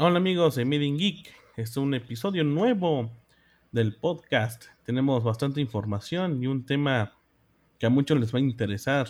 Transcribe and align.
Hola 0.00 0.18
amigos 0.18 0.54
de 0.54 0.64
Made 0.64 0.92
Geek, 0.92 1.34
es 1.56 1.76
un 1.76 1.92
episodio 1.92 2.44
nuevo 2.44 3.10
del 3.72 3.96
podcast. 3.96 4.66
Tenemos 4.84 5.24
bastante 5.24 5.60
información 5.60 6.40
y 6.40 6.46
un 6.46 6.64
tema 6.64 7.14
que 7.80 7.86
a 7.86 7.90
muchos 7.90 8.20
les 8.20 8.32
va 8.32 8.38
a 8.38 8.42
interesar. 8.42 9.08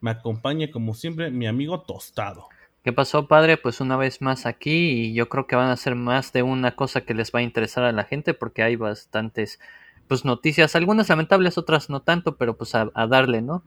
Me 0.00 0.10
acompaña 0.10 0.70
como 0.70 0.94
siempre 0.94 1.30
mi 1.30 1.46
amigo 1.46 1.82
Tostado. 1.82 2.48
¿Qué 2.82 2.90
pasó, 2.90 3.28
padre? 3.28 3.58
Pues 3.58 3.82
una 3.82 3.98
vez 3.98 4.22
más 4.22 4.46
aquí 4.46 5.10
y 5.10 5.12
yo 5.12 5.28
creo 5.28 5.46
que 5.46 5.56
van 5.56 5.68
a 5.68 5.76
ser 5.76 5.94
más 5.94 6.32
de 6.32 6.42
una 6.42 6.74
cosa 6.74 7.02
que 7.02 7.12
les 7.12 7.34
va 7.34 7.40
a 7.40 7.42
interesar 7.42 7.84
a 7.84 7.92
la 7.92 8.04
gente 8.04 8.32
porque 8.32 8.62
hay 8.62 8.76
bastantes 8.76 9.60
pues 10.08 10.24
noticias, 10.24 10.74
algunas 10.74 11.10
lamentables, 11.10 11.58
otras 11.58 11.90
no 11.90 12.00
tanto, 12.00 12.38
pero 12.38 12.56
pues 12.56 12.74
a, 12.74 12.90
a 12.94 13.06
darle, 13.06 13.42
¿no? 13.42 13.62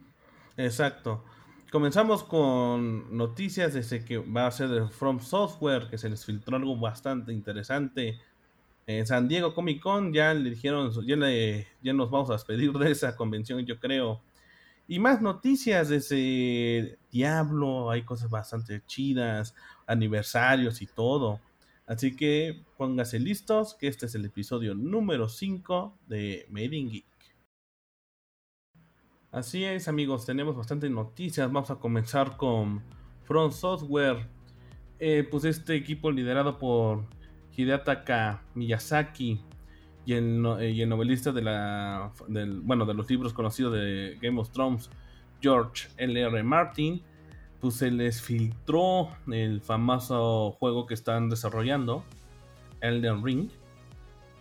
Exacto. 0.58 1.24
Comenzamos 1.74 2.24
con 2.24 3.18
noticias 3.18 3.74
desde 3.74 4.06
que 4.06 4.20
va 4.20 4.46
a 4.46 4.52
ser 4.52 4.70
de 4.70 4.88
From 4.90 5.20
Software, 5.20 5.88
que 5.90 5.98
se 5.98 6.08
les 6.08 6.24
filtró 6.24 6.56
algo 6.56 6.78
bastante 6.78 7.34
interesante. 7.34 8.20
En 8.86 9.08
San 9.08 9.28
Diego 9.28 9.56
Comic 9.56 9.82
Con 9.82 10.14
ya 10.14 10.36
le 10.36 10.52
dijeron, 10.52 10.92
ya, 11.04 11.16
le, 11.16 11.66
ya 11.82 11.94
nos 11.94 12.12
vamos 12.12 12.30
a 12.30 12.34
despedir 12.34 12.72
de 12.74 12.92
esa 12.92 13.16
convención, 13.16 13.66
yo 13.66 13.80
creo. 13.80 14.22
Y 14.88 15.00
más 15.00 15.20
noticias 15.20 15.90
desde 15.90 17.00
Diablo, 17.12 17.90
hay 17.90 18.04
cosas 18.04 18.30
bastante 18.30 18.84
chidas, 18.86 19.56
aniversarios 19.88 20.80
y 20.84 20.86
todo. 20.86 21.40
Así 21.88 22.16
que 22.16 22.62
pónganse 22.78 23.18
listos, 23.18 23.74
que 23.74 23.88
este 23.88 24.06
es 24.06 24.14
el 24.14 24.26
episodio 24.26 24.76
número 24.76 25.28
5 25.28 25.98
de 26.06 26.46
Made. 26.52 27.04
Así 29.34 29.66
es, 29.66 29.88
amigos, 29.88 30.28
tenemos 30.28 30.56
bastantes 30.56 30.92
noticias. 30.92 31.52
Vamos 31.52 31.72
a 31.72 31.78
comenzar 31.78 32.38
con 32.38 32.84
Front 33.24 33.54
Software. 33.54 34.28
Eh, 35.00 35.28
pues 35.30 35.44
este 35.46 35.74
equipo 35.76 36.12
liderado 36.12 36.60
por 36.60 37.06
Hideataka 37.58 38.44
Miyazaki 38.54 39.42
y 40.06 40.14
el, 40.14 40.46
eh, 40.60 40.86
novelista 40.86 41.32
de 41.32 41.42
la 41.42 42.12
bueno 42.62 42.86
de 42.86 42.94
los 42.94 43.10
libros 43.10 43.34
conocidos 43.34 43.74
de 43.74 44.20
Game 44.22 44.40
of 44.40 44.52
Thrones 44.52 44.92
George 45.42 45.88
L.R. 45.98 46.44
Martin 46.44 47.02
pues 47.60 47.74
se 47.78 47.90
les 47.90 48.22
filtró 48.22 49.10
el 49.32 49.62
famoso 49.62 50.52
juego 50.60 50.86
que 50.86 50.94
están 50.94 51.30
desarrollando 51.30 52.04
Elden 52.82 53.26
Ring 53.26 53.50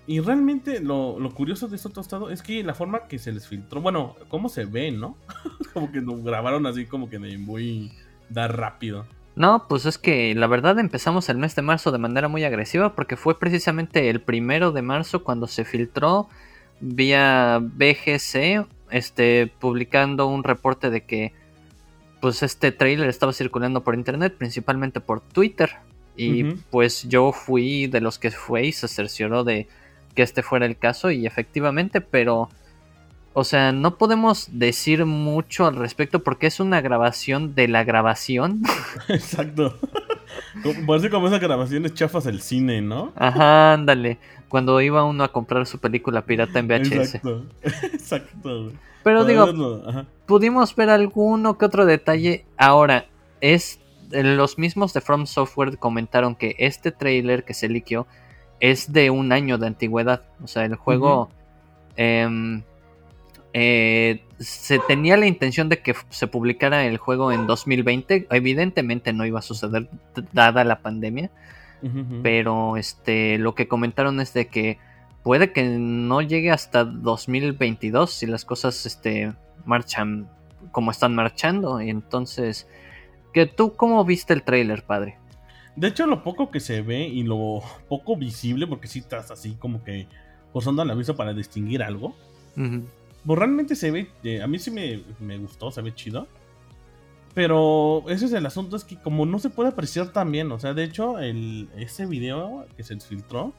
y 0.07 0.21
realmente 0.21 0.81
lo, 0.81 1.17
curioso 1.35 1.69
de 1.69 1.77
esto 1.77 1.91
tostado 1.91 2.31
es 2.31 2.43
que 2.43 2.65
la 2.65 2.75
forma 2.75 3.07
que 3.07 3.19
se 3.19 3.33
les 3.33 3.47
filtró, 3.47 3.81
bueno, 3.81 4.17
cómo 4.29 4.49
se 4.49 4.65
ve, 4.65 4.91
¿no? 4.91 5.17
como 5.75 5.93
que 5.93 6.01
lo 6.01 6.21
grabaron 6.23 6.67
así 6.67 6.87
como 6.87 7.09
que 7.09 7.19
de 7.19 7.39
muy 7.39 7.93
dar 8.29 8.57
rápido. 8.57 9.07
No, 9.35 9.67
pues 9.69 9.87
es 9.87 9.99
que 9.99 10.35
la 10.35 10.47
verdad 10.47 10.79
empezamos 10.79 11.29
el 11.29 11.39
mes 11.39 11.55
de 11.55 11.63
marzo 11.63 11.91
de 11.91 11.99
manera 11.99 12.29
muy 12.29 12.45
agresiva 12.45 12.95
porque 12.95 13.17
fue 13.17 13.39
precisamente 13.39 14.11
el 14.11 14.21
primero 14.21 14.73
de 14.73 14.83
marzo 14.83 15.25
cuando 15.25 15.47
se 15.47 15.65
filtró 15.65 16.29
vía 16.81 17.61
BGC, 17.63 18.67
este, 18.91 19.47
publicando 19.59 20.27
un 20.27 20.45
reporte 20.45 20.91
de 20.91 21.05
que 21.05 21.33
pues 22.21 22.43
este 22.43 22.73
trailer 22.73 23.09
estaba 23.09 23.33
circulando 23.33 23.83
por 23.83 23.95
internet, 23.95 24.35
principalmente 24.37 25.01
por 25.01 25.21
Twitter. 25.21 25.71
Y 26.15 26.45
pues 26.71 27.09
yo 27.09 27.33
fui 27.33 27.87
de 27.87 28.03
los 28.03 28.19
que 28.19 28.31
fue 28.31 28.67
y 28.67 28.73
se 28.73 28.87
cercioró 28.87 29.45
de 29.45 29.67
que 30.15 30.23
este 30.23 30.43
fuera 30.43 30.67
el 30.67 30.77
caso 30.77 31.11
y 31.11 31.27
efectivamente, 31.27 32.01
pero... 32.01 32.49
O 33.35 33.45
sea, 33.45 33.73
no 33.73 33.97
podemos 33.97 34.51
decir 34.53 35.07
mucho 35.07 35.65
al 35.67 35.77
respecto 35.77 36.23
porque 36.23 36.47
es 36.47 36.61
una 36.61 36.83
grabación 36.83 37.55
de 37.55 37.67
la 37.67 37.83
grabación. 37.83 38.61
Exacto. 39.09 39.79
Parece 40.87 41.09
como 41.09 41.29
esas 41.29 41.41
grabaciones 41.41 41.95
chafas 41.95 42.25
del 42.25 42.43
cine, 42.43 42.83
¿no? 42.83 43.13
Ajá, 43.17 43.73
ándale. 43.73 44.19
Cuando 44.49 44.79
iba 44.83 45.03
uno 45.05 45.25
a 45.25 45.33
comprar 45.33 45.65
su 45.65 45.79
película 45.79 46.27
pirata 46.27 46.59
en 46.59 46.69
VHS. 46.69 46.93
Exacto. 46.93 47.47
Exacto. 47.63 48.73
Pero 49.03 49.25
digo, 49.25 49.47
pudimos 50.27 50.77
ver 50.77 50.91
alguno 50.91 51.59
que 51.59 51.65
otro 51.65 51.87
detalle. 51.87 52.45
Ahora, 52.57 53.07
es 53.41 53.81
los 54.11 54.59
mismos 54.59 54.93
de 54.93 55.01
From 55.01 55.27
Software 55.27 55.79
comentaron 55.79 56.35
que 56.35 56.55
este 56.59 56.93
trailer 56.93 57.45
que 57.45 57.55
se 57.55 57.69
liqueó 57.69 58.07
es 58.63 58.93
de 58.93 59.11
un 59.11 59.33
año 59.33 59.59
de 59.59 59.67
antigüedad. 59.67 60.23
O 60.43 60.47
sea, 60.47 60.65
el 60.65 60.77
juego 60.77 61.29
em, 61.97 62.63
eh, 63.53 64.23
se 64.39 64.79
tenía 64.79 65.17
la 65.17 65.27
intención 65.27 65.69
de 65.69 65.81
que 65.81 65.97
se 66.11 66.29
publicara 66.29 66.87
el 66.87 66.97
juego 66.97 67.33
en 67.33 67.49
2020. 67.49 68.29
Evidentemente 68.31 69.13
no 69.13 69.27
iba 69.27 69.41
a 69.41 69.43
suceder 69.43 69.89
dada 70.33 70.63
la 70.65 70.81
pandemia. 70.81 71.31
Pero 72.23 72.77
este, 72.77 73.39
lo 73.39 73.57
que 73.57 73.67
comentaron 73.67 74.21
es 74.21 74.33
de 74.33 74.47
que 74.47 74.79
puede 75.25 75.51
que 75.51 75.65
no 75.65 76.23
llegue 76.23 76.53
hasta 76.53 76.85
2022 76.85 78.13
si 78.13 78.27
las 78.27 78.45
cosas 78.45 78.87
este, 78.87 79.33
marchan 79.65 80.29
como 80.71 80.93
están 80.93 81.17
marchando. 81.17 81.81
Y 81.81 81.91
entonces, 81.91 82.69
¿que 83.33 83.47
¿tú 83.47 83.75
cómo 83.75 84.05
viste 84.05 84.33
el 84.33 84.45
trailer, 84.45 84.85
padre? 84.85 85.19
De 85.77 85.89
hecho, 85.89 86.07
lo 86.07 86.23
poco 86.23 86.51
que 86.51 86.61
se 86.61 86.83
ve 86.83 87.07
y 87.07 87.23
lo 87.23 87.63
poco 87.89 88.17
visible, 88.17 88.67
porque 88.67 88.89
si 88.89 88.99
estás 88.99 89.31
así 89.31 89.55
como 89.55 89.83
que 89.83 90.07
posando 90.53 90.85
la 90.85 90.95
vista 90.95 91.15
para 91.15 91.33
distinguir 91.33 91.83
algo, 91.83 92.15
pues 92.55 93.39
realmente 93.39 93.75
se 93.75 93.91
ve, 93.91 94.11
eh, 94.25 94.43
a 94.43 94.47
mí 94.47 94.59
sí 94.59 94.71
me, 94.71 95.39
gustó, 95.39 95.71
se 95.71 95.81
ve 95.81 95.95
chido. 95.95 96.27
Pero 97.35 98.05
ese 98.09 98.27
es 98.27 98.33
el 98.35 98.45
asunto, 98.45 98.77
es 98.77 98.85
que 98.85 98.97
como 98.97 99.25
no 99.25 99.39
se 99.39 99.49
puede 99.49 99.71
apreciar 99.71 100.13
tan 100.13 100.31
bien, 100.31 100.53
o 100.53 100.59
sea, 100.59 100.75
de 100.75 100.85
hecho, 100.85 101.19
el, 101.19 101.71
ese 101.77 102.05
video 102.05 102.67
que 102.77 102.83
se 102.83 102.99
filtró, 103.01 103.55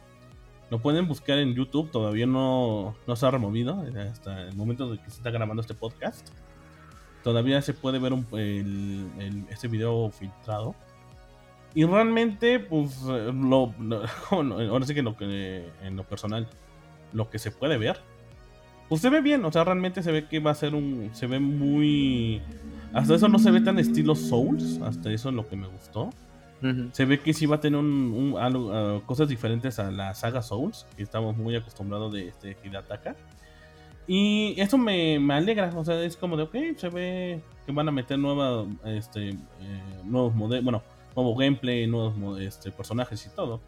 lo 0.70 0.80
pueden 0.80 1.08
buscar 1.08 1.40
en 1.40 1.56
YouTube, 1.56 1.90
todavía 1.90 2.28
no, 2.28 2.96
no 3.08 3.16
se 3.16 3.26
ha 3.26 3.32
removido 3.32 3.84
eh, 3.88 4.10
hasta 4.12 4.42
el 4.42 4.56
momento 4.56 4.92
de 4.92 4.98
que 4.98 5.10
se 5.10 5.18
está 5.18 5.32
grabando 5.32 5.62
este 5.62 5.74
podcast. 5.74 6.30
Todavía 7.24 7.62
se 7.62 7.74
puede 7.74 8.00
ver 8.00 8.14
un, 8.14 8.28
el, 8.34 9.46
ese 9.50 9.68
video 9.68 10.10
filtrado. 10.12 10.76
Y 11.76 11.86
realmente, 11.86 12.60
pues, 12.60 13.02
lo, 13.04 13.74
ahora 14.32 14.86
sí 14.86 14.94
que, 14.94 15.02
lo 15.02 15.18
que 15.18 15.70
en 15.82 15.96
lo 15.96 16.04
personal, 16.04 16.48
lo 17.14 17.30
que 17.30 17.40
se 17.40 17.52
puede 17.52 17.78
ver, 17.78 18.00
pues 18.90 19.02
se 19.02 19.10
ve 19.10 19.22
bien, 19.22 19.44
o 19.44 19.52
sea, 19.52 19.64
realmente 19.64 20.04
se 20.04 20.12
ve 20.12 20.28
que 20.28 20.40
va 20.40 20.52
a 20.52 20.56
ser 20.56 20.76
un, 20.76 21.10
se 21.14 21.26
ve 21.26 21.40
muy, 21.40 22.42
hasta 22.94 23.16
eso 23.16 23.28
no 23.28 23.40
se 23.40 23.50
ve 23.50 23.62
tan 23.62 23.80
estilo 23.80 24.14
Souls, 24.14 24.80
hasta 24.82 25.12
eso 25.12 25.30
es 25.30 25.36
lo 25.36 25.48
que 25.48 25.56
me 25.56 25.68
gustó. 25.68 26.10
Se 26.94 27.04
ve 27.04 27.20
que 27.20 27.34
sí 27.34 27.46
va 27.46 27.58
a 27.58 27.60
tener 27.60 27.78
un, 27.78 28.38
cosas 29.06 29.28
diferentes 29.28 29.80
a 29.80 29.92
la 29.92 30.14
saga 30.14 30.42
Souls, 30.42 30.86
que 30.96 31.04
estamos 31.04 31.36
muy 31.36 31.56
acostumbrados 31.58 32.14
de 32.14 32.30
este 32.30 32.56
Hidataka. 32.64 33.18
Y 34.08 34.54
eso 34.58 34.78
me, 34.78 35.20
me, 35.20 35.34
alegra, 35.34 35.72
o 35.76 35.84
sea, 35.84 36.02
es 36.04 36.16
como 36.16 36.38
de, 36.38 36.44
ok, 36.44 36.56
se 36.78 36.88
ve 36.88 37.42
que 37.66 37.72
van 37.72 37.90
a 37.90 37.92
meter 37.92 38.18
nueva, 38.18 38.66
este, 38.86 39.30
eh, 39.30 39.38
nuevos 40.06 40.36
modelos, 40.36 40.64
bueno, 40.64 40.84
nuevo 41.16 41.36
gameplay, 41.36 41.88
nuevos 41.88 42.40
este, 42.40 42.72
personajes 42.72 43.26
y 43.26 43.36
todo. 43.36 43.62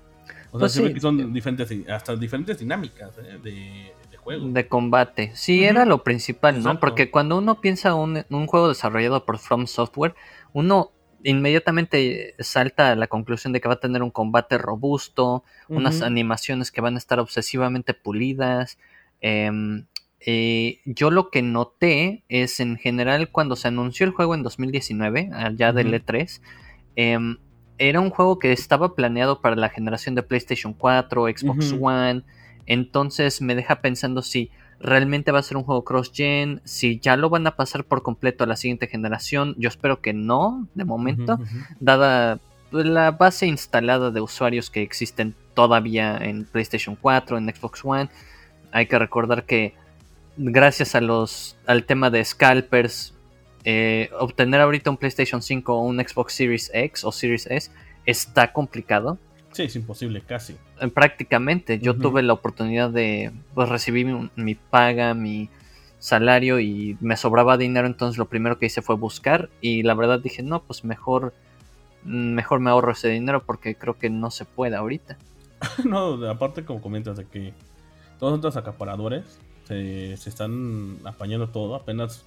O 0.52 0.58
sea, 0.58 0.60
pues 0.60 0.72
se 0.72 0.82
ve 0.82 0.94
que 0.94 1.00
son 1.00 1.34
diferentes, 1.34 1.72
hasta 1.90 2.16
diferentes 2.16 2.58
dinámicas 2.58 3.12
eh, 3.18 3.40
de, 3.44 4.18
juego. 4.18 4.48
De 4.48 4.68
combate. 4.68 5.32
Sí, 5.36 5.64
era 5.64 5.86
lo 5.86 6.04
principal, 6.04 6.64
¿no? 6.64 6.80
Porque 6.80 7.12
cuando 7.12 7.38
uno 7.38 7.62
piensa 7.62 7.94
un, 7.94 8.26
un 8.30 8.48
juego 8.48 8.70
desarrollado 8.70 9.26
por 9.26 9.38
From 9.38 9.68
Software, 9.68 10.16
uno 10.54 10.92
inmediatamente 11.26 12.36
salta 12.40 12.92
a 12.92 12.96
la 12.96 13.08
conclusión 13.08 13.52
de 13.52 13.60
que 13.60 13.68
va 13.68 13.76
a 13.76 13.80
tener 13.80 14.04
un 14.04 14.12
combate 14.12 14.58
robusto, 14.58 15.44
unas 15.68 16.04
animaciones 16.04 16.72
que 16.72 16.82
van 16.82 16.96
a 16.96 17.00
estar 17.00 17.20
obsesivamente 17.20 17.96
pulidas. 17.96 18.78
Em, 19.22 19.88
eh, 20.20 20.82
yo 20.86 21.10
lo 21.10 21.32
que 21.32 21.42
noté 21.42 22.24
es 22.30 22.60
en 22.60 22.78
general 22.78 23.32
cuando 23.32 23.56
se 23.56 23.68
anunció 23.68 24.06
el 24.06 24.12
juego 24.12 24.36
en 24.36 24.44
2019, 24.44 25.32
allá 25.34 25.74
del 25.74 25.94
E3, 25.94 26.42
Em, 26.96 27.38
era 27.78 28.00
un 28.00 28.10
juego 28.10 28.40
que 28.40 28.52
estaba 28.52 28.96
planeado 28.96 29.42
para 29.42 29.56
la 29.56 29.70
generación 29.70 30.16
de 30.16 30.24
PlayStation 30.24 30.74
4, 30.74 31.26
Xbox 31.28 31.74
One. 31.80 32.24
Entonces 32.66 33.42
me 33.42 33.56
deja 33.56 33.82
pensando 33.82 34.22
si 34.22 34.50
realmente 34.80 35.32
va 35.32 35.40
a 35.40 35.44
ser 35.44 35.58
un 35.58 35.64
juego 35.64 35.84
cross-gen, 35.84 36.62
si 36.64 37.00
ya 37.00 37.18
lo 37.18 37.30
van 37.30 37.48
a 37.48 37.56
pasar 37.56 37.84
por 37.84 38.04
completo 38.04 38.44
a 38.44 38.48
la 38.48 38.56
siguiente 38.56 38.88
generación. 38.88 39.56
Yo 39.58 39.68
espero 39.68 40.02
que 40.02 40.14
no, 40.14 40.68
de 40.74 40.86
momento, 40.86 41.40
dada 41.80 42.40
la 42.72 43.12
base 43.12 43.48
instalada 43.48 44.12
de 44.12 44.22
usuarios 44.22 44.70
que 44.70 44.82
existen 44.82 45.36
todavía 45.54 46.18
en 46.18 46.46
PlayStation 46.46 46.96
4, 46.96 47.38
en 47.38 47.54
Xbox 47.54 47.82
One. 47.84 48.10
Hay 48.72 48.88
que 48.88 49.00
recordar 49.00 49.46
que 49.46 49.74
gracias 50.38 50.96
a 50.96 51.02
los 51.02 51.58
al 51.66 51.86
tema 51.86 52.10
de 52.10 52.24
scalpers 52.24 53.15
eh, 53.66 54.10
obtener 54.20 54.62
ahorita 54.62 54.90
un 54.90 54.98
PlayStation 54.98 55.42
5 55.42 55.74
o 55.74 55.82
un 55.82 55.98
Xbox 56.00 56.34
Series 56.34 56.72
X 56.74 57.04
o 57.04 57.12
Series 57.12 57.48
S 57.48 57.72
está 58.06 58.54
complicado. 58.54 59.18
Sí, 59.52 59.64
es 59.64 59.76
imposible, 59.76 60.22
casi. 60.22 60.56
Eh, 60.80 60.88
prácticamente. 60.88 61.80
Yo 61.80 61.96
tuve 61.96 62.22
la 62.22 62.34
oportunidad 62.34 62.90
de 62.90 63.32
pues, 63.54 63.68
recibir 63.68 64.30
mi, 64.36 64.56
paga, 64.56 65.14
mi 65.14 65.50
salario 66.00 66.60
y 66.60 66.98
me 67.02 67.18
sobraba 67.18 67.58
dinero, 67.58 67.88
entonces 67.88 68.18
lo 68.18 68.26
primero 68.26 68.60
que 68.60 68.68
hice 68.68 68.82
fue 68.82 68.96
buscar 68.96 69.50
y 69.62 69.82
la 69.82 69.96
verdad 69.96 70.20
dije, 70.20 70.44
no, 70.44 70.62
pues 70.62 70.84
mejor 70.84 71.34
mejor 72.04 72.60
me 72.60 72.70
ahorro 72.70 72.92
ese 72.92 73.10
dinero 73.10 73.44
porque 73.44 73.76
creo 73.76 73.98
que 73.98 74.10
no 74.10 74.30
se 74.30 74.46
puede 74.46 74.76
ahorita. 74.76 75.18
no, 75.84 76.24
aparte 76.30 76.64
como 76.64 76.82
comentas 76.82 77.18
de 77.18 77.26
que 77.26 77.54
todos 78.20 78.36
estos 78.36 78.58
acaparadores 78.58 79.40
se, 79.64 80.14
están 80.14 81.00
apañando 81.04 81.50
todo, 81.50 81.76
apenas 81.76 82.26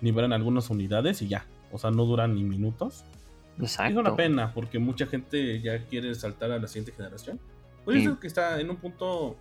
nivelan 0.00 0.32
algunas 0.32 0.70
unidades 0.70 1.22
y 1.22 1.28
ya. 1.28 1.46
O 1.72 1.78
sea, 1.78 1.90
no 1.90 2.04
duran 2.04 2.34
ni 2.34 2.44
minutos. 2.44 3.04
Exacto. 3.60 4.00
Es 4.00 4.06
una 4.06 4.16
pena 4.16 4.52
porque 4.54 4.78
mucha 4.78 5.06
gente 5.06 5.60
ya 5.60 5.84
quiere 5.86 6.14
saltar 6.14 6.52
a 6.52 6.58
la 6.58 6.66
siguiente 6.68 6.92
generación. 6.92 7.40
Pues 7.84 8.08
que 8.20 8.26
está 8.26 8.60
en 8.60 8.70
un 8.70 8.76
punto 8.76 9.36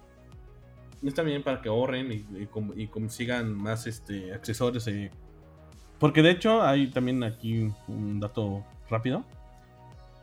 está 1.05 1.21
bien 1.21 1.43
para 1.43 1.61
que 1.61 1.69
ahorren 1.69 2.11
y, 2.11 2.87
consigan 2.87 3.53
más 3.53 3.87
este 3.87 4.33
accesorios. 4.33 4.87
Eh. 4.87 5.11
Porque 5.99 6.21
de 6.21 6.31
hecho 6.31 6.63
hay 6.63 6.87
también 6.87 7.23
aquí 7.23 7.69
un 7.87 8.19
dato 8.19 8.63
rápido. 8.89 9.23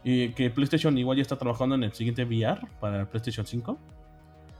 Y 0.02 0.30
que 0.30 0.50
PlayStation 0.50 0.96
igual 0.98 1.16
ya 1.16 1.22
está 1.22 1.36
trabajando 1.36 1.74
en 1.76 1.84
el 1.84 1.92
siguiente 1.92 2.24
VR 2.24 2.60
para 2.80 3.08
PlayStation 3.08 3.46
5. 3.46 3.78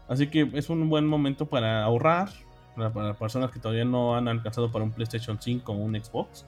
Así 0.08 0.28
que 0.28 0.48
es 0.54 0.70
un 0.70 0.88
buen 0.88 1.06
momento 1.06 1.46
para 1.46 1.84
ahorrar. 1.84 2.30
Para, 2.76 3.14
personas 3.14 3.50
que 3.50 3.60
todavía 3.60 3.84
no 3.84 4.16
han 4.16 4.28
alcanzado 4.28 4.70
para 4.70 4.84
un 4.84 4.92
PlayStation 4.92 5.38
5 5.40 5.72
o 5.72 5.76
un 5.76 5.94
Xbox. 5.94 6.44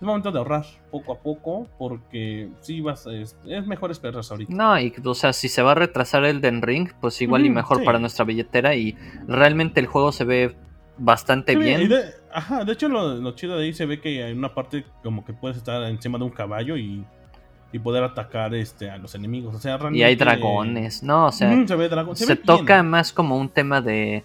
Es 0.00 0.06
momento 0.06 0.32
de 0.32 0.38
ahorrar 0.38 0.64
poco 0.90 1.12
a 1.12 1.18
poco 1.18 1.66
porque 1.78 2.48
sí 2.62 2.80
vas 2.80 3.06
es, 3.06 3.36
mejor 3.66 3.90
esperar 3.90 4.22
ahorita. 4.30 4.50
No, 4.50 4.80
y 4.80 4.94
o 5.04 5.14
sea, 5.14 5.34
si 5.34 5.50
se 5.50 5.60
va 5.60 5.72
a 5.72 5.74
retrasar 5.74 6.24
el 6.24 6.40
Den 6.40 6.62
Ring, 6.62 6.88
pues 7.02 7.20
igual 7.20 7.44
y 7.44 7.50
mejor 7.50 7.84
para 7.84 7.98
nuestra 7.98 8.24
billetera 8.24 8.74
y 8.74 8.96
realmente 9.26 9.78
el 9.78 9.86
juego 9.86 10.10
se 10.10 10.24
ve 10.24 10.56
bastante 10.96 11.54
bien. 11.54 11.86
De, 11.86 12.14
ajá, 12.32 12.64
de 12.64 12.72
hecho 12.72 12.88
lo, 12.88 13.30
chido 13.32 13.58
de 13.58 13.64
ahí 13.64 13.72
se 13.74 13.84
ve 13.84 14.00
que 14.00 14.22
hay 14.22 14.32
una 14.32 14.54
parte 14.54 14.84
como 15.02 15.22
que 15.24 15.34
puedes 15.34 15.58
estar 15.58 15.82
encima 15.84 16.16
de 16.16 16.24
un 16.24 16.30
caballo 16.30 16.76
y, 16.76 17.04
poder 17.84 18.02
atacar 18.02 18.54
este 18.54 18.90
a 18.90 18.96
los 18.96 19.14
enemigos. 19.14 19.54
O 19.54 19.58
sea, 19.58 19.78
Y 19.92 20.02
hay 20.02 20.16
dragones, 20.16 21.02
¿no? 21.02 21.26
O 21.26 21.32
sea, 21.32 21.54
se, 22.14 22.36
toca 22.36 22.82
más 22.82 23.12
como 23.12 23.36
un 23.36 23.48
tema 23.48 23.80
de 23.80 24.24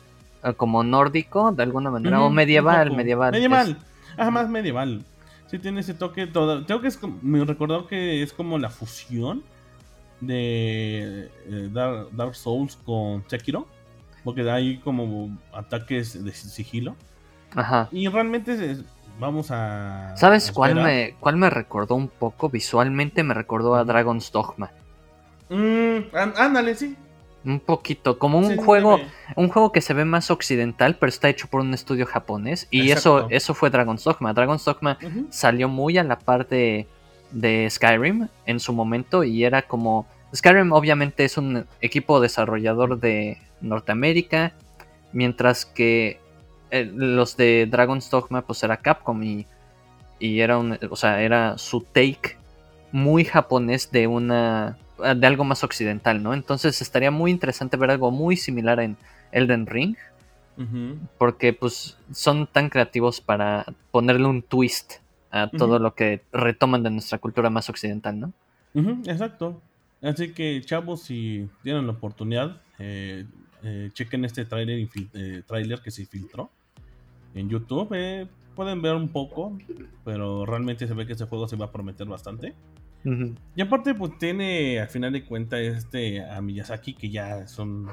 como 0.54 0.84
nórdico 0.84 1.52
de 1.52 1.64
alguna 1.64 1.92
manera 1.92 2.22
o 2.22 2.30
medieval, 2.30 2.92
medieval. 2.92 3.32
Medieval. 3.32 3.78
Ajá, 4.18 4.32
más 4.32 4.50
medieval 4.50 5.04
sí 5.48 5.60
tiene 5.60 5.82
ese 5.82 5.94
toque 5.94 6.28
todo. 6.28 6.66
Tengo 6.66 6.82
que 6.82 6.88
es 6.88 7.00
me 7.22 7.44
recordó 7.46 7.88
que 7.88 8.22
es 8.22 8.34
como 8.34 8.58
la 8.58 8.70
fusión 8.70 9.44
de 10.22 11.30
eh, 11.46 11.70
Dark, 11.72 12.36
Souls 12.36 12.78
con 12.78 13.24
Sekiro. 13.28 13.68
Porque 14.24 14.50
hay 14.50 14.78
como 14.78 15.38
ataques 15.54 16.24
de 16.24 16.32
sigilo. 16.32 16.96
Ajá. 17.54 17.90
Y 17.92 18.08
realmente 18.08 18.78
vamos 19.20 19.52
a. 19.52 20.14
¿Sabes 20.18 20.52
cuál 20.52 20.74
me, 20.76 21.16
cuál 21.20 21.38
me 21.38 21.50
recordó 21.52 21.94
un 21.94 22.08
poco? 22.08 22.50
Visualmente 22.50 23.22
me 23.22 23.36
recordó 23.36 23.76
a 23.76 23.84
Dragon's 23.84 24.32
Dogma. 24.32 24.72
Mm, 25.50 26.16
ándale, 26.38 26.74
sí. 26.74 26.98
Un 27.46 27.60
poquito, 27.60 28.18
como 28.18 28.40
un 28.40 28.58
juego, 28.58 29.00
un 29.36 29.50
juego 29.50 29.72
que 29.72 29.82
se 29.82 29.94
ve 29.94 30.04
más 30.04 30.32
occidental, 30.32 30.98
pero 30.98 31.10
está 31.10 31.30
hecho 31.30 31.48
por 31.48 31.62
un 31.62 31.76
estudio 31.76 32.08
japonés. 32.08 32.68
Y 32.72 32.90
eso, 32.90 33.28
eso 33.30 33.54
fue 33.54 33.70
Dragon's 33.70 34.04
Dogma. 34.04 34.34
Dragon's 34.34 34.66
Dogma 34.66 34.98
salió 35.30 35.70
muy 35.70 36.00
a 36.00 36.04
la 36.04 36.18
par 36.18 36.48
de, 36.48 36.88
Skyrim 37.70 38.30
en 38.48 38.60
su 38.60 38.74
momento. 38.74 39.24
Y 39.24 39.44
era 39.44 39.62
como. 39.62 40.08
Skyrim, 40.36 40.72
obviamente, 40.72 41.24
es 41.24 41.38
un 41.38 41.68
equipo 41.82 42.20
desarrollador 42.20 43.00
de 43.00 43.38
Norteamérica. 43.62 44.54
Mientras 45.14 45.68
que 45.68 46.20
eh, 46.72 46.92
los 46.94 47.38
de 47.38 47.68
Dragon's 47.70 48.10
Dogma, 48.10 48.42
pues 48.42 48.64
era 48.64 48.78
Capcom. 48.78 49.22
Y, 49.22 49.46
y 50.18 50.40
era 50.40 50.58
un. 50.58 50.80
O 50.90 50.96
sea, 50.96 51.22
era 51.22 51.60
su 51.60 51.82
take 51.82 52.38
muy 52.92 53.24
japonés 53.24 53.92
de 53.92 54.08
una 54.08 54.80
de 54.98 55.28
algo 55.28 55.44
más 55.44 55.64
occidental, 55.64 56.22
¿no? 56.24 56.34
Entonces 56.34 56.82
estaría 56.82 57.12
muy 57.12 57.32
interesante 57.32 57.78
ver 57.78 57.92
algo 57.92 58.12
muy 58.12 58.38
similar 58.38 58.80
en 58.80 58.98
Elden 59.32 59.66
Ring. 59.68 59.96
Porque 61.18 61.52
pues 61.52 61.98
son 62.14 62.48
tan 62.48 62.70
creativos 62.70 63.20
para 63.20 63.66
ponerle 63.92 64.26
un 64.26 64.42
twist 64.42 65.00
a 65.30 65.50
todo 65.50 65.80
lo 65.80 65.96
que 65.96 66.22
retoman 66.32 66.82
de 66.82 66.92
nuestra 66.92 67.18
cultura 67.18 67.50
más 67.50 67.70
occidental, 67.70 68.18
¿no? 68.18 68.34
exacto. 69.06 69.62
Así 70.02 70.32
que 70.32 70.62
chavos, 70.64 71.02
si 71.02 71.50
tienen 71.62 71.88
la 71.88 71.94
oportunidad, 71.94 72.62
eh, 72.80 73.26
eh, 73.64 73.90
chequen 73.94 74.24
este 74.24 74.46
trailer, 74.46 74.88
eh, 75.14 75.42
trailer 75.46 75.82
que 75.82 75.92
se 75.92 76.06
filtró 76.06 76.50
en 77.34 77.50
YouTube. 77.50 77.90
pueden 78.56 78.82
ver 78.82 78.96
un 78.96 79.10
poco, 79.10 79.58
pero 80.06 80.46
realmente 80.46 80.88
se 80.88 80.94
ve 80.94 81.06
que 81.06 81.14
este 81.14 81.26
juego 81.26 81.50
se 81.50 81.58
va 81.58 81.66
a 81.66 81.72
prometer 81.72 82.08
bastante. 82.08 82.54
Y 83.56 83.62
aparte, 83.62 83.94
pues 83.94 84.18
tiene 84.18 84.80
al 84.80 84.88
final 84.88 85.14
de 85.14 85.24
cuentas 85.24 85.60
este 85.60 86.26
a 86.26 86.42
Miyazaki, 86.42 86.96
que 86.96 87.10
ya 87.10 87.48
son 87.48 87.88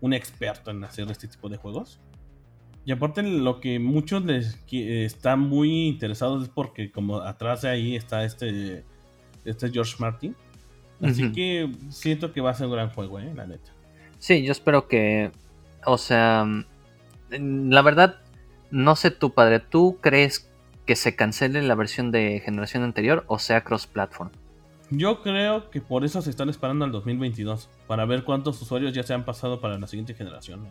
un 0.00 0.12
experto 0.12 0.70
en 0.70 0.84
hacer 0.84 1.10
este 1.10 1.26
tipo 1.26 1.48
de 1.48 1.56
juegos. 1.56 2.00
Y 2.84 2.92
aparte, 2.92 3.22
lo 3.22 3.60
que 3.60 3.78
muchos 3.78 4.24
les 4.24 4.58
están 4.70 5.40
muy 5.40 5.88
interesados 5.88 6.44
es 6.44 6.48
porque, 6.48 6.90
como 6.90 7.18
atrás 7.18 7.62
de 7.62 7.70
ahí 7.70 7.96
está 7.96 8.24
este, 8.24 8.84
este 9.44 9.70
George 9.70 9.94
Martin. 9.98 10.36
Así 11.00 11.32
que 11.32 11.68
siento 11.90 12.32
que 12.32 12.40
va 12.40 12.50
a 12.50 12.54
ser 12.54 12.66
un 12.68 12.74
gran 12.74 12.90
juego, 12.90 13.18
¿eh? 13.18 13.32
la 13.34 13.46
neta. 13.46 13.72
Sí, 14.18 14.44
yo 14.44 14.52
espero 14.52 14.86
que. 14.86 15.32
O 15.84 15.98
sea, 15.98 16.46
la 17.30 17.82
verdad, 17.82 18.20
no 18.70 18.94
sé 18.94 19.10
tú, 19.10 19.32
padre, 19.32 19.58
¿tú 19.58 19.98
crees 20.00 20.48
que 20.86 20.94
se 20.94 21.16
cancele 21.16 21.62
la 21.62 21.74
versión 21.74 22.12
de 22.12 22.40
generación 22.44 22.84
anterior 22.84 23.24
o 23.26 23.40
sea 23.40 23.64
cross-platform? 23.64 24.30
Yo 24.94 25.22
creo 25.22 25.70
que 25.70 25.80
por 25.80 26.04
eso 26.04 26.20
se 26.20 26.28
están 26.28 26.50
esperando 26.50 26.84
al 26.84 26.92
2022, 26.92 27.68
para 27.86 28.04
ver 28.04 28.24
cuántos 28.24 28.60
usuarios 28.60 28.92
ya 28.92 29.02
se 29.02 29.14
han 29.14 29.24
pasado 29.24 29.60
para 29.60 29.78
la 29.78 29.86
siguiente 29.86 30.14
generación. 30.14 30.66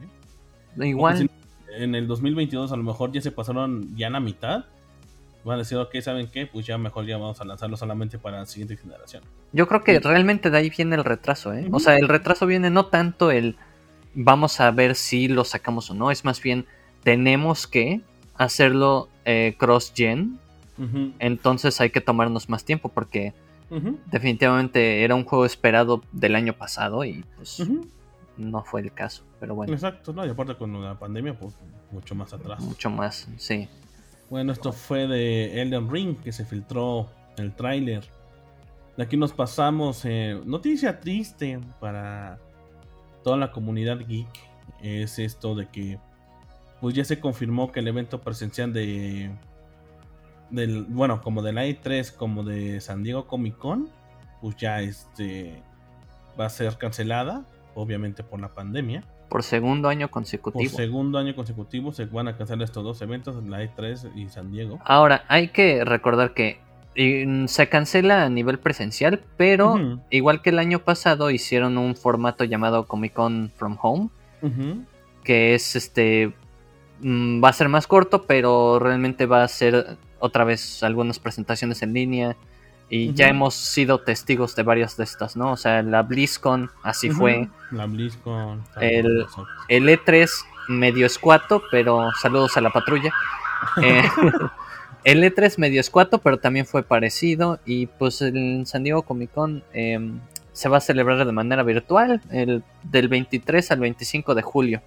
¿eh? 0.78 0.88
Igual. 0.88 1.30
en 1.76 1.96
el 1.96 2.08
2022 2.08 2.72
a 2.72 2.78
lo 2.78 2.84
mejor 2.84 3.12
ya 3.12 3.22
se 3.22 3.32
pasaron 3.32 3.96
ya 3.96 4.10
la 4.10 4.20
mitad. 4.20 4.66
Van 5.44 5.56
a 5.56 5.58
decir, 5.60 5.80
ok, 5.80 5.96
¿saben 6.02 6.28
qué? 6.28 6.46
Pues 6.46 6.68
ya 6.68 6.78
mejor 6.78 7.08
ya 7.08 7.18
vamos 7.18 7.42
a 7.42 7.46
lanzarlo 7.46 7.76
solamente 7.76 8.20
para 8.20 8.40
la 8.40 8.46
siguiente 8.46 8.78
generación. 8.78 9.24
Yo 9.54 9.68
creo 9.68 9.84
que 9.84 10.00
realmente 10.00 10.52
de 10.52 10.58
ahí 10.60 10.70
viene 10.70 10.96
el 10.96 11.04
retraso, 11.04 11.52
¿eh? 11.54 11.68
O 11.72 11.80
sea, 11.80 11.96
el 11.98 12.08
retraso 12.08 12.46
viene 12.46 12.70
no 12.70 12.86
tanto 12.86 13.32
el 13.32 13.56
vamos 14.14 14.60
a 14.60 14.70
ver 14.70 14.96
si 14.96 15.28
lo 15.30 15.44
sacamos 15.44 15.90
o 15.90 15.96
no, 15.96 16.12
es 16.12 16.26
más 16.26 16.42
bien 16.44 16.68
tenemos 17.04 17.66
que 17.66 18.02
hacerlo 18.36 19.10
eh, 19.26 19.56
cross-gen. 19.58 20.40
Entonces 21.20 21.80
hay 21.80 21.92
que 21.92 22.02
tomarnos 22.02 22.50
más 22.50 22.66
tiempo 22.66 22.90
porque 22.90 23.34
Definitivamente 24.08 25.04
era 25.04 25.16
un 25.16 25.24
juego 25.24 25.46
esperado 25.46 26.02
del 26.12 26.36
año 26.36 26.54
pasado 26.54 27.06
y 27.06 27.24
pues 27.38 27.64
no 28.38 28.64
fue 28.64 28.82
el 28.82 28.94
caso, 28.94 29.24
pero 29.40 29.56
bueno. 29.56 29.74
Exacto, 29.74 30.12
¿no? 30.14 30.26
Y 30.26 30.30
aparte 30.30 30.56
con 30.56 30.84
la 30.84 31.00
pandemia, 31.00 31.38
pues 31.38 31.54
mucho 31.92 32.16
más 32.16 32.34
atrás. 32.34 32.62
Mucho 32.62 32.90
más, 32.90 33.28
sí. 33.38 33.68
Bueno, 34.30 34.52
esto 34.52 34.72
fue 34.72 35.08
de 35.08 35.62
Elden 35.62 35.90
Ring, 35.90 36.18
que 36.18 36.32
se 36.32 36.46
filtró 36.46 37.10
el 37.38 37.54
tráiler. 37.54 38.04
De 38.98 39.04
aquí 39.04 39.18
nos 39.18 39.32
pasamos, 39.32 40.04
eh, 40.06 40.40
noticia 40.46 41.00
triste 41.00 41.60
para 41.80 42.40
toda 43.24 43.38
la 43.38 43.52
comunidad 43.52 44.00
geek, 44.06 44.28
es 44.82 45.20
esto 45.20 45.56
de 45.56 45.68
que 45.68 46.00
pues 46.82 46.96
ya 46.96 47.06
se 47.06 47.20
confirmó 47.20 47.72
que 47.72 47.80
el 47.80 47.88
evento 47.88 48.22
presencial 48.22 48.74
de 48.74 49.32
del, 50.52 50.84
bueno, 50.84 51.22
como 51.22 51.42
de 51.42 51.54
la 51.54 51.66
E3 51.66 52.16
como 52.16 52.44
de 52.44 52.80
San 52.82 53.04
Diego 53.04 53.28
Comic 53.28 53.58
Con, 53.58 53.90
pues 54.42 54.56
ya 54.58 54.82
este 54.82 55.62
va 56.40 56.46
a 56.46 56.50
ser 56.50 56.78
cancelada, 56.78 57.44
obviamente 57.76 58.24
por 58.24 58.40
la 58.40 58.50
pandemia. 58.50 59.04
Por 59.30 59.44
segundo 59.44 59.88
año 59.88 60.12
consecutivo. 60.12 60.70
Por 60.70 60.78
segundo 60.78 61.18
año 61.18 61.36
consecutivo 61.36 61.94
se 61.94 62.06
van 62.06 62.28
a 62.28 62.36
cancelar 62.36 62.64
estos 62.64 62.84
dos 62.84 63.02
eventos, 63.02 63.42
la 63.46 63.64
E3 63.64 64.16
y 64.16 64.28
San 64.30 64.52
Diego. 64.52 64.80
Ahora, 64.84 65.24
hay 65.30 65.50
que 65.50 65.86
recordar 65.86 66.34
que 66.34 66.60
se 66.94 67.70
cancela 67.70 68.26
a 68.26 68.30
nivel 68.30 68.60
presencial, 68.60 69.24
pero 69.38 70.02
igual 70.10 70.42
que 70.42 70.50
el 70.50 70.60
año 70.60 70.80
pasado 70.80 71.32
hicieron 71.32 71.78
un 71.78 71.96
formato 71.96 72.44
llamado 72.44 72.86
Comic 72.86 73.14
Con 73.14 73.52
From 73.56 73.78
Home, 73.82 74.10
que 75.24 75.56
es 75.56 75.78
este 75.78 76.34
mm, 77.00 77.42
va 77.42 77.50
a 77.50 77.54
ser 77.54 77.70
más 77.70 77.88
corto, 77.88 78.24
pero 78.24 78.80
realmente 78.80 79.26
va 79.26 79.44
a 79.44 79.48
ser 79.48 79.98
otra 80.22 80.46
vez 80.46 80.84
algunas 80.84 81.20
presentaciones 81.20 81.82
en 81.82 81.94
línea. 81.94 82.38
Y 82.90 83.14
ya 83.14 83.30
hemos 83.30 83.56
sido 83.56 84.00
testigos 84.00 84.54
de 84.56 84.64
varias 84.64 84.98
de 84.98 85.06
estas, 85.06 85.38
¿no? 85.38 85.54
O 85.54 85.58
sea, 85.58 85.82
la 85.82 86.04
BlizzCon, 86.04 86.70
así 86.84 87.10
fue. 87.10 87.48
La 87.72 87.86
BlizzCon. 87.86 88.64
El, 88.82 89.26
el, 89.70 89.88
E3 89.88 90.30
medio 90.68 91.06
escuato, 91.06 91.64
pero 91.72 92.12
saludos 92.22 92.58
a 92.58 92.62
la 92.62 92.70
patrulla. 92.70 93.12
Eh, 93.84 94.02
el 95.04 95.24
E3 95.24 95.60
medio 95.60 95.82
escuato, 95.82 96.18
pero 96.18 96.40
también 96.40 96.66
fue 96.66 96.82
parecido. 96.82 97.60
Y 97.64 97.86
pues 97.86 98.24
el 98.24 98.64
San 98.66 98.84
Diego 98.84 99.04
Comic 99.04 99.32
Con 99.32 99.64
em, 99.72 100.20
se 100.52 100.68
va 100.68 100.78
a 100.78 100.82
celebrar 100.82 101.24
de 101.24 101.32
manera 101.32 101.62
virtual 101.62 102.22
el, 102.32 102.64
del 102.84 103.08
23 103.08 103.70
al 103.72 103.80
25 103.82 104.34
de 104.34 104.42
julio. 104.42 104.82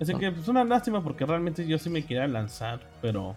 Así 0.00 0.14
que 0.14 0.28
es 0.28 0.34
pues, 0.34 0.48
una 0.48 0.64
lástima 0.64 1.02
porque 1.02 1.26
realmente 1.26 1.66
yo 1.66 1.78
sí 1.78 1.90
me 1.90 2.04
quería 2.04 2.26
lanzar, 2.26 2.80
pero 3.00 3.34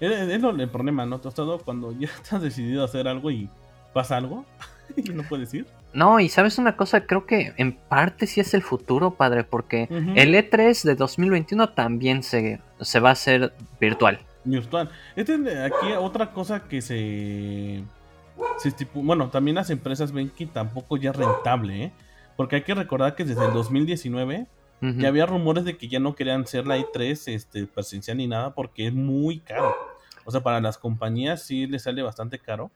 es, 0.00 0.40
lo, 0.40 0.50
el 0.50 0.68
problema, 0.68 1.06
¿no? 1.06 1.20
Todo 1.20 1.58
cuando 1.58 1.92
ya 1.92 2.08
estás 2.22 2.42
decidido 2.42 2.82
a 2.82 2.84
hacer 2.86 3.08
algo 3.08 3.30
y 3.30 3.48
pasa 3.92 4.16
algo 4.16 4.44
y 4.96 5.10
no 5.10 5.22
puedes 5.24 5.52
ir. 5.54 5.66
No, 5.92 6.20
y 6.20 6.28
sabes 6.28 6.58
una 6.58 6.76
cosa, 6.76 7.06
creo 7.06 7.24
que 7.24 7.54
en 7.56 7.72
parte 7.72 8.26
sí 8.26 8.40
es 8.40 8.52
el 8.52 8.62
futuro, 8.62 9.14
padre, 9.14 9.42
porque 9.42 9.88
el 9.90 10.34
E3 10.34 10.82
de 10.82 10.94
2021 10.94 11.70
también 11.70 12.22
se, 12.22 12.60
se 12.80 13.00
va 13.00 13.08
a 13.08 13.12
hacer 13.12 13.54
virtual. 13.80 14.20
Virtual. 14.44 14.90
Este, 15.16 15.34
aquí 15.64 15.92
otra 15.98 16.30
cosa 16.32 16.64
que 16.64 16.82
se, 16.82 17.82
se 18.58 18.86
bueno, 18.92 19.30
también 19.30 19.54
las 19.54 19.70
empresas 19.70 20.12
ven 20.12 20.28
que 20.28 20.46
tampoco 20.46 20.98
ya 20.98 21.10
es 21.10 21.16
rentable, 21.16 21.84
¿eh? 21.84 21.92
porque 22.36 22.56
hay 22.56 22.62
que 22.62 22.74
recordar 22.74 23.16
que 23.16 23.24
desde 23.24 23.46
el 23.46 23.52
2019 23.52 24.46
ya 24.80 25.08
había 25.08 25.26
rumores 25.26 25.64
de 25.64 25.76
que 25.76 25.88
ya 25.88 25.98
no 25.98 26.14
querían 26.14 26.46
ser 26.46 26.66
la 26.66 26.78
E3 26.78 27.32
este, 27.32 27.66
presencial 27.66 28.16
ni 28.16 28.26
nada 28.26 28.54
porque 28.54 28.86
es 28.86 28.94
muy 28.94 29.40
caro. 29.40 29.74
O 30.24 30.30
sea, 30.30 30.42
para 30.42 30.60
las 30.60 30.78
compañías 30.78 31.42
sí 31.42 31.66
les 31.66 31.82
sale 31.82 32.02
bastante 32.02 32.38
caro. 32.38 32.70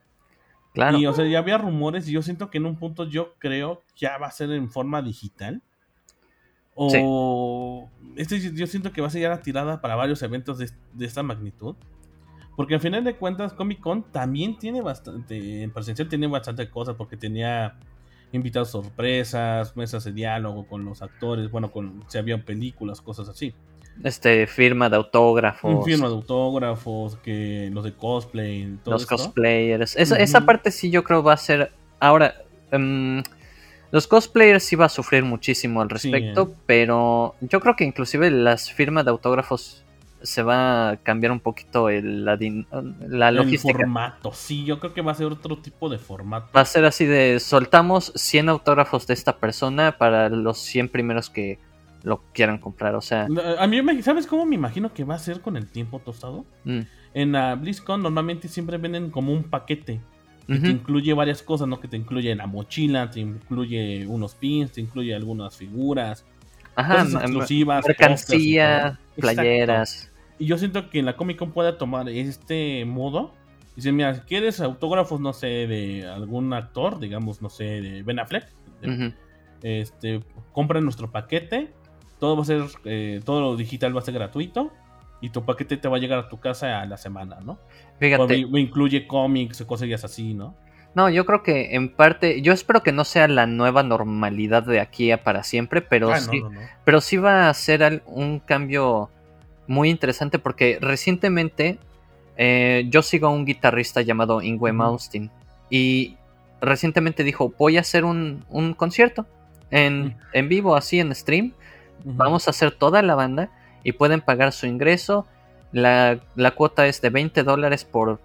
Claro. 0.73 0.97
Y, 0.97 1.05
o 1.05 1.13
sea, 1.13 1.25
ya 1.25 1.39
había 1.39 1.57
rumores 1.57 2.07
y 2.07 2.11
yo 2.11 2.21
siento 2.21 2.49
que 2.49 2.57
en 2.57 2.65
un 2.65 2.77
punto 2.77 3.07
yo 3.07 3.35
creo 3.37 3.83
ya 3.95 4.17
va 4.17 4.27
a 4.27 4.31
ser 4.31 4.51
en 4.51 4.71
forma 4.71 5.01
digital. 5.01 5.61
O 6.75 7.89
este, 8.15 8.39
yo 8.53 8.67
siento 8.67 8.91
que 8.91 9.01
va 9.01 9.07
a 9.07 9.11
ser 9.11 9.21
ya 9.21 9.29
la 9.29 9.41
tirada 9.41 9.81
para 9.81 9.95
varios 9.95 10.21
eventos 10.23 10.57
de, 10.57 10.69
esta 11.05 11.23
magnitud. 11.23 11.75
Porque 12.55 12.75
al 12.75 12.81
final 12.81 13.03
de 13.03 13.15
cuentas 13.15 13.53
Comic 13.53 13.79
Con 13.79 14.03
también 14.11 14.57
tiene 14.57 14.81
bastante, 14.81 15.63
en 15.63 15.71
presencial 15.71 16.07
tiene 16.07 16.27
bastante 16.27 16.69
cosas 16.69 16.95
porque 16.95 17.17
tenía 17.17 17.79
invitados 18.33 18.71
sorpresas, 18.71 19.77
mesas 19.77 20.03
de 20.03 20.11
diálogo 20.11 20.67
con 20.67 20.83
los 20.83 21.01
actores, 21.01 21.49
bueno, 21.49 21.71
con 21.71 22.03
si 22.07 22.17
habían 22.17 22.43
películas, 22.43 22.99
cosas 22.99 23.29
así. 23.29 23.53
Este, 24.03 24.47
firma 24.47 24.89
de 24.89 24.97
autógrafos. 24.97 25.85
Firma 25.85 26.07
de 26.07 26.15
autógrafos, 26.15 27.15
que 27.17 27.69
los 27.71 27.83
de 27.83 27.93
cosplay. 27.93 28.77
los 28.85 29.05
cosplayers. 29.05 29.95
Esa, 29.95 30.17
esa, 30.17 30.41
parte 30.41 30.71
sí 30.71 30.89
yo 30.89 31.03
creo 31.03 31.23
va 31.23 31.33
a 31.33 31.37
ser. 31.37 31.71
Ahora, 31.99 32.33
em, 32.71 33.21
los 33.91 34.07
cosplayers 34.07 34.63
sí 34.63 34.75
va 34.75 34.85
a 34.85 34.89
sufrir 34.89 35.23
muchísimo 35.23 35.81
al 35.81 35.89
respecto, 35.89 36.49
eh. 36.51 36.55
pero 36.65 37.35
yo 37.41 37.59
creo 37.59 37.75
que 37.75 37.83
inclusive 37.83 38.31
las 38.31 38.71
firmas 38.71 39.05
de 39.05 39.11
autógrafos 39.11 39.83
se 40.23 40.41
va 40.41 40.89
a 40.89 40.97
cambiar 40.97 41.31
un 41.31 41.39
poquito 41.39 41.89
el, 41.89 42.25
la, 42.25 42.39
la 43.07 43.31
logística. 43.31 43.77
El 43.77 43.85
formato, 43.85 44.31
sí, 44.33 44.63
yo 44.63 44.79
creo 44.79 44.93
que 44.93 45.01
va 45.01 45.11
a 45.11 45.15
ser 45.15 45.27
otro 45.27 45.57
tipo 45.57 45.89
de 45.89 45.97
formato. 45.97 46.49
Va 46.55 46.61
a 46.61 46.65
ser 46.65 46.85
así 46.85 47.05
de 47.05 47.39
soltamos 47.39 48.11
100 48.15 48.49
autógrafos 48.49 49.05
de 49.05 49.13
esta 49.13 49.37
persona 49.37 49.97
para 49.97 50.29
los 50.29 50.57
100 50.59 50.89
primeros 50.89 51.29
que 51.29 51.59
lo 52.03 52.21
quieran 52.33 52.57
comprar, 52.57 52.95
o 52.95 53.01
sea... 53.01 53.27
A 53.59 53.67
mí, 53.67 53.81
¿sabes 54.01 54.27
cómo 54.27 54.45
me 54.45 54.55
imagino 54.55 54.93
que 54.93 55.03
va 55.03 55.15
a 55.15 55.19
ser 55.19 55.41
con 55.41 55.55
el 55.55 55.67
tiempo 55.67 55.99
tostado? 55.99 56.45
Mm. 56.65 56.81
En 57.13 57.31
la 57.31 57.55
BlizzCon 57.55 58.01
normalmente 58.01 58.47
siempre 58.47 58.77
venden 58.77 59.09
como 59.09 59.31
un 59.31 59.43
paquete 59.43 60.01
que 60.47 60.59
te 60.59 60.69
incluye 60.69 61.13
varias 61.13 61.41
cosas, 61.41 61.69
¿no? 61.69 61.79
Que 61.79 61.87
te 61.87 61.95
incluye 61.95 62.35
la 62.35 62.47
mochila, 62.47 63.09
te 63.09 63.21
incluye 63.21 64.05
unos 64.07 64.35
pins, 64.35 64.73
te 64.73 64.81
incluye 64.81 65.15
algunas 65.15 65.55
figuras, 65.55 66.25
Ajá, 66.75 67.03
exclusivas, 67.03 67.85
mercancía, 67.87 68.99
playeras. 69.15 70.11
Y 70.43 70.45
yo 70.45 70.57
siento 70.57 70.89
que 70.89 70.99
en 70.99 71.05
la 71.05 71.15
Comic 71.15 71.37
Con 71.37 71.51
pueda 71.51 71.77
tomar 71.77 72.09
este 72.09 72.83
modo. 72.85 73.33
Dice, 73.75 73.91
mira, 73.91 74.13
si 74.13 74.21
quieres 74.21 74.59
autógrafos, 74.61 75.19
no 75.19 75.33
sé, 75.33 75.47
de 75.67 76.07
algún 76.07 76.53
actor, 76.53 76.99
digamos, 76.99 77.41
no 77.41 77.49
sé, 77.49 77.81
de 77.81 78.03
Ben 78.03 78.19
Affleck, 78.19 78.47
este, 79.63 80.21
compra 80.51 80.81
nuestro 80.81 81.11
paquete 81.11 81.71
todo 82.23 82.37
va 82.37 82.43
a 82.43 82.45
ser, 82.45 82.63
eh, 82.85 83.19
todo 83.25 83.41
lo 83.41 83.57
digital 83.57 83.93
va 83.93 83.99
a 83.99 84.03
ser 84.05 84.13
gratuito 84.13 84.71
y 85.19 85.31
tu 85.31 85.43
paquete 85.43 85.75
te 85.75 85.89
va 85.89 85.97
a 85.97 85.99
llegar 85.99 86.19
a 86.19 86.29
tu 86.29 86.39
casa 86.39 86.79
a 86.79 86.85
la 86.85 86.95
semana, 86.95 87.39
¿no? 87.43 87.59
Fíjate. 87.99 88.47
me, 88.47 88.61
incluye 88.61 89.07
cómics 89.07 89.59
o 89.59 89.67
cosas 89.67 90.05
así, 90.05 90.33
¿no? 90.33 90.55
No, 90.95 91.09
yo 91.09 91.25
creo 91.25 91.43
que 91.43 91.75
en 91.75 91.93
parte, 91.93 92.41
yo 92.41 92.53
espero 92.53 92.81
que 92.81 92.93
no 92.93 93.03
sea 93.03 93.27
la 93.27 93.45
nueva 93.45 93.83
normalidad 93.83 94.63
de 94.63 94.79
aquí 94.79 95.11
a 95.11 95.21
para 95.21 95.43
siempre, 95.43 95.81
pero 95.81 96.13
ah, 96.13 96.19
sí, 96.21 96.41
pero 96.85 97.01
sí 97.01 97.17
va 97.17 97.49
a 97.49 97.53
ser 97.53 98.03
un 98.05 98.39
cambio 98.39 99.09
muy 99.67 99.89
interesante 99.89 100.39
porque 100.39 100.77
recientemente 100.81 101.77
eh, 102.37 102.85
yo 102.89 103.01
sigo 103.01 103.27
a 103.27 103.31
un 103.31 103.45
guitarrista 103.45 104.01
llamado 104.01 104.41
Ingwe 104.41 104.73
Malmsteen 104.73 105.31
y 105.69 106.17
recientemente 106.61 107.23
dijo 107.23 107.53
voy 107.57 107.77
a 107.77 107.81
hacer 107.81 108.05
un, 108.05 108.45
concierto 108.77 109.25
en, 109.71 110.15
en, 110.33 110.49
vivo 110.49 110.75
así 110.75 110.99
en 110.99 111.13
stream. 111.13 111.53
Vamos 112.03 112.47
a 112.47 112.51
hacer 112.51 112.71
toda 112.71 113.01
la 113.01 113.15
banda 113.15 113.49
y 113.83 113.93
pueden 113.93 114.21
pagar 114.21 114.51
su 114.53 114.65
ingreso. 114.65 115.27
La, 115.71 116.19
cuota 116.55 116.87
es 116.87 117.01
de 117.01 117.09
20 117.09 117.43
dólares 117.43 117.83
por, 117.83 118.19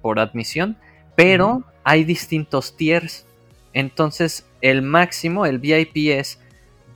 por 0.00 0.18
admisión, 0.20 0.76
pero 1.16 1.64
hay 1.84 2.04
distintos 2.04 2.76
tiers. 2.76 3.26
Entonces, 3.72 4.46
el 4.60 4.82
máximo, 4.82 5.46
el 5.46 5.58
VIP 5.58 6.10
es, 6.10 6.38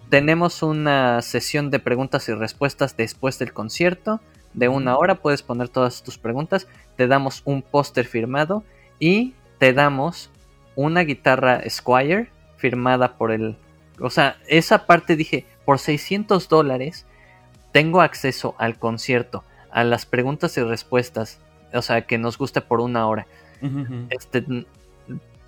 tenemos 0.08 0.62
una 0.62 1.20
sesión 1.22 1.70
de 1.70 1.78
preguntas 1.78 2.28
y 2.28 2.34
respuestas 2.34 2.96
después 2.96 3.38
del 3.38 3.52
concierto 3.52 4.20
de 4.54 4.68
una 4.68 4.96
hora, 4.96 5.16
puedes 5.16 5.42
poner 5.42 5.68
todas 5.68 6.02
tus 6.02 6.16
preguntas, 6.16 6.66
te 6.96 7.06
damos 7.06 7.42
un 7.44 7.62
póster 7.62 8.06
firmado 8.06 8.64
y 8.98 9.34
te 9.58 9.72
damos 9.72 10.30
una 10.76 11.02
guitarra 11.02 11.62
Squire 11.68 12.30
firmada 12.56 13.16
por 13.16 13.32
el... 13.32 13.56
O 14.00 14.10
sea, 14.10 14.36
esa 14.46 14.86
parte 14.86 15.16
dije, 15.16 15.46
por 15.64 15.78
600 15.78 16.48
dólares 16.48 17.06
tengo 17.72 18.00
acceso 18.00 18.54
al 18.58 18.78
concierto, 18.78 19.44
a 19.70 19.84
las 19.84 20.06
preguntas 20.06 20.56
y 20.56 20.62
respuestas, 20.62 21.40
o 21.75 21.82
sea, 21.82 22.06
que 22.06 22.16
nos 22.16 22.38
guste 22.38 22.60
por 22.62 22.80
una 22.80 23.06
hora. 23.06 23.26
Este, 24.10 24.44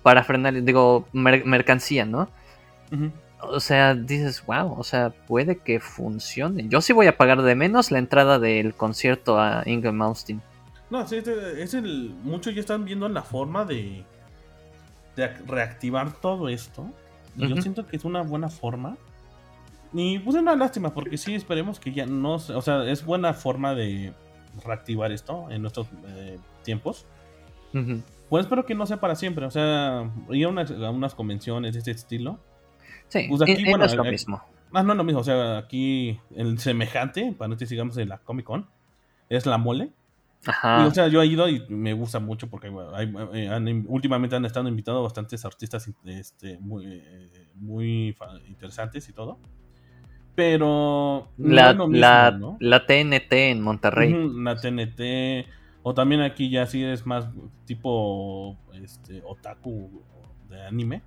para 0.03 0.23
frenar, 0.23 0.61
digo, 0.63 1.07
mercancía, 1.13 2.05
¿no? 2.05 2.29
O 3.41 3.59
sea, 3.59 3.95
dices, 3.95 4.43
wow, 4.45 4.77
o 4.77 4.83
sea, 4.83 5.11
puede 5.11 5.57
que 5.57 5.79
funcione. 5.79 6.67
Yo 6.67 6.81
sí 6.81 6.93
voy 6.93 7.07
a 7.07 7.17
pagar 7.17 7.41
de 7.41 7.55
menos 7.55 7.91
la 7.91 7.99
entrada 7.99 8.39
del 8.39 8.73
concierto 8.73 9.39
a 9.39 9.63
Ingram 9.65 10.01
Austin. 10.01 10.41
No, 10.89 11.07
sí, 11.07 11.17
es 11.17 11.73
el. 11.73 12.15
Muchos 12.23 12.53
ya 12.53 12.59
están 12.59 12.83
viendo 12.83 13.07
la 13.07 13.21
forma 13.21 13.63
de, 13.63 14.03
de 15.15 15.27
reactivar 15.47 16.11
todo 16.13 16.49
esto. 16.49 16.89
Y 17.37 17.47
yo 17.47 17.61
siento 17.61 17.85
que 17.87 17.95
es 17.95 18.03
una 18.03 18.21
buena 18.21 18.49
forma 18.49 18.97
y 19.93 20.19
pues 20.19 20.35
es 20.35 20.41
una 20.41 20.55
lástima, 20.55 20.93
porque 20.93 21.17
sí, 21.17 21.33
esperemos 21.33 21.79
que 21.79 21.91
ya 21.91 22.05
no. 22.05 22.33
O 22.33 22.61
sea, 22.61 22.89
es 22.89 23.03
buena 23.03 23.33
forma 23.33 23.73
de 23.73 24.13
reactivar 24.63 25.11
esto 25.11 25.49
en 25.49 25.61
nuestros 25.61 25.87
eh, 26.07 26.37
tiempos. 26.63 27.05
Pues 28.29 28.45
espero 28.45 28.65
que 28.65 28.75
no 28.75 28.85
sea 28.85 28.99
para 28.99 29.15
siempre. 29.15 29.45
O 29.45 29.51
sea, 29.51 30.09
ir 30.29 30.45
a 30.45 30.49
unas, 30.49 31.15
convenciones 31.15 31.73
de 31.73 31.79
este 31.79 31.91
estilo. 31.91 32.39
Sí, 33.09 33.25
pues 33.29 33.41
aquí, 33.41 33.63
bueno, 33.65 33.85
es 33.85 33.95
lo 33.95 34.03
mismo. 34.03 34.41
Ah, 34.71 34.83
no 34.83 34.93
es 34.93 34.97
lo 34.97 35.03
mismo. 35.03 35.21
O 35.21 35.23
sea, 35.23 35.57
aquí 35.57 36.19
el 36.35 36.59
semejante, 36.59 37.33
para 37.37 37.49
no 37.49 37.57
te 37.57 37.65
sigamos 37.65 37.97
en 37.97 38.09
la 38.09 38.19
Comic 38.19 38.45
Con, 38.45 38.67
es 39.29 39.45
la 39.45 39.57
mole. 39.57 39.91
Ajá. 40.45 40.85
o 40.85 40.91
sea, 40.91 41.09
yo 41.09 41.21
he 41.21 41.25
ido 41.25 41.49
y 41.49 41.65
me 41.67 41.91
gusta 41.91 42.19
mucho 42.21 42.49
porque 42.49 42.71
eh, 43.33 43.83
últimamente 43.87 44.37
han 44.37 44.45
estado 44.45 44.69
invitados 44.69 45.03
bastantes 45.03 45.43
artistas 45.43 45.91
este, 46.05 46.57
muy, 46.59 46.85
eh, 46.85 47.49
muy 47.55 48.15
interesantes 48.47 49.09
y 49.09 49.11
todo 49.11 49.37
pero 50.39 51.27
la, 51.37 51.73
la, 52.59 52.85
TNT 52.85 53.33
en 53.33 53.61
Monterrey. 53.61 54.15
la 54.37 54.55
TNT. 54.55 55.45
O 55.83 55.93
también 55.93 56.21
aquí 56.21 56.49
ya 56.49 56.65
sí 56.65 56.81
es 56.81 57.05
más 57.05 57.27
tipo 57.65 58.57
este, 58.71 59.21
otaku 59.25 60.01
de 60.49 60.65
anime. 60.65 61.01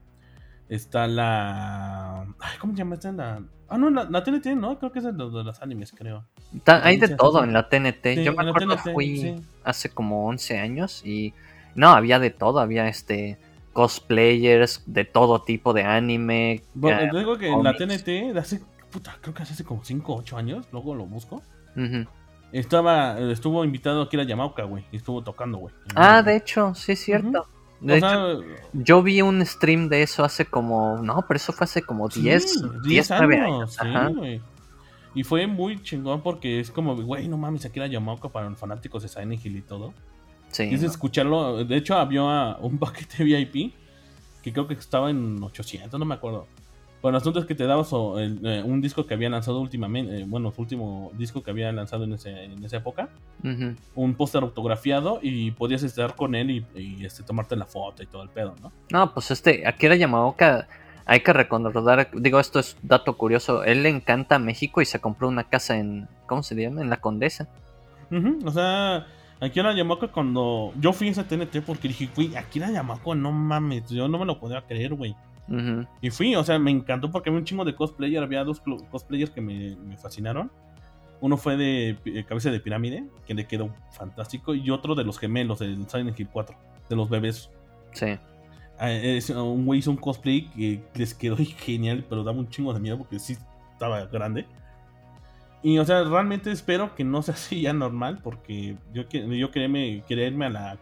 Está 0.69 1.07
la. 1.07 2.27
¿Cómo 2.61 2.73
se 2.73 2.79
llama 2.79 2.95
esta? 2.95 3.13
La... 3.13 3.43
Ah, 3.69 3.79
no, 3.79 3.91
la, 3.91 4.25
TNT, 4.25 4.47
¿no? 4.57 4.79
Creo 4.79 4.93
que 4.93 4.99
es 4.99 5.05
de, 5.05 5.13
de 5.13 5.45
los 5.45 5.63
animes, 5.63 5.93
creo. 5.93 6.25
hay 6.67 6.99
de 6.99 7.09
todo 7.09 7.43
en 7.43 7.53
la 7.53 7.69
TNT. 7.69 8.23
Yo 8.23 8.35
me 8.35 8.49
acuerdo 8.49 8.77
que 8.77 8.93
fui 8.93 9.43
hace 9.65 9.91
como 9.91 10.27
11 10.29 10.59
años 10.59 11.03
y. 11.05 11.35
No, 11.75 11.91
había 11.91 12.19
de 12.19 12.31
todo. 12.31 12.61
Había 12.61 12.89
este 12.89 13.39
cosplayers 13.73 14.83
de 14.87 15.05
todo 15.05 15.43
tipo 15.43 15.73
de 15.73 15.85
anime. 15.85 16.63
Bueno, 16.75 17.19
digo 17.19 17.39
que 17.39 17.49
en 17.49 17.63
la 17.63 17.75
TNT 17.75 18.37
hace 18.37 18.61
puta, 18.91 19.17
creo 19.21 19.35
que 19.35 19.43
hace 19.43 19.65
como 19.65 19.83
5 19.83 20.13
o 20.13 20.19
8 20.19 20.37
años, 20.37 20.69
luego 20.71 20.95
lo 20.95 21.07
busco. 21.07 21.43
Estaba, 22.53 23.19
estuvo 23.19 23.65
invitado 23.65 24.03
aquí 24.03 24.21
a 24.21 24.25
Yamauca, 24.25 24.65
güey, 24.65 24.85
y 24.93 24.99
estuvo 24.99 25.23
tocando, 25.25 25.59
güey. 25.59 25.75
Ah, 25.95 26.23
de 26.23 26.37
hecho, 26.37 26.75
sí 26.75 26.93
es 26.93 27.01
cierto. 27.01 27.47
De 27.83 27.99
hecho, 27.99 28.41
yo 28.73 29.03
vi 29.03 29.23
un 29.23 29.45
stream 29.45 29.89
de 29.89 30.03
eso 30.03 30.25
hace 30.25 30.45
como, 30.45 30.99
no, 31.03 31.25
pero 31.27 31.37
eso 31.37 31.53
fue 31.53 31.65
hace 31.65 31.83
como 31.83 32.09
10, 32.09 32.83
10, 32.85 33.11
años. 33.11 33.77
Y 35.15 35.25
fue 35.25 35.47
muy 35.47 35.83
chingón 35.83 36.23
porque 36.23 36.61
es 36.61 36.71
como, 36.71 36.97
güey, 36.97 37.29
no 37.29 37.37
mames, 37.37 37.65
aquí 37.65 37.81
la 37.81 37.89
Yamauca 37.89 38.29
para 38.29 38.49
los 38.49 38.59
fanáticos 38.59 39.03
de 39.03 39.09
Silent 39.09 39.45
Hill 39.45 39.57
y 39.57 39.63
todo. 39.63 39.93
Sí. 40.51 40.65
Y 40.65 40.75
es 40.75 40.83
escucharlo, 40.83 41.65
de 41.65 41.77
hecho 41.77 41.97
había 41.97 42.57
un 42.61 42.79
paquete 42.81 43.25
VIP 43.25 43.75
que 44.43 44.53
creo 44.53 44.67
que 44.67 44.75
estaba 44.75 45.11
en 45.11 45.43
800, 45.43 45.99
no 45.99 46.07
me 46.07 46.15
acuerdo. 46.15 46.47
Bueno, 47.03 47.19
el 47.19 47.21
asunto 47.21 47.41
es 47.41 47.47
que 47.47 47.57
te 47.57 47.67
dabas 47.67 47.91
eh, 47.93 48.63
un 48.65 48.81
disco 48.81 49.05
que 49.07 49.15
había 49.15 49.29
lanzado 49.29 49.61
últimamente, 49.61 50.21
eh, 50.21 50.25
bueno, 50.25 50.53
su 50.53 50.61
último 50.61 51.11
disco 51.15 51.43
que 51.43 51.51
había 51.51 51.73
lanzado 51.73 52.05
en, 52.05 52.13
en 52.13 52.65
esa 52.65 52.77
época, 52.77 53.09
un 53.97 54.15
póster 54.15 54.45
autografiado 54.45 55.19
y 55.21 55.51
podías 55.51 55.83
estar 55.83 56.15
con 56.15 56.37
él 56.37 56.65
y, 56.77 57.05
este, 57.05 57.25
tomarte 57.25 57.57
la 57.57 57.67
foto 57.67 58.05
y 58.05 58.07
todo 58.07 58.23
el 58.23 58.29
pedo, 58.29 58.55
¿no? 58.63 58.71
No, 58.91 59.13
pues 59.13 59.33
este, 59.33 59.67
Akira 59.67 59.97
Yamaoka, 59.97 60.69
hay 61.05 61.21
que 61.21 61.33
recordar, 61.33 62.09
digo, 62.15 62.39
esto 62.39 62.61
es 62.61 62.77
dato 62.83 63.17
curioso, 63.17 63.65
él 63.65 63.83
le 63.83 63.89
encanta 63.89 64.39
México 64.39 64.81
y 64.81 64.87
se 64.87 65.01
compró 65.01 65.27
una 65.27 65.43
casa 65.43 65.77
en, 65.77 66.07
¿cómo 66.27 66.45
se 66.45 66.55
llama? 66.55 66.83
En 66.83 66.89
la 66.89 66.99
Condesa. 66.99 67.49
o 68.45 68.51
sea, 68.53 69.09
Akira 69.41 69.75
Yamaoka 69.75 70.07
cuando 70.07 70.73
yo 70.79 70.93
fui 70.93 71.09
a 71.09 71.11
ese 71.11 71.25
TNT 71.25 71.63
porque 71.67 71.89
dije, 71.89 72.09
güey, 72.15 72.37
Akira 72.37 72.71
Yamaoka, 72.71 73.17
no 73.17 73.33
mames, 73.33 73.91
yo 73.91 74.07
no 74.07 74.21
me 74.21 74.25
lo 74.25 74.39
podía 74.39 74.63
creer, 74.63 74.95
güey. 74.95 75.17
Y 76.01 76.11
fui, 76.11 76.35
o 76.35 76.45
sea, 76.45 76.59
me 76.59 76.71
encantó 76.71 77.11
porque 77.11 77.29
había 77.29 77.41
un 77.41 77.45
chingo 77.45 77.65
de 77.65 77.75
cosplayer, 77.75 78.23
había 78.23 78.45
dos 78.45 78.61
cosplayers 78.91 79.31
que 79.31 79.41
me, 79.41 79.97
fascinaron. 79.97 80.51
Uno 81.21 81.37
fue 81.37 81.57
de 81.57 81.97
eh, 82.05 82.25
Cabeza 82.25 82.51
de 82.51 82.59
Pirámide, 82.59 83.05
que 83.27 83.35
le 83.35 83.47
quedó 83.47 83.73
fantástico, 83.93 84.55
y 84.55 84.71
otro 84.71 84.95
de 84.95 85.05
los 85.05 85.19
gemelos, 85.19 85.61
del 85.61 85.89
Silent 85.89 86.19
Hill 86.19 86.29
4, 86.33 86.57
de 86.89 86.97
los 86.97 87.09
bebés. 87.09 87.51
Sí. 87.93 88.19
Ah, 88.79 88.91
un 89.37 89.65
güey 89.65 89.81
hizo 89.81 89.91
un 89.91 89.97
cosplay 89.97 90.51
que 90.51 90.83
les 90.95 91.15
quedó 91.15 91.37
genial, 91.59 92.05
pero 92.09 92.25
daba 92.25 92.39
un 92.39 92.49
chingo 92.49 92.73
de 92.75 92.81
miedo 92.81 92.99
porque 92.99 93.19
sí 93.19 93.37
estaba 93.73 94.05
grande. 94.07 94.47
Y, 95.63 95.79
o 95.79 95.85
sea, 95.85 96.03
realmente 96.03 96.51
espero 96.51 96.95
que 96.97 97.05
no 97.05 97.23
sea 97.23 97.35
así 97.35 97.61
ya 97.61 97.73
normal, 97.73 98.19
porque 98.23 98.77
yo, 98.93 99.05
yo 99.09 99.51
quererme, 99.53 100.03
quererme 100.09 100.47
a 100.47 100.51
la 100.51 100.79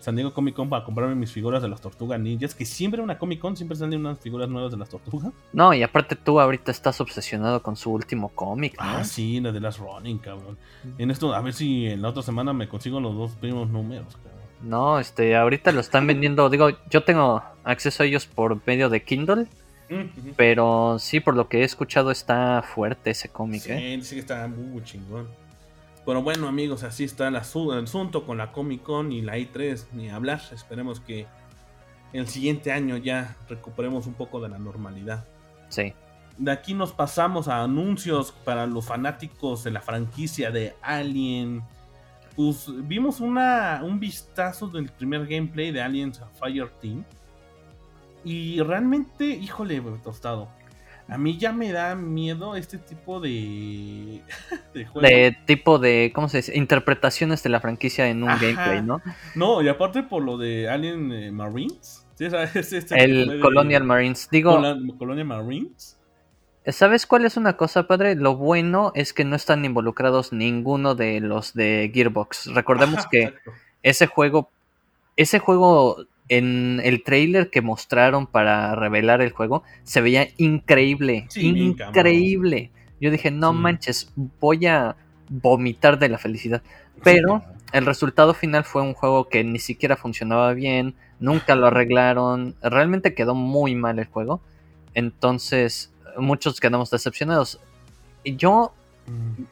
San 0.00 0.14
Diego 0.14 0.32
Comic 0.32 0.54
Con 0.54 0.68
para 0.68 0.84
comprarme 0.84 1.14
mis 1.14 1.32
figuras 1.32 1.62
de 1.62 1.68
las 1.68 1.80
tortugas 1.80 2.20
ninjas, 2.20 2.54
que 2.54 2.64
siempre 2.64 3.02
una 3.02 3.18
Comic 3.18 3.40
Con 3.40 3.56
siempre 3.56 3.76
salen 3.76 4.00
unas 4.00 4.18
figuras 4.18 4.48
nuevas 4.48 4.70
de 4.70 4.78
las 4.78 4.88
tortugas. 4.88 5.32
No, 5.52 5.74
y 5.74 5.82
aparte 5.82 6.16
tú 6.16 6.40
ahorita 6.40 6.70
estás 6.70 7.00
obsesionado 7.00 7.62
con 7.62 7.76
su 7.76 7.90
último 7.92 8.28
cómic, 8.28 8.76
¿no? 8.78 8.84
Ah, 8.84 9.04
sí, 9.04 9.40
la 9.40 9.52
de 9.52 9.60
las 9.60 9.78
Running, 9.78 10.18
cabrón. 10.18 10.58
En 10.98 11.10
esto, 11.10 11.34
a 11.34 11.40
ver 11.40 11.54
si 11.54 11.86
en 11.86 12.02
la 12.02 12.10
otra 12.10 12.22
semana 12.22 12.52
me 12.52 12.68
consigo 12.68 13.00
los 13.00 13.14
dos 13.14 13.32
primos 13.32 13.68
números, 13.68 14.16
cabrón. 14.16 14.36
No, 14.62 14.98
este, 14.98 15.36
ahorita 15.36 15.72
lo 15.72 15.80
están 15.80 16.06
vendiendo, 16.06 16.48
digo, 16.48 16.70
yo 16.90 17.04
tengo 17.04 17.42
acceso 17.64 18.02
a 18.02 18.06
ellos 18.06 18.26
por 18.26 18.60
medio 18.66 18.88
de 18.88 19.02
Kindle. 19.02 19.46
Pero 20.36 20.98
sí, 20.98 21.20
por 21.20 21.36
lo 21.36 21.48
que 21.48 21.60
he 21.60 21.64
escuchado 21.64 22.10
está 22.10 22.62
fuerte 22.62 23.10
ese 23.10 23.28
cómic, 23.28 23.62
sí, 23.62 23.70
¿eh? 23.70 24.00
que 24.02 24.18
está 24.18 24.48
muy 24.48 24.82
chingón. 24.82 25.28
Pero 26.06 26.22
bueno, 26.22 26.46
amigos, 26.46 26.84
así 26.84 27.02
está 27.02 27.26
el, 27.26 27.34
asunto 27.34 28.24
con 28.24 28.38
la 28.38 28.52
Comic 28.52 28.84
Con 28.84 29.10
y 29.10 29.22
la 29.22 29.36
i3, 29.38 29.86
ni 29.92 30.08
hablar. 30.08 30.40
Esperemos 30.52 31.00
que 31.00 31.26
el 32.12 32.28
siguiente 32.28 32.70
año 32.70 32.96
ya 32.96 33.36
recuperemos 33.48 34.06
un 34.06 34.14
poco 34.14 34.40
de 34.40 34.48
la 34.48 34.58
normalidad. 34.58 35.26
Sí. 35.68 35.92
De 36.38 36.52
aquí 36.52 36.74
nos 36.74 36.92
pasamos 36.92 37.48
a 37.48 37.64
anuncios 37.64 38.30
para 38.30 38.66
los 38.66 38.86
fanáticos 38.86 39.64
de 39.64 39.72
la 39.72 39.80
franquicia 39.80 40.52
de 40.52 40.76
Alien. 40.80 41.64
Pues 42.36 42.66
vimos 42.86 43.18
una, 43.18 43.80
un 43.82 43.98
vistazo 43.98 44.68
del 44.68 44.88
primer 44.90 45.26
gameplay 45.26 45.72
de 45.72 45.82
Aliens 45.82 46.22
Fire 46.38 46.70
Team. 46.80 47.04
Y 48.22 48.60
realmente, 48.60 49.24
híjole, 49.24 49.82
tostado 50.04 50.48
a 51.08 51.18
mí 51.18 51.38
ya 51.38 51.52
me 51.52 51.72
da 51.72 51.94
miedo 51.94 52.56
este 52.56 52.78
tipo 52.78 53.20
de, 53.20 54.22
de, 54.74 54.86
de 54.94 55.38
tipo 55.46 55.78
de, 55.78 56.10
¿cómo 56.14 56.28
se 56.28 56.38
dice? 56.38 56.56
Interpretaciones 56.56 57.42
de 57.42 57.50
la 57.50 57.60
franquicia 57.60 58.08
en 58.08 58.22
un 58.22 58.28
gameplay, 58.28 58.82
¿no? 58.82 59.00
No, 59.34 59.62
y 59.62 59.68
aparte 59.68 60.02
por 60.02 60.22
lo 60.22 60.36
de 60.36 60.68
Alien 60.68 61.12
eh, 61.12 61.30
Marines. 61.30 62.06
el 62.90 63.40
Colonial 63.40 63.84
Marines. 63.84 64.28
Digo, 64.30 64.58
Colonial 64.98 65.26
Marines. 65.26 65.98
¿Sabes 66.66 67.06
cuál 67.06 67.24
es 67.24 67.36
una 67.36 67.56
cosa, 67.56 67.86
padre? 67.86 68.16
Lo 68.16 68.36
bueno 68.36 68.90
es 68.94 69.12
que 69.12 69.24
no 69.24 69.36
están 69.36 69.64
involucrados 69.64 70.32
ninguno 70.32 70.94
de 70.94 71.20
los 71.20 71.54
de 71.54 71.90
Gearbox. 71.94 72.52
Recordemos 72.54 73.06
que 73.06 73.34
ese 73.82 74.06
juego, 74.06 74.50
ese 75.14 75.38
juego 75.38 76.06
en 76.28 76.80
el 76.84 77.02
trailer 77.02 77.50
que 77.50 77.62
mostraron 77.62 78.26
para 78.26 78.74
revelar 78.74 79.20
el 79.22 79.30
juego, 79.30 79.62
se 79.84 80.00
veía 80.00 80.28
increíble, 80.36 81.28
increíble. 81.34 82.70
Yo 83.00 83.10
dije, 83.10 83.30
no 83.30 83.52
manches, 83.52 84.12
voy 84.40 84.66
a 84.66 84.96
vomitar 85.28 85.98
de 85.98 86.08
la 86.08 86.18
felicidad. 86.18 86.62
Pero 87.02 87.44
el 87.72 87.86
resultado 87.86 88.34
final 88.34 88.64
fue 88.64 88.82
un 88.82 88.94
juego 88.94 89.28
que 89.28 89.44
ni 89.44 89.58
siquiera 89.58 89.96
funcionaba 89.96 90.52
bien, 90.54 90.94
nunca 91.20 91.54
lo 91.54 91.66
arreglaron, 91.66 92.54
realmente 92.62 93.14
quedó 93.14 93.34
muy 93.34 93.74
mal 93.74 93.98
el 93.98 94.06
juego. 94.06 94.40
Entonces, 94.94 95.92
muchos 96.16 96.58
quedamos 96.58 96.90
decepcionados. 96.90 97.60
Yo 98.24 98.72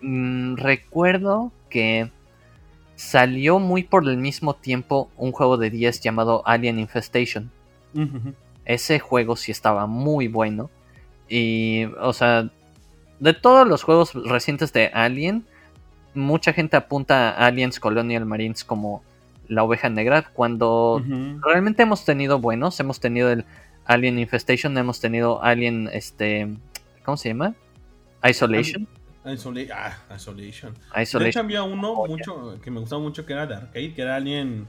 mm. 0.01 0.53
Mm, 0.53 0.57
recuerdo 0.57 1.53
que 1.69 2.11
salió 2.97 3.59
muy 3.59 3.83
por 3.83 4.09
el 4.09 4.17
mismo 4.17 4.55
tiempo 4.55 5.11
un 5.17 5.33
juego 5.33 5.57
de 5.57 5.71
10 5.71 6.01
llamado 6.01 6.43
Alien 6.47 6.79
Infestation. 6.79 7.51
Ese 8.65 8.99
juego 8.99 9.37
sí 9.37 9.53
estaba 9.53 9.87
muy 9.87 10.29
bueno. 10.29 10.71
Y, 11.29 11.85
o 12.01 12.13
sea, 12.13 12.51
de 13.21 13.35
todos 13.35 13.67
los 13.67 13.83
juegos 13.83 14.15
recientes 14.15 14.73
de 14.73 14.89
Alien, 14.89 15.45
mucha 16.15 16.53
gente 16.53 16.77
apunta 16.77 17.31
a 17.31 17.47
Aliens 17.47 17.81
Colonial 17.81 18.25
Marines 18.27 18.65
como 18.65 19.03
la 19.49 19.63
oveja 19.63 19.91
negra, 19.91 20.23
cuando 20.23 21.03
realmente 21.43 21.83
hemos 21.83 22.05
tenido 22.05 22.39
buenos, 22.39 22.81
hemos 22.81 23.01
tenido 23.01 23.31
el 23.31 23.45
Alien 23.85 24.19
Infestation, 24.19 24.77
hemos 24.79 25.01
tenido 25.01 25.43
Alien, 25.43 25.91
este, 25.93 26.49
¿cómo 27.05 27.17
se 27.17 27.29
llama? 27.29 27.55
Isolation. 28.27 28.89
Ah, 29.25 29.33
Isolation. 29.33 30.75
De 30.95 31.29
hecho, 31.29 31.41
había 31.41 31.63
uno 31.63 31.95
mucho 32.07 32.61
que 32.63 32.71
me 32.71 32.81
gustaba 32.81 33.01
mucho 33.01 33.25
que 33.25 33.33
era 33.33 33.47
de 33.47 33.55
arcade, 33.55 33.95
que 33.95 34.03
era 34.03 34.17
alguien 34.17 34.67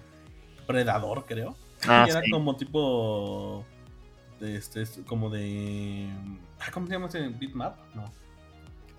Predador, 0.65 1.25
creo. 1.25 1.55
Ah, 1.87 2.05
era 2.09 2.21
como 2.31 2.55
tipo. 2.55 3.65
este, 4.41 4.85
como 5.05 5.29
de. 5.29 6.07
Ah, 6.59 6.71
¿Cómo 6.73 6.87
se 6.87 6.93
llama 6.93 7.07
ese 7.07 7.27
bitmap? 7.27 7.77
No. 7.93 8.11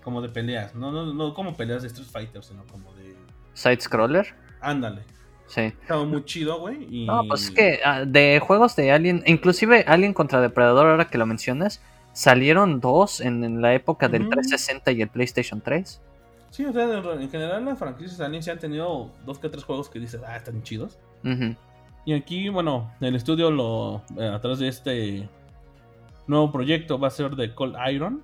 Como 0.03 0.21
de 0.21 0.29
peleas. 0.29 0.73
No, 0.75 0.91
no, 0.91 1.13
no 1.13 1.33
como 1.33 1.55
peleas 1.55 1.81
de 1.81 1.89
Street 1.89 2.07
Fighter, 2.09 2.43
sino 2.43 2.63
como 2.67 2.93
de. 2.93 3.15
Side 3.53 3.81
scroller. 3.81 4.33
Ándale. 4.61 5.01
Sí. 5.47 5.61
Estaba 5.61 6.03
muy 6.05 6.23
chido, 6.25 6.59
güey. 6.59 6.87
Y... 6.89 7.05
No, 7.05 7.23
pues 7.27 7.45
es 7.45 7.51
que 7.51 7.79
ah, 7.83 8.05
de 8.05 8.39
juegos 8.41 8.75
de 8.75 8.91
Alien, 8.91 9.23
inclusive 9.25 9.85
Alien 9.87 10.13
contra 10.13 10.41
Depredador, 10.41 10.87
ahora 10.87 11.07
que 11.07 11.17
lo 11.17 11.25
mencionas, 11.25 11.81
Salieron 12.17 12.79
dos 12.79 13.21
en, 13.21 13.61
la 13.61 13.75
época 13.75 14.07
del 14.07 14.27
360 14.27 14.91
y 14.91 15.03
el 15.03 15.07
PlayStation 15.07 15.61
3. 15.61 16.01
Sí, 16.49 16.65
o 16.65 16.73
sea, 16.73 16.85
en 17.13 17.29
general 17.29 17.63
las 17.63 17.77
franquicias 17.77 18.19
Alien 18.19 18.41
se 18.41 18.49
han 18.49 18.57
tenido 18.57 19.11
dos 19.23 19.37
que 19.37 19.49
tres 19.49 19.63
juegos 19.63 19.87
que 19.87 19.99
dices, 19.99 20.19
ah, 20.27 20.35
están 20.35 20.63
chidos. 20.63 20.97
Y 22.05 22.13
aquí, 22.13 22.49
bueno, 22.49 22.91
el 23.01 23.15
estudio 23.15 23.51
lo 23.51 24.01
eh, 24.17 24.27
a 24.27 24.41
través 24.41 24.57
de 24.57 24.67
este 24.67 25.29
nuevo 26.25 26.51
proyecto 26.51 26.97
va 26.97 27.09
a 27.09 27.11
ser 27.11 27.35
de 27.35 27.53
Cold 27.53 27.75
Iron. 27.93 28.23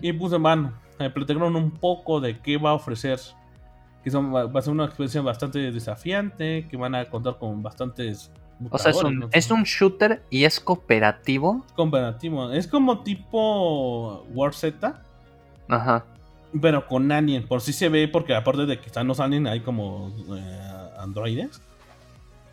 Y 0.00 0.10
puse 0.14 0.38
mano, 0.38 0.72
eh, 0.98 1.10
platicaron 1.10 1.56
un 1.56 1.72
poco 1.72 2.22
de 2.22 2.38
qué 2.38 2.56
va 2.56 2.70
a 2.70 2.74
ofrecer. 2.74 3.20
Que 4.02 4.10
son, 4.10 4.34
va 4.34 4.50
a 4.50 4.62
ser 4.62 4.72
una 4.72 4.86
experiencia 4.86 5.20
bastante 5.20 5.58
desafiante, 5.70 6.66
que 6.70 6.78
van 6.78 6.94
a 6.94 7.04
contar 7.10 7.36
con 7.36 7.62
bastantes 7.62 8.32
o 8.70 8.78
sea, 8.78 8.92
es 9.32 9.50
un, 9.50 9.64
shooter 9.64 10.22
y 10.30 10.44
es 10.44 10.60
cooperativo. 10.60 11.64
Cooperativo. 11.74 12.52
Es 12.52 12.66
como 12.66 13.02
tipo 13.02 14.24
War 14.32 14.54
Z. 14.54 15.02
Ajá. 15.68 16.04
Pero 16.60 16.86
con 16.86 17.10
Alien. 17.10 17.46
Por 17.46 17.60
si 17.60 17.72
se 17.72 17.88
ve, 17.88 18.08
porque 18.08 18.34
aparte 18.34 18.66
de 18.66 18.78
que 18.78 18.86
están 18.86 19.08
los 19.08 19.20
Alien, 19.20 19.46
hay 19.46 19.60
como 19.60 20.14
eh, 20.36 20.90
androides. 20.98 21.60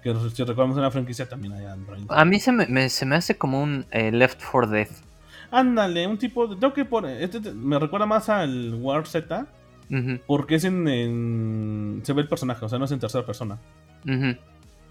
Que 0.03 0.15
si 0.33 0.43
recordamos 0.43 0.75
en 0.77 0.83
la 0.83 0.91
franquicia 0.91 1.29
también 1.29 1.53
hay 1.53 1.65
androides. 1.65 2.07
A 2.09 2.25
mí 2.25 2.39
se 2.39 2.51
me, 2.51 2.89
se 2.89 3.05
me 3.05 3.15
hace 3.15 3.37
como 3.37 3.61
un 3.61 3.85
eh, 3.91 4.11
Left 4.11 4.41
4 4.51 4.71
Dead. 4.71 4.87
Ándale, 5.51 6.07
un 6.07 6.17
tipo 6.17 6.47
de. 6.47 6.55
Tengo 6.55 6.73
que 6.73 6.85
por. 6.85 7.05
Este 7.05 7.39
me 7.53 7.77
recuerda 7.77 8.05
más 8.05 8.29
al 8.29 8.73
War 8.75 9.05
Z. 9.07 9.45
Porque 10.25 10.55
es 10.55 10.63
en, 10.63 12.01
Se 12.03 12.13
ve 12.13 12.21
el 12.21 12.29
personaje, 12.29 12.63
o 12.63 12.69
sea, 12.69 12.79
no 12.79 12.85
es 12.85 12.91
en 12.91 12.99
tercera 12.99 13.25
persona. 13.25 13.59
Ajá 14.07 14.37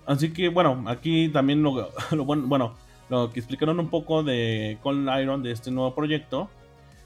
Así 0.06 0.32
que 0.32 0.48
bueno, 0.48 0.84
aquí 0.86 1.28
también 1.28 1.62
lo, 1.62 1.90
bueno, 2.24 2.74
lo 3.08 3.30
que 3.30 3.40
explicaron 3.40 3.78
un 3.80 3.88
poco 3.88 4.22
de 4.22 4.78
Cold 4.82 5.08
Iron 5.20 5.42
de 5.42 5.52
este 5.52 5.70
nuevo 5.70 5.94
proyecto 5.94 6.48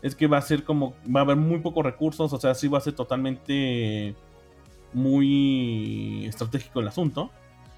es 0.03 0.15
que 0.15 0.27
va 0.27 0.39
a 0.39 0.43
ser 0.43 0.65
como 0.65 0.95
va 1.05 1.21
a 1.21 1.23
haber 1.23 1.37
muy 1.37 1.61
pocos 1.61 1.85
recursos, 1.85 2.33
o 2.33 2.39
sea, 2.39 2.55
sí 2.55 2.69
va 2.69 2.79
a 2.79 2.83
ser 2.83 2.93
totalmente 2.93 4.15
muy 4.93 6.27
estratégico 6.27 6.81
el 6.81 6.89
asunto. 6.89 7.31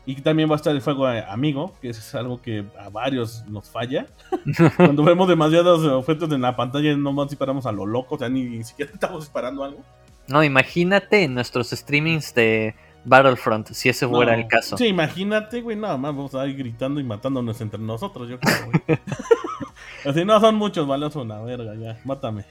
Y 0.09 0.15
también 0.17 0.49
va 0.49 0.55
a 0.55 0.57
estar 0.57 0.73
el 0.73 0.81
fuego 0.81 1.07
amigo, 1.07 1.75
que 1.83 1.89
es 1.89 2.15
algo 2.15 2.41
que 2.41 2.65
a 2.79 2.89
varios 2.91 3.45
nos 3.49 3.69
falla. 3.69 4.07
Cuando 4.77 5.03
vemos 5.03 5.29
demasiados 5.29 5.85
objetos 5.85 6.31
en 6.31 6.43
la 6.43 6.55
pantalla, 6.55 6.97
nomás 6.97 7.29
disparamos 7.29 7.67
a 7.67 7.73
lo 7.73 7.87
loco, 7.87 8.15
o 8.15 8.19
sea, 8.19 8.29
ni 8.29 8.63
siquiera 8.63 8.93
estamos 8.95 9.25
disparando 9.25 9.65
algo. 9.65 9.83
No, 10.29 10.45
imagínate 10.45 11.25
en 11.25 11.35
nuestros 11.35 11.71
streamings 11.71 12.35
de 12.35 12.77
Battlefront, 13.07 13.69
si 13.71 13.89
ese 13.89 14.07
fuera 14.07 14.35
el 14.35 14.49
caso. 14.49 14.77
Sí, 14.77 14.87
imagínate, 14.87 15.63
güey, 15.63 15.77
nada 15.77 15.97
más 15.97 16.15
vamos 16.15 16.35
a 16.35 16.47
ir 16.47 16.57
gritando 16.57 17.01
y 17.01 17.05
matándonos 17.05 17.61
entre 17.61 17.81
nosotros, 17.81 18.29
yo 18.29 18.39
creo, 18.39 18.67
güey. 18.67 18.99
Así 20.05 20.25
no 20.25 20.39
son 20.41 20.57
muchos, 20.57 20.87
vale, 20.87 21.07
una 21.15 21.41
verga, 21.41 21.75
ya, 21.75 21.99
mátame. 22.05 22.45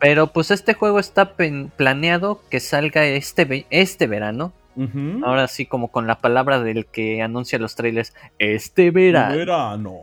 Pero 0.00 0.28
pues 0.28 0.50
este 0.50 0.74
juego 0.74 0.98
está 0.98 1.34
planeado 1.76 2.40
que 2.50 2.60
salga 2.60 3.04
este, 3.04 3.66
este 3.70 4.06
verano. 4.06 4.52
Ahora 5.24 5.48
sí, 5.48 5.66
como 5.66 5.88
con 5.88 6.06
la 6.06 6.20
palabra 6.20 6.60
del 6.60 6.86
que 6.86 7.20
anuncia 7.20 7.58
los 7.58 7.74
trailers, 7.74 8.14
este 8.38 8.92
verano. 8.92 9.34
verano. 9.34 9.96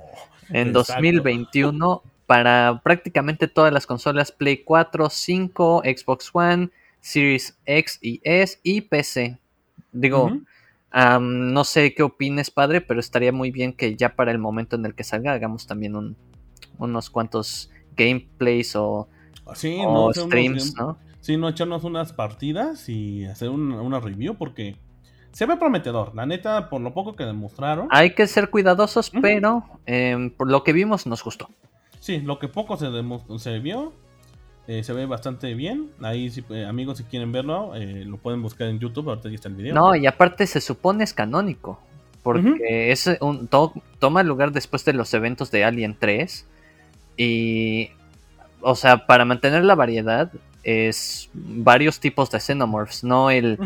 En 0.49 0.73
2021 0.73 2.03
para 2.25 2.81
prácticamente 2.83 3.47
todas 3.47 3.71
las 3.71 3.87
consolas 3.87 4.33
Play 4.33 4.57
4, 4.57 5.09
5, 5.09 5.83
Xbox 5.85 6.29
One, 6.33 6.69
Series 6.99 7.57
X 7.65 7.99
y 8.01 8.19
S 8.23 8.59
y 8.63 8.81
PC. 8.81 9.37
Digo, 9.95 10.31
no 11.19 11.63
sé 11.63 11.93
qué 11.93 12.03
opines, 12.03 12.51
padre, 12.51 12.81
pero 12.81 12.99
estaría 12.99 13.31
muy 13.31 13.51
bien 13.51 13.73
que 13.73 13.95
ya 13.95 14.15
para 14.15 14.31
el 14.31 14.39
momento 14.39 14.75
en 14.75 14.85
el 14.85 14.93
que 14.93 15.03
salga 15.03 15.33
hagamos 15.33 15.67
también 15.67 16.15
unos 16.77 17.09
cuantos 17.09 17.71
gameplays 17.95 18.75
o, 18.75 19.07
streams, 20.13 20.75
¿no? 20.75 20.97
Sí, 21.21 21.37
no 21.37 21.49
echarnos 21.49 21.83
unas 21.83 22.13
partidas 22.13 22.87
y 22.87 23.25
hacer 23.25 23.49
una 23.49 23.99
review 23.99 24.35
porque 24.35 24.75
se 25.31 25.45
ve 25.45 25.57
prometedor. 25.57 26.13
La 26.13 26.25
neta, 26.25 26.69
por 26.69 26.81
lo 26.81 26.93
poco 26.93 27.15
que 27.15 27.25
demostraron. 27.25 27.87
Hay 27.89 28.13
que 28.13 28.27
ser 28.27 28.49
cuidadosos, 28.49 29.09
pero 29.21 29.63
em, 29.85 30.29
por 30.29 30.49
lo 30.49 30.63
que 30.63 30.71
vimos 30.71 31.07
nos 31.07 31.23
gustó. 31.23 31.49
Sí, 31.99 32.19
lo 32.19 32.37
que 32.37 32.47
poco 32.47 32.77
se, 32.77 32.87
se 33.39 33.59
vio, 33.59 33.93
eh, 34.67 34.83
se 34.83 34.93
ve 34.93 35.05
bastante 35.05 35.53
bien. 35.53 35.91
Ahí, 36.01 36.29
si, 36.29 36.43
eh, 36.49 36.65
amigos, 36.65 36.97
si 36.97 37.03
quieren 37.03 37.31
verlo, 37.31 37.75
eh, 37.75 38.03
lo 38.05 38.17
pueden 38.17 38.41
buscar 38.41 38.67
en 38.67 38.79
YouTube. 38.79 39.09
Ahorita 39.09 39.29
ya 39.29 39.35
está 39.35 39.49
el 39.49 39.55
video. 39.55 39.75
No, 39.75 39.95
y 39.95 40.07
aparte 40.07 40.47
se 40.47 40.61
supone 40.61 41.03
es 41.03 41.13
canónico. 41.13 41.79
Porque 42.23 42.91
es 42.91 43.07
un, 43.21 43.47
toma 43.99 44.23
lugar 44.23 44.51
después 44.51 44.83
de 44.83 44.93
los 44.93 45.13
eventos 45.13 45.51
de 45.51 45.63
Alien 45.63 45.95
3. 45.99 46.45
Y. 47.17 47.89
O 48.61 48.73
sea, 48.73 49.05
para 49.05 49.25
mantener 49.25 49.63
la 49.63 49.75
variedad, 49.75 50.31
es 50.63 51.29
varios 51.33 51.99
tipos 51.99 52.31
de 52.31 52.39
xenomorphs, 52.39 53.03
no 53.03 53.29
el, 53.29 53.59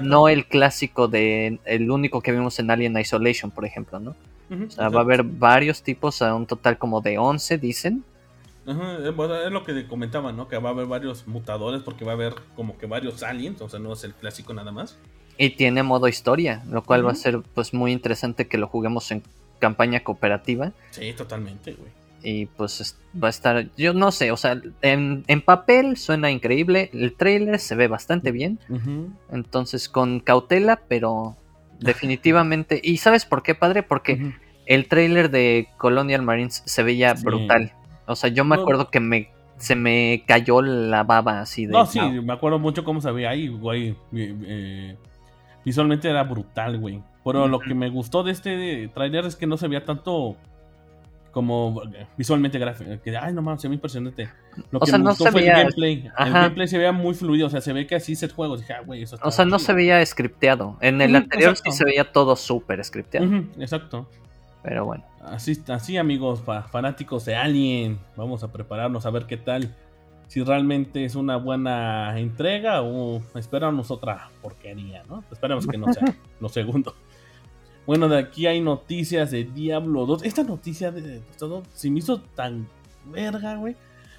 no 0.00 0.28
el 0.28 0.46
clásico 0.46 1.06
de 1.06 1.58
el 1.66 1.90
único 1.90 2.22
que 2.22 2.32
vimos 2.32 2.58
en 2.58 2.70
Alien 2.70 2.98
Isolation, 2.98 3.50
por 3.50 3.66
ejemplo, 3.66 4.00
¿no? 4.00 4.16
o 4.50 4.70
sea, 4.70 4.88
va 4.88 5.00
a 5.00 5.02
haber 5.02 5.22
varios 5.22 5.82
tipos, 5.82 6.22
a 6.22 6.34
un 6.34 6.46
total 6.46 6.78
como 6.78 7.02
de 7.02 7.18
11, 7.18 7.58
dicen. 7.58 8.04
Eh, 8.66 9.14
es 9.46 9.52
lo 9.52 9.64
que 9.64 9.86
comentaban, 9.86 10.36
¿no? 10.36 10.48
Que 10.48 10.58
va 10.58 10.70
a 10.70 10.72
haber 10.72 10.86
varios 10.86 11.26
mutadores 11.26 11.82
porque 11.82 12.04
va 12.04 12.12
a 12.12 12.14
haber 12.14 12.34
como 12.56 12.76
que 12.78 12.86
varios 12.86 13.22
aliens, 13.22 13.60
o 13.60 13.68
sea, 13.68 13.78
no 13.78 13.92
es 13.92 14.02
el 14.04 14.14
clásico 14.14 14.52
nada 14.54 14.72
más. 14.72 14.98
Y 15.38 15.50
tiene 15.50 15.82
modo 15.82 16.08
historia, 16.08 16.62
lo 16.68 16.82
cual 16.82 17.06
va 17.06 17.12
a 17.12 17.14
ser 17.14 17.40
pues 17.54 17.74
muy 17.74 17.92
interesante 17.92 18.48
que 18.48 18.58
lo 18.58 18.68
juguemos 18.68 19.10
en 19.10 19.22
campaña 19.58 20.00
cooperativa. 20.00 20.72
Sí, 20.90 21.12
totalmente, 21.12 21.74
güey. 21.74 21.90
Y 22.22 22.46
pues 22.46 22.96
va 23.22 23.28
a 23.28 23.30
estar, 23.30 23.68
yo 23.76 23.92
no 23.92 24.10
sé, 24.10 24.32
o 24.32 24.36
sea, 24.36 24.60
en, 24.82 25.24
papel 25.44 25.96
suena 25.96 26.30
increíble, 26.30 26.90
el 26.92 27.14
trailer 27.14 27.60
se 27.60 27.76
ve 27.76 27.86
bastante 27.86 28.32
bien, 28.32 28.58
entonces 29.30 29.88
con 29.88 30.18
cautela, 30.18 30.80
pero 30.88 31.36
definitivamente. 31.78 32.80
¿Y 32.82 32.96
sabes 32.96 33.26
por 33.26 33.44
qué, 33.44 33.54
padre? 33.54 33.84
Porque 33.84 34.34
el 34.64 34.88
trailer 34.88 35.30
de 35.30 35.68
Colonial 35.76 36.22
Marines 36.22 36.62
se 36.64 36.82
veía 36.82 37.14
brutal. 37.14 37.72
O 38.06 38.16
sea, 38.16 38.30
yo 38.30 38.44
me 38.44 38.56
acuerdo 38.56 38.90
que 38.90 39.00
me 39.00 39.30
se 39.58 39.74
me 39.74 40.24
cayó 40.26 40.60
la 40.62 41.02
baba 41.02 41.40
así 41.40 41.66
de. 41.66 41.72
No, 41.72 41.86
sí, 41.86 42.00
me 42.00 42.32
acuerdo 42.32 42.58
mucho 42.58 42.84
cómo 42.84 43.00
se 43.00 43.10
veía 43.10 43.30
ahí, 43.30 43.48
güey. 43.48 43.96
Eh, 44.14 44.96
visualmente 45.64 46.08
era 46.08 46.22
brutal, 46.24 46.78
güey. 46.78 47.02
Pero 47.24 47.48
lo 47.48 47.58
que 47.58 47.74
me 47.74 47.88
gustó 47.88 48.22
de 48.22 48.32
este 48.32 48.88
trailer 48.94 49.24
es 49.24 49.34
que 49.34 49.46
no 49.46 49.56
se 49.56 49.66
veía 49.66 49.84
tanto 49.84 50.36
como 51.32 51.82
visualmente 52.16 52.58
gráfico. 52.58 52.90
Que, 53.02 53.16
ay, 53.16 53.32
no 53.32 53.42
mames, 53.42 53.60
se 53.60 53.68
ve 53.68 53.74
impresionante. 53.74 54.28
Lo 54.70 54.80
que 54.80 54.92
me 54.92 54.98
gustó 54.98 55.26
fue 55.32 55.40
el 55.40 55.46
gameplay. 55.46 56.10
El 56.18 56.32
gameplay 56.32 56.68
se 56.68 56.78
veía 56.78 56.92
muy 56.92 57.14
fluido, 57.14 57.48
o 57.48 57.50
sea, 57.50 57.60
se 57.60 57.72
ve 57.72 57.86
que 57.86 57.96
así 57.96 58.12
es 58.12 58.22
el 58.22 58.32
juego. 58.32 58.56
Dije, 58.56 58.72
ah, 58.74 58.82
güey, 58.84 59.02
eso 59.02 59.18
O 59.22 59.30
sea, 59.30 59.44
no 59.44 59.58
se 59.58 59.72
veía 59.72 60.04
scripteado. 60.06 60.76
En 60.80 61.00
el 61.00 61.16
anterior 61.16 61.56
sí 61.56 61.72
se 61.72 61.84
veía 61.84 62.12
todo 62.12 62.36
súper 62.36 62.82
scripteado. 62.84 63.26
exacto. 63.58 64.08
Pero 64.62 64.84
bueno. 64.84 65.04
Así, 65.26 65.60
así 65.68 65.96
amigos, 65.96 66.42
fanáticos 66.70 67.24
de 67.24 67.34
Alien. 67.34 67.98
Vamos 68.16 68.44
a 68.44 68.52
prepararnos 68.52 69.06
a 69.06 69.10
ver 69.10 69.26
qué 69.26 69.36
tal. 69.36 69.74
Si 70.28 70.42
realmente 70.42 71.04
es 71.04 71.14
una 71.14 71.36
buena 71.36 72.18
entrega 72.18 72.82
o 72.82 73.20
esperamos 73.34 73.90
otra 73.90 74.30
porquería, 74.40 75.02
¿no? 75.08 75.24
Esperemos 75.30 75.66
que 75.66 75.78
no 75.78 75.92
sea 75.92 76.04
lo 76.40 76.48
segundo. 76.48 76.94
Bueno, 77.86 78.08
de 78.08 78.18
aquí 78.18 78.46
hay 78.46 78.60
noticias 78.60 79.30
de 79.30 79.44
Diablo 79.44 80.06
2. 80.06 80.24
Esta 80.24 80.42
noticia 80.42 80.90
de 80.90 81.20
todo 81.38 81.62
se 81.72 81.90
me 81.90 82.00
hizo 82.00 82.20
tan 82.20 82.68
verga, 83.06 83.56
güey. 83.56 83.76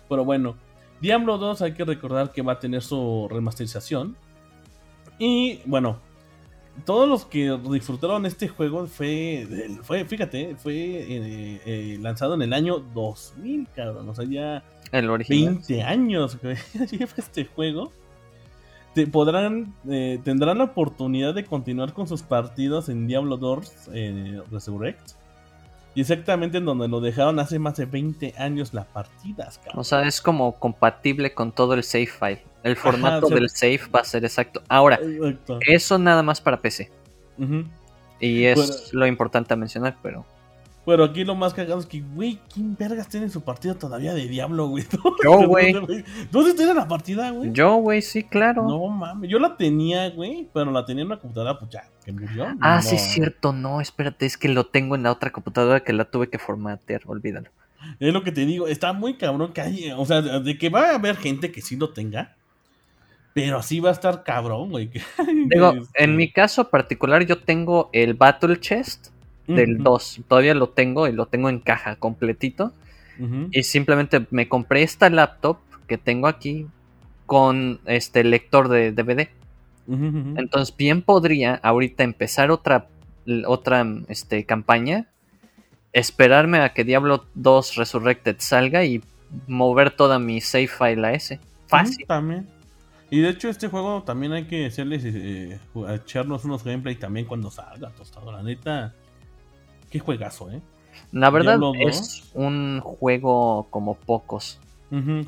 Pero 0.07 0.23
bueno, 0.25 0.55
Diablo 1.01 1.37
2 1.37 1.61
hay 1.61 1.73
que 1.73 1.85
recordar 1.85 2.31
que 2.31 2.41
va 2.41 2.53
a 2.53 2.59
tener 2.59 2.81
su 2.81 3.27
remasterización. 3.29 4.15
Y 5.19 5.61
bueno, 5.65 5.99
todos 6.85 7.07
los 7.07 7.25
que 7.25 7.57
disfrutaron 7.69 8.25
este 8.25 8.47
juego 8.47 8.87
fue, 8.87 9.47
fue 9.83 10.05
fíjate, 10.05 10.55
fue 10.55 10.73
eh, 10.75 11.61
eh, 11.65 11.97
lanzado 12.01 12.35
en 12.35 12.41
el 12.43 12.53
año 12.53 12.79
2000, 12.93 13.67
cabrón. 13.75 14.09
O 14.09 14.15
sea, 14.15 14.25
ya 14.25 14.63
el 14.91 15.09
20 15.09 15.83
años 15.83 16.37
que 16.37 16.55
lleva 16.91 17.11
este 17.17 17.45
juego 17.45 17.91
podrán, 19.05 19.75
eh, 19.87 20.19
tendrán 20.23 20.57
la 20.57 20.63
oportunidad 20.65 21.35
de 21.35 21.45
continuar 21.45 21.93
con 21.93 22.07
sus 22.07 22.23
partidos 22.23 22.89
en 22.89 23.05
Diablo 23.05 23.37
2 23.37 23.89
eh, 23.93 24.41
Resurrect. 24.51 25.11
Y 25.93 26.01
exactamente 26.01 26.59
en 26.59 26.65
donde 26.65 26.87
lo 26.87 27.01
dejaron 27.01 27.39
hace 27.39 27.59
más 27.59 27.75
de 27.77 27.85
20 27.85 28.35
años 28.37 28.73
las 28.73 28.85
partidas, 28.85 29.59
O 29.73 29.83
sea, 29.83 30.03
es 30.03 30.21
como 30.21 30.53
compatible 30.59 31.33
con 31.33 31.51
todo 31.51 31.73
el 31.73 31.83
save 31.83 32.07
file. 32.07 32.43
El 32.67 32.75
formato 32.75 33.27
del 33.27 33.49
save 33.49 33.81
va 33.93 34.01
a 34.01 34.03
ser 34.03 34.23
exacto. 34.23 34.61
Ahora, 34.67 34.99
eso 35.61 35.97
nada 35.97 36.23
más 36.23 36.41
para 36.41 36.61
PC. 36.61 36.91
Y 38.19 38.45
es 38.45 38.93
lo 38.93 39.05
importante 39.05 39.53
a 39.53 39.57
mencionar, 39.57 39.97
pero 40.01 40.25
pero 40.87 41.03
aquí 41.03 41.25
lo 41.25 41.35
más 41.35 41.53
cagado 41.53 41.81
es 41.81 41.85
que, 41.85 41.99
güey, 41.99 42.39
¿quién 42.53 42.77
vergas 42.77 43.09
tiene 43.09 43.27
su 43.27 43.41
partida 43.41 43.73
todavía 43.73 44.13
de 44.13 44.25
Diablo, 44.25 44.67
güey? 44.67 44.85
Yo, 45.21 45.45
güey. 45.45 45.73
¿Dónde 46.31 46.53
tiene 46.53 46.73
la 46.73 46.87
partida, 46.87 47.29
güey? 47.31 47.51
Yo, 47.51 47.75
güey, 47.75 48.01
sí, 48.01 48.23
claro. 48.23 48.63
No 48.63 48.87
mames, 48.87 49.29
yo 49.29 49.37
la 49.37 49.57
tenía, 49.57 50.09
güey, 50.11 50.47
pero 50.53 50.71
la 50.71 50.85
tenía 50.85 51.01
en 51.01 51.07
una 51.07 51.19
computadora, 51.19 51.59
pues 51.59 51.71
ya, 51.71 51.89
que 52.05 52.13
murió. 52.13 52.55
Ah, 52.61 52.81
sí, 52.81 52.95
es 52.95 53.01
cierto, 53.01 53.51
no, 53.51 53.81
espérate, 53.81 54.25
es 54.25 54.37
que 54.37 54.47
lo 54.47 54.67
tengo 54.67 54.95
en 54.95 55.03
la 55.03 55.11
otra 55.11 55.29
computadora 55.31 55.81
que 55.81 55.91
la 55.91 56.05
tuve 56.05 56.29
que 56.29 56.39
formatear, 56.39 57.01
olvídalo. 57.05 57.49
Es 57.99 58.13
lo 58.13 58.23
que 58.23 58.31
te 58.31 58.45
digo, 58.45 58.69
está 58.69 58.93
muy 58.93 59.15
cabrón 59.17 59.51
que 59.51 59.59
hay, 59.59 59.91
o 59.91 60.05
sea, 60.05 60.21
de 60.21 60.57
que 60.57 60.69
va 60.69 60.91
a 60.91 60.95
haber 60.95 61.17
gente 61.17 61.51
que 61.51 61.61
sí 61.61 61.75
lo 61.75 61.89
tenga, 61.89 62.36
pero 63.37 63.59
así 63.59 63.79
va 63.79 63.89
a 63.89 63.91
estar 63.91 64.23
cabrón, 64.23 64.71
güey. 64.71 64.89
Digo, 65.47 65.71
en 65.71 65.83
este 65.83 66.07
mi 66.07 66.31
caso 66.31 66.71
particular 66.71 67.23
yo 67.23 67.37
tengo 67.37 67.91
el 67.93 68.15
Battle 68.15 68.59
Chest 68.59 69.09
del 69.45 69.77
2. 69.77 70.21
Todavía 70.27 70.55
lo 70.55 70.69
tengo 70.69 71.07
y 71.07 71.11
lo 71.11 71.27
tengo 71.27 71.47
en 71.47 71.59
caja 71.59 71.97
completito. 71.97 72.73
Y 73.51 73.61
simplemente 73.61 74.25
me 74.31 74.47
compré 74.47 74.81
esta 74.81 75.11
laptop 75.11 75.57
que 75.87 75.99
tengo 75.99 76.27
aquí 76.27 76.65
con 77.27 77.79
este 77.85 78.23
lector 78.23 78.69
de 78.69 78.91
DVD. 78.91 79.29
Entonces 79.87 80.75
bien 80.75 81.03
podría 81.03 81.59
ahorita 81.61 82.03
empezar 82.03 82.49
otra, 82.49 82.87
otra 83.45 83.85
este, 84.07 84.45
campaña, 84.45 85.09
esperarme 85.93 86.61
a 86.61 86.73
que 86.73 86.83
Diablo 86.83 87.25
2 87.35 87.75
Resurrected 87.75 88.37
salga 88.39 88.83
y 88.83 89.03
mover 89.45 89.91
toda 89.91 90.17
mi 90.17 90.41
save 90.41 90.67
file 90.67 91.07
a 91.07 91.11
ese. 91.13 91.39
Fácil. 91.67 92.05
también. 92.07 92.56
Y 93.09 93.21
de 93.21 93.29
hecho 93.29 93.49
este 93.49 93.67
juego 93.69 94.03
también 94.03 94.33
hay 94.33 94.45
que 94.45 94.65
hacerles, 94.65 95.03
eh, 95.05 95.59
echarnos 95.89 96.43
unos 96.45 96.63
gameplay 96.63 96.95
también 96.95 97.25
cuando 97.25 97.49
salga, 97.49 97.89
tostado. 97.91 98.31
La 98.31 98.43
neta, 98.43 98.93
Qué 99.89 99.99
juegazo, 99.99 100.51
¿eh? 100.51 100.61
La 101.11 101.29
verdad 101.29 101.59
es 101.79 102.29
un 102.33 102.81
juego 102.81 103.67
como 103.69 103.95
pocos. 103.95 104.59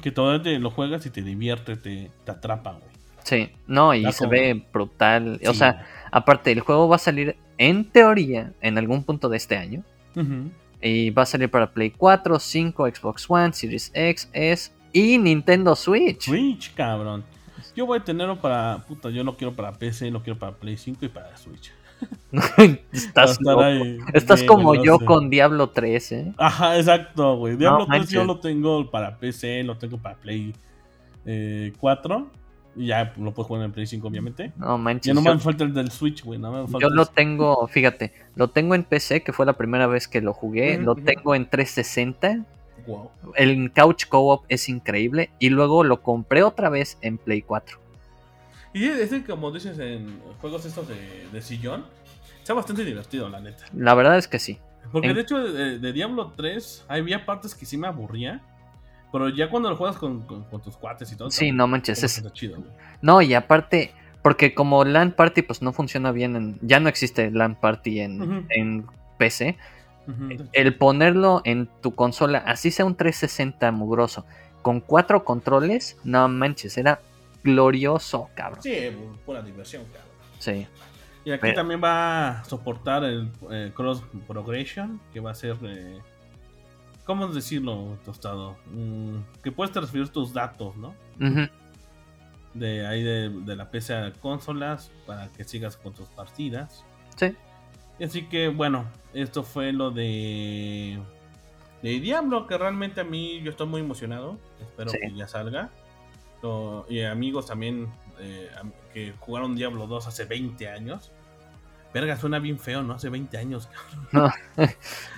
que 0.01 0.11
todavía 0.11 0.57
lo 0.59 0.71
juegas 0.71 1.05
y 1.05 1.09
te 1.09 1.21
divierte, 1.21 1.75
te, 1.75 2.11
te 2.23 2.31
atrapa, 2.31 2.71
güey. 2.71 2.89
Sí, 3.23 3.51
no, 3.67 3.93
y 3.93 4.11
se 4.11 4.25
ve 4.25 4.65
brutal. 4.73 5.39
O 5.47 5.53
sea, 5.53 5.85
aparte, 6.11 6.51
el 6.51 6.61
juego 6.61 6.87
va 6.87 6.95
a 6.95 6.99
salir 6.99 7.35
en 7.57 7.85
teoría 7.85 8.53
en 8.61 8.77
algún 8.77 9.03
punto 9.03 9.29
de 9.29 9.37
este 9.37 9.57
año. 9.57 9.83
Y 10.81 11.11
va 11.11 11.23
a 11.23 11.25
salir 11.25 11.49
para 11.49 11.71
Play 11.71 11.91
4, 11.91 12.39
5, 12.39 12.87
Xbox 12.87 13.25
One, 13.29 13.53
Series 13.53 13.91
X, 13.93 14.29
S 14.33 14.71
y 14.91 15.17
Nintendo 15.17 15.75
Switch. 15.75 16.23
Switch, 16.23 16.73
cabrón. 16.73 17.23
Yo 17.79 17.85
voy 17.85 17.99
a 17.99 18.03
tenerlo 18.03 18.35
para. 18.41 18.83
Puta, 18.85 19.09
yo 19.09 19.23
lo 19.23 19.37
quiero 19.37 19.53
para 19.53 19.71
PC, 19.71 20.11
lo 20.11 20.21
quiero 20.21 20.37
para 20.37 20.51
Play 20.51 20.75
5 20.75 21.05
y 21.05 21.07
para 21.07 21.37
Switch. 21.37 21.71
Estás, 22.91 23.39
Estás 24.13 24.43
como 24.43 24.75
yo 24.83 24.99
con 24.99 25.29
Diablo 25.29 25.69
3, 25.69 26.11
¿eh? 26.11 26.33
Ajá, 26.35 26.77
exacto, 26.77 27.37
güey. 27.37 27.55
Diablo 27.55 27.87
3 27.89 28.09
yo 28.09 28.25
lo 28.25 28.41
tengo 28.41 28.91
para 28.91 29.17
PC, 29.17 29.63
lo 29.63 29.77
tengo 29.77 29.97
para 29.97 30.15
Play 30.15 30.53
4. 31.79 32.17
Eh, 32.17 32.23
y 32.75 32.87
ya 32.87 33.13
lo 33.15 33.33
puedo 33.33 33.47
jugar 33.47 33.63
en 33.63 33.71
Play 33.71 33.87
5, 33.87 34.05
obviamente. 34.05 34.51
No 34.57 34.77
manches. 34.77 35.05
Ya 35.05 35.13
no 35.13 35.21
me 35.21 35.39
falta 35.39 35.63
el 35.63 35.73
del 35.73 35.89
Switch, 35.89 36.21
güey. 36.21 36.37
yo 36.81 36.89
lo 36.89 37.05
tengo, 37.05 37.65
fíjate, 37.69 38.11
lo 38.35 38.49
tengo 38.49 38.75
en 38.75 38.83
PC, 38.83 39.23
que 39.23 39.31
fue 39.31 39.45
la 39.45 39.53
primera 39.53 39.87
vez 39.87 40.09
que 40.09 40.19
lo 40.19 40.33
jugué. 40.33 40.77
lo 40.79 40.95
tengo 40.95 41.33
en 41.33 41.49
360 41.49 42.45
El 43.35 43.71
Couch 43.71 44.07
Co-op 44.07 44.45
es 44.49 44.69
increíble. 44.69 45.31
Y 45.39 45.49
luego 45.49 45.83
lo 45.83 46.01
compré 46.01 46.43
otra 46.43 46.69
vez 46.69 46.97
en 47.01 47.17
Play 47.17 47.41
4. 47.41 47.79
Y 48.73 48.85
ese, 48.85 49.23
como 49.23 49.51
dices 49.51 49.79
en 49.79 50.21
juegos 50.41 50.65
estos 50.65 50.87
de, 50.87 51.41
sillón, 51.41 51.85
está 52.39 52.53
bastante 52.53 52.85
divertido, 52.85 53.29
la 53.29 53.39
neta. 53.39 53.65
La 53.73 53.93
verdad 53.95 54.17
es 54.17 54.27
que 54.27 54.39
sí. 54.39 54.59
Porque 54.91 55.13
de 55.13 55.21
hecho, 55.21 55.39
de, 55.39 55.93
Diablo 55.93 56.33
3, 56.35 56.85
había 56.87 57.25
partes 57.25 57.55
que 57.55 57.65
sí 57.65 57.77
me 57.77 57.87
aburría. 57.87 58.41
Pero 59.11 59.29
ya 59.29 59.49
cuando 59.49 59.69
lo 59.71 59.75
juegas 59.75 59.97
con, 59.97 60.25
tus 60.63 60.77
cuates 60.77 61.11
y 61.11 61.15
todo. 61.15 61.31
Sí, 61.31 61.51
no 61.51 61.67
manches. 61.67 62.03
Es... 62.03 62.23
Chido, 62.33 62.63
no, 63.01 63.23
y 63.23 63.33
aparte, 63.33 63.91
porque 64.21 64.53
como 64.53 64.85
LAN 64.85 65.13
Party 65.13 65.41
pues 65.41 65.63
no 65.63 65.73
funciona 65.73 66.11
bien 66.11 66.35
en... 66.35 66.59
Ya 66.61 66.79
no 66.79 66.89
existe 66.89 67.31
LAN 67.31 67.59
Party 67.59 68.01
en, 68.01 68.45
en 68.49 68.85
PC. 69.17 69.57
El 70.53 70.75
ponerlo 70.75 71.41
en 71.45 71.67
tu 71.81 71.95
consola, 71.95 72.39
así 72.39 72.71
sea 72.71 72.85
un 72.85 72.95
360 72.95 73.71
mugroso, 73.71 74.25
con 74.61 74.81
cuatro 74.81 75.23
controles, 75.23 75.97
no 76.03 76.27
manches, 76.27 76.77
era 76.77 77.01
glorioso, 77.43 78.29
cabrón. 78.35 78.61
Sí, 78.61 78.75
pura 79.25 79.41
diversión, 79.41 79.83
cabrón. 79.85 80.09
Sí. 80.39 80.67
Y 81.25 81.31
aquí 81.31 81.53
también 81.53 81.81
va 81.83 82.39
a 82.39 82.43
soportar 82.45 83.03
el 83.03 83.29
Cross 83.75 84.03
Progression, 84.27 84.99
que 85.13 85.19
va 85.19 85.31
a 85.31 85.35
ser... 85.35 85.57
Eh, 85.63 85.99
¿Cómo 87.05 87.27
decirlo, 87.27 87.97
Tostado? 88.05 88.57
Mm, 88.71 89.17
que 89.43 89.51
puedes 89.51 89.73
transferir 89.73 90.09
tus 90.09 90.33
datos, 90.33 90.75
¿no? 90.75 90.93
De 92.53 92.85
ahí 92.85 93.03
de, 93.03 93.29
de, 93.29 93.55
la 93.55 93.69
PC 93.69 93.93
a 93.95 94.13
consolas 94.13 94.91
para 95.05 95.27
que 95.29 95.43
sigas 95.43 95.75
con 95.77 95.93
tus 95.93 96.07
partidas. 96.09 96.83
Sí. 97.15 97.35
Así 98.03 98.23
que 98.27 98.47
bueno, 98.47 98.85
esto 99.13 99.43
fue 99.43 99.73
lo 99.73 99.91
de, 99.91 100.99
de 101.81 101.99
Diablo, 101.99 102.47
que 102.47 102.57
realmente 102.57 103.01
a 103.01 103.03
mí 103.03 103.41
yo 103.41 103.51
estoy 103.51 103.67
muy 103.67 103.81
emocionado. 103.81 104.37
Espero 104.61 104.91
que 104.91 105.13
ya 105.13 105.27
salga. 105.27 105.69
y 106.87 107.01
amigos 107.01 107.47
también 107.47 107.87
eh, 108.19 108.49
que 108.93 109.13
jugaron 109.19 109.55
Diablo 109.55 109.87
2 109.87 110.07
hace 110.07 110.25
20 110.25 110.69
años. 110.69 111.11
Verga, 111.93 112.17
suena 112.17 112.37
bien 112.37 112.59
feo, 112.59 112.83
¿no? 112.83 112.93
Hace 112.93 113.09
20 113.09 113.37
años, 113.37 113.67
cabrón. 114.11 114.31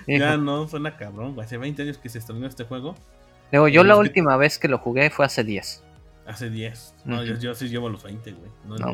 ya 0.08 0.38
no, 0.38 0.68
suena 0.68 0.96
cabrón. 0.96 1.38
Hace 1.40 1.58
20 1.58 1.82
años 1.82 1.98
que 1.98 2.08
se 2.08 2.20
estrenó 2.20 2.48
este 2.48 2.64
juego. 2.64 2.96
Luego, 3.52 3.68
yo 3.68 3.84
la 3.84 3.98
última 3.98 4.38
vez 4.38 4.58
que 4.58 4.70
lo 4.70 4.78
jugué 4.78 5.10
fue 5.10 5.26
hace 5.26 5.44
10. 5.44 5.84
Hace 6.26 6.50
10. 6.50 6.96
No, 7.04 7.24
yo, 7.24 7.54
sí 7.54 7.68
llevo 7.68 7.90
los 7.90 8.04
20, 8.04 8.32
güey. 8.32 8.52
No, 8.66 8.78
no, 8.78 8.92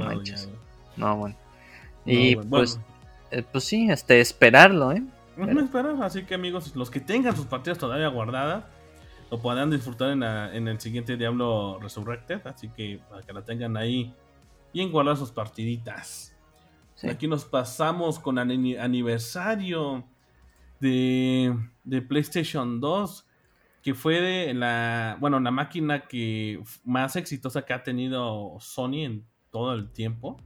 no 0.97 1.17
bueno. 1.17 1.35
Y 2.05 2.35
pues 2.37 2.79
eh, 3.31 3.43
pues 3.51 3.63
sí, 3.63 3.89
este, 3.89 4.19
esperarlo, 4.19 4.91
¿eh? 4.91 5.03
esperar, 5.37 5.95
así 6.01 6.23
que 6.23 6.35
amigos, 6.35 6.75
los 6.75 6.89
que 6.89 6.99
tengan 6.99 7.35
sus 7.35 7.45
partidas 7.45 7.77
todavía 7.77 8.07
guardadas, 8.07 8.65
lo 9.29 9.39
podrán 9.39 9.69
disfrutar 9.69 10.11
en, 10.11 10.23
en 10.23 10.67
el 10.67 10.79
siguiente 10.79 11.17
Diablo 11.17 11.79
Resurrected, 11.81 12.45
así 12.47 12.69
que 12.69 12.99
para 13.09 13.21
que 13.21 13.33
la 13.33 13.43
tengan 13.43 13.77
ahí 13.77 14.13
bien 14.73 14.91
guardadas 14.91 15.19
sus 15.19 15.31
partiditas. 15.31 16.33
Aquí 17.03 17.27
nos 17.27 17.45
pasamos 17.45 18.17
con 18.17 18.39
el 18.39 18.79
aniversario 18.79 20.03
de, 20.79 21.55
de 21.83 22.01
PlayStation 22.01 22.79
2, 22.79 23.27
que 23.83 23.93
fue 23.93 24.19
de 24.19 24.53
la, 24.53 25.17
bueno, 25.19 25.39
la 25.39 25.51
máquina 25.51 26.07
que 26.07 26.59
más 26.83 27.15
exitosa 27.15 27.63
que 27.63 27.73
ha 27.73 27.83
tenido 27.83 28.57
Sony 28.59 29.05
en 29.05 29.25
todo 29.51 29.73
el 29.73 29.91
tiempo. 29.91 30.41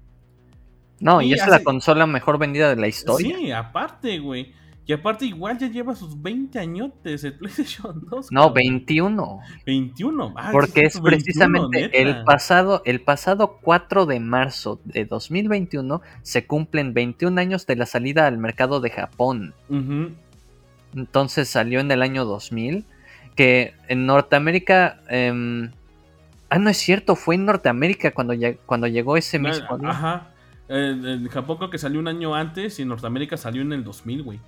No, 1.01 1.21
y, 1.21 1.33
es 1.33 1.45
la 1.47 1.63
consola 1.63 2.05
mejor 2.05 2.37
vendida 2.37 2.69
de 2.69 2.75
la 2.75 2.87
historia. 2.87 3.35
Sí, 3.35 3.51
aparte, 3.51 4.19
güey. 4.19 4.53
Y 4.85 4.93
aparte 4.93 5.25
igual 5.25 5.57
ya 5.57 5.67
lleva 5.67 5.95
sus 5.95 6.21
20 6.21 6.59
añotes 6.59 7.23
el 7.23 7.33
PlayStation 7.37 8.03
2. 8.09 8.31
No, 8.31 8.51
21. 8.51 9.39
21. 9.65 10.33
Ah, 10.35 10.49
Porque 10.51 10.81
es 10.81 10.99
precisamente 10.99 12.01
el 12.01 12.23
pasado 12.23 12.81
el 12.85 13.01
pasado 13.01 13.59
4 13.61 14.05
de 14.05 14.19
marzo 14.19 14.79
de 14.83 15.05
2021 15.05 16.01
se 16.23 16.45
cumplen 16.45 16.93
21 16.93 17.39
años 17.39 17.65
de 17.65 17.75
la 17.75 17.85
salida 17.85 18.27
al 18.27 18.37
mercado 18.37 18.79
de 18.79 18.89
Japón. 18.89 19.53
Entonces 20.93 21.47
salió 21.47 21.79
en 21.79 21.89
el 21.91 22.01
año 22.01 22.25
2000 22.25 22.85
que 23.35 23.73
en 23.87 24.05
Norteamérica 24.05 24.99
em, 25.07 25.71
ah 26.49 26.59
no 26.59 26.69
es 26.69 26.77
cierto, 26.77 27.15
fue 27.15 27.35
en 27.35 27.45
Norteamérica 27.45 28.11
cuando 28.11 28.33
cuando 28.65 28.87
llegó 28.87 29.15
ese 29.15 29.39
mismo. 29.39 29.79
Ajá. 29.85 30.31
En, 30.73 31.27
Japón 31.27 31.57
creo 31.57 31.69
que 31.69 31.77
salió 31.77 31.99
un 31.99 32.07
año 32.07 32.34
antes 32.34 32.79
y 32.79 32.84
en 32.84 32.88
Norteamérica 32.88 33.36
salió 33.36 33.62
en 33.62 33.73
el 33.73 33.84
2000, 33.84 34.23
güey. 34.23 34.39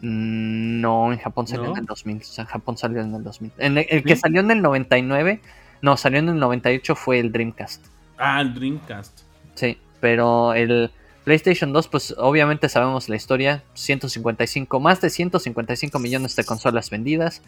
Mm, 0.00 0.80
no, 0.80 1.12
en 1.12 1.18
Japón 1.18 1.48
salió 1.48 1.72
en 1.72 1.78
el 1.78 1.84
2000. 1.84 2.18
O 2.18 2.24
sea, 2.24 2.42
en 2.42 2.48
Japón 2.48 2.76
salió 2.76 3.00
en 3.00 3.12
el 3.12 3.24
2000. 3.24 3.52
el, 3.58 4.04
que 4.04 4.14
salió 4.14 4.40
en 4.40 4.52
el 4.52 4.62
99, 4.62 5.40
no, 5.80 5.96
salió 5.96 6.20
en 6.20 6.28
el 6.28 6.38
98 6.38 6.94
fue 6.94 7.18
el 7.18 7.32
Dreamcast. 7.32 7.84
Ah, 8.18 8.40
el 8.40 8.54
Dreamcast. 8.54 9.22
Sí, 9.54 9.78
pero 10.00 10.54
el 10.54 10.92
PlayStation 11.24 11.72
2, 11.72 11.88
pues 11.88 12.14
obviamente 12.18 12.68
sabemos 12.68 13.08
la 13.08 13.16
historia. 13.16 13.64
155, 13.74 14.78
más 14.78 15.00
de 15.00 15.10
155 15.10 15.98
millones 15.98 16.36
de 16.36 16.44
consolas 16.44 16.88
vendidas. 16.88 17.42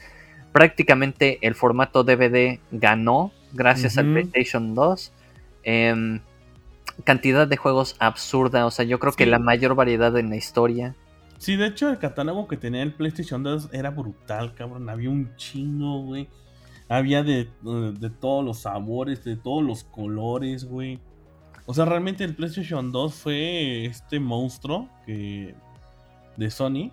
Prácticamente 0.50 1.38
el 1.42 1.54
formato 1.54 2.02
DVD 2.02 2.58
ganó 2.72 3.30
gracias 3.52 3.98
al 3.98 4.12
PlayStation 4.12 4.74
2. 4.74 5.12
Eh, 5.62 5.88
em, 5.88 6.20
cantidad 7.02 7.48
de 7.48 7.56
juegos 7.56 7.96
absurda. 7.98 8.66
O 8.66 8.70
sea, 8.70 8.84
yo 8.84 8.98
creo 8.98 9.12
que 9.12 9.26
la 9.26 9.38
mayor 9.38 9.74
variedad 9.74 10.16
en 10.16 10.30
la 10.30 10.36
historia. 10.36 10.94
Sí, 11.38 11.56
de 11.56 11.66
hecho, 11.66 11.90
el 11.90 11.98
catálogo 11.98 12.46
que 12.46 12.56
tenía 12.56 12.82
el 12.82 12.92
PlayStation 12.92 13.42
2 13.42 13.70
era 13.72 13.90
brutal, 13.90 14.54
cabrón. 14.54 14.88
Había 14.88 15.10
un 15.10 15.34
chingo, 15.36 16.02
güey. 16.02 16.28
Había 16.88 17.22
de, 17.22 17.48
de 17.62 18.10
todos 18.10 18.44
los 18.44 18.60
sabores, 18.60 19.24
de 19.24 19.36
todos 19.36 19.62
los 19.62 19.84
colores, 19.84 20.64
güey. 20.64 21.00
O 21.66 21.74
sea, 21.74 21.86
realmente 21.86 22.24
el 22.24 22.34
PlayStation 22.34 22.92
2 22.92 23.14
fue 23.14 23.86
este 23.86 24.20
monstruo 24.20 24.88
que 25.06 25.54
de 26.36 26.50
Sony. 26.50 26.90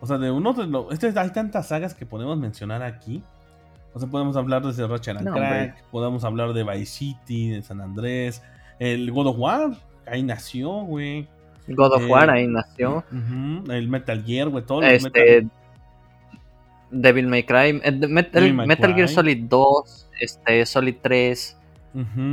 O 0.00 0.06
sea, 0.06 0.18
de 0.18 0.30
uno 0.30 0.52
de 0.52 0.66
los. 0.66 0.92
Este, 0.92 1.18
hay 1.18 1.30
tantas 1.30 1.68
sagas 1.68 1.94
que 1.94 2.06
podemos 2.06 2.38
mencionar 2.38 2.82
aquí. 2.82 3.22
O 3.92 4.00
sea, 4.00 4.08
podemos 4.08 4.36
hablar 4.36 4.62
de 4.62 4.86
Ratchet 4.86 5.18
and 5.18 5.32
Crack, 5.32 5.84
podemos 5.90 6.24
hablar 6.24 6.52
de 6.52 6.64
Vice 6.64 6.86
City, 6.86 7.50
de 7.50 7.62
San 7.62 7.80
Andrés, 7.80 8.42
el 8.78 9.10
God 9.10 9.28
of 9.28 9.38
War, 9.38 9.76
ahí 10.06 10.22
nació, 10.22 10.70
güey. 10.84 11.28
God 11.68 11.92
of 11.94 12.08
War, 12.08 12.30
ahí 12.30 12.46
nació. 12.46 13.04
el 13.68 13.88
Metal 13.88 14.22
Gear, 14.22 14.48
güey, 14.48 14.64
todo 14.64 14.82
este, 14.82 15.46
Devil 16.90 17.26
May 17.26 17.44
Cry, 17.44 17.80
eh, 17.82 17.92
Metal, 18.08 18.94
Gear 18.94 19.08
Solid 19.08 19.44
2, 19.48 20.08
este, 20.20 20.66
Solid 20.66 20.96
3, 21.02 21.56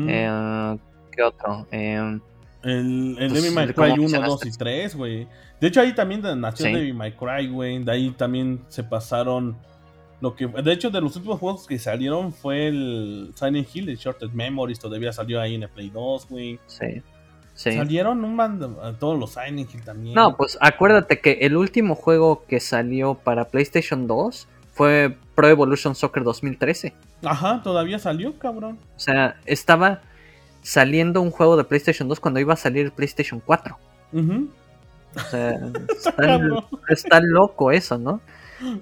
eh, 0.08 0.78
¿qué 1.12 1.24
otro? 1.24 1.68
Eh, 1.72 2.20
el, 2.64 3.18
el 3.20 3.30
pues, 3.30 3.34
Devil 3.34 3.52
May 3.54 3.74
Cry 3.74 4.00
1, 4.00 4.22
2 4.22 4.46
y 4.46 4.52
3, 4.52 4.96
güey. 4.96 5.28
De 5.60 5.68
hecho, 5.68 5.82
ahí 5.82 5.94
también 5.94 6.22
nació 6.40 6.66
Devil 6.66 6.94
May 6.94 7.14
Cry, 7.14 7.48
güey. 7.48 7.84
De 7.84 7.92
ahí 7.92 8.12
también 8.12 8.62
se 8.68 8.84
pasaron 8.84 9.56
lo 10.22 10.36
que, 10.36 10.48
de 10.48 10.72
hecho, 10.72 10.90
de 10.90 11.02
los 11.02 11.16
últimos 11.16 11.40
juegos 11.40 11.68
que 11.68 11.80
salieron 11.80 12.32
fue 12.32 12.68
el 12.68 13.34
Silent 13.36 13.68
Hill, 13.74 13.90
el 13.90 13.98
Shorted 13.98 14.30
Memories, 14.32 14.80
todavía 14.80 15.12
salió 15.12 15.42
ahí 15.42 15.56
en 15.56 15.64
el 15.64 15.70
Play 15.70 15.90
2, 15.90 16.28
güey. 16.30 16.60
Sí. 16.68 17.02
Sí. 17.54 17.74
Salieron 17.74 18.24
un 18.24 18.40
a 18.40 18.94
todos 18.98 19.20
los 19.20 19.32
Silent 19.32 19.74
Hill 19.74 19.84
también. 19.84 20.16
No, 20.16 20.38
pues 20.38 20.58
acuérdate 20.62 21.20
que 21.20 21.40
el 21.42 21.58
último 21.58 21.96
juego 21.96 22.46
que 22.48 22.60
salió 22.60 23.16
para 23.16 23.46
PlayStation 23.46 24.08
2 24.08 24.48
fue 24.72 25.18
Pro 25.36 25.48
Evolution 25.48 25.94
Soccer 25.96 26.24
2013. 26.24 26.94
Ajá, 27.24 27.62
todavía 27.62 28.00
salió, 28.00 28.38
cabrón. 28.40 28.80
O 28.96 29.00
sea, 29.00 29.36
estaba 29.46 30.02
saliendo 30.62 31.22
un 31.22 31.32
juego 31.32 31.58
de 31.58 31.64
PlayStation 31.64 32.08
2 32.08 32.20
cuando 32.20 32.40
iba 32.40 32.54
a 32.54 32.58
salir 32.58 32.86
el 32.86 32.92
PlayStation 32.92 33.42
4. 33.46 33.78
O 35.16 35.20
sea, 35.30 35.60
está, 36.90 37.20
loco 37.20 37.72
eso, 37.72 37.98
¿no? 37.98 38.22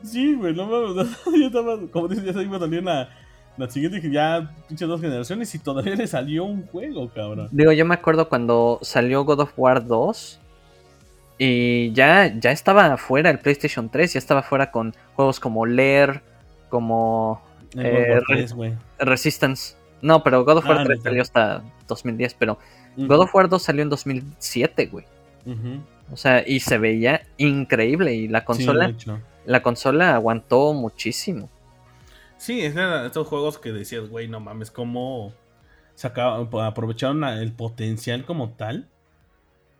Sí, 0.03 0.35
güey, 0.35 0.53
no 0.53 0.65
mames. 0.65 1.07
Yo 1.25 1.47
estaba, 1.47 1.77
como 1.91 2.07
dices, 2.07 2.25
ya 2.25 2.33
se 2.33 2.43
iba 2.43 2.57
a 2.57 2.59
salir 2.59 2.83
la, 2.83 3.09
la 3.57 3.69
siguiente, 3.69 4.01
ya 4.09 4.55
pinche 4.67 4.85
dos 4.85 5.01
generaciones 5.01 5.53
y 5.53 5.59
todavía 5.59 5.95
le 5.95 6.07
salió 6.07 6.45
un 6.45 6.65
juego, 6.67 7.09
cabrón. 7.09 7.49
Digo, 7.51 7.71
yo 7.71 7.85
me 7.85 7.93
acuerdo 7.93 8.29
cuando 8.29 8.79
salió 8.81 9.25
God 9.25 9.41
of 9.41 9.53
War 9.57 9.85
2 9.85 10.39
y 11.37 11.91
ya, 11.93 12.33
ya 12.37 12.51
estaba 12.51 12.95
fuera 12.97 13.29
el 13.29 13.39
PlayStation 13.39 13.89
3, 13.89 14.13
ya 14.13 14.17
estaba 14.17 14.43
fuera 14.43 14.71
con 14.71 14.93
juegos 15.15 15.39
como 15.39 15.65
Lair, 15.65 16.21
como 16.69 17.41
eh, 17.75 18.21
Resistance. 18.97 19.75
No, 20.01 20.23
pero 20.23 20.45
God 20.45 20.57
of 20.57 20.65
War 20.65 20.85
3 20.85 20.99
ah, 20.99 21.03
salió 21.03 21.21
hasta 21.21 21.63
2010, 21.87 22.33
pero 22.35 22.57
God 22.95 23.21
of 23.21 23.35
War 23.35 23.49
2 23.49 23.61
salió 23.61 23.83
en 23.83 23.89
2007, 23.89 24.85
güey. 24.87 25.05
O 26.11 26.17
sea, 26.17 26.47
y 26.47 26.59
se 26.59 26.77
veía 26.77 27.21
increíble 27.37 28.13
y 28.13 28.27
la 28.27 28.45
consola 28.45 28.93
la 29.49 29.63
consola 29.63 30.13
aguantó 30.13 30.73
muchísimo. 30.73 31.49
Sí, 32.37 32.61
eran 32.61 33.07
estos 33.07 33.27
juegos 33.27 33.57
que 33.57 33.71
decías, 33.71 34.07
güey, 34.07 34.27
no 34.27 34.39
mames, 34.39 34.69
cómo 34.69 35.33
sacaban, 35.95 36.47
aprovecharon 36.61 37.23
el 37.23 37.51
potencial 37.51 38.25
como 38.25 38.51
tal 38.51 38.87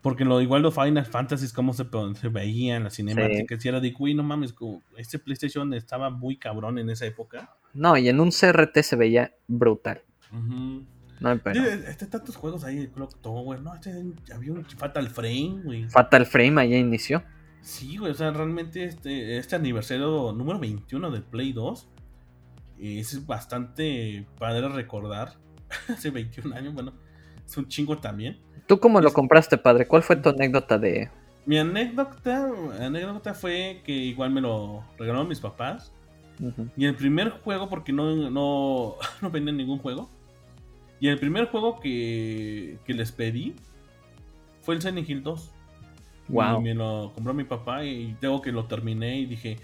Porque 0.02 0.26
lo 0.26 0.42
igual 0.42 0.64
los 0.64 0.74
Final 0.74 1.06
Fantasy, 1.06 1.54
como 1.54 1.74
se, 1.74 1.86
se 2.20 2.30
veían 2.30 2.86
las 2.86 2.96
cinemáticas, 2.96 3.64
y 3.64 3.68
era 3.68 3.80
de, 3.80 3.94
uy, 3.98 4.16
no 4.16 4.24
mames, 4.24 4.56
este 4.98 5.20
PlayStation 5.20 5.72
estaba 5.76 6.10
muy 6.10 6.38
cabrón 6.38 6.80
en 6.80 6.90
esa 6.90 7.06
época. 7.06 7.56
No, 7.76 7.96
y 7.96 8.10
en 8.10 8.20
un 8.20 8.32
CRT 8.32 8.80
se 8.82 8.96
veía 8.96 9.36
brutal. 9.48 10.02
No, 10.32 11.40
pero... 11.44 11.64
Este, 11.64 12.08
tantos 12.08 12.36
juegos 12.38 12.64
ahí, 12.64 12.88
Clock 12.88 13.22
Tower, 13.22 13.62
no, 13.62 13.76
este, 13.76 13.92
había 14.34 14.52
un 14.52 14.66
Fatal 14.66 15.10
Frame, 15.10 15.62
güey. 15.64 15.90
Fatal 15.90 16.26
Frame 16.26 16.60
ahí 16.60 16.74
inició. 16.74 17.24
Sí, 17.62 17.98
güey, 17.98 18.12
o 18.12 18.16
sea, 18.16 18.32
realmente 18.32 18.84
este, 18.84 19.38
este 19.38 19.56
aniversario 19.56 20.32
número 20.32 20.60
21 20.60 21.12
del 21.12 21.24
Play 21.24 21.54
2 21.54 21.88
es 22.80 23.26
bastante 23.26 24.26
padre 24.38 24.70
recordar. 24.70 25.34
Hace 25.90 26.10
21 26.10 26.56
años, 26.56 26.74
bueno, 26.74 26.94
es 27.46 27.58
un 27.58 27.68
chingo 27.68 27.98
también. 27.98 28.40
¿Tú 28.68 28.80
cómo 28.80 29.02
lo 29.02 29.12
compraste, 29.12 29.58
padre? 29.58 29.88
¿Cuál 29.88 30.04
fue 30.04 30.16
tu 30.16 30.30
anécdota 30.30 30.78
de...? 30.78 31.10
Mi 31.46 31.58
anécdota, 31.58 32.52
anécdota 32.80 33.34
fue 33.34 33.82
que 33.84 33.92
igual 33.92 34.30
me 34.30 34.42
lo 34.42 34.84
regalaron 34.98 35.28
mis 35.28 35.40
papás. 35.40 35.92
Y 36.78 36.86
el 36.86 36.96
primer 36.96 37.32
juego, 37.32 37.68
porque 37.68 37.92
no, 37.92 38.30
no, 38.30 38.96
no 39.22 39.30
vendían 39.30 39.58
ningún 39.58 39.80
juego. 39.80 40.10
Y 41.00 41.08
el 41.08 41.18
primer 41.20 41.48
juego 41.48 41.80
que, 41.80 42.78
que 42.86 42.94
les 42.94 43.12
pedí 43.12 43.56
fue 44.62 44.76
el 44.76 44.82
Silent 44.82 45.10
Hill 45.10 45.24
2. 45.24 45.52
Wow. 46.30 46.60
Y 46.60 46.64
me 46.64 46.74
lo 46.74 47.12
compró 47.14 47.34
mi 47.34 47.44
papá 47.44 47.84
y 47.84 48.16
tengo 48.20 48.42
que 48.42 48.52
lo 48.52 48.66
terminé 48.66 49.20
y 49.20 49.26
dije, 49.26 49.58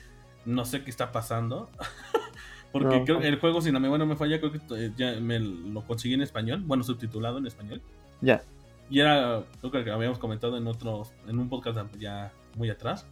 no 0.46 0.66
sé 0.66 0.84
qué 0.84 0.90
está 0.90 1.12
pasando. 1.12 1.70
Porque 2.72 3.04
creo 3.06 3.20
que 3.20 3.28
el 3.30 3.40
juego, 3.40 3.62
si 3.62 3.72
la 3.72 3.80
memoria 3.80 4.06
no 4.06 4.10
me 4.10 4.18
falla, 4.18 4.38
creo 4.40 4.52
que 4.52 4.60
eh, 4.76 4.92
ya 4.98 5.14
me 5.22 5.40
lo 5.40 5.82
conseguí 5.86 6.14
en 6.14 6.22
español. 6.22 6.62
Bueno, 6.66 6.84
subtitulado 6.84 7.38
en 7.38 7.48
español. 7.48 7.82
Ya. 8.20 8.42
Y 8.90 9.00
era, 9.00 9.44
creo 9.62 9.72
que 9.72 9.90
habíamos 9.90 10.20
comentado 10.20 10.58
en 10.58 10.68
otros, 10.68 11.14
en 11.28 11.40
un 11.40 11.48
podcast 11.48 11.96
ya 11.98 12.34
muy 12.58 12.70
atrás. 12.70 13.08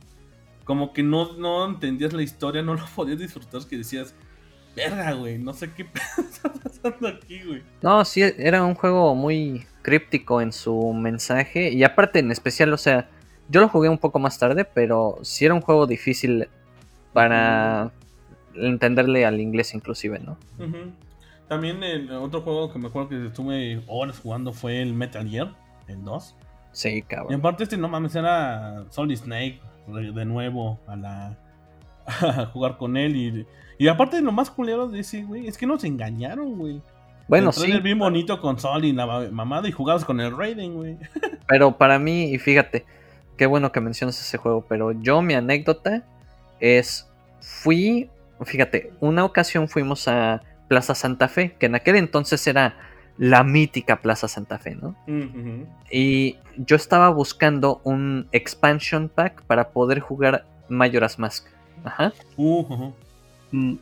Como 0.66 0.92
que 0.92 1.02
no, 1.02 1.34
no 1.38 1.66
entendías 1.66 2.12
la 2.12 2.24
historia, 2.24 2.62
no 2.62 2.74
lo 2.74 2.86
podías 2.96 3.20
disfrutar, 3.20 3.66
que 3.66 3.78
decías, 3.78 4.14
verga, 4.76 5.14
güey, 5.14 5.38
no 5.38 5.54
sé 5.54 5.72
qué 5.72 5.84
está 6.18 6.52
pasando 6.52 7.08
aquí, 7.08 7.42
güey. 7.44 7.64
No, 7.82 8.04
sí, 8.04 8.22
era 8.22 8.64
un 8.64 8.76
juego 8.76 9.16
muy 9.16 9.66
críptico 9.82 10.42
en 10.42 10.52
su 10.52 10.94
mensaje. 10.94 11.72
Y 11.72 11.86
aparte, 11.86 12.20
en 12.20 12.32
especial, 12.32 12.74
o 12.74 12.78
sea, 12.78 13.10
yo 13.50 13.62
lo 13.62 13.70
jugué 13.70 13.90
un 13.90 13.98
poco 13.98 14.20
más 14.20 14.40
tarde, 14.40 14.66
pero 14.66 15.18
sí 15.22 15.46
era 15.46 15.54
un 15.54 15.62
juego 15.62 15.88
difícil 15.88 16.48
para 17.14 17.92
entenderle 18.56 19.26
al 19.26 19.40
inglés 19.40 19.74
inclusive, 19.74 20.20
¿no? 20.20 20.38
También 21.48 21.84
el 21.84 22.12
otro 22.12 22.42
juego 22.42 22.72
que 22.72 22.80
me 22.80 22.88
acuerdo 22.88 23.10
que 23.10 23.28
estuve 23.28 23.82
horas 23.88 24.20
jugando 24.20 24.54
fue 24.54 24.82
el 24.82 24.94
Metal 24.94 25.28
Gear, 25.28 25.54
el 25.88 26.04
2. 26.04 26.36
Sí, 26.72 27.02
cabrón. 27.04 27.32
Y 27.32 27.36
aparte 27.36 27.64
este 27.64 27.78
no 27.78 27.88
mames, 27.88 28.16
era 28.16 28.86
Solid 28.90 29.18
Snake 29.18 29.60
de 29.88 30.26
nuevo 30.26 30.80
a 30.88 30.96
la 30.96 31.38
a 32.06 32.46
jugar 32.48 32.78
con 32.78 32.98
él 32.98 33.16
y, 33.16 33.46
y 33.78 33.88
aparte 33.88 34.22
lo 34.22 34.32
más 34.32 34.50
culero 34.50 34.88
de 34.88 35.02
ese, 35.02 35.24
güey, 35.24 35.48
es 35.48 35.58
que 35.58 35.68
nos 35.68 35.84
engañaron, 35.84 36.58
güey. 36.58 36.82
Bueno, 37.28 37.52
sí. 37.52 37.72
El 37.72 37.82
bien 37.82 38.00
bonito 38.00 38.42
con 38.42 38.60
Sol 38.60 38.84
y 38.84 38.92
la 38.92 39.06
mamada 39.32 39.68
y 39.68 39.72
jugabas 39.72 40.04
con 40.04 40.20
el 40.20 40.36
Raiden, 40.36 40.76
güey. 40.76 40.98
Pero 41.48 41.78
para 41.78 42.00
mí, 42.00 42.34
y 42.34 42.38
fíjate, 42.38 42.86
qué 43.38 43.46
bueno 43.46 43.72
que 43.72 43.82
mencionas 43.82 44.20
ese 44.20 44.38
juego, 44.38 44.66
pero 44.68 44.92
yo 44.92 45.22
mi 45.22 45.34
anécdota 45.34 46.04
es, 46.60 47.10
fui, 47.42 48.10
fíjate, 48.42 48.92
una 49.00 49.26
ocasión 49.26 49.68
fuimos 49.68 50.08
a 50.08 50.42
Plaza 50.68 50.96
Santa 50.96 51.28
Fe, 51.28 51.56
que 51.60 51.66
en 51.68 51.76
aquel 51.76 51.96
entonces 51.96 52.46
era 52.48 52.76
la 53.18 53.44
mítica 53.44 54.02
Plaza 54.02 54.28
Santa 54.28 54.58
Fe, 54.58 54.76
¿no? 54.76 54.96
Y 55.92 56.38
yo 56.58 56.76
estaba 56.76 57.10
buscando 57.10 57.82
un 57.84 58.28
expansion 58.32 59.10
pack 59.10 59.44
para 59.44 59.70
poder 59.70 60.00
jugar 60.00 60.46
Majora's 60.70 61.20
Mask. 61.20 61.48
Ajá. 61.84 62.14
Mm, 63.52 63.76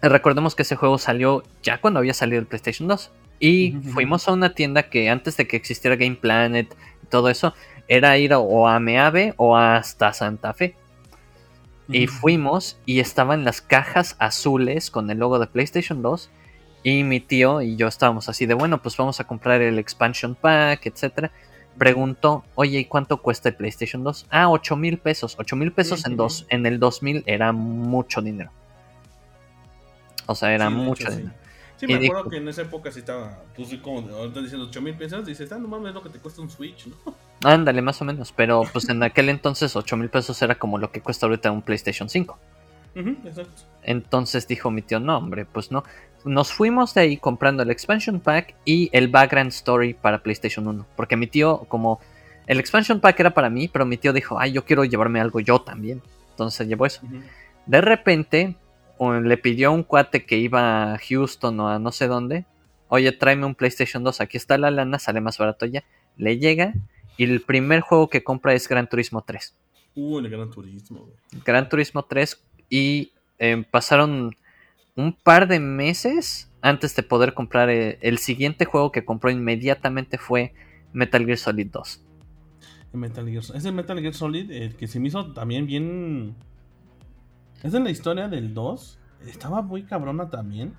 recordemos 0.00 0.54
que 0.54 0.62
ese 0.62 0.76
juego 0.76 0.98
salió 0.98 1.42
ya 1.62 1.80
cuando 1.80 1.98
había 1.98 2.14
salido 2.14 2.40
el 2.40 2.46
PlayStation 2.46 2.88
2. 2.88 3.10
Y 3.38 3.72
fuimos 3.92 4.26
a 4.28 4.32
una 4.32 4.54
tienda 4.54 4.84
que 4.84 5.10
antes 5.10 5.36
de 5.36 5.46
que 5.46 5.58
existiera 5.58 5.96
Game 5.96 6.16
Planet 6.16 6.74
y 7.02 7.06
todo 7.08 7.28
eso, 7.28 7.52
era 7.88 8.18
ir 8.18 8.34
o 8.34 8.68
a 8.68 8.80
Meave 8.80 9.34
o 9.36 9.56
hasta 9.56 10.12
Santa 10.12 10.52
Fe. 10.52 10.76
Y 11.88 12.08
fuimos 12.08 12.78
y 12.84 12.98
estaban 12.98 13.44
las 13.44 13.60
cajas 13.60 14.16
azules 14.18 14.90
con 14.90 15.08
el 15.10 15.18
logo 15.18 15.38
de 15.38 15.46
PlayStation 15.46 16.02
2. 16.02 16.30
Y 16.82 17.04
mi 17.04 17.20
tío 17.20 17.62
y 17.62 17.76
yo 17.76 17.86
estábamos 17.86 18.28
así 18.28 18.46
de, 18.46 18.54
bueno, 18.54 18.82
pues 18.82 18.96
vamos 18.96 19.20
a 19.20 19.24
comprar 19.24 19.62
el 19.62 19.78
expansion 19.78 20.34
pack, 20.34 20.86
etc. 20.86 21.30
Preguntó, 21.78 22.44
oye, 22.56 22.80
¿y 22.80 22.84
cuánto 22.86 23.22
cuesta 23.22 23.50
el 23.50 23.54
PlayStation 23.54 24.02
2? 24.02 24.26
Ah, 24.30 24.48
8 24.50 24.76
mil 24.76 24.98
pesos. 24.98 25.36
8 25.38 25.56
mil 25.56 25.72
pesos 25.72 26.06
en, 26.06 26.16
dos, 26.16 26.46
en 26.48 26.66
el 26.66 26.80
2000 26.80 27.22
era 27.26 27.52
mucho 27.52 28.20
dinero. 28.20 28.50
O 30.26 30.34
sea, 30.34 30.52
era 30.52 30.70
mucho 30.70 31.08
dinero. 31.08 31.34
Sí, 31.76 31.86
me 31.86 31.94
acuerdo 31.94 32.30
que 32.30 32.38
en 32.38 32.48
esa 32.48 32.62
época 32.62 32.90
sí 32.90 33.00
estaba, 33.00 33.38
sí 33.56 33.78
como, 33.78 34.08
ahorita 34.08 34.40
diciendo 34.40 34.66
8 34.68 34.80
mil 34.80 34.94
pesos, 34.94 35.26
dices, 35.26 35.52
ah, 35.52 35.58
no 35.58 35.68
mames, 35.68 35.88
es 35.88 35.94
lo 35.94 36.02
que 36.02 36.08
te 36.08 36.18
cuesta 36.18 36.40
un 36.40 36.48
Switch, 36.48 36.86
¿no? 36.86 36.96
Ándale, 37.44 37.82
más 37.82 38.00
o 38.00 38.04
menos, 38.04 38.32
pero 38.32 38.62
pues 38.72 38.88
en 38.88 39.02
aquel 39.02 39.28
entonces 39.28 39.76
8 39.76 39.96
mil 39.96 40.08
pesos 40.08 40.40
era 40.40 40.54
como 40.54 40.78
lo 40.78 40.90
que 40.90 41.02
cuesta 41.02 41.26
ahorita 41.26 41.50
un 41.50 41.62
PlayStation 41.62 42.08
5. 42.08 42.38
exacto. 43.24 43.62
Entonces 43.82 44.48
dijo 44.48 44.70
mi 44.70 44.80
tío, 44.82 45.00
no, 45.00 45.18
hombre, 45.18 45.44
pues 45.44 45.70
no. 45.70 45.84
Nos 46.24 46.52
fuimos 46.52 46.94
de 46.94 47.02
ahí 47.02 47.16
comprando 47.18 47.62
el 47.62 47.70
expansion 47.70 48.20
pack 48.20 48.54
y 48.64 48.88
el 48.92 49.08
background 49.08 49.50
story 49.50 49.94
para 49.94 50.22
PlayStation 50.22 50.66
1. 50.66 50.86
Porque 50.96 51.16
mi 51.16 51.26
tío, 51.26 51.66
como 51.68 52.00
el 52.46 52.58
expansion 52.58 53.00
pack 53.00 53.20
era 53.20 53.30
para 53.30 53.50
mí, 53.50 53.68
pero 53.68 53.86
mi 53.86 53.96
tío 53.96 54.12
dijo, 54.12 54.40
ay, 54.40 54.52
yo 54.52 54.64
quiero 54.64 54.84
llevarme 54.84 55.20
algo 55.20 55.40
yo 55.40 55.60
también. 55.60 56.02
Entonces 56.30 56.66
llevó 56.66 56.86
eso. 56.86 57.02
De 57.66 57.80
repente 57.80 58.56
le 59.00 59.36
pidió 59.36 59.68
a 59.68 59.72
un 59.72 59.82
cuate 59.82 60.24
que 60.24 60.38
iba 60.38 60.94
a 60.94 60.98
Houston 60.98 61.60
o 61.60 61.68
a 61.68 61.78
no 61.78 61.92
sé 61.92 62.06
dónde, 62.06 62.46
oye, 62.88 63.12
tráeme 63.12 63.46
un 63.46 63.54
PlayStation 63.54 64.02
2, 64.04 64.20
aquí 64.20 64.36
está 64.36 64.58
la 64.58 64.70
lana, 64.70 64.98
sale 64.98 65.20
más 65.20 65.38
barato 65.38 65.66
ya. 65.66 65.84
Le 66.16 66.38
llega 66.38 66.74
y 67.16 67.24
el 67.24 67.40
primer 67.40 67.80
juego 67.80 68.08
que 68.08 68.22
compra 68.22 68.54
es 68.54 68.68
Gran 68.68 68.88
Turismo 68.88 69.22
3. 69.22 69.54
Uh, 69.94 70.18
el 70.18 70.28
Gran 70.28 70.50
Turismo. 70.50 71.08
Gran 71.44 71.68
Turismo 71.68 72.04
3 72.04 72.42
y 72.68 73.12
em, 73.38 73.64
pasaron 73.64 74.36
un 74.94 75.12
par 75.12 75.48
de 75.48 75.60
meses 75.60 76.50
antes 76.62 76.96
de 76.96 77.02
poder 77.02 77.34
comprar 77.34 77.70
eh, 77.70 77.98
el, 78.00 78.18
siguiente 78.18 78.64
juego 78.64 78.92
que 78.92 79.04
compró 79.04 79.30
inmediatamente 79.30 80.18
fue 80.18 80.52
Metal 80.92 81.24
Gear 81.24 81.38
Solid 81.38 81.68
2. 81.70 82.02
Metal 82.92 83.28
Gear, 83.28 83.44
ese 83.54 83.72
Metal 83.72 84.00
Gear 84.00 84.14
Solid, 84.14 84.50
el 84.50 84.74
que 84.74 84.86
se 84.86 84.98
me 84.98 85.08
hizo 85.08 85.32
también 85.32 85.66
bien 85.66 86.34
esa 87.66 87.78
es 87.78 87.84
la 87.84 87.90
historia 87.90 88.28
del 88.28 88.54
2. 88.54 88.98
Estaba 89.26 89.62
muy 89.62 89.84
cabrona 89.84 90.30
también. 90.30 90.74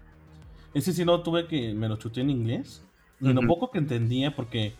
Ese 0.73 0.93
sí 0.93 1.03
lo 1.03 1.21
tuve 1.21 1.47
que. 1.47 1.73
Me 1.73 1.87
lo 1.87 1.97
chuté 1.97 2.21
en 2.21 2.29
inglés. 2.29 2.83
Y 3.19 3.33
lo 3.33 3.41
poco 3.47 3.71
que 3.71 3.79
entendía, 3.79 4.35
porque 4.35 4.73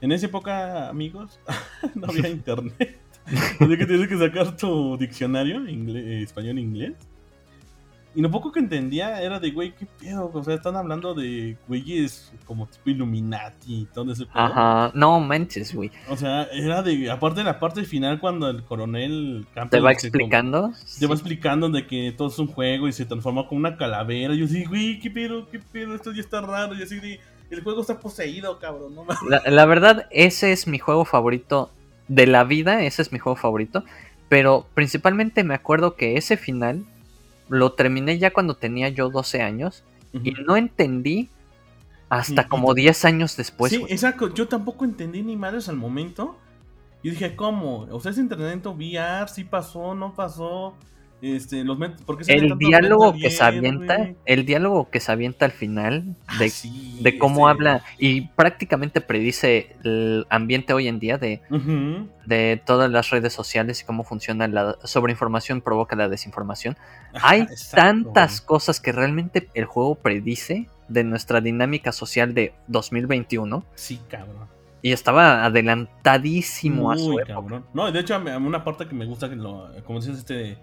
en 0.00 0.12
esa 0.12 0.26
época, 0.26 0.88
amigos, 0.88 1.38
no 1.94 2.06
había 2.08 2.28
internet. 2.30 2.98
Así 3.26 3.76
que 3.76 3.86
tienes 3.86 4.08
que 4.08 4.18
sacar 4.18 4.56
tu 4.56 4.96
diccionario 4.96 5.64
español-inglés. 5.66 6.94
Y 8.16 8.22
lo 8.22 8.30
poco 8.30 8.50
que 8.50 8.60
entendía 8.60 9.20
era 9.20 9.38
de, 9.38 9.50
güey, 9.50 9.74
qué 9.74 9.84
pedo. 9.84 10.30
O 10.32 10.42
sea, 10.42 10.54
están 10.54 10.74
hablando 10.74 11.12
de 11.12 11.58
güeyes 11.68 12.32
como 12.46 12.66
tipo 12.66 12.88
Illuminati 12.88 13.82
y 13.82 13.84
todo 13.92 14.10
ese 14.10 14.24
pedo. 14.24 14.42
Ajá, 14.42 14.90
no 14.94 15.20
manches, 15.20 15.74
güey. 15.74 15.90
O 16.08 16.16
sea, 16.16 16.44
era 16.44 16.82
de, 16.82 17.10
aparte 17.10 17.40
de 17.40 17.44
la 17.44 17.58
parte 17.58 17.84
final 17.84 18.18
cuando 18.18 18.48
el 18.48 18.64
coronel 18.64 19.46
¿Te 19.70 19.80
va 19.80 19.92
explicando? 19.92 20.72
te 20.98 21.06
va 21.06 21.12
explicando 21.12 21.68
de 21.68 21.86
que 21.86 22.14
todo 22.16 22.28
es 22.28 22.38
un 22.38 22.46
juego 22.46 22.88
y 22.88 22.92
se 22.94 23.04
transforma 23.04 23.46
como 23.46 23.58
una 23.58 23.76
calavera. 23.76 24.32
Y 24.32 24.38
yo 24.38 24.46
así, 24.46 24.64
güey, 24.64 24.98
qué 24.98 25.10
pedo, 25.10 25.50
qué 25.50 25.58
pedo, 25.58 25.94
esto 25.94 26.10
ya 26.10 26.22
está 26.22 26.40
raro. 26.40 26.74
Y 26.74 26.82
así 26.82 26.98
de, 26.98 27.20
el 27.50 27.62
juego 27.62 27.82
está 27.82 28.00
poseído, 28.00 28.58
cabrón. 28.58 28.94
No 28.94 29.04
la, 29.28 29.42
la 29.44 29.66
verdad, 29.66 30.06
ese 30.10 30.52
es 30.52 30.66
mi 30.66 30.78
juego 30.78 31.04
favorito 31.04 31.70
de 32.08 32.26
la 32.26 32.44
vida, 32.44 32.82
ese 32.82 33.02
es 33.02 33.12
mi 33.12 33.18
juego 33.18 33.36
favorito. 33.36 33.84
Pero 34.30 34.66
principalmente 34.72 35.44
me 35.44 35.52
acuerdo 35.52 35.96
que 35.96 36.16
ese 36.16 36.38
final 36.38 36.86
lo 37.48 37.72
terminé 37.72 38.18
ya 38.18 38.32
cuando 38.32 38.54
tenía 38.54 38.88
yo 38.88 39.10
12 39.10 39.42
años 39.42 39.84
y 40.12 40.32
no 40.46 40.56
entendí 40.56 41.28
hasta 42.08 42.48
como 42.48 42.74
10 42.74 43.04
años 43.04 43.36
después. 43.36 43.72
Sí, 43.72 43.84
exacto. 43.88 44.32
Yo 44.32 44.48
tampoco 44.48 44.84
entendí 44.84 45.22
ni 45.22 45.36
madres 45.36 45.68
al 45.68 45.76
momento. 45.76 46.36
Y 47.02 47.10
dije, 47.10 47.36
¿cómo? 47.36 47.86
O 47.90 48.00
sea, 48.00 48.12
ese 48.12 48.20
internet 48.20 48.64
VR, 48.66 49.28
sí 49.28 49.44
pasó, 49.44 49.94
no 49.94 50.14
pasó. 50.14 50.74
Este, 51.22 51.64
los 51.64 51.78
el 52.26 52.58
diálogo 52.58 53.14
que 53.14 53.30
se 53.30 53.42
avienta, 53.42 54.10
el 54.26 54.44
diálogo 54.44 54.90
que 54.90 55.00
se 55.00 55.10
avienta 55.10 55.46
al 55.46 55.50
final 55.50 56.14
ah, 56.26 56.38
de, 56.38 56.52
de 57.00 57.18
cómo 57.18 57.48
habla 57.48 57.82
y 57.98 58.28
prácticamente 58.28 59.00
predice 59.00 59.76
el 59.82 60.26
ambiente 60.28 60.74
hoy 60.74 60.88
en 60.88 60.98
día 60.98 61.16
de, 61.16 61.40
de 62.26 62.62
todas 62.64 62.90
las 62.90 63.08
redes 63.08 63.32
sociales 63.32 63.80
y 63.80 63.86
cómo 63.86 64.04
funciona 64.04 64.46
la 64.46 64.76
sobreinformación 64.84 65.62
provoca 65.62 65.96
la 65.96 66.10
desinformación. 66.10 66.76
Hay 67.14 67.46
tantas 67.72 68.42
cosas 68.42 68.78
que 68.78 68.92
realmente 68.92 69.48
el 69.54 69.64
juego 69.64 69.94
predice 69.94 70.68
de 70.88 71.02
nuestra 71.02 71.40
dinámica 71.40 71.92
social 71.92 72.34
de 72.34 72.52
2021. 72.68 73.64
Sí, 73.74 74.00
cabrón. 74.08 74.48
y 74.82 74.92
estaba 74.92 75.46
adelantadísimo 75.46 76.92
a 76.92 76.98
su 76.98 77.18
época. 77.18 77.62
No, 77.72 77.90
de 77.90 78.00
hecho, 78.00 78.20
una 78.38 78.62
parte 78.62 78.86
que 78.86 78.94
me 78.94 79.06
gusta, 79.06 79.30
que 79.30 79.36
lo, 79.36 79.70
como 79.84 79.98
dices, 80.00 80.18
este 80.18 80.58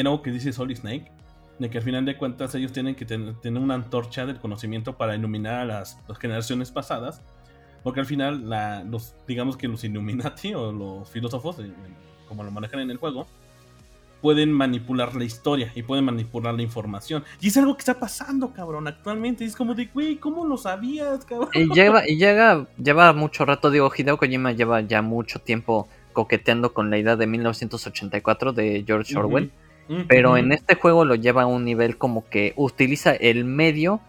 algo 0.00 0.22
que 0.22 0.30
dice 0.30 0.52
Solid 0.52 0.76
Snake, 0.76 1.10
de 1.58 1.70
que 1.70 1.78
al 1.78 1.84
final 1.84 2.04
de 2.04 2.16
cuentas 2.16 2.54
ellos 2.54 2.72
tienen 2.72 2.94
que 2.94 3.04
tener, 3.04 3.34
una 3.44 3.74
antorcha 3.74 4.26
del 4.26 4.38
conocimiento 4.38 4.96
para 4.96 5.14
iluminar 5.14 5.60
a 5.60 5.64
las, 5.64 5.98
generaciones 6.20 6.70
pasadas, 6.70 7.22
porque 7.82 8.00
al 8.00 8.06
final, 8.06 8.50
los, 8.90 9.14
digamos 9.26 9.56
que 9.56 9.68
los 9.68 9.84
Illuminati 9.84 10.54
o 10.54 10.72
los 10.72 11.08
filósofos, 11.10 11.58
eh, 11.60 11.72
como 12.28 12.42
lo 12.42 12.50
manejan 12.50 12.80
en 12.80 12.90
el 12.90 12.96
juego, 12.96 13.26
pueden 14.24 14.52
manipular 14.52 15.14
la 15.14 15.24
historia 15.24 15.70
y 15.74 15.82
pueden 15.82 16.06
manipular 16.06 16.54
la 16.54 16.62
información. 16.62 17.24
Y 17.42 17.48
es 17.48 17.56
algo 17.58 17.74
que 17.74 17.80
está 17.80 18.00
pasando, 18.00 18.54
cabrón, 18.54 18.88
actualmente. 18.88 19.44
es 19.44 19.54
como 19.54 19.74
de, 19.74 19.84
güey, 19.92 20.16
¿cómo 20.16 20.46
lo 20.46 20.56
sabías, 20.56 21.26
cabrón? 21.26 21.50
Y 21.52 21.68
lleva, 21.74 22.08
y 22.08 22.16
llega, 22.16 22.66
lleva 22.82 23.12
mucho 23.12 23.44
rato, 23.44 23.70
digo, 23.70 23.92
Hideo 23.94 24.16
Kojima 24.16 24.52
lleva 24.52 24.80
ya 24.80 25.02
mucho 25.02 25.40
tiempo 25.40 25.88
coqueteando 26.14 26.72
con 26.72 26.88
la 26.88 26.96
idea 26.96 27.16
de 27.16 27.26
1984 27.26 28.54
de 28.54 28.82
George 28.86 29.14
Orwell. 29.14 29.52
Pero 30.08 30.36
en 30.36 30.52
este 30.52 30.76
juego 30.76 31.04
lo 31.04 31.14
lleva 31.14 31.42
a 31.42 31.46
un 31.46 31.64
nivel 31.64 31.98
como 31.98 32.28
que 32.28 32.54
utiliza 32.56 33.12
el 33.12 33.44
medio, 33.44 34.00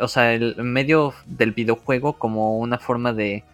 o 0.00 0.08
sea, 0.08 0.32
el 0.32 0.56
medio 0.62 1.12
del 1.26 1.52
videojuego 1.52 2.14
como 2.14 2.58
una 2.58 2.78
forma 2.78 3.12
de, 3.12 3.44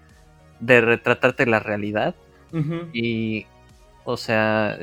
de 0.61 0.81
retratarte 0.81 1.47
la 1.47 1.61
realidad. 1.61 2.15
Y 2.93 3.47
o 4.05 4.17
sea, 4.17 4.79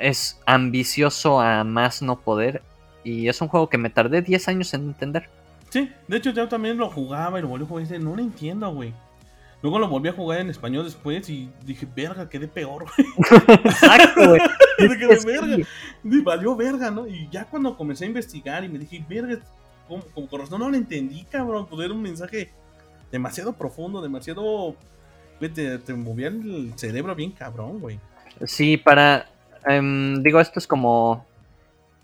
es 0.00 0.40
ambicioso 0.44 1.40
a 1.40 1.64
más 1.64 2.02
no 2.02 2.20
poder. 2.20 2.62
Y 3.04 3.28
es 3.28 3.40
un 3.40 3.48
juego 3.48 3.68
que 3.68 3.78
me 3.78 3.90
tardé 3.90 4.22
10 4.22 4.48
años 4.48 4.74
en 4.74 4.82
entender. 4.82 5.28
Sí, 5.70 5.90
de 6.06 6.16
hecho 6.16 6.30
yo 6.30 6.46
también 6.48 6.76
lo 6.76 6.90
jugaba 6.90 7.38
y 7.38 7.42
lo 7.42 7.48
volví 7.48 7.64
a 7.64 7.68
jugar 7.68 7.84
y 7.84 7.88
dije, 7.88 7.98
no 7.98 8.14
lo 8.14 8.22
entiendo, 8.22 8.72
güey. 8.72 8.92
Luego 9.66 9.80
lo 9.80 9.88
volví 9.88 10.08
a 10.08 10.12
jugar 10.12 10.38
en 10.38 10.48
español 10.48 10.84
después 10.84 11.28
y 11.28 11.50
dije, 11.64 11.88
verga, 11.92 12.28
quedé 12.28 12.46
peor, 12.46 12.84
güey. 12.84 13.08
Exacto, 13.64 14.28
güey. 14.28 14.40
quedé 14.96 15.18
verga. 15.24 15.66
Y 16.04 16.20
valió 16.20 16.54
verga, 16.54 16.88
¿no? 16.88 17.04
Y 17.04 17.28
ya 17.32 17.46
cuando 17.46 17.76
comencé 17.76 18.04
a 18.04 18.06
investigar 18.06 18.62
y 18.62 18.68
me 18.68 18.78
dije, 18.78 19.04
verga, 19.08 19.40
como, 19.88 20.04
como 20.14 20.28
no, 20.48 20.58
no 20.58 20.70
lo 20.70 20.76
entendí, 20.76 21.24
cabrón. 21.24 21.66
Pues 21.66 21.84
era 21.84 21.92
un 21.92 22.00
mensaje 22.00 22.52
demasiado 23.10 23.54
profundo, 23.54 24.00
demasiado... 24.00 24.76
Te, 25.40 25.78
te 25.78 25.94
movía 25.94 26.28
el 26.28 26.72
cerebro 26.76 27.16
bien 27.16 27.32
cabrón, 27.32 27.80
güey. 27.80 27.98
Sí, 28.44 28.76
para. 28.76 29.26
Em, 29.66 30.22
digo, 30.22 30.38
esto 30.38 30.60
es 30.60 30.68
como 30.68 31.26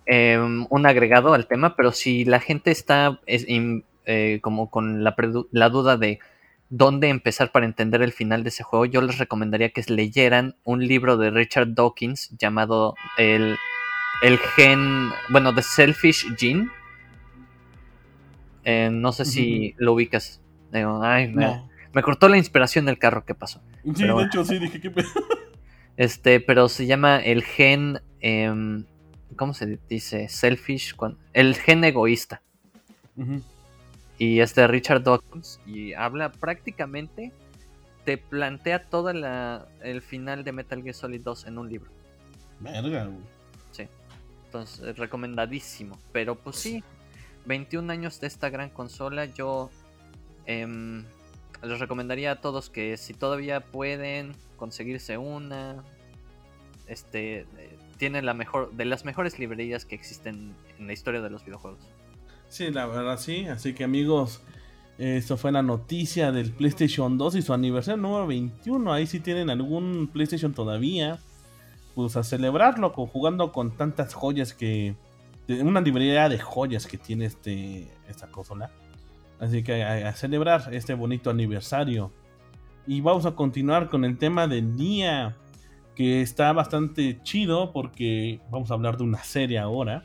em, 0.04 0.66
un 0.68 0.84
agregado 0.84 1.32
al 1.32 1.46
tema, 1.46 1.76
pero 1.76 1.92
si 1.92 2.24
la 2.24 2.40
gente 2.40 2.72
está 2.72 3.20
eh, 3.26 4.40
como 4.42 4.68
con 4.68 5.04
la, 5.04 5.14
la, 5.52 5.68
duda 5.68 5.96
de 5.96 6.18
dónde 6.72 7.10
empezar 7.10 7.52
para 7.52 7.66
entender 7.66 8.00
el 8.00 8.12
final 8.12 8.44
de 8.44 8.48
ese 8.48 8.62
juego, 8.62 8.86
yo 8.86 9.02
les 9.02 9.18
recomendaría 9.18 9.68
que 9.68 9.84
leyeran 9.88 10.56
un 10.64 10.86
libro 10.86 11.18
de 11.18 11.30
Richard 11.30 11.74
Dawkins 11.74 12.30
llamado 12.38 12.94
El, 13.18 13.58
el 14.22 14.38
Gen. 14.38 15.10
Bueno, 15.28 15.54
The 15.54 15.62
Selfish 15.62 16.34
Gene. 16.38 16.70
Eh, 18.64 18.88
no 18.90 19.12
sé 19.12 19.26
si 19.26 19.74
lo 19.76 19.92
ubicas. 19.92 20.40
ay, 20.72 21.28
me, 21.28 21.62
me, 21.92 22.02
cortó 22.02 22.30
la 22.30 22.38
inspiración 22.38 22.86
del 22.86 22.98
carro, 22.98 23.26
¿qué 23.26 23.34
pasó? 23.34 23.60
Sí, 23.94 24.04
de 24.04 24.22
hecho, 24.22 24.42
sí, 24.42 24.58
dije, 24.58 24.80
¿qué 24.80 24.90
este, 25.98 26.40
pero 26.40 26.70
se 26.70 26.86
llama 26.86 27.18
el 27.18 27.42
gen. 27.42 28.00
Em, 28.20 28.86
¿Cómo 29.36 29.52
se 29.52 29.78
dice? 29.90 30.26
Selfish. 30.30 30.94
El 31.34 31.54
gen 31.54 31.84
egoísta. 31.84 32.40
Y 34.22 34.38
es 34.38 34.54
de 34.54 34.68
Richard 34.68 35.02
Dawkins. 35.02 35.58
Y 35.66 35.94
habla 35.94 36.30
prácticamente. 36.30 37.32
Te 38.04 38.18
plantea 38.18 38.88
todo 38.88 39.10
el 39.10 40.00
final 40.00 40.44
de 40.44 40.52
Metal 40.52 40.80
Gear 40.80 40.94
Solid 40.94 41.22
2 41.22 41.48
en 41.48 41.58
un 41.58 41.68
libro. 41.68 41.90
Verga, 42.60 43.10
Sí. 43.72 43.88
Entonces, 44.44 44.96
recomendadísimo. 44.96 45.98
Pero 46.12 46.36
pues 46.36 46.54
sí. 46.54 46.84
21 47.46 47.92
años 47.92 48.20
de 48.20 48.28
esta 48.28 48.48
gran 48.48 48.70
consola. 48.70 49.24
Yo. 49.24 49.70
Em, 50.46 51.04
les 51.60 51.80
recomendaría 51.80 52.30
a 52.30 52.40
todos 52.40 52.70
que 52.70 52.96
si 52.98 53.14
todavía 53.14 53.58
pueden 53.60 54.36
conseguirse 54.56 55.18
una, 55.18 55.82
este, 56.86 57.40
eh, 57.40 57.78
tiene 57.98 58.22
la 58.22 58.34
mejor, 58.34 58.72
de 58.72 58.84
las 58.84 59.04
mejores 59.04 59.40
librerías 59.40 59.84
que 59.84 59.96
existen 59.96 60.54
en 60.78 60.86
la 60.86 60.92
historia 60.92 61.20
de 61.20 61.30
los 61.30 61.44
videojuegos. 61.44 61.91
Sí, 62.52 62.70
la 62.70 62.84
verdad 62.84 63.18
sí, 63.18 63.46
así 63.46 63.72
que 63.72 63.82
amigos, 63.82 64.42
esto 64.98 65.38
fue 65.38 65.52
la 65.52 65.62
noticia 65.62 66.32
del 66.32 66.52
PlayStation 66.52 67.16
2 67.16 67.36
y 67.36 67.40
su 67.40 67.54
aniversario 67.54 67.96
número 67.96 68.26
21. 68.26 68.92
Ahí 68.92 69.06
si 69.06 69.20
tienen 69.20 69.48
algún 69.48 70.10
PlayStation 70.12 70.52
todavía, 70.52 71.18
pues 71.94 72.14
a 72.18 72.22
celebrarlo 72.22 72.90
jugando 72.90 73.52
con 73.52 73.70
tantas 73.70 74.12
joyas 74.12 74.52
que. 74.52 74.94
Una 75.48 75.80
librería 75.80 76.28
de 76.28 76.38
joyas 76.38 76.86
que 76.86 76.98
tiene 76.98 77.24
este, 77.24 77.90
esta 78.06 78.26
consola. 78.26 78.70
Así 79.40 79.62
que 79.62 79.82
a, 79.82 80.14
celebrar 80.14 80.74
este 80.74 80.92
bonito 80.92 81.30
aniversario. 81.30 82.12
Y 82.86 83.00
vamos 83.00 83.24
a 83.24 83.30
continuar 83.34 83.88
con 83.88 84.04
el 84.04 84.18
tema 84.18 84.46
del 84.46 84.76
día. 84.76 85.38
Que 85.96 86.20
está 86.20 86.52
bastante 86.52 87.18
chido 87.22 87.72
porque 87.72 88.40
vamos 88.50 88.70
a 88.70 88.74
hablar 88.74 88.98
de 88.98 89.04
una 89.04 89.24
serie 89.24 89.58
ahora. 89.58 90.04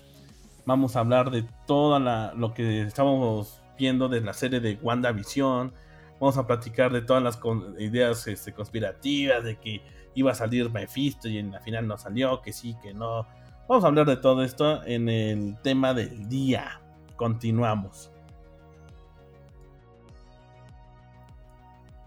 Vamos 0.68 0.98
a 0.98 1.00
hablar 1.00 1.32
de 1.32 1.46
todo 1.66 1.98
lo 1.98 2.54
que 2.54 2.82
estábamos 2.82 3.64
viendo 3.80 4.10
de 4.10 4.20
la 4.20 4.34
serie 4.34 4.60
de 4.60 4.78
WandaVision. 4.82 5.72
Vamos 6.20 6.38
a 6.38 6.46
platicar 6.46 6.92
de 6.92 7.02
todas 7.02 7.24
las 7.24 7.40
ideas 7.80 8.28
este, 8.28 8.52
conspirativas, 8.52 9.46
de 9.46 9.56
que 9.56 9.82
iba 10.14 10.34
a 10.34 10.36
salir 10.36 10.70
Mephisto 10.70 11.30
y 11.30 11.38
en 11.38 11.52
la 11.52 11.62
final 11.62 11.88
no 11.88 11.98
salió, 11.98 12.42
que 12.42 12.52
sí, 12.52 12.76
que 12.84 12.94
no. 12.94 13.26
Vamos 13.70 13.86
a 13.86 13.88
hablar 13.88 14.08
de 14.08 14.18
todo 14.18 14.44
esto 14.44 14.84
en 14.84 15.08
el 15.08 15.56
tema 15.62 15.94
del 15.94 16.28
día. 16.28 16.82
Continuamos. 17.16 18.12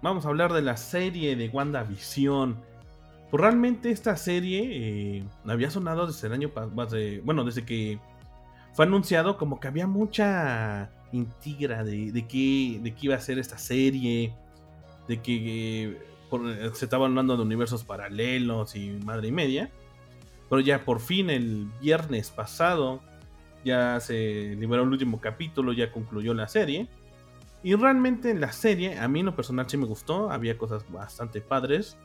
vamos 0.02 0.26
a 0.26 0.28
hablar 0.28 0.52
de 0.52 0.61
la 0.61 0.76
serie 0.76 1.34
de 1.34 1.48
WandaVision. 1.48 2.58
Pues 3.30 3.40
realmente 3.40 3.90
esta 3.90 4.16
serie 4.18 5.16
eh, 5.18 5.24
había 5.46 5.70
sonado 5.70 6.06
desde 6.06 6.26
el 6.26 6.34
año 6.34 6.50
pasado, 6.50 6.98
bueno, 7.24 7.42
desde 7.44 7.64
que 7.64 7.98
fue 8.72 8.84
anunciado 8.84 9.36
como 9.36 9.60
que 9.60 9.68
había 9.68 9.86
mucha 9.86 10.90
intriga 11.12 11.82
de, 11.84 12.12
de, 12.12 12.26
qué, 12.26 12.78
de 12.82 12.94
qué 12.94 13.06
iba 13.06 13.16
a 13.16 13.20
ser 13.20 13.38
esta 13.38 13.58
serie, 13.58 14.32
de 15.08 15.20
que 15.20 15.98
se 16.74 16.84
estaba 16.84 17.06
hablando 17.06 17.36
de 17.36 17.42
universos 17.42 17.84
paralelos 17.84 18.76
y 18.76 18.90
madre 19.04 19.28
y 19.28 19.32
media. 19.32 19.70
Pero 20.48 20.60
ya 20.60 20.84
por 20.84 21.00
fin 21.00 21.30
el 21.30 21.68
viernes 21.80 22.30
pasado 22.30 23.00
ya 23.64 24.00
se 24.00 24.56
liberó 24.58 24.82
el 24.82 24.88
último 24.88 25.20
capítulo, 25.20 25.72
ya 25.72 25.92
concluyó 25.92 26.34
la 26.34 26.48
serie. 26.48 26.88
Y 27.62 27.74
realmente 27.74 28.30
en 28.30 28.40
la 28.40 28.52
serie, 28.52 28.98
a 28.98 29.06
mí 29.06 29.20
en 29.20 29.26
lo 29.26 29.36
personal 29.36 29.68
sí 29.68 29.76
me 29.76 29.86
gustó, 29.86 30.30
había 30.30 30.56
cosas 30.56 30.90
bastante 30.90 31.40
padres. 31.40 31.98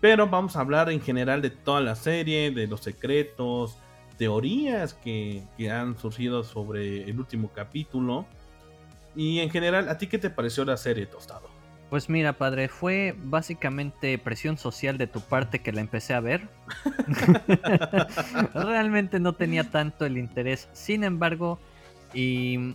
Pero 0.00 0.28
vamos 0.28 0.56
a 0.56 0.60
hablar 0.60 0.90
en 0.90 1.00
general 1.00 1.42
de 1.42 1.50
toda 1.50 1.80
la 1.80 1.96
serie, 1.96 2.50
de 2.50 2.66
los 2.66 2.80
secretos, 2.80 3.76
teorías 4.20 4.92
que, 4.92 5.42
han 5.72 5.98
surgido 5.98 6.44
sobre 6.44 7.04
el 7.08 7.18
último 7.18 7.50
capítulo. 7.54 8.26
Y 9.16 9.38
en 9.38 9.48
general, 9.48 9.88
¿a 9.88 9.96
ti 9.96 10.08
qué 10.08 10.18
te 10.18 10.28
pareció 10.28 10.66
la 10.66 10.76
serie, 10.76 11.06
Tostado? 11.06 11.48
Pues 11.88 12.10
mira, 12.10 12.34
padre, 12.34 12.68
fue 12.68 13.16
básicamente 13.16 14.18
presión 14.18 14.58
social 14.58 14.98
de 14.98 15.06
tu 15.06 15.22
parte 15.22 15.60
que 15.60 15.72
la 15.72 15.80
empecé 15.80 16.12
a 16.12 16.20
ver. 16.20 16.46
Realmente 18.54 19.20
no 19.20 19.32
tenía 19.32 19.64
tanto 19.70 20.04
el 20.04 20.18
interés. 20.18 20.68
Sin 20.74 21.02
embargo, 21.02 21.58
y 22.12 22.74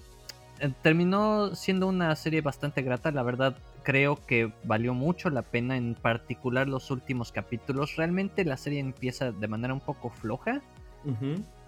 eh, 0.61 0.71
terminó 0.81 1.53
siendo 1.53 1.85
una 1.85 2.15
serie 2.15 2.41
bastante 2.41 2.81
grata, 2.81 3.11
la 3.11 3.21
verdad 3.21 3.55
creo 3.83 4.17
que 4.25 4.51
valió 4.63 4.95
mucho 4.95 5.29
la 5.29 5.43
pena, 5.43 5.77
en 5.77 5.93
particular 5.93 6.67
los 6.67 6.89
últimos 6.89 7.31
capítulos. 7.31 7.97
Realmente 7.97 8.43
la 8.45 8.57
serie 8.57 8.79
empieza 8.79 9.31
de 9.31 9.47
manera 9.47 9.75
un 9.75 9.79
poco 9.79 10.09
floja. 10.09 10.63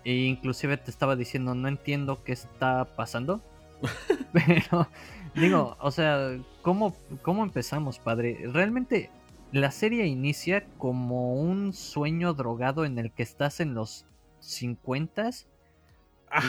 E 0.04 0.14
inclusive 0.14 0.78
te 0.78 0.92
estaba 0.92 1.16
diciendo, 1.16 1.54
no 1.54 1.68
entiendo 1.68 2.24
qué 2.24 2.34
está 2.34 2.96
pasando. 2.96 3.42
Pero 4.34 4.88
digo, 5.36 5.78
o 5.80 5.92
sea, 5.92 6.38
¿cómo, 6.62 6.96
¿cómo 7.22 7.44
empezamos, 7.44 8.00
padre? 8.00 8.40
Realmente 8.52 9.12
la 9.52 9.72
serie 9.72 10.08
inicia 10.08 10.66
como 10.78 11.36
un 11.36 11.74
sueño 11.74 12.34
drogado 12.34 12.86
en 12.86 12.98
el 12.98 13.12
que 13.12 13.24
estás 13.24 13.60
en 13.60 13.74
los 13.74 14.06
50s 14.42 15.46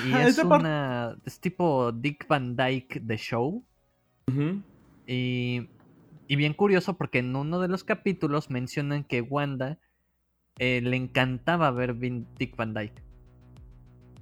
y 0.07 0.13
es 0.15 0.39
una. 0.39 1.17
Es 1.25 1.41
tipo 1.41 1.93
Dick 1.93 2.27
Van 2.29 2.57
Dyke 2.57 3.01
de 3.01 3.17
show. 3.17 3.65
y, 5.07 5.69
y, 6.27 6.37
bien 6.37 6.53
curioso 6.53 6.97
porque 6.97 7.21
en 7.21 7.35
uno 7.35 7.61
de 7.61 7.69
los 7.69 7.85
capítulos 7.85 8.51
mencionan 8.51 9.05
que 9.05 9.23
Wanda 9.23 9.79
eh, 10.59 10.81
le 10.83 10.97
encantaba 10.97 11.71
ver 11.71 11.97
Dick 11.99 12.57
Van 12.57 12.75
Dyke. 12.75 13.03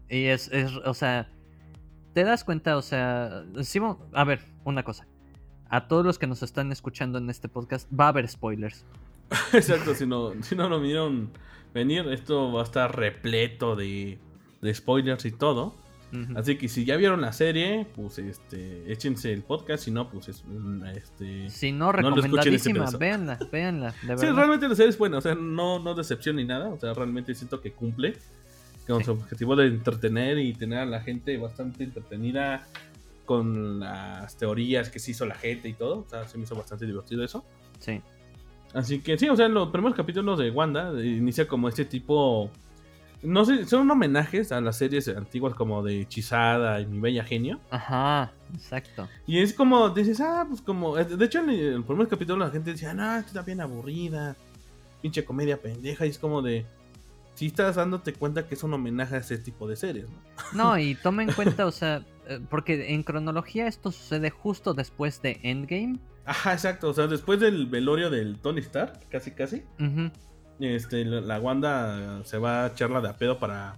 Y 0.09 0.26
es, 0.26 0.49
es, 0.53 0.76
o 0.76 0.95
sea, 0.95 1.28
te 2.12 2.24
das 2.24 2.45
cuenta, 2.45 2.76
o 2.76 2.82
sea, 2.82 3.45
a 4.12 4.24
ver, 4.24 4.41
una 4.64 4.82
cosa. 4.82 5.07
a 5.68 5.89
todos 5.89 6.05
los 6.05 6.18
que 6.18 6.26
nos 6.26 6.43
están 6.43 6.70
escuchando 6.70 7.18
en 7.18 7.28
este 7.28 7.49
podcast, 7.49 7.89
va 7.93 8.07
a 8.07 8.09
haber 8.09 8.28
spoilers. 8.28 8.84
Exacto, 9.53 9.95
si 9.95 10.07
no, 10.07 10.32
si 10.43 10.55
no 10.55 10.68
lo 10.68 10.80
vieron 10.80 11.30
venir, 11.74 12.07
esto 12.09 12.53
va 12.53 12.61
a 12.61 12.64
estar 12.64 12.97
repleto 12.97 13.74
de, 13.74 14.18
de 14.62 14.74
spoilers 14.74 15.24
y 15.24 15.32
todo. 15.32 15.74
Así 16.34 16.57
que 16.57 16.68
si 16.68 16.84
ya 16.84 16.96
vieron 16.96 17.20
la 17.20 17.32
serie, 17.32 17.86
pues 17.94 18.18
este, 18.18 18.90
échense 18.90 19.32
el 19.32 19.42
podcast, 19.42 19.84
si 19.84 19.90
no, 19.90 20.09
pues 20.09 20.28
este. 20.28 21.50
Si 21.50 21.72
no, 21.72 21.92
recomendadísima, 21.92 22.90
véanla, 22.98 23.38
véanla. 23.52 23.90
Sí, 23.90 24.26
realmente 24.26 24.68
la 24.68 24.74
serie 24.74 24.90
es 24.90 24.98
buena, 24.98 25.18
o 25.18 25.20
sea, 25.20 25.34
no, 25.34 25.78
no 25.78 25.94
decepción 25.94 26.36
ni 26.36 26.44
nada, 26.44 26.68
o 26.68 26.78
sea, 26.78 26.94
realmente 26.94 27.34
siento 27.34 27.61
que 27.61 27.72
cumple 27.72 28.16
con 28.86 29.04
su 29.04 29.12
objetivo 29.12 29.57
de 29.57 29.66
entretener 29.66 30.38
y 30.38 30.54
tener 30.54 30.78
a 30.78 30.86
la 30.86 31.00
gente 31.00 31.36
bastante 31.38 31.84
entretenida 31.84 32.66
con 33.24 33.80
las 33.80 34.36
teorías 34.36 34.88
que 34.88 35.00
se 35.00 35.11
hizo 35.11 35.26
la 35.26 35.34
gente 35.34 35.68
y 35.68 35.74
todo, 35.74 36.04
o 36.07 36.09
sea, 36.09 36.26
se 36.28 36.38
me 36.38 36.44
hizo 36.44 36.54
bastante 36.54 36.86
divertido 36.86 37.24
eso. 37.24 37.44
Sí. 37.80 38.00
Así 38.72 39.00
que 39.00 39.18
sí, 39.18 39.28
o 39.28 39.36
sea, 39.36 39.48
los 39.48 39.70
primeros 39.70 39.96
capítulos 39.96 40.38
de 40.38 40.50
Wanda 40.50 40.92
inicia 41.02 41.48
como 41.48 41.68
este 41.68 41.84
tipo 41.84 42.50
no 43.22 43.44
sé, 43.44 43.66
son 43.66 43.90
homenajes 43.90 44.52
a 44.52 44.60
las 44.60 44.76
series 44.76 45.08
antiguas 45.08 45.54
como 45.54 45.82
de 45.82 46.02
Hechizada 46.02 46.80
y 46.80 46.86
Mi 46.86 47.00
Bella 47.00 47.24
Genio. 47.24 47.60
Ajá, 47.70 48.32
exacto. 48.54 49.08
Y 49.26 49.40
es 49.40 49.52
como, 49.52 49.88
dices, 49.90 50.20
ah, 50.20 50.44
pues 50.48 50.60
como. 50.60 50.96
De 50.96 51.24
hecho, 51.24 51.40
en 51.40 51.50
el 51.50 51.84
primer 51.84 52.08
capítulo 52.08 52.44
la 52.44 52.50
gente 52.50 52.72
decía, 52.72 52.94
no, 52.94 53.16
está 53.16 53.42
bien 53.42 53.60
aburrida. 53.60 54.36
Pinche 55.02 55.24
comedia 55.24 55.60
pendeja. 55.60 56.06
Y 56.06 56.10
es 56.10 56.18
como 56.18 56.42
de. 56.42 56.66
Si 57.34 57.46
estás 57.46 57.76
dándote 57.76 58.14
cuenta 58.14 58.46
que 58.46 58.54
es 58.54 58.62
un 58.62 58.72
homenaje 58.72 59.16
a 59.16 59.18
ese 59.18 59.36
tipo 59.36 59.68
de 59.68 59.76
series, 59.76 60.06
¿no? 60.08 60.16
No, 60.52 60.78
y 60.78 60.94
toma 60.94 61.22
en 61.22 61.32
cuenta, 61.32 61.66
o 61.66 61.70
sea, 61.70 62.02
eh, 62.28 62.40
porque 62.48 62.94
en 62.94 63.02
cronología 63.02 63.66
esto 63.66 63.92
sucede 63.92 64.30
justo 64.30 64.72
después 64.72 65.20
de 65.20 65.38
Endgame. 65.42 65.98
Ajá, 66.24 66.54
exacto. 66.54 66.88
O 66.88 66.94
sea, 66.94 67.06
después 67.06 67.38
del 67.40 67.66
velorio 67.66 68.10
del 68.10 68.38
Tony 68.38 68.60
Stark, 68.60 69.00
casi, 69.10 69.32
casi. 69.32 69.62
Ajá 69.78 70.10
este, 70.61 71.04
la 71.04 71.38
Wanda 71.40 72.24
se 72.24 72.38
va 72.38 72.64
a 72.64 72.66
echarla 72.68 73.00
de 73.00 73.09
a 73.09 73.16
pedo 73.16 73.38
para 73.38 73.76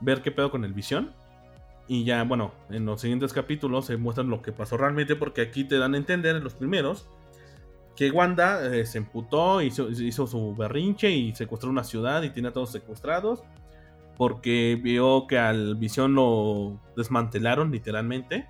ver 0.00 0.22
qué 0.22 0.30
pedo 0.30 0.50
con 0.50 0.64
el 0.64 0.72
visión. 0.72 1.12
Y 1.86 2.04
ya, 2.04 2.22
bueno, 2.24 2.52
en 2.70 2.84
los 2.84 3.00
siguientes 3.00 3.32
capítulos 3.32 3.86
se 3.86 3.96
muestran 3.96 4.28
lo 4.28 4.42
que 4.42 4.52
pasó 4.52 4.76
realmente, 4.76 5.16
porque 5.16 5.40
aquí 5.40 5.64
te 5.64 5.78
dan 5.78 5.94
a 5.94 5.96
entender 5.96 6.36
en 6.36 6.44
los 6.44 6.54
primeros 6.54 7.08
que 7.96 8.10
Wanda 8.12 8.64
eh, 8.72 8.86
se 8.86 8.98
emputó, 8.98 9.60
hizo, 9.60 9.88
hizo 9.90 10.26
su 10.28 10.54
berrinche 10.54 11.10
y 11.10 11.34
secuestró 11.34 11.68
una 11.68 11.82
ciudad 11.82 12.22
y 12.22 12.30
tiene 12.30 12.50
a 12.50 12.52
todos 12.52 12.70
secuestrados. 12.70 13.42
Porque 14.16 14.78
vio 14.80 15.26
que 15.26 15.38
al 15.38 15.76
visión 15.76 16.14
lo 16.14 16.80
desmantelaron 16.96 17.70
literalmente 17.70 18.46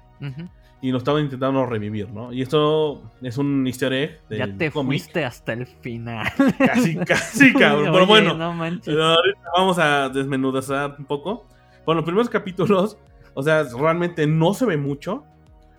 y 0.81 0.93
lo 0.93 0.99
estaban 0.99 1.25
intentando 1.25 1.67
revivir, 1.67 2.11
¿no? 2.11 2.33
Y 2.33 2.43
esto 2.43 3.03
es 3.21 3.37
un 3.37 3.67
easter 3.67 3.93
egg 3.93 4.21
Ya 4.31 4.57
te 4.57 4.71
fuiste 4.71 5.25
hasta 5.25 5.53
el 5.53 5.67
final. 5.67 6.27
Casi, 6.59 6.97
casi, 6.97 7.53
cabrón. 7.59 7.93
Pero 7.93 8.07
bueno, 8.07 8.31
ahorita 8.31 9.41
vamos 9.57 9.79
a 9.79 10.09
desmenuzar 10.09 10.95
un 10.99 11.05
poco. 11.05 11.47
Bueno, 11.85 12.01
los 12.01 12.05
primeros 12.05 12.29
capítulos, 12.29 12.97
o 13.35 13.43
sea, 13.43 13.65
realmente 13.65 14.27
no 14.27 14.55
se 14.55 14.67
ve 14.67 14.77
mucho. 14.77 15.25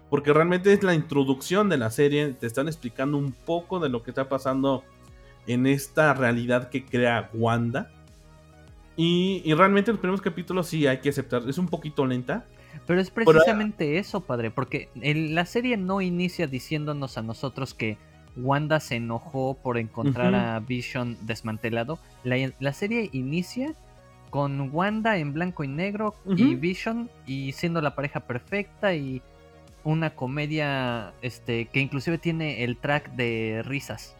Porque 0.09 0.33
realmente 0.33 0.73
es 0.73 0.81
la 0.81 0.95
introducción 0.95 1.69
de 1.69 1.77
la 1.77 1.91
serie. 1.91 2.33
Te 2.33 2.47
están 2.47 2.67
explicando 2.67 3.15
un 3.15 3.31
poco 3.31 3.79
de 3.79 3.89
lo 3.89 4.01
que 4.01 4.09
está 4.09 4.27
pasando 4.27 4.83
en 5.45 5.67
esta 5.67 6.13
realidad 6.15 6.69
que 6.69 6.83
crea 6.83 7.29
Wanda. 7.31 7.91
Y, 8.97 9.43
y 9.45 9.53
realmente 9.53 9.91
los 9.91 9.99
primeros 9.99 10.19
capítulos 10.19 10.67
sí 10.67 10.87
hay 10.87 10.97
que 10.97 11.09
aceptar. 11.09 11.43
Es 11.47 11.59
un 11.59 11.67
poquito 11.67 12.05
lenta. 12.07 12.43
Pero 12.85 13.01
es 13.01 13.11
precisamente 13.11 13.97
eso, 13.97 14.21
padre, 14.21 14.51
porque 14.51 14.89
la 14.95 15.45
serie 15.45 15.77
no 15.77 16.01
inicia 16.01 16.47
diciéndonos 16.47 17.17
a 17.17 17.21
nosotros 17.21 17.73
que 17.73 17.97
Wanda 18.35 18.79
se 18.79 18.95
enojó 18.95 19.55
por 19.61 19.77
encontrar 19.77 20.35
a 20.35 20.59
Vision 20.59 21.17
desmantelado. 21.21 21.99
La, 22.23 22.73
serie 22.73 23.09
inicia 23.11 23.73
con 24.29 24.69
Wanda 24.73 25.17
en 25.17 25.33
blanco 25.33 25.63
y 25.63 25.67
negro 25.67 26.15
y 26.25 26.55
Vision 26.55 27.09
y 27.25 27.51
siendo 27.53 27.81
la 27.81 27.95
pareja 27.95 28.21
perfecta 28.21 28.93
y 28.93 29.21
una 29.83 30.11
comedia 30.11 31.13
este 31.21 31.65
que 31.65 31.79
inclusive 31.79 32.17
tiene 32.17 32.63
el 32.63 32.77
track 32.77 33.11
de 33.11 33.61
risas. 33.65 34.15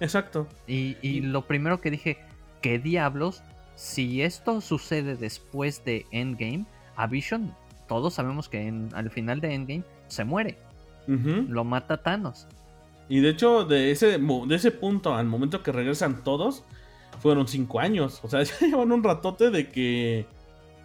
exacto. 0.00 0.48
Y, 0.66 0.96
y 1.02 1.20
lo 1.20 1.46
primero 1.46 1.80
que 1.80 1.90
dije, 1.90 2.18
¿qué 2.60 2.78
diablos? 2.78 3.42
Si 3.74 4.22
esto 4.22 4.60
sucede 4.60 5.16
después 5.16 5.84
de 5.84 6.06
Endgame, 6.10 6.64
a 6.96 7.06
Vision, 7.06 7.54
todos 7.88 8.14
sabemos 8.14 8.48
que 8.48 8.72
al 8.94 9.10
final 9.10 9.40
de 9.40 9.54
Endgame 9.54 9.84
se 10.08 10.24
muere. 10.24 10.58
Lo 11.06 11.64
mata 11.64 12.02
Thanos. 12.02 12.46
Y 13.08 13.20
de 13.20 13.30
hecho, 13.30 13.64
de 13.64 13.90
ese, 13.90 14.18
de 14.18 14.54
ese 14.54 14.70
punto 14.70 15.14
al 15.14 15.26
momento 15.26 15.62
que 15.62 15.72
regresan 15.72 16.22
todos, 16.24 16.64
fueron 17.20 17.48
cinco 17.48 17.80
años. 17.80 18.20
O 18.22 18.28
sea, 18.28 18.42
ya 18.44 18.58
llevan 18.60 18.92
un 18.92 19.02
ratote 19.02 19.50
de 19.50 19.68
que 19.68 20.26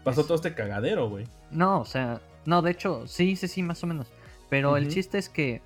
pasó 0.03 0.24
todo 0.24 0.36
este 0.36 0.53
cagadero, 0.53 1.10
güey. 1.10 1.26
No, 1.51 1.80
o 1.80 1.86
sea, 1.86 2.20
no, 2.45 2.62
de 2.62 2.72
hecho, 2.72 3.08
sí, 3.08 3.36
sí, 3.36 3.47
sí, 3.47 3.64
más 3.64 3.84
o 3.84 3.88
menos. 3.88 4.08
Pero 4.49 4.78
el 4.78 4.89
chiste 4.89 5.18
es 5.18 5.30
que, 5.30 5.62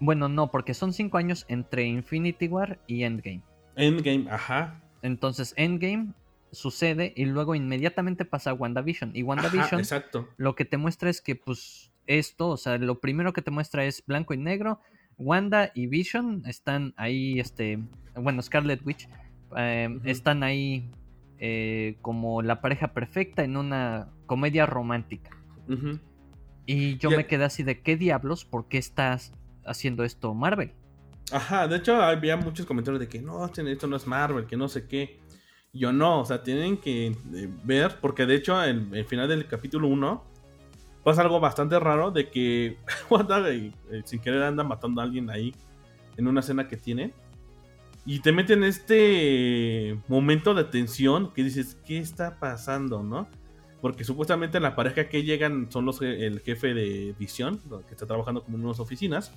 bueno, 0.00 0.28
no, 0.28 0.50
porque 0.50 0.74
son 0.74 0.92
cinco 0.92 1.18
años 1.18 1.44
entre 1.48 1.84
Infinity 1.84 2.48
War 2.48 2.78
y 2.86 3.02
Endgame. 3.02 3.42
Endgame, 3.76 4.30
ajá. 4.30 4.80
Entonces, 5.02 5.54
Endgame 5.56 6.08
sucede 6.52 7.12
y 7.16 7.24
luego 7.24 7.54
inmediatamente 7.54 8.24
pasa 8.24 8.50
a 8.50 8.54
WandaVision. 8.54 9.12
Y 9.14 9.22
WandaVision 9.22 9.80
exacto. 9.80 10.28
lo 10.36 10.54
que 10.54 10.64
te 10.64 10.76
muestra 10.76 11.10
es 11.10 11.20
que 11.20 11.36
pues 11.36 11.92
esto, 12.08 12.48
o 12.48 12.56
sea, 12.56 12.78
lo 12.78 13.00
primero 13.00 13.32
que 13.32 13.42
te 13.42 13.50
muestra 13.50 13.84
es 13.84 14.04
blanco 14.06 14.34
y 14.34 14.38
negro. 14.38 14.80
Wanda 15.18 15.72
y 15.74 15.86
Vision 15.88 16.42
están 16.46 16.94
ahí, 16.96 17.40
este, 17.40 17.80
bueno, 18.14 18.40
Scarlet 18.40 18.84
Witch, 18.86 19.08
em, 19.56 20.00
están 20.04 20.42
ahí 20.42 20.90
eh, 21.38 21.96
como 22.02 22.40
la 22.42 22.60
pareja 22.60 22.92
perfecta 22.94 23.44
en 23.44 23.56
una 23.56 24.08
comedia 24.26 24.64
romántica. 24.64 25.30
Y 26.64 26.96
yo 26.96 27.10
me 27.10 27.26
quedé 27.26 27.44
así 27.44 27.62
de 27.62 27.80
qué 27.80 27.96
diablos, 27.96 28.44
¿por 28.44 28.68
qué 28.68 28.78
estás 28.78 29.32
haciendo 29.66 30.04
esto 30.04 30.32
Marvel? 30.34 30.72
Ajá, 31.30 31.68
de 31.68 31.76
hecho 31.76 32.00
había 32.00 32.36
muchos 32.36 32.64
comentarios 32.64 33.00
de 33.00 33.08
que 33.08 33.20
no, 33.20 33.44
esto 33.44 33.86
no 33.86 33.96
es 33.96 34.06
Marvel, 34.06 34.46
que 34.46 34.56
no 34.56 34.68
sé 34.68 34.86
qué. 34.86 35.20
Yo 35.72 35.92
no, 35.92 36.20
o 36.20 36.24
sea, 36.24 36.42
tienen 36.42 36.78
que 36.78 37.08
eh, 37.08 37.48
ver, 37.64 37.98
porque 38.00 38.26
de 38.26 38.34
hecho, 38.34 38.62
el 38.62 39.04
final 39.04 39.28
del 39.28 39.46
capítulo 39.46 39.88
1 39.88 40.24
pasa 41.04 41.22
algo 41.22 41.40
bastante 41.40 41.78
raro 41.78 42.10
de 42.10 42.30
que 42.30 42.78
Wanda 43.10 43.48
eh, 43.50 43.72
sin 44.04 44.20
querer 44.20 44.42
anda 44.42 44.64
matando 44.64 45.00
a 45.00 45.04
alguien 45.04 45.30
ahí 45.30 45.54
en 46.16 46.26
una 46.26 46.40
escena 46.40 46.68
que 46.68 46.76
tiene. 46.76 47.12
Y 48.04 48.20
te 48.20 48.32
meten 48.32 48.62
en 48.62 48.70
este 48.70 49.98
momento 50.08 50.54
de 50.54 50.64
tensión 50.64 51.32
que 51.34 51.44
dices, 51.44 51.76
¿qué 51.86 51.98
está 51.98 52.38
pasando, 52.38 53.02
no? 53.02 53.28
Porque 53.82 54.02
supuestamente 54.04 54.60
la 54.60 54.74
pareja 54.74 55.08
que 55.08 55.22
llegan 55.22 55.70
son 55.70 55.84
los 55.84 56.00
el 56.00 56.40
jefe 56.40 56.72
de 56.72 57.14
visión, 57.18 57.60
que 57.86 57.92
está 57.92 58.06
trabajando 58.06 58.42
como 58.42 58.56
en 58.56 58.64
unas 58.64 58.80
oficinas, 58.80 59.32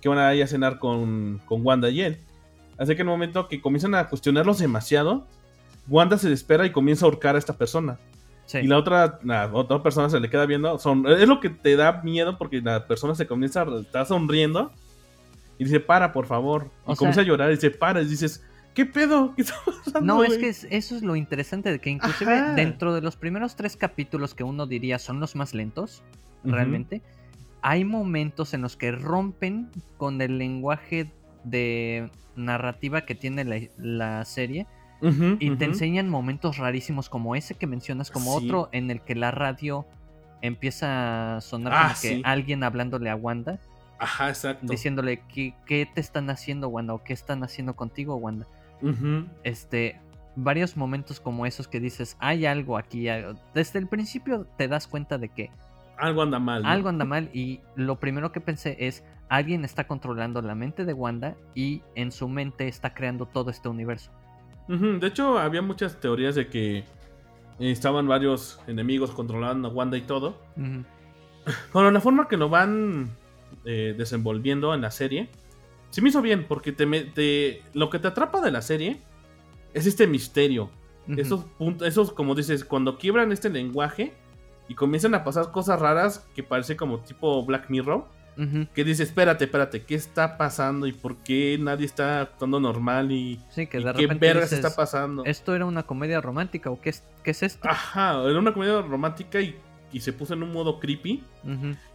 que 0.00 0.08
van 0.08 0.18
a 0.18 0.34
ir 0.34 0.42
a 0.42 0.46
cenar 0.46 0.78
con, 0.78 1.40
con 1.46 1.64
Wanda 1.64 1.88
y 1.88 2.02
él. 2.02 2.18
Así 2.76 2.94
que 2.94 3.02
en 3.02 3.08
el 3.08 3.12
momento 3.12 3.48
que 3.48 3.60
comienzan 3.60 3.94
a 3.94 4.08
cuestionarlos 4.08 4.58
demasiado, 4.58 5.26
Wanda 5.88 6.18
se 6.18 6.32
espera 6.32 6.66
y 6.66 6.72
comienza 6.72 7.04
a 7.04 7.08
ahorcar 7.08 7.36
a 7.36 7.38
esta 7.38 7.56
persona. 7.56 7.98
Y 8.54 8.66
la 8.66 8.78
otra, 8.78 9.18
la 9.24 9.50
otra 9.52 9.82
persona 9.82 10.08
se 10.08 10.20
le 10.20 10.30
queda 10.30 10.46
viendo. 10.46 10.78
Son, 10.78 11.06
es 11.06 11.28
lo 11.28 11.38
que 11.40 11.50
te 11.50 11.76
da 11.76 12.00
miedo 12.02 12.38
porque 12.38 12.62
la 12.62 12.86
persona 12.86 13.14
se 13.14 13.26
comienza 13.26 13.62
a 13.62 13.80
estar 13.80 14.06
sonriendo 14.06 14.72
y 15.58 15.64
dice, 15.64 15.80
para, 15.80 16.12
por 16.12 16.26
favor. 16.26 16.70
Y 16.86 16.94
comienza 16.94 17.20
a 17.20 17.24
llorar 17.24 17.50
y 17.50 17.56
dice, 17.56 17.70
para. 17.70 18.00
Y 18.00 18.06
dices, 18.06 18.42
¿qué 18.74 18.86
pedo? 18.86 19.34
¿Qué 19.34 19.42
está 19.42 19.54
pasando? 19.66 20.00
No, 20.00 20.24
es 20.24 20.38
que 20.38 20.48
eso 20.48 20.96
es 20.96 21.02
lo 21.02 21.14
interesante 21.14 21.70
de 21.70 21.78
que 21.78 21.90
inclusive 21.90 22.54
dentro 22.54 22.94
de 22.94 23.02
los 23.02 23.16
primeros 23.16 23.54
tres 23.54 23.76
capítulos 23.76 24.34
que 24.34 24.44
uno 24.44 24.66
diría 24.66 24.98
son 24.98 25.20
los 25.20 25.36
más 25.36 25.52
lentos, 25.52 26.02
realmente, 26.42 27.02
hay 27.60 27.84
momentos 27.84 28.54
en 28.54 28.62
los 28.62 28.76
que 28.76 28.92
rompen 28.92 29.70
con 29.98 30.22
el 30.22 30.38
lenguaje 30.38 31.12
de 31.44 32.10
narrativa 32.34 33.02
que 33.02 33.14
tiene 33.14 33.70
la 33.76 34.24
serie 34.24 34.66
y 35.00 35.50
te 35.56 35.64
enseñan 35.64 36.08
momentos 36.08 36.58
rarísimos 36.58 37.08
como 37.08 37.36
ese 37.36 37.54
que 37.54 37.66
mencionas, 37.66 38.10
como 38.10 38.34
otro 38.34 38.68
en 38.72 38.90
el 38.90 39.00
que 39.00 39.14
la 39.14 39.30
radio 39.30 39.86
empieza 40.42 41.36
a 41.36 41.40
sonar 41.40 41.72
ah, 41.74 41.82
como 41.88 42.00
que 42.00 42.22
alguien 42.24 42.64
hablándole 42.64 43.10
a 43.10 43.16
Wanda. 43.16 43.58
Ajá, 43.98 44.28
exacto. 44.28 44.66
Diciéndole 44.66 45.22
¿qué, 45.32 45.54
qué 45.66 45.88
te 45.92 46.00
están 46.00 46.30
haciendo, 46.30 46.68
Wanda, 46.68 46.94
o 46.94 47.02
qué 47.02 47.12
están 47.12 47.42
haciendo 47.42 47.74
contigo, 47.74 48.16
Wanda. 48.16 48.46
Este, 49.42 50.00
varios 50.36 50.76
momentos 50.76 51.20
como 51.20 51.46
esos 51.46 51.68
que 51.68 51.80
dices, 51.80 52.16
hay 52.20 52.46
algo 52.46 52.78
aquí. 52.78 53.06
Desde 53.54 53.78
el 53.78 53.88
principio 53.88 54.46
te 54.56 54.68
das 54.68 54.86
cuenta 54.86 55.18
de 55.18 55.28
que 55.28 55.50
algo 55.98 56.22
anda 56.22 56.38
mal. 56.38 56.64
Algo 56.64 56.88
anda 56.88 57.04
mal 57.04 57.28
y 57.32 57.60
lo 57.74 57.98
primero 57.98 58.32
que 58.32 58.40
pensé 58.40 58.76
es, 58.78 59.04
alguien 59.28 59.64
está 59.64 59.86
controlando 59.86 60.40
la 60.42 60.54
mente 60.54 60.84
de 60.84 60.92
Wanda 60.92 61.36
y 61.54 61.82
en 61.94 62.12
su 62.12 62.28
mente 62.28 62.68
está 62.68 62.94
creando 62.94 63.26
todo 63.26 63.50
este 63.50 63.68
universo. 63.68 64.12
De 64.68 65.06
hecho, 65.06 65.38
había 65.38 65.62
muchas 65.62 65.98
teorías 65.98 66.34
de 66.34 66.48
que 66.48 66.84
estaban 67.58 68.06
varios 68.06 68.60
enemigos 68.66 69.10
controlando 69.10 69.68
a 69.68 69.70
Wanda 69.70 69.96
y 69.96 70.02
todo. 70.02 70.36
Bueno, 71.72 71.90
la 71.90 72.00
forma 72.00 72.28
que 72.28 72.36
lo 72.36 72.48
van 72.48 73.10
eh, 73.64 73.94
desenvolviendo 73.96 74.74
en 74.74 74.82
la 74.82 74.90
serie, 74.90 75.30
se 75.90 76.02
me 76.02 76.10
hizo 76.10 76.20
bien, 76.20 76.44
porque 76.46 76.72
te, 76.72 77.62
lo 77.72 77.90
que 77.90 77.98
te 77.98 78.08
atrapa 78.08 78.40
de 78.40 78.50
la 78.50 78.62
serie 78.62 79.00
es 79.74 79.86
este 79.86 80.06
misterio. 80.06 80.70
Esos 81.16 81.44
puntos, 81.44 81.88
esos, 81.88 82.12
como 82.12 82.34
dices, 82.34 82.66
cuando 82.66 82.98
quiebran 82.98 83.32
este 83.32 83.48
lenguaje 83.48 84.12
y 84.68 84.74
comienzan 84.74 85.14
a 85.14 85.24
pasar 85.24 85.50
cosas 85.52 85.80
raras 85.80 86.28
que 86.34 86.42
parece 86.42 86.76
como 86.76 87.00
tipo 87.00 87.42
Black 87.46 87.70
Mirror. 87.70 88.04
Que 88.74 88.84
dice, 88.84 89.02
espérate, 89.02 89.46
espérate, 89.46 89.82
¿qué 89.82 89.96
está 89.96 90.36
pasando? 90.36 90.86
¿Y 90.86 90.92
por 90.92 91.16
qué 91.16 91.58
nadie 91.60 91.86
está 91.86 92.20
actuando 92.20 92.60
normal? 92.60 93.10
¿Y, 93.10 93.40
sí, 93.50 93.66
que 93.66 93.82
qué 93.96 94.06
vergas 94.06 94.52
está 94.52 94.74
pasando? 94.74 95.24
¿Esto 95.24 95.56
era 95.56 95.66
una 95.66 95.82
comedia 95.82 96.20
romántica 96.20 96.70
o 96.70 96.80
qué 96.80 96.90
es, 96.90 97.02
qué 97.24 97.32
es 97.32 97.42
esto? 97.42 97.68
Ajá, 97.68 98.22
era 98.24 98.38
una 98.38 98.52
comedia 98.52 98.80
romántica 98.80 99.40
y, 99.40 99.56
se 99.98 100.12
puso 100.12 100.34
en 100.34 100.42
un 100.44 100.52
modo 100.52 100.78
creepy. 100.78 101.24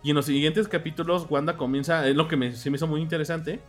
Y 0.03 0.09
en 0.09 0.15
los 0.15 0.25
siguientes 0.25 0.67
capítulos, 0.67 1.27
Wanda 1.29 1.55
comienza, 1.55 2.07
es 2.07 2.15
lo 2.15 2.27
que 2.27 2.35
me, 2.35 2.53
se 2.53 2.69
me 2.69 2.75
hizo 2.75 2.87
muy 2.87 3.01
interesante, 3.01 3.61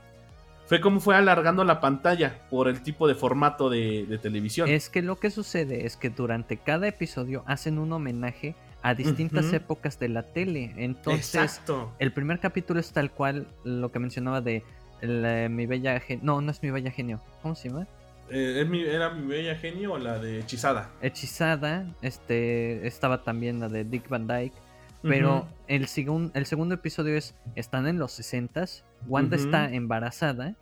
fue 0.66 0.80
como 0.80 1.00
fue 1.00 1.14
alargando 1.14 1.62
la 1.64 1.80
pantalla 1.80 2.40
por 2.48 2.68
el 2.68 2.82
tipo 2.82 3.06
de 3.06 3.14
formato 3.14 3.68
de, 3.68 4.18
televisión. 4.22 4.68
Es 4.68 4.88
que 4.88 5.02
lo 5.02 5.16
que 5.16 5.30
sucede 5.30 5.84
es 5.84 5.96
que 5.96 6.08
durante 6.08 6.56
cada 6.56 6.88
episodio 6.88 7.44
hacen 7.46 7.78
un 7.78 7.92
homenaje 7.92 8.54
a 8.84 8.94
distintas 8.94 9.50
épocas 9.54 9.98
de 9.98 10.10
la 10.10 10.22
tele. 10.22 10.74
Entonces, 10.76 11.62
el 11.98 12.12
primer 12.12 12.38
capítulo 12.38 12.78
es 12.78 12.92
tal 12.92 13.10
cual 13.10 13.48
lo 13.64 13.90
que 13.90 13.98
mencionaba 13.98 14.42
de 14.42 14.62
mi 15.48 15.64
bella 15.64 15.98
genio. 16.00 16.22
No, 16.22 16.42
no 16.42 16.50
es 16.50 16.62
mi 16.62 16.70
bella 16.70 16.90
genio. 16.90 17.18
¿Cómo 17.40 17.54
se 17.54 17.70
llama? 17.70 17.88
Eh, 18.28 18.62
¿Era 18.86 19.08
mi 19.08 19.26
bella 19.26 19.54
genio 19.56 19.94
o 19.94 19.98
la 19.98 20.18
de 20.18 20.40
Hechizada? 20.40 20.90
Hechizada, 21.00 21.86
este, 22.02 22.86
estaba 22.86 23.24
también 23.24 23.58
la 23.58 23.70
de 23.70 23.84
Dick 23.84 24.06
Van 24.10 24.26
Dyke. 24.26 24.54
Pero 25.00 25.48
el, 25.66 25.82
el 26.34 26.46
segundo 26.46 26.74
episodio 26.74 27.16
es, 27.16 27.34
están 27.56 27.86
en 27.86 27.98
los 27.98 28.12
60 28.12 28.66
Wanda 29.06 29.36
está 29.36 29.72
embarazada. 29.72 30.56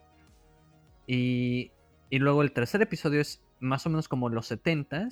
Y, 1.09 1.73
y, 2.09 2.21
luego 2.21 2.43
el 2.43 2.53
tercer 2.53 2.83
episodio 2.83 3.21
es 3.21 3.43
más 3.59 3.85
o 3.87 3.91
menos 3.91 4.09
como 4.09 4.29
los 4.29 4.47
70 4.47 5.09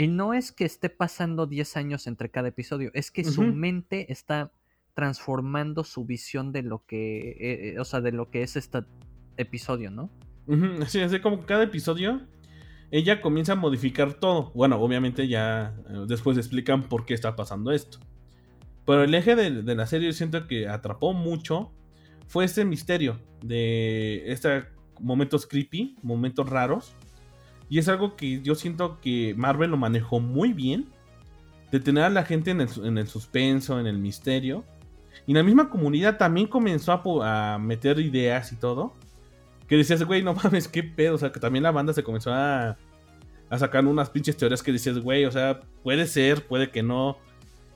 Y 0.00 0.06
no 0.06 0.32
es 0.32 0.50
que 0.50 0.64
esté 0.64 0.88
pasando 0.88 1.46
10 1.46 1.76
años 1.76 2.06
entre 2.06 2.30
cada 2.30 2.48
episodio, 2.48 2.90
es 2.94 3.10
que 3.10 3.22
su 3.22 3.42
mente 3.42 4.10
está 4.10 4.50
transformando 4.94 5.84
su 5.84 6.06
visión 6.06 6.52
de 6.52 6.62
lo 6.62 6.86
que, 6.86 7.32
eh, 7.32 7.74
eh, 7.74 7.78
o 7.78 7.84
sea, 7.84 8.00
de 8.00 8.10
lo 8.10 8.30
que 8.30 8.42
es 8.42 8.56
este 8.56 8.78
episodio, 9.36 9.90
¿no? 9.90 10.10
Así 10.80 11.00
es, 11.00 11.18
como 11.20 11.44
cada 11.44 11.64
episodio 11.64 12.22
ella 12.90 13.20
comienza 13.20 13.52
a 13.52 13.56
modificar 13.56 14.14
todo. 14.14 14.52
Bueno, 14.54 14.80
obviamente 14.80 15.28
ya 15.28 15.76
eh, 15.90 16.04
después 16.08 16.38
explican 16.38 16.88
por 16.88 17.04
qué 17.04 17.12
está 17.12 17.36
pasando 17.36 17.70
esto. 17.70 17.98
Pero 18.86 19.04
el 19.04 19.14
eje 19.14 19.36
de, 19.36 19.62
de 19.62 19.74
la 19.74 19.86
serie 19.86 20.14
siento 20.14 20.46
que 20.46 20.66
atrapó 20.66 21.12
mucho 21.12 21.72
fue 22.26 22.46
este 22.46 22.64
misterio 22.64 23.20
de 23.42 24.32
estos 24.32 24.64
momentos 24.98 25.46
creepy, 25.46 25.96
momentos 26.00 26.48
raros. 26.48 26.96
Y 27.70 27.78
es 27.78 27.88
algo 27.88 28.16
que 28.16 28.42
yo 28.42 28.54
siento 28.54 29.00
que 29.00 29.34
Marvel 29.36 29.70
lo 29.70 29.78
manejó 29.78 30.20
muy 30.20 30.52
bien. 30.52 30.88
De 31.70 31.80
tener 31.80 32.04
a 32.04 32.10
la 32.10 32.24
gente 32.24 32.50
en 32.50 32.60
el, 32.60 33.06
suspenso, 33.06 33.80
en 33.80 33.86
el 33.86 33.96
misterio. 33.96 34.64
Y 35.26 35.32
la 35.32 35.42
misma 35.42 35.70
comunidad 35.70 36.18
también 36.18 36.48
comenzó 36.48 36.92
a, 37.22 37.58
meter 37.58 38.00
ideas 38.00 38.52
y 38.52 38.56
todo. 38.56 38.92
Que 39.68 39.76
decías, 39.76 40.02
güey, 40.02 40.22
no 40.22 40.34
mames, 40.44 40.68
qué 40.68 40.82
pedo. 40.82 41.14
O 41.14 41.18
sea, 41.18 41.30
que 41.30 41.40
también 41.40 41.62
la 41.62 41.70
banda 41.70 41.92
se 41.92 42.02
comenzó 42.02 42.34
a, 42.34 42.76
a 43.48 43.58
sacar 43.58 43.86
unas 43.86 44.10
pinches 44.10 44.36
teorías 44.36 44.62
que 44.62 44.72
decías, 44.72 44.98
güey, 44.98 45.24
o 45.24 45.30
sea, 45.30 45.60
puede 45.84 46.06
ser, 46.08 46.44
puede 46.46 46.70
que 46.70 46.82
no. 46.82 47.18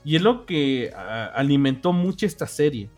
Y 0.04 0.16
es 0.16 0.22
lo 0.22 0.44
que 0.44 0.92
alimentó 1.34 1.92
mucho 1.92 2.26
esta 2.26 2.46
serie. 2.46 2.90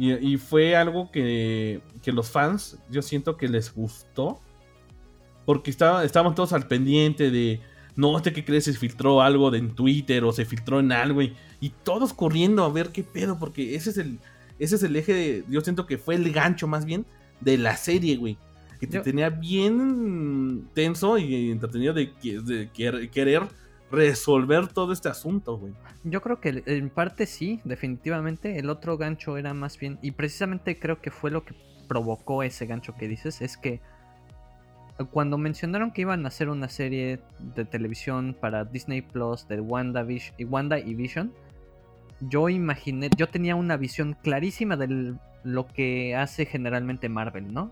Y, 0.00 0.36
fue 0.36 0.76
algo 0.76 1.10
que, 1.10 1.80
los 2.06 2.30
fans, 2.30 2.78
yo 2.88 3.02
siento 3.02 3.36
que 3.36 3.48
les 3.48 3.74
gustó. 3.74 4.38
Porque 5.48 5.70
estaba, 5.70 6.04
estaban 6.04 6.34
todos 6.34 6.52
al 6.52 6.68
pendiente 6.68 7.30
de, 7.30 7.58
no, 7.96 8.14
¿este 8.18 8.34
qué 8.34 8.44
crees? 8.44 8.64
Se 8.64 8.74
filtró 8.74 9.22
algo 9.22 9.50
de 9.50 9.56
en 9.56 9.74
Twitter 9.74 10.22
o 10.24 10.30
se 10.30 10.44
filtró 10.44 10.78
en 10.78 10.92
algo. 10.92 11.22
Y, 11.22 11.32
todos 11.84 12.12
corriendo 12.12 12.64
a 12.64 12.68
ver 12.68 12.90
qué 12.90 13.02
pedo, 13.02 13.38
porque 13.38 13.74
ese 13.74 13.88
es 13.88 13.96
el, 13.96 14.18
ese 14.58 14.76
es 14.76 14.82
el 14.82 14.94
eje, 14.94 15.14
de, 15.14 15.44
yo 15.48 15.62
siento 15.62 15.86
que 15.86 15.96
fue 15.96 16.16
el 16.16 16.30
gancho 16.34 16.66
más 16.66 16.84
bien 16.84 17.06
de 17.40 17.56
la 17.56 17.78
serie, 17.78 18.18
güey. 18.18 18.36
Que 18.78 18.86
te 18.86 19.00
tenía 19.00 19.30
bien 19.30 20.68
tenso 20.74 21.16
y 21.16 21.50
entretenido 21.50 21.94
de, 21.94 22.12
de 22.22 23.10
querer 23.10 23.44
resolver 23.90 24.68
todo 24.68 24.92
este 24.92 25.08
asunto, 25.08 25.56
güey. 25.56 25.72
Yo 26.04 26.20
creo 26.20 26.42
que 26.42 26.62
en 26.66 26.90
parte 26.90 27.24
sí, 27.24 27.62
definitivamente. 27.64 28.58
El 28.58 28.68
otro 28.68 28.98
gancho 28.98 29.38
era 29.38 29.54
más 29.54 29.78
bien, 29.78 29.98
y 30.02 30.10
precisamente 30.10 30.78
creo 30.78 31.00
que 31.00 31.10
fue 31.10 31.30
lo 31.30 31.46
que 31.46 31.54
provocó 31.88 32.42
ese 32.42 32.66
gancho 32.66 32.94
que 32.98 33.08
dices, 33.08 33.40
es 33.40 33.56
que 33.56 33.80
cuando 35.10 35.38
mencionaron 35.38 35.92
que 35.92 36.02
iban 36.02 36.24
a 36.24 36.28
hacer 36.28 36.48
una 36.48 36.68
serie 36.68 37.20
de 37.54 37.64
televisión 37.64 38.36
para 38.38 38.64
Disney 38.64 39.02
Plus 39.02 39.46
de 39.48 39.60
Wanda, 39.60 40.06
y 40.36 40.44
Wanda 40.44 40.78
y 40.78 40.94
Vision, 40.94 41.32
yo 42.20 42.48
imaginé, 42.48 43.10
yo 43.16 43.28
tenía 43.28 43.54
una 43.54 43.76
visión 43.76 44.16
clarísima 44.22 44.76
de 44.76 45.14
lo 45.44 45.66
que 45.68 46.16
hace 46.16 46.46
generalmente 46.46 47.08
Marvel, 47.08 47.52
¿no? 47.52 47.70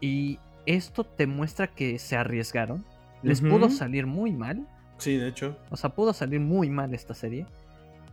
Y 0.00 0.38
esto 0.66 1.04
te 1.04 1.26
muestra 1.26 1.68
que 1.68 1.98
se 1.98 2.16
arriesgaron, 2.16 2.84
les 3.22 3.40
pudo 3.40 3.70
salir 3.70 4.06
muy 4.06 4.32
mal, 4.32 4.66
Sí, 4.98 5.16
de 5.16 5.28
hecho. 5.28 5.56
O 5.70 5.76
sea, 5.76 5.90
pudo 5.90 6.12
salir 6.12 6.40
muy 6.40 6.70
mal 6.70 6.94
esta 6.94 7.14
serie. 7.14 7.46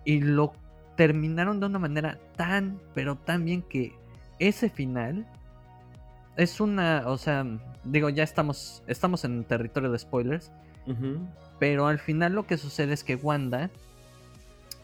Y 0.06 0.20
lo 0.22 0.54
terminaron 0.96 1.60
de 1.60 1.66
una 1.66 1.80
manera 1.80 2.20
tan, 2.36 2.80
pero 2.94 3.16
tan 3.16 3.46
bien 3.46 3.62
que 3.62 3.94
ese 4.40 4.70
final 4.70 5.26
es 6.36 6.60
una, 6.60 7.04
o 7.08 7.18
sea, 7.18 7.46
digo, 7.84 8.10
ya 8.10 8.24
estamos, 8.24 8.84
estamos 8.88 9.26
en 9.26 9.44
territorio 9.44 9.92
de 9.92 10.00
spoilers. 10.00 10.52
Pero 11.60 11.88
al 11.88 12.00
final 12.00 12.34
lo 12.34 12.46
que 12.46 12.58
sucede 12.58 12.94
es 12.94 13.04
que 13.04 13.16
Wanda 13.16 13.70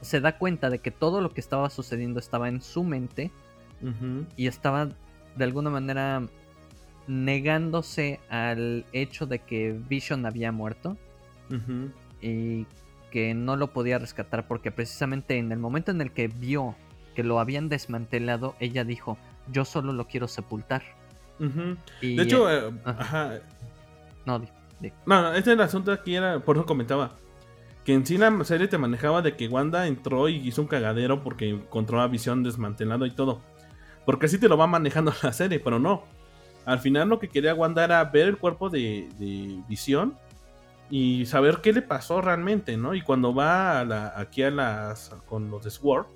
se 0.02 0.22
da 0.22 0.38
cuenta 0.38 0.70
de 0.70 0.80
que 0.80 0.91
todo 0.91 1.20
lo 1.20 1.34
que 1.34 1.41
estaba 1.41 1.70
sucediendo 1.70 2.20
estaba 2.20 2.47
en 2.47 2.62
su 2.62 2.84
mente 2.84 3.32
y 4.38 4.47
estaba 4.47 4.89
de 5.36 5.43
alguna 5.43 5.70
manera 5.70 6.24
negándose 7.08 8.20
al 8.30 8.86
hecho 8.93 9.26
de 9.26 9.39
que 9.39 9.78
Vision 9.89 10.26
había 10.26 10.52
muerto 10.52 10.97
y 12.22 12.66
que 13.12 13.34
no 13.34 13.56
lo 13.56 13.74
podía 13.74 13.97
rescatar 13.97 14.47
porque 14.47 14.72
precisamente 14.72 15.38
en 15.38 15.52
el 15.52 15.60
momento 15.60 15.91
en 15.91 16.02
el 16.02 16.12
que 16.12 16.28
vio 16.28 16.76
que 17.16 17.24
lo 17.24 17.39
habían 17.39 17.68
desmantelado, 17.68 18.56
ella 18.60 18.86
dijo, 18.86 19.18
yo 19.52 19.66
solo 19.66 19.91
lo 19.91 20.08
quiero 20.08 20.28
sepultar. 20.28 20.84
De 21.40 22.24
hecho, 22.24 22.52
eh, 22.52 22.72
ajá. 22.86 23.40
No, 24.26 24.40
no, 24.40 24.48
no, 25.06 25.34
este 25.34 25.54
el 25.54 25.62
asunto 25.62 25.92
aquí 25.92 26.16
era, 26.16 26.40
por 26.40 26.58
eso 26.58 26.66
comentaba, 26.66 27.12
que 27.86 27.94
en 27.94 28.06
sí 28.06 28.18
la 28.18 28.44
serie 28.44 28.68
te 28.68 28.78
manejaba 28.78 29.22
de 29.22 29.36
que 29.36 29.48
Wanda 29.48 29.88
entró 29.88 30.30
y 30.30 30.36
hizo 30.36 30.62
un 30.62 30.68
cagadero 30.68 31.24
porque 31.24 31.50
encontró 31.50 32.02
a 32.02 32.08
Visión 32.08 32.44
desmantelado 32.44 33.06
y 33.06 33.12
todo. 33.12 33.42
Porque 34.06 34.28
así 34.28 34.38
te 34.38 34.50
lo 34.50 34.58
va 34.58 34.68
manejando 34.68 35.14
la 35.24 35.34
serie, 35.34 35.60
pero 35.60 35.80
no. 35.80 36.04
Al 36.66 36.80
final 36.80 37.10
lo 37.10 37.20
que 37.20 37.30
quería 37.30 37.56
Wanda 37.56 37.84
era 37.84 38.04
ver 38.06 38.28
el 38.28 38.38
cuerpo 38.38 38.70
de, 38.70 39.10
de 39.18 39.60
Visión 39.68 40.16
y 40.90 41.26
saber 41.26 41.60
qué 41.62 41.72
le 41.74 41.82
pasó 41.82 42.22
realmente, 42.22 42.78
¿no? 42.78 42.96
Y 42.96 43.02
cuando 43.02 43.34
va 43.34 43.82
aquí 44.20 44.44
a 44.44 44.52
las 44.52 45.10
con 45.28 45.50
los 45.52 45.64
de 45.64 45.72
Sword, 45.72 46.08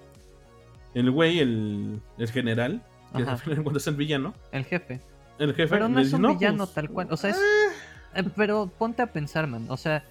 el 0.93 1.11
güey, 1.11 1.39
el, 1.39 2.01
el 2.17 2.31
general, 2.31 2.83
cuando 3.11 3.77
es 3.77 3.87
el 3.87 3.95
villano, 3.95 4.33
el 4.51 4.65
jefe. 4.65 5.01
El 5.39 5.53
jefe. 5.53 5.69
Pero 5.69 5.89
no 5.89 5.99
es 5.99 6.13
un 6.13 6.21
villano 6.21 6.65
pues, 6.65 6.73
tal 6.73 6.89
cual, 6.89 7.07
o 7.11 7.17
sea, 7.17 7.31
es, 7.31 7.37
eh". 7.37 7.41
Eh, 8.15 8.23
pero 8.35 8.67
ponte 8.77 9.01
a 9.01 9.11
pensar, 9.11 9.47
man, 9.47 9.65
o 9.69 9.77
sea, 9.77 10.05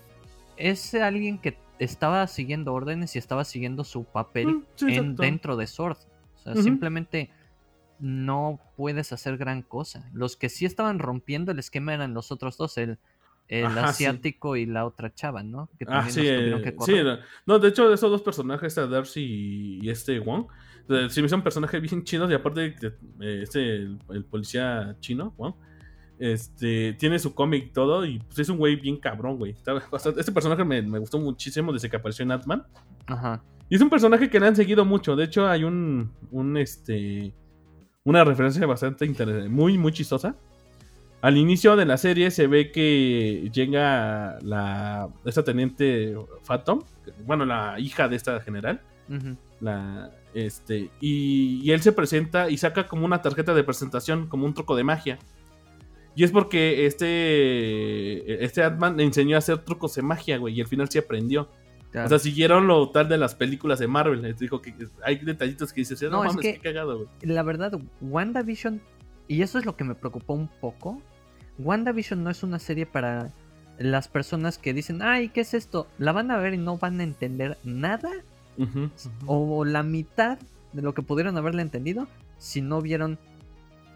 es 0.56 0.94
alguien 0.94 1.38
que 1.38 1.56
estaba 1.78 2.26
siguiendo 2.26 2.72
órdenes 2.74 3.14
y 3.16 3.18
estaba 3.18 3.44
siguiendo 3.44 3.84
su 3.84 4.04
papel 4.04 4.48
mm, 4.80 4.88
en, 4.88 5.16
dentro 5.16 5.56
de 5.56 5.66
Sword. 5.66 5.98
O 6.36 6.38
sea, 6.38 6.56
simplemente 6.56 7.30
no 8.00 8.58
puedes 8.76 9.12
hacer 9.12 9.36
gran 9.36 9.62
cosa. 9.62 10.08
Los 10.12 10.36
que 10.36 10.48
sí 10.48 10.66
estaban 10.66 10.98
rompiendo 10.98 11.52
el 11.52 11.58
esquema 11.60 11.94
eran 11.94 12.14
los 12.14 12.32
otros 12.32 12.56
dos, 12.56 12.76
el 12.78 12.98
el 13.48 13.78
asiático 13.78 14.56
y 14.56 14.66
la 14.66 14.86
otra 14.86 15.12
chava, 15.12 15.42
¿no? 15.42 15.68
Que 15.78 15.84
ah, 15.88 16.08
sí, 16.08 16.22
eh, 16.24 16.74
sí, 16.86 16.94
no, 17.44 17.58
de 17.58 17.68
hecho, 17.68 17.92
esos 17.92 18.10
dos 18.10 18.22
personajes, 18.22 18.68
este 18.68 18.86
Darcy 18.88 19.78
y 19.82 19.90
este 19.90 20.18
Wong, 20.20 20.46
sí 21.08 21.22
me 21.22 21.28
son 21.28 21.42
personajes 21.42 21.80
bien 21.80 22.04
chinos 22.04 22.30
y 22.30 22.34
aparte 22.34 22.74
eh, 23.20 23.40
este, 23.42 23.76
el, 23.76 24.24
policía 24.30 24.96
chino, 25.00 25.34
este, 26.18 26.92
tiene 26.94 27.18
su 27.18 27.34
cómic 27.34 27.72
todo 27.72 28.04
y 28.04 28.18
pues 28.20 28.38
es 28.40 28.48
un 28.48 28.58
güey 28.58 28.76
bien 28.76 28.96
cabrón, 28.96 29.38
güey. 29.38 29.56
Este 30.16 30.32
personaje 30.32 30.64
me, 30.64 30.98
gustó 30.98 31.18
muchísimo 31.18 31.72
desde 31.72 31.90
que 31.90 31.96
apareció 31.96 32.24
en 32.24 32.32
Atman. 32.32 32.64
Ajá. 33.06 33.42
Y 33.68 33.76
es 33.76 33.80
un 33.80 33.90
personaje 33.90 34.28
que 34.28 34.38
le 34.38 34.46
han 34.46 34.56
seguido 34.56 34.84
mucho. 34.84 35.16
De 35.16 35.24
hecho, 35.24 35.48
hay 35.48 35.64
un, 35.64 36.12
un 36.30 36.56
este, 36.56 37.32
una 38.04 38.24
referencia 38.24 38.66
bastante 38.66 39.06
interesante, 39.06 39.48
muy, 39.48 39.78
muy 39.78 39.92
chistosa 39.92 40.36
al 41.22 41.36
inicio 41.36 41.76
de 41.76 41.86
la 41.86 41.96
serie 41.96 42.32
se 42.32 42.48
ve 42.48 42.72
que 42.72 43.48
llega 43.52 44.38
la 44.42 45.08
esta 45.24 45.44
teniente 45.44 46.16
Phantom, 46.44 46.82
bueno, 47.24 47.46
la 47.46 47.78
hija 47.78 48.08
de 48.08 48.16
esta 48.16 48.40
general, 48.40 48.80
La, 49.60 50.10
este, 50.34 50.90
y, 51.00 51.70
él 51.70 51.82
se 51.82 51.92
presenta 51.92 52.50
y 52.50 52.56
saca 52.56 52.88
como 52.88 53.04
una 53.04 53.22
tarjeta 53.22 53.54
de 53.54 53.64
presentación, 53.64 54.26
como 54.28 54.46
un 54.46 54.54
truco 54.54 54.76
de 54.76 54.84
magia. 54.84 55.18
Y 56.14 56.24
es 56.24 56.30
porque 56.30 56.86
este, 56.86 58.44
este 58.44 58.62
Ant-Man 58.62 58.96
le 58.98 59.04
enseñó 59.04 59.36
a 59.36 59.38
hacer 59.38 59.58
trucos 59.58 59.94
de 59.94 60.02
magia, 60.02 60.36
güey, 60.38 60.54
y 60.54 60.60
al 60.60 60.66
final 60.66 60.88
sí 60.90 60.98
aprendió. 60.98 61.48
O 61.94 62.08
sea, 62.08 62.18
siguieron 62.18 62.66
lo 62.66 62.90
tal 62.90 63.08
de 63.08 63.18
las 63.18 63.34
películas 63.34 63.78
de 63.78 63.86
Marvel. 63.86 64.22
Les 64.22 64.38
dijo 64.38 64.62
que 64.62 64.74
hay 65.04 65.18
detallitos 65.18 65.72
que 65.72 65.82
dices, 65.82 66.00
no, 66.02 66.10
no 66.10 66.24
mames, 66.24 66.38
qué 66.40 66.58
cagado, 66.58 66.96
güey. 66.96 67.08
La 67.22 67.42
verdad, 67.42 67.78
WandaVision, 68.00 68.80
y 69.28 69.42
eso 69.42 69.58
es 69.58 69.66
lo 69.66 69.76
que 69.76 69.84
me 69.84 69.94
preocupó 69.94 70.32
un 70.32 70.48
poco. 70.48 71.02
WandaVision 71.58 72.22
no 72.24 72.30
es 72.30 72.42
una 72.42 72.58
serie 72.58 72.86
para 72.86 73.32
las 73.78 74.08
personas 74.08 74.58
que 74.58 74.72
dicen, 74.72 75.02
ay, 75.02 75.28
¿qué 75.28 75.42
es 75.42 75.54
esto? 75.54 75.86
La 75.98 76.12
van 76.12 76.30
a 76.30 76.38
ver 76.38 76.54
y 76.54 76.58
no 76.58 76.78
van 76.78 77.00
a 77.00 77.02
entender 77.02 77.58
nada. 77.62 78.10
O 79.26 79.64
la 79.64 79.82
mitad 79.82 80.38
de 80.72 80.82
lo 80.82 80.94
que 80.94 81.02
pudieron 81.02 81.36
haberle 81.36 81.62
entendido 81.62 82.08
si 82.38 82.60
no 82.60 82.80
vieron 82.80 83.18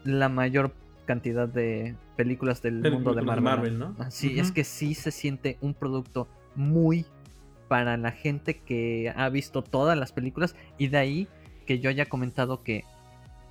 la 0.03 0.29
mayor 0.29 0.73
cantidad 1.05 1.47
de 1.47 1.95
películas 2.15 2.61
del 2.61 2.81
mundo 2.91 3.13
de 3.13 3.21
Marvel. 3.21 3.79
¿no? 3.79 3.95
Sí, 4.09 4.39
es 4.39 4.51
que 4.51 4.63
sí 4.63 4.93
se 4.93 5.11
siente 5.11 5.57
un 5.61 5.73
producto 5.73 6.27
muy 6.55 7.05
para 7.67 7.97
la 7.97 8.11
gente 8.11 8.57
que 8.59 9.13
ha 9.15 9.29
visto 9.29 9.61
todas 9.61 9.97
las 9.97 10.11
películas 10.11 10.55
y 10.77 10.87
de 10.87 10.97
ahí 10.97 11.27
que 11.65 11.79
yo 11.79 11.89
haya 11.89 12.05
comentado 12.05 12.63
que 12.63 12.85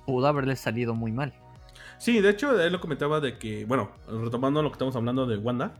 pudo 0.05 0.27
haberle 0.27 0.55
salido 0.55 0.95
muy 0.95 1.11
mal. 1.11 1.33
Sí, 1.99 2.21
de 2.21 2.29
hecho, 2.29 2.59
él 2.59 2.71
lo 2.71 2.79
comentaba 2.79 3.19
de 3.19 3.37
que, 3.37 3.65
bueno, 3.65 3.91
retomando 4.07 4.61
lo 4.61 4.69
que 4.69 4.73
estamos 4.73 4.95
hablando 4.95 5.25
de 5.25 5.37
Wanda, 5.37 5.73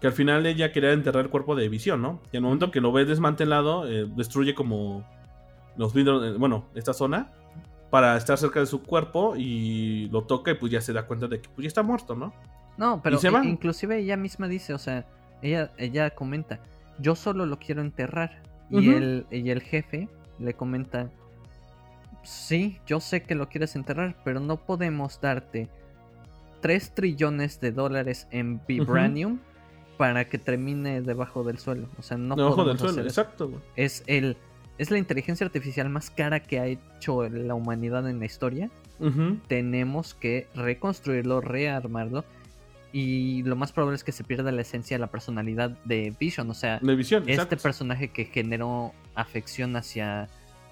que 0.00 0.06
al 0.06 0.12
final 0.12 0.46
ella 0.46 0.72
quería 0.72 0.92
enterrar 0.92 1.24
el 1.24 1.30
cuerpo 1.30 1.54
de 1.56 1.68
Visión, 1.68 2.02
¿no? 2.02 2.20
Y 2.32 2.36
el 2.36 2.42
momento 2.42 2.70
que 2.70 2.80
lo 2.80 2.92
ve 2.92 3.04
desmantelado, 3.04 3.88
eh, 3.88 4.06
destruye 4.14 4.54
como 4.54 5.04
los 5.76 5.94
vidrios, 5.94 6.24
eh, 6.24 6.36
bueno, 6.38 6.66
esta 6.74 6.92
zona, 6.92 7.32
para 7.90 8.16
estar 8.16 8.36
cerca 8.36 8.60
de 8.60 8.66
su 8.66 8.82
cuerpo 8.82 9.34
y 9.36 10.08
lo 10.10 10.24
toca 10.24 10.50
y 10.50 10.54
pues 10.54 10.72
ya 10.72 10.80
se 10.80 10.92
da 10.92 11.06
cuenta 11.06 11.28
de 11.28 11.40
que 11.40 11.48
pues 11.48 11.64
ya 11.64 11.68
está 11.68 11.82
muerto, 11.82 12.14
¿no? 12.14 12.32
No, 12.76 13.00
pero 13.02 13.18
e 13.18 13.46
inclusive 13.46 13.98
ella 13.98 14.16
misma 14.18 14.48
dice, 14.48 14.74
o 14.74 14.78
sea, 14.78 15.06
ella, 15.40 15.72
ella 15.78 16.10
comenta, 16.10 16.60
yo 16.98 17.14
solo 17.14 17.46
lo 17.46 17.58
quiero 17.58 17.80
enterrar. 17.80 18.42
y, 18.68 18.90
el, 18.90 19.26
y 19.30 19.48
el 19.50 19.62
jefe 19.62 20.08
le 20.38 20.52
comenta, 20.54 21.08
sí, 22.22 22.78
yo 22.86 23.00
sé 23.00 23.22
que 23.22 23.34
lo 23.34 23.48
quieres 23.48 23.76
enterrar, 23.76 24.16
pero 24.24 24.40
no 24.40 24.58
podemos 24.58 25.20
darte 25.20 25.70
3 26.60 26.94
trillones 26.94 27.60
de 27.60 27.72
dólares 27.72 28.26
en 28.30 28.60
vibranium 28.66 29.38
para 29.96 30.28
que 30.28 30.38
termine 30.38 31.02
debajo 31.02 31.44
del 31.44 31.58
suelo. 31.58 31.88
O 31.98 32.02
sea, 32.02 32.16
no 32.16 32.36
debajo 32.36 32.64
del 32.64 32.78
suelo, 32.78 33.02
exacto. 33.02 33.50
Es 33.76 34.02
el 34.06 34.36
es 34.78 34.90
la 34.90 34.98
inteligencia 34.98 35.46
artificial 35.46 35.88
más 35.88 36.10
cara 36.10 36.40
que 36.40 36.60
ha 36.60 36.66
hecho 36.66 37.28
la 37.28 37.54
humanidad 37.54 38.08
en 38.08 38.18
la 38.18 38.26
historia. 38.26 38.70
Tenemos 39.48 40.14
que 40.14 40.48
reconstruirlo, 40.54 41.40
rearmarlo. 41.40 42.24
Y 42.92 43.42
lo 43.42 43.56
más 43.56 43.72
probable 43.72 43.96
es 43.96 44.04
que 44.04 44.12
se 44.12 44.24
pierda 44.24 44.52
la 44.52 44.62
esencia 44.62 44.96
de 44.96 45.00
la 45.00 45.08
personalidad 45.08 45.70
de 45.84 46.14
Vision. 46.18 46.50
O 46.50 46.54
sea, 46.54 46.80
este 47.26 47.56
personaje 47.56 48.08
que 48.08 48.26
generó 48.26 48.92
afección 49.14 49.76
hacia, 49.76 50.28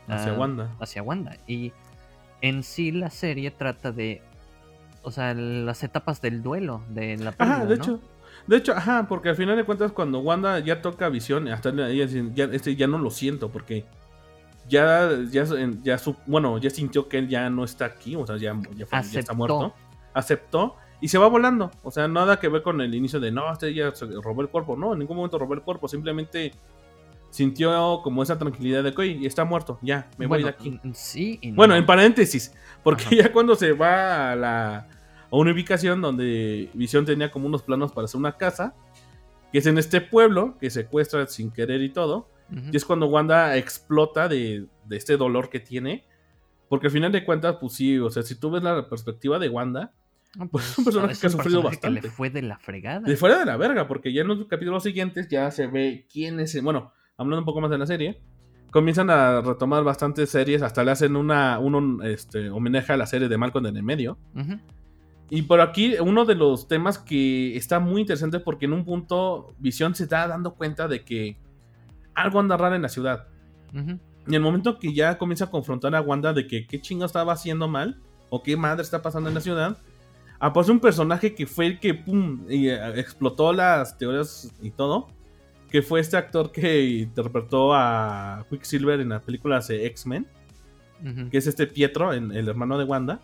hacia 0.09 0.33
ah, 0.33 0.39
Wanda. 0.39 0.75
Hacia 0.81 1.03
Wanda. 1.03 1.37
Y 1.47 1.73
en 2.41 2.63
sí 2.63 2.93
la 2.93 3.11
serie 3.11 3.51
trata 3.51 3.93
de. 3.93 4.23
O 5.03 5.11
sea, 5.11 5.35
las 5.35 5.83
etapas 5.83 6.23
del 6.23 6.43
duelo 6.43 6.83
de 6.89 7.19
la 7.19 7.35
Ajá, 7.37 7.67
de 7.67 7.75
hecho. 7.75 8.01
De 8.47 8.57
hecho, 8.57 8.73
ajá, 8.73 9.07
porque 9.09 9.31
al 9.31 9.37
final 9.37 9.57
de 9.57 9.65
cuentas 9.65 9.93
cuando 9.93 10.21
Wanda 10.21 10.59
ya 10.59 10.83
toca 10.83 11.09
visión, 11.09 11.49
hasta 11.49 11.71
ella 11.71 12.07
ya, 12.35 12.45
este, 12.45 12.77
ya 12.77 12.87
no 12.87 12.99
lo 12.99 13.11
siento, 13.11 13.51
porque 13.51 13.87
ya, 14.69 15.11
ya, 15.31 15.45
ya 15.83 15.99
su, 15.99 16.17
bueno, 16.27 16.59
ya 16.59 16.71
sintió 16.71 17.09
que 17.09 17.19
él 17.19 17.29
ya 17.29 17.49
no 17.51 17.65
está 17.65 17.87
aquí, 17.87 18.17
o 18.17 18.27
sea, 18.27 18.37
ya, 18.37 18.55
ya, 18.77 18.87
está 19.19 19.33
muerto. 19.33 19.75
Aceptó 20.13 20.77
y 21.01 21.09
se 21.09 21.19
va 21.19 21.29
volando. 21.29 21.71
O 21.83 21.91
sea, 21.91 22.07
nada 22.07 22.39
que 22.39 22.49
ver 22.49 22.63
con 22.63 22.81
el 22.81 22.95
inicio 22.95 23.19
de 23.19 23.31
no, 23.31 23.51
este 23.53 23.75
ya 23.75 23.93
robó 24.23 24.43
el 24.43 24.49
cuerpo. 24.49 24.77
No, 24.77 24.93
en 24.93 25.01
ningún 25.01 25.17
momento 25.17 25.39
robó 25.39 25.55
el 25.55 25.63
cuerpo, 25.63 25.89
simplemente 25.89 26.53
sintió 27.31 28.01
como 28.03 28.23
esa 28.23 28.39
tranquilidad 28.39 28.85
de 28.85 28.95
que 28.95 29.27
está 29.27 29.45
muerto, 29.45 29.79
ya, 29.83 30.09
me 30.19 30.27
voy 30.27 30.45
de 30.45 30.51
aquí. 30.51 30.81
Sí, 30.93 31.41
Bueno, 31.55 31.75
en 31.75 31.85
paréntesis, 31.85 32.55
porque 32.83 33.05
ya 33.17 33.33
cuando 33.33 33.57
se 33.57 33.73
va 33.73 34.33
a 34.33 34.37
la 34.37 34.89
a 35.35 35.39
una 35.39 35.53
ubicación 35.53 36.01
donde 36.01 36.71
Visión 36.75 37.05
tenía 37.05 37.31
como 37.31 37.47
unos 37.47 37.63
planos 37.63 37.93
para 37.93 38.05
hacer 38.05 38.19
una 38.19 38.37
casa, 38.37 38.75
que 39.51 39.59
es 39.59 39.67
en 39.67 39.79
este 39.79 40.01
pueblo, 40.01 40.57
que 40.61 40.71
secuestra 40.71 41.27
sin 41.27 41.51
querer 41.51 41.83
y 41.83 41.91
todo. 41.91 42.29
Y 42.71 42.77
es 42.77 42.85
cuando 42.85 43.07
Wanda 43.07 43.57
explota 43.57 44.29
de, 44.29 44.69
este 44.91 45.17
dolor 45.17 45.51
que 45.51 45.59
tiene. 45.59 46.05
Porque 46.69 46.87
al 46.87 46.93
final 46.93 47.11
de 47.11 47.25
cuentas, 47.25 47.57
pues 47.61 47.73
sí, 47.73 47.99
o 47.99 48.11
sea, 48.11 48.23
si 48.23 48.37
tú 48.37 48.51
ves 48.51 48.63
la 48.63 48.89
perspectiva 48.89 49.41
de 49.41 49.49
Wanda, 49.49 49.93
pues, 50.53 50.71
es 50.71 50.79
un 50.79 50.85
personaje 50.85 51.19
que 51.21 51.27
ha 51.27 51.31
sufrido 51.31 51.63
bastante. 51.63 52.03
le 52.03 52.11
fue 52.11 52.31
de 52.31 52.43
la 52.43 52.59
fregada. 52.59 53.07
Le 53.07 53.17
fue 53.17 53.37
de 53.37 53.45
la 53.45 53.57
verga, 53.57 53.89
porque 53.89 54.13
ya 54.13 54.23
en 54.23 54.29
los 54.29 54.47
capítulos 54.47 54.85
siguientes 54.85 55.27
ya 55.29 55.51
se 55.51 55.67
ve 55.67 56.07
quién 56.13 56.39
es. 56.39 56.63
Bueno, 56.63 56.93
hablando 57.17 57.41
un 57.41 57.45
poco 57.45 57.61
más 57.61 57.71
de 57.71 57.79
la 57.79 57.87
serie, 57.87 58.21
comienzan 58.71 59.11
a 59.11 59.41
retomar 59.41 59.83
bastantes 59.83 60.31
series, 60.31 60.63
hasta 60.63 60.85
le 60.85 60.93
hacen 60.93 61.17
una, 61.17 61.59
un 61.59 62.01
este, 62.05 62.51
homenaje 62.51 62.93
a 62.93 62.97
la 62.97 63.07
serie 63.07 63.29
de 63.29 63.37
Malcolm 63.37 63.67
en 63.67 63.77
el 63.77 63.83
medio. 63.83 64.17
Y 65.31 65.43
por 65.43 65.61
aquí, 65.61 65.95
uno 66.01 66.25
de 66.25 66.35
los 66.35 66.69
temas 66.69 66.99
que 66.99 67.57
está 67.57 67.81
muy 67.81 68.03
interesante 68.03 68.41
porque 68.41 68.67
en 68.67 68.73
un 68.73 68.85
punto 68.85 69.55
Visión 69.59 69.95
se 69.95 70.05
está 70.05 70.29
dando 70.29 70.55
cuenta 70.55 70.87
de 70.87 71.05
que 71.05 71.39
algo 72.15 72.41
anda 72.41 72.57
raro 72.57 72.75
en 72.75 72.83
la 72.83 72.89
ciudad. 72.89 73.27
Y 73.73 73.79
en 73.79 74.35
el 74.35 74.41
momento 74.41 74.79
que 74.79 74.93
ya 74.93 75.19
comienza 75.19 75.47
a 75.47 75.51
confrontar 75.51 75.95
a 75.95 76.01
Wanda 76.01 76.33
de 76.33 76.47
que 76.47 76.67
qué 76.67 76.81
chingo 76.81 77.05
estaba 77.05 77.33
haciendo 77.33 77.69
mal 77.69 78.01
o 78.31 78.43
qué 78.43 78.57
madre 78.57 78.83
está 78.83 79.03
pasando 79.03 79.29
en 79.29 79.35
la 79.35 79.41
ciudad, 79.41 79.79
aparece 80.39 80.73
un 80.73 80.81
personaje 80.81 81.35
que 81.35 81.47
fue 81.47 81.67
el 81.67 81.81
que 81.81 81.95
pum, 81.95 82.45
y, 82.49 82.69
eh, 82.69 83.01
explotó 83.01 83.53
las 83.53 83.99
teorías 83.99 84.53
y 84.63 84.71
todo, 84.71 85.09
que 85.71 85.83
fue 85.83 86.01
este 86.01 86.17
actor 86.17 86.53
que 86.53 86.85
interpretó 86.85 87.75
a 87.75 88.47
Quicksilver 88.49 89.01
en 89.01 89.09
las 89.09 89.23
películas 89.23 89.69
de 89.69 89.87
X-Men, 89.87 90.27
que 91.31 91.37
es 91.37 91.47
este 91.47 91.67
Pietro, 91.67 92.13
el 92.13 92.49
hermano 92.49 92.79
de 92.79 92.85
Wanda. 92.85 93.21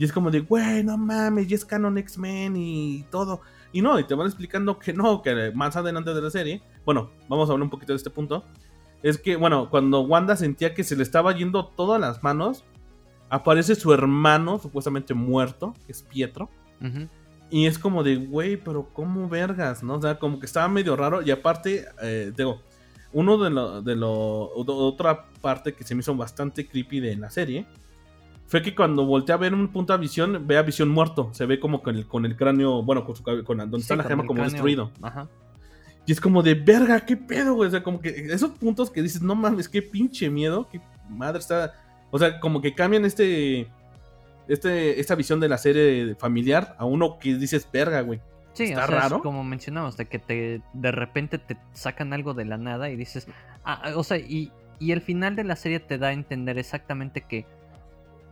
Y 0.00 0.04
es 0.04 0.12
como 0.14 0.30
de, 0.30 0.40
güey, 0.40 0.82
no 0.82 0.96
mames, 0.96 1.46
ya 1.46 1.56
es 1.56 1.64
canon 1.66 1.98
X-Men 1.98 2.56
y 2.56 3.04
todo. 3.10 3.42
Y 3.70 3.82
no, 3.82 3.98
y 4.00 4.04
te 4.04 4.14
van 4.14 4.28
explicando 4.28 4.78
que 4.78 4.94
no, 4.94 5.20
que 5.20 5.52
más 5.54 5.76
adelante 5.76 6.14
de 6.14 6.22
la 6.22 6.30
serie, 6.30 6.62
bueno, 6.86 7.10
vamos 7.28 7.50
a 7.50 7.52
hablar 7.52 7.64
un 7.64 7.70
poquito 7.70 7.92
de 7.92 7.98
este 7.98 8.08
punto. 8.08 8.42
Es 9.02 9.18
que, 9.18 9.36
bueno, 9.36 9.68
cuando 9.68 10.00
Wanda 10.00 10.36
sentía 10.36 10.72
que 10.72 10.84
se 10.84 10.96
le 10.96 11.02
estaba 11.02 11.36
yendo 11.36 11.66
todas 11.66 12.00
las 12.00 12.22
manos, 12.22 12.64
aparece 13.28 13.74
su 13.74 13.92
hermano, 13.92 14.58
supuestamente 14.58 15.12
muerto, 15.12 15.74
que 15.84 15.92
es 15.92 16.00
Pietro. 16.00 16.48
Y 17.50 17.66
es 17.66 17.78
como 17.78 18.02
de, 18.02 18.16
güey, 18.16 18.56
pero 18.56 18.88
¿cómo 18.94 19.28
vergas? 19.28 19.82
¿No? 19.82 19.96
O 19.96 20.00
sea, 20.00 20.18
como 20.18 20.40
que 20.40 20.46
estaba 20.46 20.66
medio 20.68 20.96
raro. 20.96 21.20
Y 21.20 21.30
aparte, 21.30 21.84
eh, 22.00 22.32
digo, 22.34 22.62
uno 23.12 23.36
de 23.36 23.50
lo, 23.50 23.82
de 23.82 23.96
lo. 23.96 24.50
Otra 24.54 25.26
parte 25.42 25.74
que 25.74 25.84
se 25.84 25.94
me 25.94 26.00
hizo 26.00 26.16
bastante 26.16 26.66
creepy 26.66 27.00
de 27.00 27.16
la 27.16 27.28
serie 27.28 27.66
fue 28.50 28.62
que 28.62 28.74
cuando 28.74 29.06
volteé 29.06 29.32
a 29.32 29.38
ver 29.38 29.54
un 29.54 29.68
punto 29.68 29.92
de 29.92 30.00
visión, 30.00 30.44
ve 30.44 30.58
a 30.58 30.62
visión 30.62 30.88
muerto. 30.88 31.30
Se 31.32 31.46
ve 31.46 31.60
como 31.60 31.84
con 31.84 31.94
el, 31.94 32.08
con 32.08 32.26
el 32.26 32.36
cráneo, 32.36 32.82
bueno, 32.82 33.04
con, 33.04 33.14
su, 33.14 33.22
con 33.22 33.58
donde 33.58 33.78
está 33.78 33.94
la 33.94 34.02
gema 34.02 34.26
como 34.26 34.42
destruido. 34.42 34.90
Ajá. 35.00 35.28
Y 36.04 36.10
es 36.10 36.20
como 36.20 36.42
de 36.42 36.54
verga, 36.54 36.98
qué 37.06 37.16
pedo, 37.16 37.54
güey. 37.54 37.68
O 37.68 37.70
sea, 37.70 37.84
como 37.84 38.00
que 38.00 38.08
esos 38.08 38.50
puntos 38.58 38.90
que 38.90 39.02
dices, 39.02 39.22
no 39.22 39.36
mames, 39.36 39.68
qué 39.68 39.82
pinche 39.82 40.28
miedo, 40.30 40.68
qué 40.68 40.80
madre 41.08 41.38
está. 41.38 41.74
O 42.10 42.18
sea, 42.18 42.40
como 42.40 42.60
que 42.60 42.74
cambian 42.74 43.04
este. 43.04 43.68
Este, 44.48 44.98
esta 44.98 45.14
visión 45.14 45.38
de 45.38 45.48
la 45.48 45.56
serie 45.56 46.16
familiar 46.16 46.74
a 46.76 46.86
uno 46.86 47.20
que 47.20 47.36
dices, 47.36 47.68
verga, 47.72 48.00
güey. 48.00 48.20
Sí, 48.52 48.64
está 48.64 48.88
raro. 48.88 49.22
como 49.22 49.44
mencionamos, 49.44 49.96
de 49.96 50.06
que 50.06 50.18
te 50.18 50.60
de 50.72 50.90
repente 50.90 51.38
te 51.38 51.56
sacan 51.72 52.12
algo 52.12 52.34
de 52.34 52.46
la 52.46 52.58
nada 52.58 52.90
y 52.90 52.96
dices, 52.96 53.28
ah, 53.62 53.92
o 53.94 54.02
sea, 54.02 54.16
y, 54.18 54.50
y 54.80 54.90
el 54.90 55.02
final 55.02 55.36
de 55.36 55.44
la 55.44 55.54
serie 55.54 55.78
te 55.78 55.98
da 55.98 56.08
a 56.08 56.12
entender 56.12 56.58
exactamente 56.58 57.20
que 57.20 57.46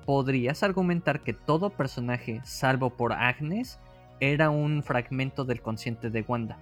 podrías 0.08 0.62
argumentar 0.62 1.20
que 1.20 1.34
todo 1.34 1.68
personaje, 1.68 2.40
salvo 2.42 2.88
por 2.88 3.12
Agnes, 3.12 3.78
era 4.20 4.48
un 4.48 4.82
fragmento 4.82 5.44
del 5.44 5.60
consciente 5.60 6.08
de 6.08 6.24
Wanda. 6.26 6.56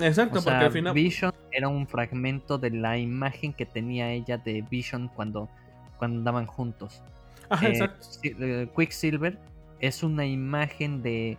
exacto, 0.00 0.42
porque 0.42 0.64
al 0.64 0.72
final. 0.72 0.94
Vision 0.94 1.34
era 1.50 1.68
un 1.68 1.86
fragmento 1.86 2.56
de 2.56 2.70
la 2.70 2.96
imagen 2.96 3.52
que 3.52 3.66
tenía 3.66 4.10
ella 4.10 4.38
de 4.38 4.64
Vision 4.70 5.08
cuando, 5.14 5.50
cuando 5.98 6.20
andaban 6.20 6.46
juntos. 6.46 7.02
Ajá, 7.50 7.66
eh, 7.66 7.72
exacto. 7.72 8.06
Eh, 8.22 8.66
Quicksilver 8.74 9.38
es 9.80 10.02
una 10.02 10.24
imagen 10.24 11.02
de 11.02 11.36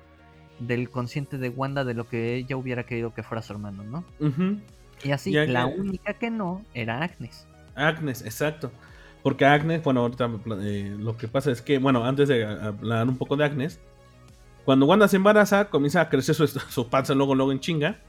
del 0.60 0.92
consciente 0.92 1.40
de 1.40 1.50
Wanda 1.50 1.84
de 1.84 1.96
lo 1.96 2.08
que 2.08 2.36
ella 2.36 2.58
hubiera 2.58 2.84
querido 2.84 3.12
que 3.12 3.24
fuera 3.24 3.42
su 3.42 3.54
hermano, 3.54 3.84
¿no? 3.84 4.06
Y 5.04 5.10
así, 5.10 5.32
la 5.32 5.66
única 5.66 6.14
que 6.14 6.30
no 6.30 6.62
era 6.76 7.02
Agnes. 7.02 7.48
Agnes, 7.74 8.22
exacto. 8.22 8.72
Porque 9.24 9.46
Agnes, 9.46 9.82
bueno, 9.82 10.02
ahorita 10.02 10.30
eh, 10.62 10.96
lo 11.00 11.16
que 11.16 11.30
pasa 11.30 11.50
es 11.50 11.62
que, 11.62 11.80
bueno, 11.80 12.04
antes 12.04 12.28
de 12.28 12.46
hablar 12.46 13.08
un 13.08 13.18
poco 13.18 13.38
de 13.38 13.46
Agnes, 13.46 13.80
cuando 14.66 14.86
Wanda 14.86 15.08
se 15.08 15.16
embaraza, 15.16 15.70
comienza 15.70 16.02
a 16.02 16.10
crecer 16.10 16.36
su, 16.36 16.46
su 16.70 16.88
panza 16.90 17.16
luego, 17.16 17.34
luego 17.34 17.52
en 17.54 17.62
chinga. 17.62 18.00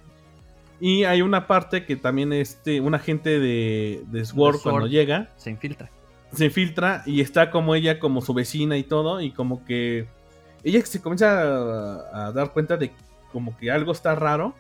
Y 0.81 1.05
hay 1.05 1.23
una 1.23 1.47
parte 1.47 1.87
que 1.87 1.95
también 1.95 2.33
este, 2.33 2.81
un 2.81 2.97
agente 2.97 3.39
de, 3.39 4.03
de 4.09 4.25
Sword, 4.25 4.59
cuando 4.63 4.89
llega. 4.89 5.31
Se 5.37 5.51
infiltra. 5.51 5.89
Se 6.33 6.47
infiltra 6.47 7.05
y 7.07 7.21
está 7.21 7.53
como 7.53 7.77
ella, 7.77 8.01
como 8.01 8.21
su 8.21 8.35
vecina 8.35 8.77
y 8.77 8.83
todo. 8.83 9.21
Y 9.21 9.31
como 9.31 9.65
que. 9.65 10.09
Ella 10.65 10.85
se 10.85 11.01
comienza 11.01 11.43
a, 11.43 12.27
a 12.27 12.33
dar 12.33 12.53
cuenta 12.53 12.77
de 12.77 12.91
como 13.33 13.57
que 13.57 13.71
algo 13.71 13.93
está 13.93 14.17
raro. 14.17 14.55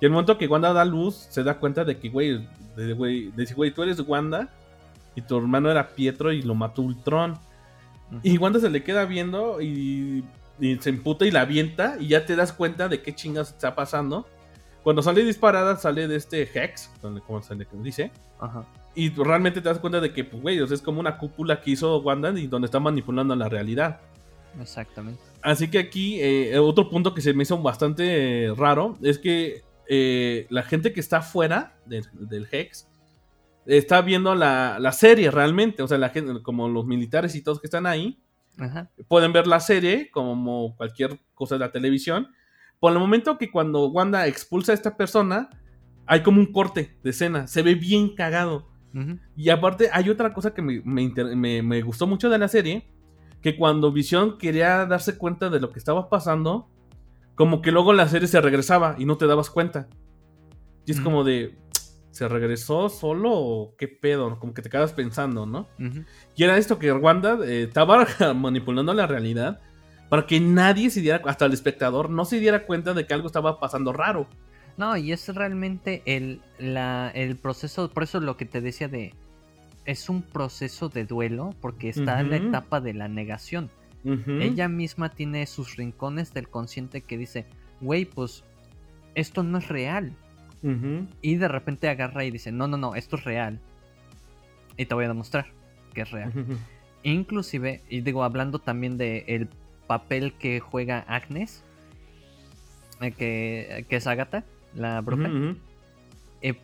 Y 0.00 0.04
el 0.04 0.12
momento 0.12 0.38
que 0.38 0.46
Wanda 0.46 0.72
da 0.72 0.84
luz, 0.84 1.26
se 1.30 1.42
da 1.42 1.58
cuenta 1.58 1.84
de 1.84 1.98
que, 1.98 2.08
güey, 2.08 2.46
de, 2.76 2.92
güey, 2.92 3.30
de, 3.32 3.44
güey, 3.52 3.72
tú 3.72 3.82
eres 3.82 4.00
Wanda 4.00 4.48
y 5.20 5.26
tu 5.26 5.36
hermano 5.36 5.70
era 5.70 5.88
Pietro 5.94 6.32
y 6.32 6.42
lo 6.42 6.54
mató 6.54 6.82
Ultron. 6.82 7.38
Y 8.22 8.38
Wanda 8.38 8.58
se 8.58 8.70
le 8.70 8.82
queda 8.82 9.04
viendo 9.04 9.60
y, 9.60 10.24
se 10.80 10.90
emputa 10.90 11.24
y 11.26 11.30
la 11.30 11.42
avienta 11.42 11.96
y 12.00 12.08
ya 12.08 12.26
te 12.26 12.36
das 12.36 12.52
cuenta 12.52 12.88
de 12.88 13.02
qué 13.02 13.14
chingas 13.14 13.50
está 13.50 13.74
pasando. 13.74 14.26
Cuando 14.82 15.02
sale 15.02 15.22
disparada, 15.24 15.76
sale 15.76 16.08
de 16.08 16.16
este 16.16 16.42
Hex, 16.42 16.90
como 17.26 17.42
se 17.42 17.54
le 17.54 17.66
dice. 17.82 18.10
Ajá. 18.40 18.64
Y 18.94 19.10
realmente 19.10 19.60
te 19.60 19.68
das 19.68 19.78
cuenta 19.78 20.00
de 20.00 20.12
que, 20.12 20.24
pues, 20.24 20.42
güey, 20.42 20.58
es 20.58 20.82
como 20.82 21.00
una 21.00 21.18
cúpula 21.18 21.60
que 21.60 21.72
hizo 21.72 21.98
Wanda 21.98 22.30
y 22.30 22.46
donde 22.46 22.66
está 22.66 22.80
manipulando 22.80 23.36
la 23.36 23.48
realidad. 23.48 24.00
Exactamente. 24.60 25.20
Así 25.42 25.68
que 25.68 25.78
aquí, 25.78 26.20
eh, 26.20 26.58
otro 26.58 26.88
punto 26.88 27.14
que 27.14 27.20
se 27.20 27.34
me 27.34 27.44
hizo 27.44 27.58
bastante 27.58 28.46
eh, 28.46 28.54
raro 28.54 28.96
es 29.02 29.18
que 29.18 29.62
eh, 29.88 30.46
la 30.50 30.62
gente 30.62 30.92
que 30.92 31.00
está 31.00 31.22
fuera 31.22 31.76
del 31.86 32.48
Hex 32.50 32.89
está 33.66 34.00
viendo 34.02 34.34
la, 34.34 34.92
serie 34.92 35.30
realmente. 35.30 35.82
O 35.82 35.88
sea, 35.88 35.98
la 35.98 36.10
gente, 36.10 36.42
como 36.42 36.68
los 36.68 36.86
militares 36.86 37.34
y 37.34 37.42
todos 37.42 37.60
que 37.60 37.66
están 37.66 37.86
ahí, 37.86 38.22
pueden 39.08 39.32
ver 39.32 39.46
la 39.46 39.60
serie 39.60 40.10
como 40.10 40.76
cualquier 40.76 41.18
cosa 41.34 41.54
de 41.54 41.60
la 41.60 41.72
televisión. 41.72 42.28
Por 42.78 42.92
el 42.92 42.98
momento 42.98 43.38
que 43.38 43.50
cuando 43.50 43.88
Wanda 43.88 44.26
expulsa 44.26 44.72
a 44.72 44.74
esta 44.74 44.96
persona, 44.96 45.50
hay 46.06 46.22
como 46.22 46.40
un 46.40 46.52
corte 46.52 46.96
de 47.02 47.10
escena. 47.10 47.46
Se 47.46 47.62
ve 47.62 47.74
bien 47.74 48.14
cagado. 48.14 48.68
Y 49.36 49.50
aparte, 49.50 49.88
hay 49.92 50.10
otra 50.10 50.34
cosa 50.34 50.52
que 50.52 50.62
me, 50.62 50.82
me, 50.82 51.82
gustó 51.82 52.06
mucho 52.06 52.28
de 52.28 52.38
la 52.38 52.48
serie. 52.48 52.90
Que 53.40 53.56
cuando 53.56 53.92
Visión 53.92 54.36
quería 54.36 54.84
darse 54.86 55.16
cuenta 55.16 55.48
de 55.48 55.60
lo 55.60 55.70
que 55.70 55.78
estaba 55.78 56.10
pasando, 56.10 56.68
como 57.36 57.62
que 57.62 57.72
luego 57.72 57.92
la 57.92 58.08
serie 58.08 58.28
se 58.28 58.40
regresaba 58.40 58.96
y 58.98 59.04
no 59.04 59.16
te 59.16 59.26
dabas 59.26 59.48
cuenta. 59.48 59.88
Y 60.84 60.92
es 60.92 61.00
como 61.00 61.22
de, 61.22 61.56
¿se 62.10 62.28
regresó 62.28 62.88
solo 62.88 63.32
o 63.32 63.74
qué 63.76 63.88
pedo? 63.88 64.38
Como 64.38 64.54
que 64.54 64.62
te 64.62 64.70
quedas 64.70 64.92
pensando, 64.92 65.46
¿no? 65.46 65.68
Y 66.36 66.44
era 66.44 66.56
esto 66.56 66.78
que 66.78 66.92
Wanda 66.92 67.38
eh, 67.44 67.64
estaba 67.64 68.06
manipulando 68.34 68.94
la 68.94 69.06
realidad 69.06 69.60
para 70.10 70.26
que 70.26 70.40
nadie 70.40 70.90
se 70.90 71.00
diera, 71.00 71.22
hasta 71.24 71.46
el 71.46 71.52
espectador, 71.52 72.10
no 72.10 72.24
se 72.24 72.40
diera 72.40 72.66
cuenta 72.66 72.94
de 72.94 73.06
que 73.06 73.14
algo 73.14 73.28
estaba 73.28 73.60
pasando 73.60 73.92
raro. 73.92 74.26
No, 74.76 74.96
y 74.96 75.12
es 75.12 75.28
realmente 75.34 76.02
el, 76.04 76.40
el 76.58 77.36
proceso, 77.36 77.90
por 77.90 78.02
eso 78.02 78.18
lo 78.18 78.36
que 78.36 78.44
te 78.44 78.60
decía 78.60 78.88
de, 78.88 79.14
es 79.84 80.08
un 80.08 80.22
proceso 80.22 80.88
de 80.88 81.04
duelo, 81.04 81.54
porque 81.60 81.88
está 81.88 82.20
en 82.20 82.30
la 82.30 82.36
etapa 82.36 82.80
de 82.80 82.94
la 82.94 83.08
negación. 83.08 83.70
Ella 84.04 84.68
misma 84.68 85.10
tiene 85.10 85.46
sus 85.46 85.76
rincones 85.76 86.32
del 86.32 86.48
consciente 86.48 87.02
que 87.02 87.18
dice, 87.18 87.46
güey, 87.80 88.04
pues 88.06 88.44
esto 89.14 89.42
no 89.42 89.58
es 89.58 89.68
real. 89.68 90.16
Y 90.62 91.36
de 91.36 91.48
repente 91.48 91.88
agarra 91.88 92.24
y 92.24 92.30
dice, 92.30 92.52
no, 92.52 92.68
no, 92.68 92.76
no, 92.76 92.94
esto 92.94 93.16
es 93.16 93.24
real. 93.24 93.58
Y 94.76 94.86
te 94.86 94.94
voy 94.94 95.04
a 95.04 95.08
demostrar 95.08 95.46
que 95.94 96.02
es 96.02 96.10
real. 96.10 96.32
Inclusive, 97.02 97.82
y 97.88 98.00
digo, 98.02 98.24
hablando 98.24 98.58
también 98.58 98.98
de 98.98 99.24
el 99.26 99.48
papel 99.86 100.34
que 100.34 100.60
juega 100.60 101.00
Agnes, 101.08 101.64
eh, 103.00 103.12
que, 103.12 103.86
que, 103.88 103.96
es 103.96 104.06
Agatha, 104.06 104.44
la 104.74 105.00
bruja. 105.00 105.30
Eh, 106.42 106.54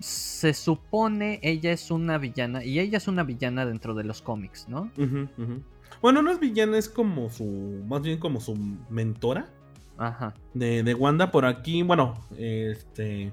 se 0.00 0.54
supone 0.54 1.38
ella 1.42 1.72
es 1.72 1.90
una 1.90 2.18
villana, 2.18 2.64
y 2.64 2.80
ella 2.80 2.98
es 2.98 3.08
una 3.08 3.22
villana 3.22 3.66
dentro 3.66 3.94
de 3.94 4.04
los 4.04 4.22
cómics, 4.22 4.68
¿no? 4.68 4.90
Bueno, 6.02 6.22
no 6.22 6.30
es 6.30 6.40
villana, 6.40 6.78
es 6.78 6.88
como 6.88 7.30
su, 7.30 7.82
más 7.86 8.02
bien 8.02 8.18
como 8.18 8.40
su 8.40 8.56
mentora. 8.90 9.48
Ajá. 9.98 10.34
De, 10.54 10.82
de 10.82 10.94
Wanda 10.94 11.30
por 11.30 11.46
aquí, 11.46 11.82
bueno, 11.82 12.14
este... 12.36 13.32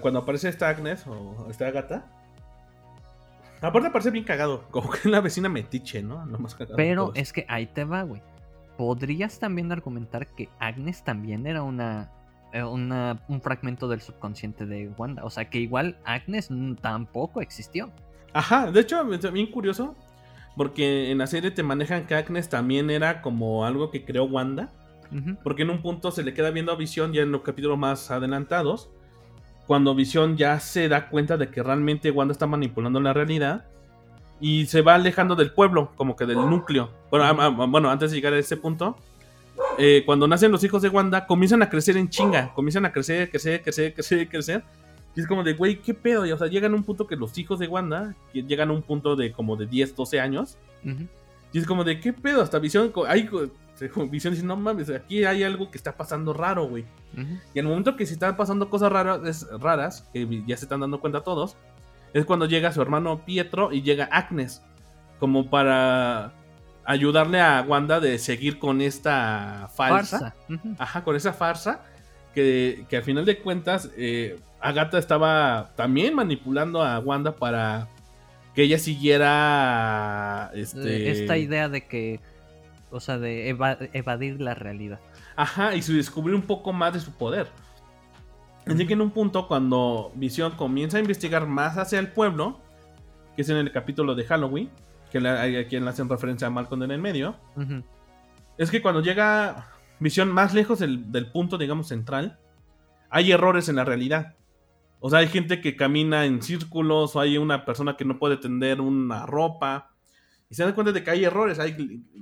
cuando 0.00 0.20
aparece 0.20 0.48
esta 0.48 0.68
Agnes 0.68 1.06
o 1.06 1.46
esta 1.50 1.70
gata. 1.70 2.06
Aparte 3.60 3.90
parece 3.90 4.10
bien 4.10 4.24
cagado, 4.24 4.64
como 4.70 4.90
que 4.90 4.98
es 4.98 5.04
la 5.06 5.20
vecina 5.20 5.48
metiche, 5.48 6.02
¿no? 6.02 6.26
Pero 6.76 7.12
es 7.14 7.32
que 7.32 7.46
ahí 7.48 7.66
te 7.66 7.84
va, 7.84 8.02
güey. 8.02 8.22
Podrías 8.76 9.38
también 9.38 9.72
argumentar 9.72 10.26
que 10.28 10.50
Agnes 10.58 11.02
también 11.02 11.46
era 11.46 11.62
una, 11.62 12.10
eh, 12.52 12.62
una, 12.62 13.22
un 13.28 13.40
fragmento 13.40 13.88
del 13.88 14.02
subconsciente 14.02 14.66
de 14.66 14.88
Wanda. 14.98 15.24
O 15.24 15.30
sea 15.30 15.48
que 15.48 15.58
igual 15.58 15.98
Agnes 16.04 16.50
tampoco 16.82 17.40
existió. 17.40 17.90
Ajá, 18.34 18.70
de 18.70 18.80
hecho, 18.80 19.02
bien 19.04 19.50
curioso. 19.50 19.94
Porque 20.56 21.10
en 21.10 21.18
la 21.18 21.26
serie 21.26 21.50
te 21.50 21.62
manejan 21.62 22.06
que 22.06 22.14
Agnes 22.14 22.48
también 22.48 22.90
era 22.90 23.20
como 23.20 23.64
algo 23.64 23.90
que 23.90 24.04
creó 24.04 24.24
Wanda. 24.24 24.70
Porque 25.42 25.62
en 25.62 25.70
un 25.70 25.82
punto 25.82 26.10
se 26.10 26.22
le 26.22 26.34
queda 26.34 26.50
viendo 26.50 26.72
a 26.72 26.76
Visión 26.76 27.12
ya 27.12 27.22
en 27.22 27.32
los 27.32 27.42
capítulos 27.42 27.78
más 27.78 28.10
adelantados. 28.10 28.90
Cuando 29.66 29.94
Visión 29.94 30.36
ya 30.36 30.60
se 30.60 30.88
da 30.88 31.08
cuenta 31.08 31.36
de 31.36 31.48
que 31.48 31.62
realmente 31.62 32.10
Wanda 32.10 32.32
está 32.32 32.46
manipulando 32.46 33.00
la 33.00 33.12
realidad. 33.12 33.64
Y 34.40 34.66
se 34.66 34.82
va 34.82 34.94
alejando 34.94 35.34
del 35.34 35.52
pueblo, 35.52 35.92
como 35.96 36.14
que 36.14 36.26
del 36.26 36.38
núcleo. 36.38 36.90
Bueno, 37.10 37.66
bueno 37.68 37.90
antes 37.90 38.10
de 38.10 38.16
llegar 38.16 38.34
a 38.34 38.38
ese 38.38 38.56
punto. 38.56 38.96
Eh, 39.78 40.02
cuando 40.04 40.28
nacen 40.28 40.52
los 40.52 40.62
hijos 40.64 40.82
de 40.82 40.88
Wanda, 40.88 41.26
comienzan 41.26 41.62
a 41.62 41.70
crecer 41.70 41.96
en 41.96 42.08
chinga. 42.08 42.52
Comienzan 42.54 42.84
a 42.84 42.92
crecer, 42.92 43.30
crecer, 43.30 43.62
crecer, 43.62 43.94
crecer, 43.94 44.28
crecer. 44.28 44.62
Y 45.14 45.20
es 45.20 45.26
como 45.26 45.42
de, 45.42 45.54
güey, 45.54 45.80
¿qué 45.80 45.94
pedo? 45.94 46.26
Y, 46.26 46.32
o 46.32 46.38
sea, 46.38 46.46
llegan 46.46 46.72
a 46.72 46.76
un 46.76 46.84
punto 46.84 47.06
que 47.06 47.16
los 47.16 47.36
hijos 47.38 47.58
de 47.58 47.66
Wanda, 47.66 48.14
llegan 48.34 48.68
a 48.68 48.72
un 48.74 48.82
punto 48.82 49.16
de 49.16 49.32
como 49.32 49.56
de 49.56 49.66
10, 49.66 49.96
12 49.96 50.20
años. 50.20 50.58
Y 51.52 51.58
es 51.58 51.66
como 51.66 51.84
de, 51.84 52.00
¿qué 52.00 52.12
pedo? 52.12 52.42
Hasta 52.42 52.58
Visión, 52.58 52.92
hay, 53.08 53.28
Visión 54.10 54.32
dice, 54.32 54.44
no 54.44 54.56
mames, 54.56 54.90
aquí 54.90 55.24
hay 55.24 55.42
algo 55.42 55.70
que 55.70 55.78
está 55.78 55.96
pasando 55.96 56.32
raro, 56.32 56.66
güey. 56.66 56.84
Y 57.54 57.58
en 57.58 57.64
el 57.64 57.66
momento 57.66 57.96
que 57.96 58.06
se 58.06 58.14
están 58.14 58.36
pasando 58.36 58.68
cosas 58.70 58.92
raras, 58.92 59.46
raras, 59.60 60.08
que 60.12 60.42
ya 60.46 60.56
se 60.56 60.64
están 60.64 60.80
dando 60.80 61.00
cuenta 61.00 61.22
todos, 61.22 61.56
es 62.12 62.24
cuando 62.24 62.46
llega 62.46 62.72
su 62.72 62.80
hermano 62.82 63.24
Pietro 63.24 63.72
y 63.72 63.82
llega 63.82 64.06
Agnes, 64.06 64.62
como 65.18 65.50
para 65.50 66.32
ayudarle 66.84 67.40
a 67.40 67.64
Wanda 67.66 68.00
de 68.00 68.18
seguir 68.18 68.58
con 68.58 68.80
esta 68.80 69.68
falsa. 69.74 70.34
Ajá, 70.78 71.04
con 71.04 71.16
esa 71.16 71.32
farsa, 71.32 71.82
que, 72.34 72.86
que 72.88 72.96
al 72.96 73.02
final 73.02 73.24
de 73.24 73.38
cuentas, 73.38 73.90
eh, 73.96 74.38
Agatha 74.60 74.98
estaba 74.98 75.70
también 75.76 76.14
manipulando 76.14 76.82
a 76.82 76.98
Wanda 76.98 77.36
para 77.36 77.88
que 78.54 78.62
ella 78.62 78.78
siguiera 78.78 80.50
este... 80.54 81.10
esta 81.10 81.36
idea 81.36 81.68
de 81.68 81.86
que 81.86 82.20
o 82.90 83.00
sea, 83.00 83.18
de 83.18 83.48
evadir 83.92 84.40
la 84.40 84.54
realidad. 84.54 85.00
Ajá, 85.34 85.74
y 85.74 85.80
descubrir 85.80 86.34
un 86.34 86.42
poco 86.42 86.72
más 86.72 86.94
de 86.94 87.00
su 87.00 87.12
poder. 87.12 87.48
Así 88.66 88.86
que 88.86 88.94
en 88.94 89.00
un 89.00 89.10
punto, 89.10 89.46
cuando 89.46 90.10
Visión 90.14 90.52
comienza 90.52 90.96
a 90.96 91.00
investigar 91.00 91.46
más 91.46 91.78
hacia 91.78 91.98
el 91.98 92.08
pueblo, 92.08 92.60
que 93.36 93.42
es 93.42 93.48
en 93.48 93.58
el 93.58 93.70
capítulo 93.70 94.14
de 94.14 94.24
Halloween, 94.24 94.70
que 95.10 95.18
hay 95.18 95.56
a 95.56 95.68
quien 95.68 95.84
le 95.84 95.90
hacen 95.90 96.08
referencia 96.08 96.48
a 96.48 96.50
Malcolm 96.50 96.82
en 96.82 96.90
el 96.90 97.00
medio, 97.00 97.36
es 98.58 98.70
que 98.70 98.82
cuando 98.82 99.02
llega 99.02 99.68
Visión 99.98 100.30
más 100.30 100.52
lejos 100.52 100.78
del, 100.80 101.10
del, 101.10 101.30
punto, 101.30 101.56
digamos, 101.56 101.88
central, 101.88 102.38
hay 103.08 103.32
errores 103.32 103.68
en 103.68 103.76
la 103.76 103.84
realidad. 103.84 104.34
O 105.00 105.08
sea, 105.08 105.20
hay 105.20 105.28
gente 105.28 105.60
que 105.60 105.76
camina 105.76 106.26
en 106.26 106.42
círculos, 106.42 107.16
o 107.16 107.20
hay 107.20 107.38
una 107.38 107.64
persona 107.64 107.96
que 107.96 108.04
no 108.04 108.18
puede 108.18 108.36
tender 108.36 108.80
una 108.80 109.24
ropa, 109.26 109.95
y 110.48 110.54
se 110.54 110.64
dan 110.64 110.74
cuenta 110.74 110.92
de 110.92 111.02
que 111.02 111.10
hay 111.10 111.24
errores, 111.24 111.58
hay 111.58 111.72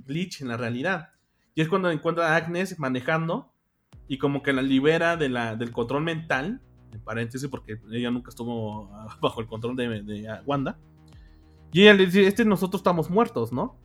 glitch 0.06 0.40
en 0.40 0.48
la 0.48 0.56
realidad. 0.56 1.10
Y 1.54 1.60
es 1.60 1.68
cuando 1.68 1.90
encuentra 1.90 2.32
a 2.32 2.36
Agnes 2.36 2.78
manejando 2.78 3.52
y 4.08 4.18
como 4.18 4.42
que 4.42 4.52
la 4.52 4.62
libera 4.62 5.16
de 5.16 5.28
la, 5.28 5.56
del 5.56 5.72
control 5.72 6.02
mental, 6.02 6.60
en 6.92 7.00
paréntesis, 7.00 7.48
porque 7.48 7.80
ella 7.92 8.10
nunca 8.10 8.30
estuvo 8.30 8.90
bajo 9.20 9.40
el 9.40 9.46
control 9.46 9.76
de, 9.76 10.40
Wanda. 10.46 10.78
Y 11.72 11.82
ella 11.82 11.94
le 11.94 12.06
dice, 12.06 12.26
este 12.26 12.44
nosotros 12.44 12.80
estamos 12.80 13.10
muertos, 13.10 13.52
¿no? 13.52 13.78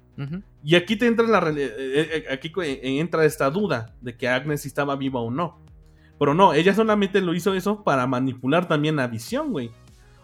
Y 0.66 0.76
aquí 0.76 0.98
te 0.98 1.08
entra 1.08 1.26
la 1.26 1.40
eh, 1.52 1.56
eh, 1.78 2.26
aquí 2.30 2.52
entra 2.58 3.24
esta 3.24 3.50
duda 3.50 3.96
de 4.02 4.18
que 4.18 4.28
Agnes 4.28 4.66
estaba 4.66 4.98
viva 4.98 5.22
o 5.22 5.32
no. 5.32 5.62
Pero 6.20 6.34
no, 6.34 6.54
ella 6.54 6.74
solamente 6.74 7.22
lo 7.22 7.34
hizo 7.34 7.54
eso 7.54 7.86
para 7.86 8.06
manipular 8.06 8.68
también 8.68 9.00
a 9.00 9.08
Visión, 9.08 9.54
güey. 9.54 9.72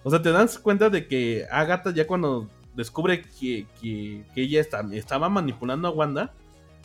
O 0.03 0.09
sea, 0.09 0.21
te 0.21 0.31
das 0.31 0.59
cuenta 0.59 0.89
de 0.89 1.07
que 1.07 1.45
Agatha 1.49 1.91
ya 1.91 2.05
cuando 2.05 2.49
descubre 2.75 3.23
que, 3.39 3.65
ella 4.35 4.61
estaba 4.91 5.29
manipulando 5.29 5.87
a 5.87 5.91
Wanda. 5.91 6.33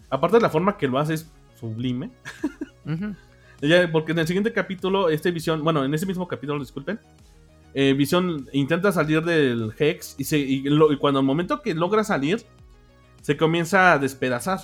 Aparte 0.09 0.37
de 0.39 0.43
la 0.43 0.51
forma 0.51 0.77
que 0.77 0.89
lo 0.89 0.99
hace 0.99 1.15
es 1.15 1.31
sublime. 1.59 2.11
porque 3.93 4.13
en 4.13 4.19
el 4.19 4.27
siguiente 4.27 4.53
capítulo, 4.53 5.09
este 5.09 5.31
Visión, 5.31 5.63
bueno, 5.63 5.85
en 5.85 5.93
ese 5.95 6.07
mismo 6.07 6.27
capítulo, 6.27 6.59
disculpen, 6.59 6.99
eh, 7.75 7.95
Visión 7.95 8.49
intenta 8.53 8.91
salir 8.93 9.23
del 9.23 9.73
Hex 9.79 10.17
y, 10.19 10.25
se, 10.25 10.39
y, 10.39 10.65
cuando 10.99 11.21
el 11.21 11.27
momento 11.27 11.63
que 11.63 11.75
logra 11.75 12.05
salir, 12.05 12.45
se 13.23 13.37
comienza 13.37 13.93
a 13.93 13.99
despedazar. 13.99 14.61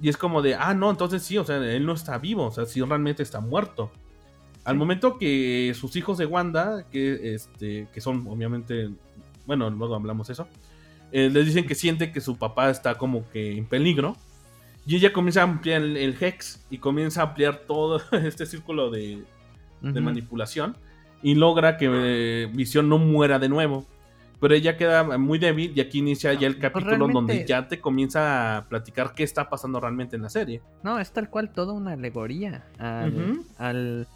Y 0.00 0.08
es 0.08 0.16
como 0.16 0.42
de, 0.42 0.54
ah, 0.54 0.74
no, 0.74 0.90
entonces 0.90 1.22
sí, 1.22 1.38
o 1.38 1.44
sea, 1.44 1.56
él 1.56 1.86
no 1.86 1.94
está 1.94 2.18
vivo, 2.18 2.46
o 2.46 2.50
sea, 2.50 2.66
sí 2.66 2.82
realmente 2.82 3.22
está 3.22 3.40
muerto. 3.40 3.90
Al 4.64 4.76
momento 4.76 5.16
que 5.16 5.72
sus 5.78 5.94
hijos 5.96 6.18
de 6.18 6.26
Wanda, 6.26 6.86
que, 6.90 7.34
este, 7.34 7.88
que 7.92 8.00
son 8.00 8.26
obviamente, 8.26 8.90
bueno, 9.46 9.70
luego 9.70 9.94
hablamos 9.94 10.30
eso, 10.30 10.48
eh, 11.12 11.30
les 11.30 11.46
dicen 11.46 11.66
que 11.66 11.74
siente 11.74 12.12
que 12.12 12.20
su 12.20 12.36
papá 12.36 12.70
está 12.70 12.96
como 12.96 13.28
que 13.30 13.56
en 13.56 13.66
peligro. 13.66 14.16
Y 14.86 14.96
ella 14.96 15.12
comienza 15.12 15.40
a 15.40 15.44
ampliar 15.44 15.82
el, 15.82 16.16
Hex 16.20 16.64
y 16.70 16.78
comienza 16.78 17.20
a 17.20 17.24
ampliar 17.28 17.62
todo 17.66 18.00
este 18.12 18.46
círculo 18.46 18.90
de, 18.90 19.24
manipulación. 19.80 20.76
Y 21.22 21.34
logra 21.34 21.76
que 21.76 21.88
eh, 21.90 22.50
Visión 22.52 22.88
no 22.88 22.98
muera 22.98 23.38
de 23.38 23.48
nuevo. 23.48 23.86
Pero 24.38 24.54
ella 24.54 24.76
queda 24.76 25.02
muy 25.16 25.38
débil 25.38 25.72
y 25.74 25.80
aquí 25.80 26.00
inicia 26.00 26.34
ya 26.34 26.46
el 26.46 26.58
pues 26.58 26.70
capítulo 26.70 27.08
donde 27.08 27.46
ya 27.46 27.66
te 27.68 27.80
comienza 27.80 28.58
a 28.58 28.68
platicar 28.68 29.14
qué 29.14 29.22
está 29.22 29.48
pasando 29.48 29.80
realmente 29.80 30.16
en 30.16 30.22
la 30.22 30.28
serie. 30.28 30.60
No, 30.82 30.98
es 30.98 31.10
tal 31.10 31.30
cual 31.30 31.50
toda 31.50 31.72
una 31.72 31.92
alegoría 31.92 32.66
al, 32.78 34.06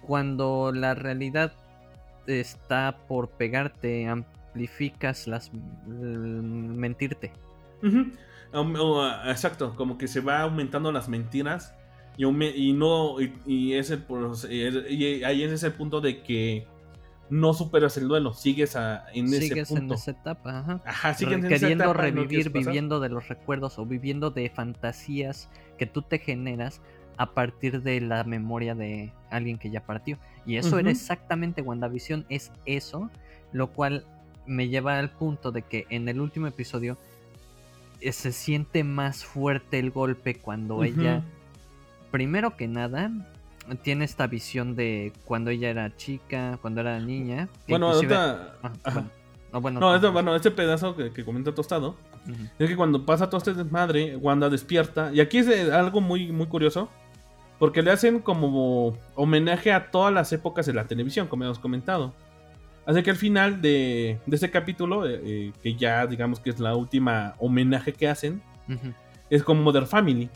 cuando 0.00 0.72
la 0.72 0.94
realidad 0.94 1.52
está 2.26 2.96
por 3.06 3.28
pegarte, 3.28 4.08
las 5.26 5.52
mentirte. 5.52 7.32
exacto, 9.26 9.74
como 9.76 9.98
que 9.98 10.08
se 10.08 10.20
va 10.20 10.40
aumentando 10.40 10.92
las 10.92 11.08
mentiras 11.08 11.74
y, 12.16 12.24
y 12.24 12.72
no 12.72 13.16
y, 13.20 13.74
es 13.74 13.90
el, 13.90 14.86
y 14.90 15.24
ahí 15.24 15.42
es 15.42 15.52
ese 15.52 15.70
punto 15.70 16.00
de 16.00 16.22
que 16.22 16.66
no 17.28 17.54
superas 17.54 17.96
el 17.96 18.08
duelo, 18.08 18.32
sigues 18.32 18.76
en 19.12 19.26
ese 19.26 19.66
punto. 19.66 19.82
en 19.82 19.92
esa 19.92 20.10
etapa, 20.12 20.80
ajá. 20.80 21.16
Queriendo 21.16 21.92
revivir, 21.92 22.50
viviendo 22.50 23.00
de 23.00 23.08
los 23.08 23.28
recuerdos 23.28 23.78
o 23.78 23.86
viviendo 23.86 24.30
de 24.30 24.48
fantasías 24.48 25.50
que 25.76 25.86
tú 25.86 26.02
te 26.02 26.18
generas 26.18 26.80
a 27.16 27.32
partir 27.32 27.82
de 27.82 28.00
la 28.00 28.24
memoria 28.24 28.74
de 28.74 29.12
alguien 29.30 29.58
que 29.58 29.70
ya 29.70 29.84
partió. 29.84 30.18
Y 30.44 30.56
eso 30.56 30.78
era 30.78 30.90
exactamente 30.90 31.62
WandaVision, 31.62 32.26
es 32.28 32.52
eso, 32.64 33.10
lo 33.52 33.72
cual 33.72 34.06
me 34.46 34.68
lleva 34.68 34.98
al 34.98 35.10
punto 35.10 35.52
de 35.52 35.62
que 35.62 35.86
en 35.90 36.08
el 36.08 36.20
último 36.20 36.46
episodio 36.46 36.96
eh, 38.00 38.12
se 38.12 38.32
siente 38.32 38.84
más 38.84 39.24
fuerte 39.24 39.78
el 39.78 39.90
golpe 39.90 40.36
cuando 40.36 40.84
ella, 40.84 41.22
primero 42.10 42.56
que 42.56 42.68
nada, 42.68 43.10
tiene 43.82 44.04
esta 44.04 44.26
visión 44.26 44.76
de 44.76 45.12
cuando 45.24 45.50
ella 45.50 45.70
era 45.70 45.96
chica, 45.96 46.58
cuando 46.62 46.80
era 46.80 47.00
niña. 47.00 47.48
Bueno, 47.68 47.92
bueno. 49.60 49.80
No, 49.80 50.12
bueno, 50.12 50.36
este 50.36 50.50
pedazo 50.50 50.94
que, 50.96 51.24
comenta 51.24 51.54
Tostado 51.54 51.96
es 52.58 52.68
que 52.68 52.76
cuando 52.76 53.04
pasa 53.06 53.28
todo 53.28 53.38
este 53.38 53.54
desmadre, 53.54 54.16
Wanda 54.16 54.50
despierta. 54.50 55.12
Y 55.12 55.20
aquí 55.20 55.38
es 55.38 55.70
algo 55.70 56.00
muy, 56.00 56.32
muy 56.32 56.46
curioso. 56.46 56.88
Porque 57.58 57.80
le 57.80 57.90
hacen 57.90 58.18
como 58.18 58.98
homenaje 59.14 59.72
a 59.72 59.90
todas 59.90 60.12
las 60.12 60.30
épocas 60.32 60.66
de 60.66 60.74
la 60.74 60.84
televisión, 60.84 61.26
como 61.26 61.44
hemos 61.44 61.58
comentado. 61.58 62.12
Así 62.86 63.02
que 63.02 63.10
al 63.10 63.16
final 63.16 63.60
de, 63.60 64.20
de 64.24 64.34
este 64.36 64.50
capítulo, 64.50 65.06
eh, 65.06 65.20
eh, 65.24 65.52
que 65.60 65.74
ya 65.74 66.06
digamos 66.06 66.38
que 66.38 66.50
es 66.50 66.60
la 66.60 66.76
última 66.76 67.34
homenaje 67.38 67.92
que 67.92 68.08
hacen, 68.08 68.40
es 69.28 69.42
como 69.42 69.62
Mother 69.62 69.86
Family. 69.86 70.30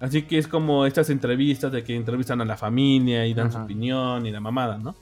Así 0.00 0.22
que 0.22 0.38
es 0.38 0.48
como 0.48 0.86
estas 0.86 1.10
entrevistas 1.10 1.70
de 1.70 1.84
que 1.84 1.94
entrevistan 1.94 2.40
a 2.40 2.44
la 2.44 2.56
familia 2.56 3.26
y 3.26 3.34
dan 3.34 3.52
su 3.52 3.58
opinión 3.58 4.26
y 4.26 4.32
la 4.32 4.40
mamada, 4.40 4.78
¿no? 4.78 4.96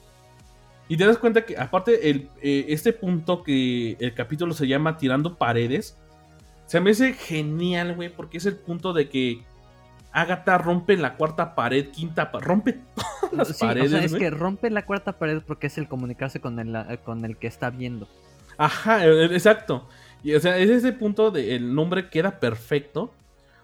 Y 0.89 0.97
te 0.97 1.05
das 1.05 1.17
cuenta 1.17 1.45
que 1.45 1.57
aparte 1.57 2.09
el, 2.09 2.27
eh, 2.41 2.65
este 2.67 2.91
punto 2.91 3.41
que 3.41 3.95
el 3.97 4.13
capítulo 4.13 4.53
se 4.53 4.67
llama 4.67 4.97
Tirando 4.97 5.37
Paredes, 5.37 5.97
se 6.65 6.81
me 6.81 6.91
hace 6.91 7.13
genial, 7.13 7.95
güey, 7.95 8.09
porque 8.09 8.37
es 8.37 8.45
el 8.45 8.57
punto 8.57 8.91
de 8.91 9.07
que 9.07 9.43
Agatha 10.11 10.57
rompe 10.57 10.97
la 10.97 11.15
cuarta 11.15 11.55
pared, 11.55 11.89
quinta 11.91 12.31
pared, 12.31 12.45
rompe 12.45 12.79
todas 12.95 13.33
las 13.33 13.57
paredes. 13.59 13.93
O 13.93 13.97
sea, 13.97 14.05
es 14.05 14.13
que 14.13 14.29
rompe 14.29 14.69
la 14.69 14.85
cuarta 14.85 15.17
pared 15.17 15.41
porque 15.45 15.67
es 15.67 15.77
el 15.77 15.87
comunicarse 15.87 16.39
con 16.39 16.59
el, 16.59 16.99
con 16.99 17.25
el 17.25 17.37
que 17.37 17.47
está 17.47 17.69
viendo. 17.69 18.07
Ajá, 18.57 19.05
e, 19.05 19.09
e, 19.09 19.25
exacto. 19.25 19.87
Y 20.23 20.35
o 20.35 20.39
sea, 20.39 20.57
es 20.57 20.69
ese 20.69 20.91
punto 20.91 21.31
de 21.31 21.55
el 21.55 21.73
nombre 21.73 22.09
queda 22.09 22.39
perfecto. 22.39 23.13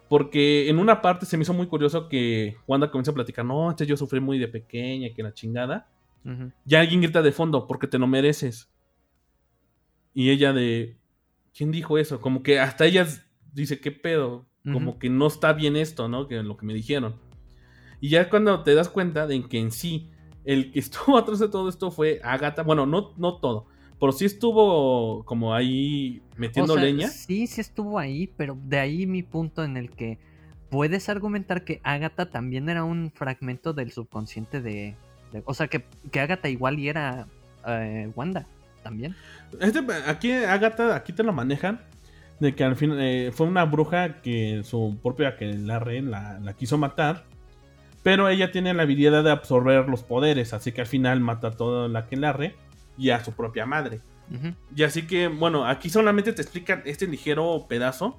Porque 0.10 0.70
en 0.70 0.80
una 0.80 1.02
parte 1.02 1.26
se 1.26 1.36
me 1.36 1.44
hizo 1.44 1.54
muy 1.54 1.68
curioso 1.68 2.08
que 2.08 2.56
Wanda 2.66 2.90
comienza 2.90 3.12
a 3.12 3.16
platicar, 3.16 3.44
no, 3.44 3.70
este 3.70 3.86
yo 3.86 3.98
sufrí 3.98 4.20
muy 4.20 4.40
de 4.40 4.48
pequeña, 4.48 5.10
que 5.14 5.24
la 5.24 5.34
chingada. 5.34 5.88
Ya 6.66 6.82
alguien 6.82 7.02
grita 7.02 7.22
de 7.22 7.32
fondo, 7.32 7.68
porque 7.68 7.88
te 7.88 7.98
lo 7.98 8.06
mereces. 8.06 8.70
Y 10.14 10.30
ella 10.30 10.52
de, 10.52 10.98
¿quién 11.56 11.72
dijo 11.72 11.98
eso? 11.98 12.20
Como 12.20 12.44
que 12.44 12.60
hasta 12.60 12.86
ella 12.86 13.08
dice, 13.54 13.80
¿qué 13.80 13.94
pedo? 13.94 14.46
Como 14.72 15.00
que 15.00 15.10
no 15.10 15.28
está 15.28 15.54
bien 15.54 15.76
esto, 15.78 16.08
¿no? 16.10 16.28
Que 16.28 16.44
lo 16.44 16.58
que 16.58 16.66
me 16.66 16.74
dijeron. 16.74 17.16
Y 18.02 18.10
ya 18.10 18.30
cuando 18.30 18.64
te 18.64 18.76
das 18.76 18.90
cuenta 18.90 19.26
de 19.26 19.42
que 19.48 19.60
en 19.60 19.72
sí, 19.72 20.10
el 20.44 20.72
que 20.72 20.80
estuvo 20.82 21.18
atrás 21.18 21.40
de 21.40 21.48
todo 21.48 21.70
esto 21.70 21.92
fue 21.92 22.20
Agatha. 22.24 22.64
Bueno, 22.64 22.86
no, 22.86 23.14
no 23.18 23.38
todo 23.38 23.68
pero 24.00 24.12
sí 24.12 24.26
estuvo 24.26 25.24
como 25.26 25.54
ahí 25.54 26.22
metiendo 26.36 26.76
leña. 26.76 27.08
Sí, 27.08 27.48
sí 27.48 27.62
estuvo 27.62 27.98
ahí, 27.98 28.32
pero 28.38 28.58
de 28.66 28.80
ahí 28.80 29.08
mi 29.08 29.24
punto 29.24 29.64
en 29.64 29.76
el 29.76 29.90
que 29.90 30.20
puedes 30.70 31.10
argumentar 31.10 31.64
que 31.64 31.82
Agatha 31.84 32.30
también 32.30 32.70
era 32.70 32.84
un 32.84 33.12
fragmento 33.12 33.74
del 33.74 33.92
subconsciente 33.92 34.62
de. 34.62 34.96
o 35.46 35.54
sea, 35.54 35.68
que, 35.68 35.84
que 36.12 36.20
Agatha 36.20 36.50
igual 36.50 36.80
y 36.80 36.90
era 36.90 37.28
eh, 37.66 38.12
Wanda 38.16 38.46
también. 38.84 39.16
Este, 39.60 39.80
aquí 40.06 40.32
Agatha, 40.32 40.96
aquí 40.96 41.12
te 41.12 41.24
lo 41.24 41.34
manejan. 41.34 41.82
De 42.40 42.56
que 42.56 42.64
al 42.64 42.76
fin 42.76 42.94
eh, 43.00 43.32
fue 43.34 43.48
una 43.48 43.66
bruja 43.66 44.22
que 44.22 44.62
su 44.64 44.98
propia 45.02 45.38
que 45.38 45.54
la, 45.54 45.80
la, 45.80 46.40
la 46.40 46.54
quiso 46.54 46.78
matar. 46.78 47.26
Pero 48.04 48.30
ella 48.30 48.52
tiene 48.52 48.74
la 48.74 48.84
habilidad 48.84 49.24
de 49.24 49.32
absorber 49.32 49.90
los 49.90 50.04
poderes. 50.04 50.54
Así 50.54 50.72
que 50.72 50.82
al 50.82 50.88
final 50.88 51.20
mata 51.20 51.48
a 51.48 51.52
toda 51.52 51.88
la 51.88 52.06
que 52.08 52.16
la 52.16 52.34
re 52.34 52.56
y 52.98 53.10
a 53.10 53.24
su 53.24 53.34
propia 53.34 53.66
madre. 53.66 54.02
Y 54.76 54.84
así 54.84 55.08
que, 55.08 55.28
bueno, 55.28 55.66
aquí 55.66 55.90
solamente 55.90 56.34
te 56.34 56.42
explican 56.42 56.82
este 56.86 57.08
ligero 57.08 57.66
pedazo, 57.70 58.18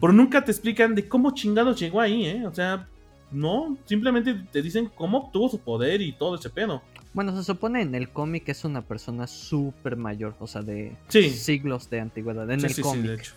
pero 0.00 0.12
nunca 0.12 0.44
te 0.44 0.50
explican 0.50 0.94
de 0.94 1.08
cómo 1.08 1.32
chingados 1.32 1.78
llegó 1.78 2.00
ahí, 2.00 2.24
¿eh? 2.24 2.46
O 2.46 2.54
sea, 2.54 2.88
no, 3.30 3.76
simplemente 3.84 4.34
te 4.50 4.62
dicen 4.62 4.90
cómo 4.94 5.18
obtuvo 5.18 5.48
su 5.48 5.60
poder 5.60 6.00
y 6.00 6.12
todo 6.12 6.36
ese 6.36 6.48
pedo. 6.48 6.82
Bueno, 7.16 7.34
se 7.34 7.42
supone 7.42 7.80
en 7.80 7.94
el 7.94 8.10
cómic 8.10 8.46
es 8.50 8.66
una 8.66 8.82
persona 8.82 9.26
súper 9.26 9.96
mayor, 9.96 10.36
o 10.38 10.46
sea, 10.46 10.60
de 10.60 10.94
siglos 11.08 11.88
de 11.88 12.00
antigüedad. 12.00 12.48
En 12.50 12.62
el 12.62 12.80
cómic. 12.80 13.34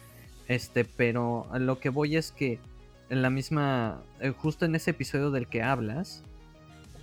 Este, 0.50 0.84
pero 0.84 1.48
a 1.50 1.60
lo 1.60 1.80
que 1.80 1.88
voy 1.88 2.18
es 2.18 2.34
que 2.34 2.60
en 3.10 3.22
la 3.22 3.30
misma. 3.30 4.04
Eh, 4.20 4.34
justo 4.36 4.66
en 4.66 4.76
ese 4.76 4.92
episodio 4.92 5.32
del 5.32 5.48
que 5.48 5.64
hablas, 5.64 6.24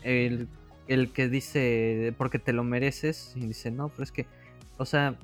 el 0.03 0.49
el 0.87 1.11
que 1.13 1.31
dice, 1.31 2.15
porque 2.19 2.39
te 2.39 2.53
lo 2.53 2.63
mereces, 2.63 3.33
y 3.37 3.47
dice, 3.47 3.71
no, 3.71 3.89
pero 3.89 4.05
es 4.05 4.13
que, 4.13 4.27
o 4.77 4.85
sea, 4.85 5.17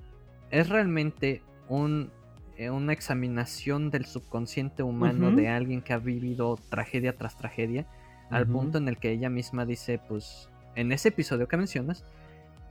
es 0.51 0.71
realmente 0.71 1.43
un, 1.69 2.11
eh, 2.57 2.71
una 2.71 2.95
examinación 2.95 3.91
del 3.91 4.07
subconsciente 4.07 4.83
humano 4.83 5.31
de 5.31 5.49
alguien 5.49 5.83
que 5.83 5.93
ha 5.93 5.99
vivido 5.99 6.59
tragedia 6.71 7.17
tras 7.17 7.37
tragedia, 7.37 7.87
al 8.31 8.47
punto 8.47 8.79
en 8.79 8.89
el 8.89 8.97
que 8.97 9.11
ella 9.11 9.29
misma 9.29 9.67
dice, 9.67 10.01
pues, 10.09 10.49
en 10.75 10.93
ese 10.93 11.09
episodio 11.09 11.49
que 11.49 11.57
mencionas, 11.57 12.05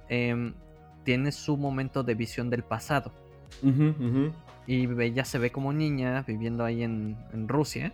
em, 0.09 0.53
tiene 1.03 1.31
su 1.31 1.57
momento 1.57 2.03
de 2.03 2.15
visión 2.15 2.49
del 2.49 2.63
pasado. 2.63 3.11
Y 4.67 5.01
ella 5.01 5.25
se 5.25 5.39
ve 5.39 5.51
como 5.51 5.73
niña 5.73 6.23
viviendo 6.27 6.63
ahí 6.63 6.83
en, 6.83 7.17
en 7.33 7.47
Rusia. 7.47 7.93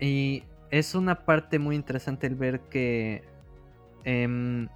Y 0.00 0.42
es 0.70 0.94
una 0.94 1.24
parte 1.24 1.58
muy 1.58 1.76
interesante 1.76 2.26
el 2.26 2.34
ver 2.34 2.60
que 2.60 3.24
em, 4.04 4.68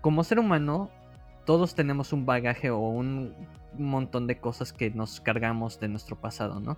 como 0.00 0.24
ser 0.24 0.38
humano 0.38 0.90
todos 1.44 1.74
tenemos 1.74 2.12
un 2.12 2.26
bagaje 2.26 2.70
o 2.70 2.78
un 2.78 3.34
montón 3.78 4.26
de 4.26 4.38
cosas 4.38 4.72
que 4.72 4.90
nos 4.90 5.20
cargamos 5.20 5.80
de 5.80 5.88
nuestro 5.88 6.16
pasado, 6.16 6.60
¿no? 6.60 6.76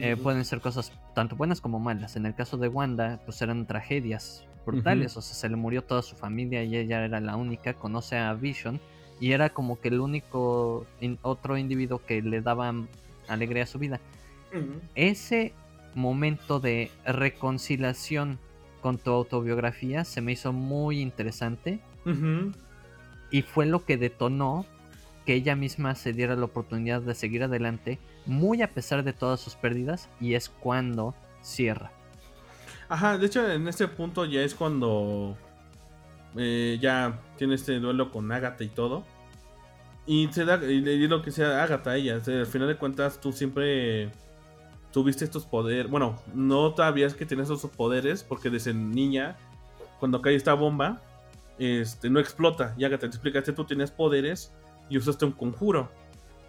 Eh, 0.00 0.16
pueden 0.16 0.44
ser 0.44 0.60
cosas 0.60 0.92
tanto 1.14 1.36
buenas 1.36 1.60
como 1.60 1.78
malas. 1.78 2.16
En 2.16 2.26
el 2.26 2.34
caso 2.34 2.56
de 2.56 2.68
Wanda, 2.68 3.20
pues 3.24 3.40
eran 3.42 3.66
tragedias 3.66 4.44
brutales. 4.66 5.16
O 5.16 5.22
sea, 5.22 5.34
se 5.34 5.48
le 5.48 5.56
murió 5.56 5.82
toda 5.82 6.02
su 6.02 6.16
familia 6.16 6.64
y 6.64 6.76
ella 6.76 7.04
era 7.04 7.20
la 7.20 7.36
única. 7.36 7.74
Conoce 7.74 8.18
a 8.18 8.34
Vision 8.34 8.80
y 9.20 9.32
era 9.32 9.50
como 9.50 9.80
que 9.80 9.88
el 9.88 10.00
único 10.00 10.86
otro 11.22 11.56
individuo 11.56 12.00
que 12.04 12.22
le 12.22 12.40
daba 12.40 12.74
alegría 13.28 13.64
a 13.64 13.66
su 13.66 13.78
vida. 13.78 14.00
Ese 14.94 15.52
momento 15.94 16.60
de 16.60 16.90
reconciliación 17.04 18.38
con 18.80 18.98
tu 18.98 19.10
autobiografía 19.10 20.04
se 20.04 20.20
me 20.20 20.32
hizo 20.32 20.52
muy 20.52 21.00
interesante. 21.00 21.80
Y 23.30 23.42
fue 23.42 23.66
lo 23.66 23.84
que 23.84 23.96
detonó 23.96 24.64
que 25.28 25.34
ella 25.34 25.54
misma 25.54 25.94
se 25.94 26.14
diera 26.14 26.36
la 26.36 26.46
oportunidad 26.46 27.02
de 27.02 27.14
seguir 27.14 27.42
adelante, 27.42 27.98
muy 28.24 28.62
a 28.62 28.72
pesar 28.72 29.04
de 29.04 29.12
todas 29.12 29.38
sus 29.38 29.56
pérdidas, 29.56 30.08
y 30.22 30.32
es 30.32 30.48
cuando 30.48 31.14
cierra. 31.42 31.92
Ajá, 32.88 33.18
de 33.18 33.26
hecho 33.26 33.46
en 33.46 33.68
este 33.68 33.88
punto 33.88 34.24
ya 34.24 34.40
es 34.40 34.54
cuando 34.54 35.36
eh, 36.34 36.78
ya 36.80 37.20
tiene 37.36 37.56
este 37.56 37.78
duelo 37.78 38.10
con 38.10 38.32
Agatha 38.32 38.64
y 38.64 38.68
todo. 38.68 39.04
Y 40.06 40.28
se 40.32 40.46
da, 40.46 40.64
y, 40.64 41.06
lo 41.06 41.20
que 41.20 41.30
sea 41.30 41.62
Agatha 41.62 41.94
ella, 41.94 42.22
al 42.26 42.46
final 42.46 42.66
de 42.66 42.76
cuentas 42.76 43.20
tú 43.20 43.30
siempre 43.30 44.10
tuviste 44.94 45.26
estos 45.26 45.44
poderes. 45.44 45.90
Bueno, 45.90 46.16
no 46.32 46.74
sabías 46.74 47.12
que 47.12 47.26
tenías 47.26 47.50
esos 47.50 47.70
poderes 47.70 48.24
porque 48.24 48.48
desde 48.48 48.72
niña 48.72 49.36
cuando 50.00 50.22
cae 50.22 50.36
esta 50.36 50.54
bomba, 50.54 51.02
este, 51.58 52.08
no 52.08 52.18
explota. 52.18 52.74
Y 52.78 52.84
Agatha 52.84 53.00
te 53.00 53.06
explica, 53.08 53.40
este 53.40 53.52
tú 53.52 53.66
tienes 53.66 53.90
poderes 53.90 54.54
y 54.88 54.98
usaste 54.98 55.24
un 55.24 55.32
conjuro, 55.32 55.90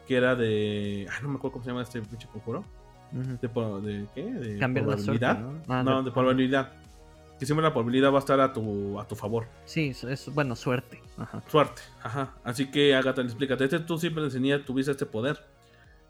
que 0.08 0.16
era 0.16 0.36
de... 0.36 1.08
Ay, 1.10 1.18
no 1.22 1.30
me 1.30 1.36
acuerdo 1.36 1.54
cómo 1.54 1.64
se 1.64 1.70
llama 1.72 1.84
este 1.84 2.02
pinche 2.02 2.28
conjuro. 2.28 2.64
de, 3.12 3.48
de, 3.48 4.08
qué? 4.14 4.24
De 4.24 4.58
probabilidad. 4.58 5.40
¿no? 5.40 5.62
Ah, 5.68 5.84
no, 5.84 6.04
de, 6.04 6.12
probabilidad. 6.12 6.72
Que 7.38 7.46
siempre 7.46 7.64
la 7.64 7.72
probabilidad 7.72 8.12
va 8.12 8.18
a 8.18 8.20
estar 8.20 8.40
a 8.40 8.52
tu, 8.52 9.00
a 9.00 9.08
tu 9.08 9.16
favor. 9.16 9.48
Sí, 9.66 9.90
es, 9.90 10.34
bueno, 10.34 10.56
suerte. 10.56 11.02
Suerte, 11.48 11.82
ajá. 12.04 12.36
Así 12.44 12.70
que 12.70 12.96
Agatha 12.96 13.22
le 13.22 13.28
explica, 13.28 13.54
este 13.54 13.80
tú 13.80 13.98
siempre 13.98 14.24
enseñas, 14.24 14.66
tuviste 14.66 14.92
este 14.92 15.06
poder. 15.06 15.46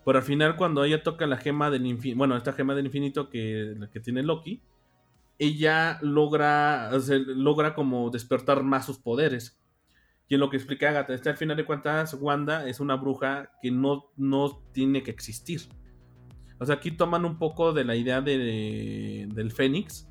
Pero 0.05 0.17
al 0.17 0.23
final 0.23 0.55
cuando 0.55 0.83
ella 0.83 1.03
toca 1.03 1.27
la 1.27 1.37
gema 1.37 1.69
del 1.69 1.85
infinito, 1.85 2.17
bueno, 2.17 2.35
esta 2.35 2.53
gema 2.53 2.73
del 2.73 2.87
infinito 2.87 3.29
que, 3.29 3.75
que 3.91 3.99
tiene 3.99 4.23
Loki, 4.23 4.61
ella 5.39 5.97
logra, 6.01 6.91
logra 7.27 7.73
como 7.73 8.09
despertar 8.09 8.63
más 8.63 8.85
sus 8.85 8.99
poderes. 8.99 9.59
Y 10.29 10.35
en 10.35 10.39
lo 10.39 10.49
que 10.51 10.57
explica 10.57 10.89
Agatha, 10.89 11.15
este, 11.15 11.29
al 11.29 11.37
final 11.37 11.57
de 11.57 11.65
cuentas, 11.65 12.13
Wanda 12.13 12.67
es 12.67 12.79
una 12.79 12.95
bruja 12.95 13.51
que 13.63 13.71
no, 13.71 14.11
no 14.15 14.61
tiene 14.71 15.01
que 15.01 15.09
existir. 15.09 15.61
O 16.59 16.65
sea, 16.65 16.75
aquí 16.75 16.91
toman 16.91 17.25
un 17.25 17.39
poco 17.39 17.73
de 17.73 17.83
la 17.83 17.95
idea 17.95 18.21
de, 18.21 19.27
del 19.33 19.51
Fénix, 19.51 20.07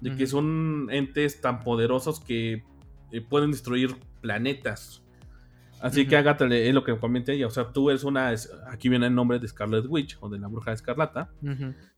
de 0.00 0.16
que 0.16 0.26
son 0.26 0.88
entes 0.90 1.42
tan 1.42 1.60
poderosos 1.60 2.20
que 2.20 2.64
eh, 3.12 3.20
pueden 3.20 3.50
destruir 3.50 3.96
planetas. 4.22 5.04
Así 5.82 6.06
que 6.06 6.16
Agatha 6.16 6.46
es 6.46 6.74
lo 6.74 6.84
que 6.84 6.96
comenté 6.98 7.34
ella. 7.34 7.46
O 7.46 7.50
sea, 7.50 7.72
tú 7.72 7.90
eres 7.90 8.04
una. 8.04 8.34
Aquí 8.70 8.88
viene 8.88 9.06
el 9.06 9.14
nombre 9.14 9.38
de 9.38 9.48
Scarlet 9.48 9.84
Witch 9.88 10.16
o 10.20 10.28
de 10.28 10.38
la 10.38 10.48
bruja 10.48 10.72
escarlata. 10.72 11.30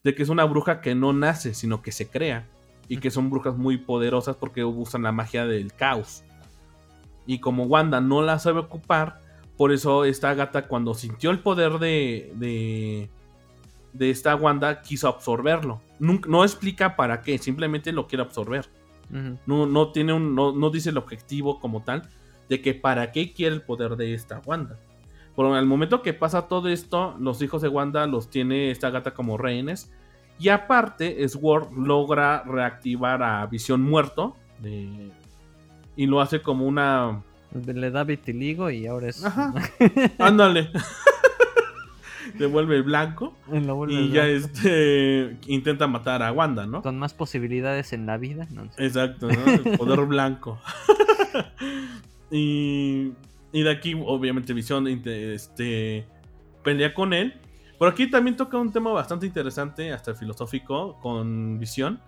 De 0.03 0.15
que 0.15 0.23
es 0.23 0.29
una 0.29 0.45
bruja 0.45 0.81
que 0.81 0.95
no 0.95 1.13
nace, 1.13 1.53
sino 1.55 1.83
que 1.83 1.93
se 1.93 2.09
crea. 2.09 2.49
Y 2.89 2.99
que 2.99 3.11
son 3.11 3.29
brujas 3.29 3.57
muy 3.57 3.79
poderosas 3.79 4.37
porque 4.37 4.65
usan 4.65 5.03
la 5.03 5.13
magia 5.13 5.47
del 5.47 5.73
caos. 5.73 6.25
Y 7.27 7.39
como 7.39 7.65
Wanda 7.65 8.01
no 8.01 8.23
la 8.23 8.39
sabe 8.39 8.61
ocupar, 8.61 9.21
por 9.57 9.73
eso 9.73 10.05
esta 10.05 10.35
gata 10.35 10.67
cuando 10.67 10.95
sintió 10.95 11.31
el 11.31 11.41
poder 11.41 11.79
de, 11.79 12.33
de, 12.37 13.11
de 13.93 14.11
esta 14.11 14.35
Wanda 14.35 14.83
quiso 14.83 15.09
absorberlo. 15.09 15.81
No, 15.99 16.43
explica 16.45 16.97
para 16.97 17.21
qué, 17.21 17.39
simplemente 17.39 17.93
lo 17.93 18.07
quiere 18.07 18.25
absorber. 18.25 18.69
no, 19.11 19.67
no, 19.67 19.93
tiene 19.93 20.13
un, 20.13 20.35
no, 20.35 20.53
no 20.53 20.71
dice 20.71 20.91
el 20.91 20.99
objetivo 20.99 21.61
como 21.61 21.83
tal 21.83 22.09
de 22.49 22.61
que 22.61 22.75
para 22.75 23.13
qué 23.13 23.33
quiere 23.33 23.55
el 23.55 23.63
poder 23.63 23.97
de 23.97 24.15
esta 24.15 24.41
Wanda. 24.45 24.79
Pero 25.35 25.55
al 25.55 25.67
momento 25.67 26.03
que 26.03 26.13
pasa 26.13 26.49
todo 26.49 26.69
esto, 26.69 27.17
los 27.19 27.41
hijos 27.41 27.63
de 27.63 27.69
Wanda 27.69 28.07
los 28.07 28.29
tiene 28.29 28.71
esta 28.71 28.91
gata 28.91 29.15
como 29.15 29.39
rehenes. 29.39 29.91
Y 30.39 30.49
aparte, 30.49 31.27
Sword 31.29 31.73
logra 31.73 32.43
reactivar 32.43 33.23
a 33.23 33.47
Visión 33.47 33.83
Muerto. 33.83 34.37
Y 35.97 36.07
lo 36.07 36.21
hace 36.21 36.43
como 36.43 36.67
una. 36.67 37.23
Le 37.53 37.91
da 37.91 38.05
vitiligo 38.05 38.71
y 38.71 38.87
ahora 38.87 39.09
es. 39.09 39.25
Ajá. 39.25 39.53
Ándale. 40.19 40.71
Devuelve 42.39 42.77
el 42.77 42.83
blanco. 42.83 43.35
y 43.89 44.09
ya 44.11 44.27
este 44.27 45.37
intenta 45.47 45.87
matar 45.87 46.23
a 46.23 46.33
Wanda, 46.33 46.67
¿no? 46.67 46.81
Con 46.81 46.99
más 46.99 47.13
posibilidades 47.13 47.93
en 47.93 48.07
la 48.07 48.17
vida. 48.17 48.49
Exacto, 48.79 49.29
¿no? 49.29 49.45
El 49.45 49.61
poder 49.79 50.01
blanco. 50.07 50.59
Y, 52.31 53.13
y 53.53 53.63
de 53.63 53.71
aquí, 53.71 53.95
obviamente, 53.95 54.55
Visión 54.55 54.87
este, 54.87 56.07
pelea 56.65 56.95
con 56.95 57.13
él. 57.13 57.35
Pero 57.79 57.91
aquí 57.91 58.09
también 58.09 58.37
toca 58.37 58.57
un 58.59 58.73
tema 58.73 58.93
bastante 58.93 59.27
interesante, 59.27 59.93
hasta 59.93 60.15
filosófico, 60.15 60.99
con 61.01 61.59
Visión. 61.59 62.01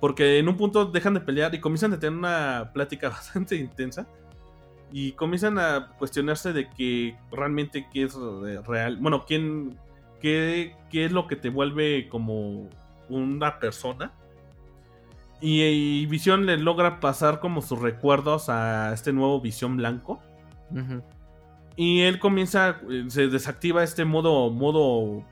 Porque 0.00 0.38
en 0.38 0.48
un 0.48 0.56
punto 0.56 0.86
dejan 0.86 1.14
de 1.14 1.20
pelear 1.20 1.54
y 1.54 1.60
comienzan 1.60 1.92
a 1.92 1.98
tener 1.98 2.18
una 2.18 2.70
plática 2.72 3.08
bastante 3.10 3.56
intensa. 3.56 4.06
Y 4.92 5.12
comienzan 5.12 5.58
a 5.58 5.92
cuestionarse 5.98 6.52
de 6.52 6.68
que 6.68 7.16
realmente 7.30 7.86
qué 7.92 8.04
es 8.04 8.16
real. 8.66 8.96
Bueno, 8.96 9.24
quién, 9.24 9.78
qué, 10.20 10.74
qué 10.90 11.04
es 11.04 11.12
lo 11.12 11.28
que 11.28 11.36
te 11.36 11.48
vuelve 11.48 12.08
como 12.08 12.68
una 13.08 13.60
persona 13.60 14.12
y, 15.40 16.06
Visión 16.06 16.46
le 16.46 16.58
logra 16.58 17.00
pasar 17.00 17.40
como 17.40 17.62
sus 17.62 17.80
recuerdos 17.80 18.48
a 18.48 18.92
este 18.92 19.12
nuevo 19.12 19.40
Visión 19.40 19.76
Blanco. 19.76 20.20
Y 21.76 22.02
él 22.02 22.18
comienza, 22.18 22.80
eh, 22.90 23.04
se 23.08 23.28
desactiva 23.28 23.82
este 23.82 24.04
modo, 24.04 24.50
modo 24.50 25.24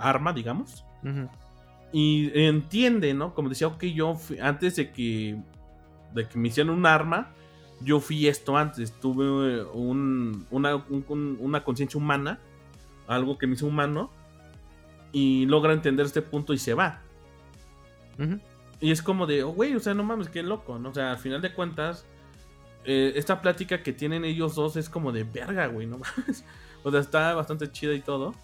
arma, 0.00 0.32
digamos. 0.32 0.84
Y 1.92 2.30
entiende, 2.34 3.12
¿no? 3.12 3.34
Como 3.34 3.50
decía, 3.50 3.66
ok, 3.66 3.84
yo 3.84 4.16
antes 4.40 4.76
de 4.76 4.90
que, 4.90 5.36
de 6.14 6.28
que 6.28 6.38
me 6.38 6.48
hicieran 6.48 6.72
un 6.72 6.86
arma, 6.86 7.30
yo 7.80 8.00
fui 8.00 8.26
esto 8.26 8.56
antes. 8.56 8.92
Tuve 8.92 9.64
un, 9.64 10.46
una, 10.50 10.76
una 10.76 11.64
conciencia 11.64 11.98
humana, 11.98 12.38
algo 13.06 13.36
que 13.36 13.46
me 13.46 13.54
hizo 13.54 13.66
humano. 13.66 14.10
Y 15.12 15.44
logra 15.46 15.74
entender 15.74 16.06
este 16.06 16.22
punto 16.22 16.54
y 16.54 16.58
se 16.58 16.72
va. 16.72 17.02
Y 18.80 18.90
es 18.90 19.02
como 19.02 19.26
de, 19.26 19.42
oh, 19.42 19.50
güey, 19.50 19.74
o 19.74 19.80
sea, 19.80 19.94
no 19.94 20.04
mames, 20.04 20.28
qué 20.28 20.42
loco, 20.42 20.78
¿no? 20.78 20.90
O 20.90 20.94
sea, 20.94 21.12
al 21.12 21.18
final 21.18 21.42
de 21.42 21.52
cuentas, 21.52 22.06
eh, 22.84 23.12
esta 23.16 23.40
plática 23.40 23.82
que 23.82 23.92
tienen 23.92 24.24
ellos 24.24 24.54
dos 24.54 24.76
es 24.76 24.88
como 24.88 25.12
de 25.12 25.24
verga, 25.24 25.66
güey, 25.66 25.86
no 25.86 25.98
mames. 26.16 26.44
O 26.82 26.90
sea, 26.90 27.00
está 27.00 27.34
bastante 27.34 27.70
chida 27.70 27.92
y 27.92 28.00
todo. 28.00 28.34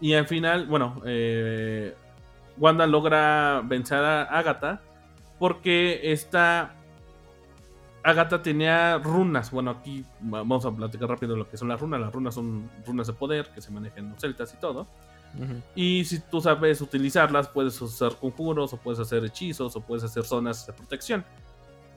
Y 0.00 0.12
al 0.12 0.26
final, 0.26 0.66
bueno, 0.66 1.00
eh, 1.06 1.94
Wanda 2.58 2.86
logra 2.86 3.62
vencer 3.64 3.98
a 3.98 4.22
Agatha 4.22 4.80
porque 5.38 6.12
esta 6.12 6.74
Agatha 8.02 8.40
tenía 8.40 8.98
runas. 8.98 9.50
Bueno, 9.50 9.72
aquí 9.72 10.04
vamos 10.20 10.64
a 10.64 10.70
platicar 10.70 11.08
rápido 11.08 11.36
lo 11.36 11.48
que 11.48 11.56
son 11.56 11.68
las 11.68 11.80
runas. 11.80 12.00
Las 12.00 12.12
runas 12.12 12.34
son 12.34 12.70
runas 12.86 13.08
de 13.08 13.12
poder 13.12 13.50
que 13.54 13.60
se 13.60 13.70
manejan 13.72 14.04
en 14.04 14.10
los 14.10 14.20
celtas 14.20 14.54
y 14.54 14.56
todo. 14.58 14.86
Y 15.74 16.04
si 16.04 16.20
tú 16.20 16.40
sabes 16.40 16.80
utilizarlas, 16.80 17.48
puedes 17.48 17.80
hacer 17.82 18.12
conjuros, 18.16 18.72
o 18.72 18.76
puedes 18.78 19.00
hacer 19.00 19.24
hechizos, 19.24 19.76
o 19.76 19.80
puedes 19.80 20.02
hacer 20.04 20.24
zonas 20.24 20.66
de 20.66 20.72
protección. 20.72 21.24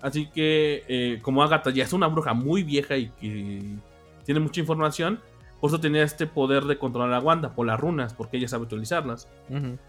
Así 0.01 0.27
que, 0.27 0.83
eh, 0.87 1.19
como 1.21 1.43
Agatha 1.43 1.69
ya 1.69 1.83
es 1.83 1.93
una 1.93 2.07
bruja 2.07 2.33
muy 2.33 2.63
vieja 2.63 2.97
y 2.97 3.09
que 3.11 3.77
tiene 4.25 4.39
mucha 4.39 4.59
información, 4.59 5.21
por 5.59 5.69
eso 5.69 5.79
tenía 5.79 6.03
este 6.03 6.25
poder 6.25 6.63
de 6.63 6.77
controlar 6.77 7.13
a 7.13 7.19
Wanda 7.19 7.53
por 7.53 7.67
las 7.67 7.79
runas, 7.79 8.13
porque 8.13 8.37
ella 8.37 8.47
sabe 8.47 8.63
utilizarlas. 8.63 9.27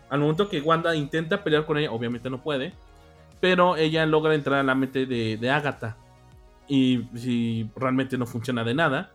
Al 0.08 0.20
momento 0.20 0.48
que 0.48 0.60
Wanda 0.60 0.96
intenta 0.96 1.44
pelear 1.44 1.64
con 1.64 1.78
ella, 1.78 1.92
obviamente 1.92 2.28
no 2.28 2.42
puede, 2.42 2.74
pero 3.40 3.76
ella 3.76 4.04
logra 4.04 4.34
entrar 4.34 4.60
a 4.60 4.62
la 4.64 4.74
mente 4.74 5.06
de, 5.06 5.36
de 5.36 5.50
Agatha. 5.50 5.96
Y 6.66 7.08
si 7.14 7.70
realmente 7.76 8.18
no 8.18 8.26
funciona 8.26 8.64
de 8.64 8.74
nada, 8.74 9.12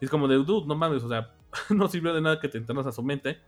es 0.00 0.08
como 0.08 0.28
de, 0.28 0.36
dude, 0.36 0.66
no 0.66 0.76
mames, 0.76 1.02
o 1.02 1.08
sea, 1.08 1.32
no 1.70 1.88
sirvió 1.88 2.14
de 2.14 2.20
nada 2.20 2.40
que 2.40 2.48
te 2.48 2.58
entraras 2.58 2.86
a 2.86 2.92
su 2.92 3.02
mente. 3.02 3.40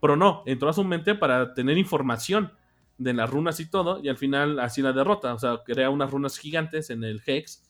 Pero 0.00 0.16
no, 0.16 0.42
entró 0.46 0.70
a 0.70 0.72
su 0.72 0.84
mente 0.84 1.14
para 1.14 1.52
tener 1.52 1.76
información 1.76 2.52
de 2.96 3.12
las 3.12 3.28
runas 3.28 3.60
y 3.60 3.70
todo, 3.70 4.00
y 4.02 4.08
al 4.08 4.16
final 4.16 4.58
así 4.58 4.80
la 4.80 4.94
derrota. 4.94 5.34
O 5.34 5.38
sea, 5.38 5.60
crea 5.64 5.90
unas 5.90 6.10
runas 6.10 6.38
gigantes 6.38 6.88
en 6.88 7.04
el 7.04 7.20
Hex 7.24 7.62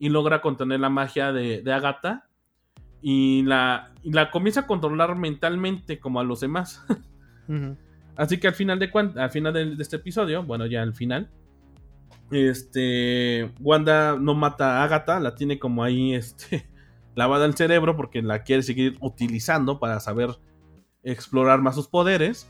y 0.00 0.08
logra 0.08 0.40
contener 0.40 0.80
la 0.80 0.88
magia 0.88 1.32
de, 1.32 1.62
de 1.62 1.72
Agatha 1.72 2.27
y 3.00 3.42
la, 3.42 3.92
la 4.02 4.30
comienza 4.30 4.60
a 4.60 4.66
controlar 4.66 5.16
mentalmente 5.16 5.98
como 5.98 6.20
a 6.20 6.24
los 6.24 6.40
demás. 6.40 6.84
Así 8.16 8.38
que 8.38 8.48
al 8.48 8.54
final 8.54 8.78
de 8.78 8.90
al 9.16 9.30
final 9.30 9.52
de, 9.52 9.76
este 9.78 9.96
episodio, 9.96 10.42
bueno, 10.42 10.66
ya 10.66 10.82
al 10.82 10.94
final, 10.94 11.30
este 12.30 13.50
Wanda 13.60 14.16
no 14.18 14.34
mata 14.34 14.80
a 14.80 14.84
Agatha, 14.84 15.20
la 15.20 15.34
tiene 15.34 15.58
como 15.58 15.84
ahí 15.84 16.14
este 16.14 16.68
lavada 17.14 17.46
el 17.46 17.54
cerebro 17.54 17.96
porque 17.96 18.22
la 18.22 18.42
quiere 18.42 18.62
seguir 18.62 18.96
utilizando 19.00 19.78
para 19.80 19.98
saber 20.00 20.30
explorar 21.02 21.60
más 21.60 21.74
sus 21.74 21.88
poderes. 21.88 22.48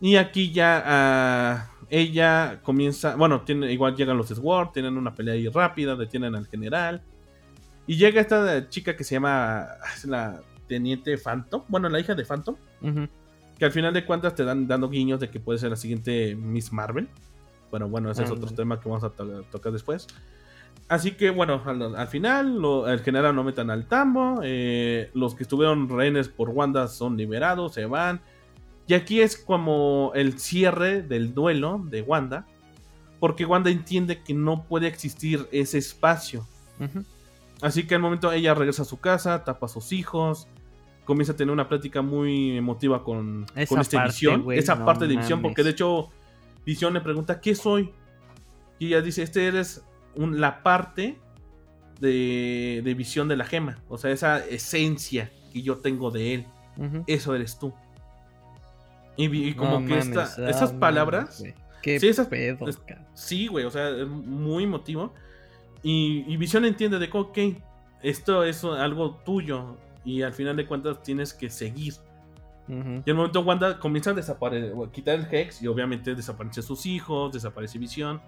Y 0.00 0.16
aquí 0.16 0.52
ya 0.52 0.82
ah, 0.86 1.70
ella 1.90 2.60
comienza, 2.62 3.16
bueno, 3.16 3.42
tiene, 3.42 3.72
igual 3.72 3.96
llegan 3.96 4.16
los 4.16 4.28
Sword, 4.28 4.70
tienen 4.70 4.96
una 4.96 5.14
pelea 5.14 5.34
ahí 5.34 5.48
rápida, 5.48 5.96
detienen 5.96 6.34
al 6.34 6.46
general. 6.46 7.02
Y 7.88 7.96
llega 7.96 8.20
esta 8.20 8.68
chica 8.68 8.94
que 8.94 9.02
se 9.02 9.14
llama 9.14 9.66
la 10.04 10.42
Teniente 10.68 11.16
Phantom, 11.16 11.62
bueno, 11.68 11.88
la 11.88 11.98
hija 11.98 12.14
de 12.14 12.22
Phantom. 12.22 12.54
Que 13.58 13.64
al 13.64 13.72
final 13.72 13.94
de 13.94 14.04
cuentas 14.04 14.34
te 14.34 14.44
dan 14.44 14.68
dando 14.68 14.90
guiños 14.90 15.18
de 15.18 15.30
que 15.30 15.40
puede 15.40 15.58
ser 15.58 15.70
la 15.70 15.76
siguiente 15.76 16.36
Miss 16.36 16.70
Marvel. 16.70 17.08
Bueno, 17.70 17.88
bueno, 17.88 18.10
ese 18.10 18.24
es 18.24 18.30
otro 18.30 18.50
tema 18.50 18.78
que 18.78 18.88
vamos 18.90 19.04
a 19.04 19.10
tocar 19.10 19.72
después. 19.72 20.06
Así 20.88 21.12
que 21.12 21.30
bueno, 21.30 21.62
al, 21.64 22.08
final 22.08 22.62
el 22.86 23.00
general 23.00 23.34
no 23.34 23.42
metan 23.42 23.70
al 23.70 23.86
tambo. 23.86 24.40
Eh, 24.42 25.10
los 25.14 25.34
que 25.34 25.44
estuvieron 25.44 25.88
rehenes 25.88 26.28
por 26.28 26.50
Wanda 26.50 26.88
son 26.88 27.16
liberados, 27.16 27.72
se 27.72 27.86
van. 27.86 28.20
Y 28.86 28.92
aquí 28.92 29.22
es 29.22 29.38
como 29.38 30.12
el 30.14 30.38
cierre 30.38 31.00
del 31.00 31.32
duelo 31.32 31.82
de 31.90 32.02
Wanda. 32.02 32.46
Porque 33.18 33.46
Wanda 33.46 33.70
entiende 33.70 34.22
que 34.22 34.34
no 34.34 34.64
puede 34.64 34.88
existir 34.88 35.48
ese 35.52 35.78
espacio. 35.78 36.46
Así 37.60 37.86
que 37.86 37.94
al 37.94 38.00
momento 38.00 38.30
ella 38.32 38.54
regresa 38.54 38.82
a 38.82 38.84
su 38.84 39.00
casa, 39.00 39.44
tapa 39.44 39.66
a 39.66 39.68
sus 39.68 39.92
hijos. 39.92 40.48
Comienza 41.04 41.32
a 41.32 41.36
tener 41.36 41.52
una 41.52 41.68
plática 41.68 42.02
muy 42.02 42.56
emotiva 42.56 43.02
con, 43.02 43.46
con 43.68 43.80
esta 43.80 44.04
visión. 44.04 44.44
esa 44.52 44.84
parte 44.84 45.06
de 45.06 45.16
visión, 45.16 45.40
porque 45.42 45.62
de 45.64 45.70
hecho 45.70 46.10
Visión 46.68 46.92
le 46.92 47.00
pregunta, 47.00 47.40
¿qué 47.40 47.54
soy? 47.54 47.94
Y 48.78 48.88
ella 48.88 49.00
dice, 49.00 49.22
este 49.22 49.46
eres 49.46 49.82
la 50.14 50.62
parte 50.62 51.16
de, 51.98 52.82
de, 52.84 52.92
visión 52.94 53.26
de 53.26 53.38
la 53.38 53.46
gema. 53.46 53.78
O 53.88 53.96
sea, 53.96 54.10
esa 54.10 54.44
esencia 54.44 55.32
que 55.50 55.62
yo 55.62 55.78
tengo 55.78 56.10
de 56.10 56.34
él. 56.34 56.46
Eso 57.06 57.34
eres 57.34 57.58
tú. 57.58 57.72
Y, 59.16 59.54
como 59.54 59.86
que 59.86 59.98
esas 59.98 60.72
palabras... 60.74 61.42
Qué 61.80 61.98
sí, 61.98 62.08
esas, 62.08 62.28
sí, 63.14 63.46
güey, 63.46 63.64
o 63.64 63.70
sea, 63.70 63.88
es 63.88 64.06
muy 64.06 64.64
emotivo. 64.64 65.14
Y, 65.82 66.24
y 66.26 66.36
Visión 66.36 66.64
entiende 66.64 66.98
de 66.98 67.08
que, 67.08 67.18
ok, 67.18 67.38
esto 68.02 68.44
es 68.44 68.64
algo 68.64 69.16
tuyo 69.24 69.76
y 70.04 70.22
al 70.22 70.32
final 70.32 70.56
de 70.56 70.66
cuentas 70.66 71.02
tienes 71.02 71.34
que 71.34 71.50
seguir. 71.50 71.94
Y 72.68 72.72
en 72.72 73.02
el 73.06 73.14
momento 73.14 73.40
Wanda 73.40 73.78
comienza 73.78 74.10
a 74.10 74.14
desaparecer, 74.14 74.74
quitar 74.92 75.14
el 75.18 75.26
Hex 75.30 75.62
y 75.62 75.68
obviamente 75.68 76.14
desaparecen 76.14 76.62
sus 76.62 76.84
hijos, 76.84 77.32
desaparece 77.32 77.78
Visión. 77.78 78.20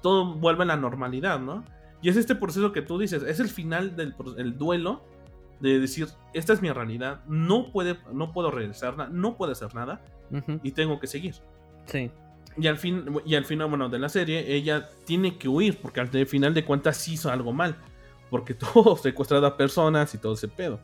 Todo 0.00 0.34
vuelve 0.34 0.62
a 0.62 0.66
la 0.66 0.76
normalidad, 0.76 1.40
¿no? 1.40 1.64
Y 2.00 2.08
es 2.08 2.16
este 2.16 2.36
proceso 2.36 2.70
que 2.70 2.82
tú 2.82 2.98
dices, 2.98 3.24
es 3.24 3.40
el 3.40 3.48
final 3.48 3.96
del 3.96 4.14
duelo 4.56 5.02
de 5.58 5.80
decir, 5.80 6.06
esta 6.34 6.52
es 6.52 6.62
mi 6.62 6.70
realidad, 6.70 7.24
no, 7.26 7.72
puede, 7.72 7.98
no 8.12 8.32
puedo 8.32 8.52
regresarla, 8.52 9.08
no 9.08 9.36
puedo 9.36 9.50
hacer 9.50 9.74
nada 9.74 10.02
y 10.62 10.70
tengo 10.70 11.00
que 11.00 11.08
seguir. 11.08 11.34
Sí. 11.86 12.12
Y 12.60 12.66
al, 12.66 12.78
fin, 12.78 13.04
y 13.24 13.34
al 13.34 13.44
final, 13.44 13.68
bueno, 13.68 13.88
de 13.88 13.98
la 13.98 14.08
serie, 14.08 14.54
ella 14.54 14.88
tiene 15.04 15.36
que 15.36 15.48
huir 15.48 15.78
porque 15.78 16.00
al 16.00 16.08
final 16.26 16.54
de 16.54 16.64
cuentas 16.64 17.06
hizo 17.06 17.30
algo 17.30 17.52
mal 17.52 17.76
porque 18.30 18.54
todo 18.74 18.96
secuestrado 18.96 19.46
a 19.46 19.56
personas 19.56 20.14
y 20.14 20.18
todo 20.18 20.34
ese 20.34 20.48
pedo. 20.48 20.80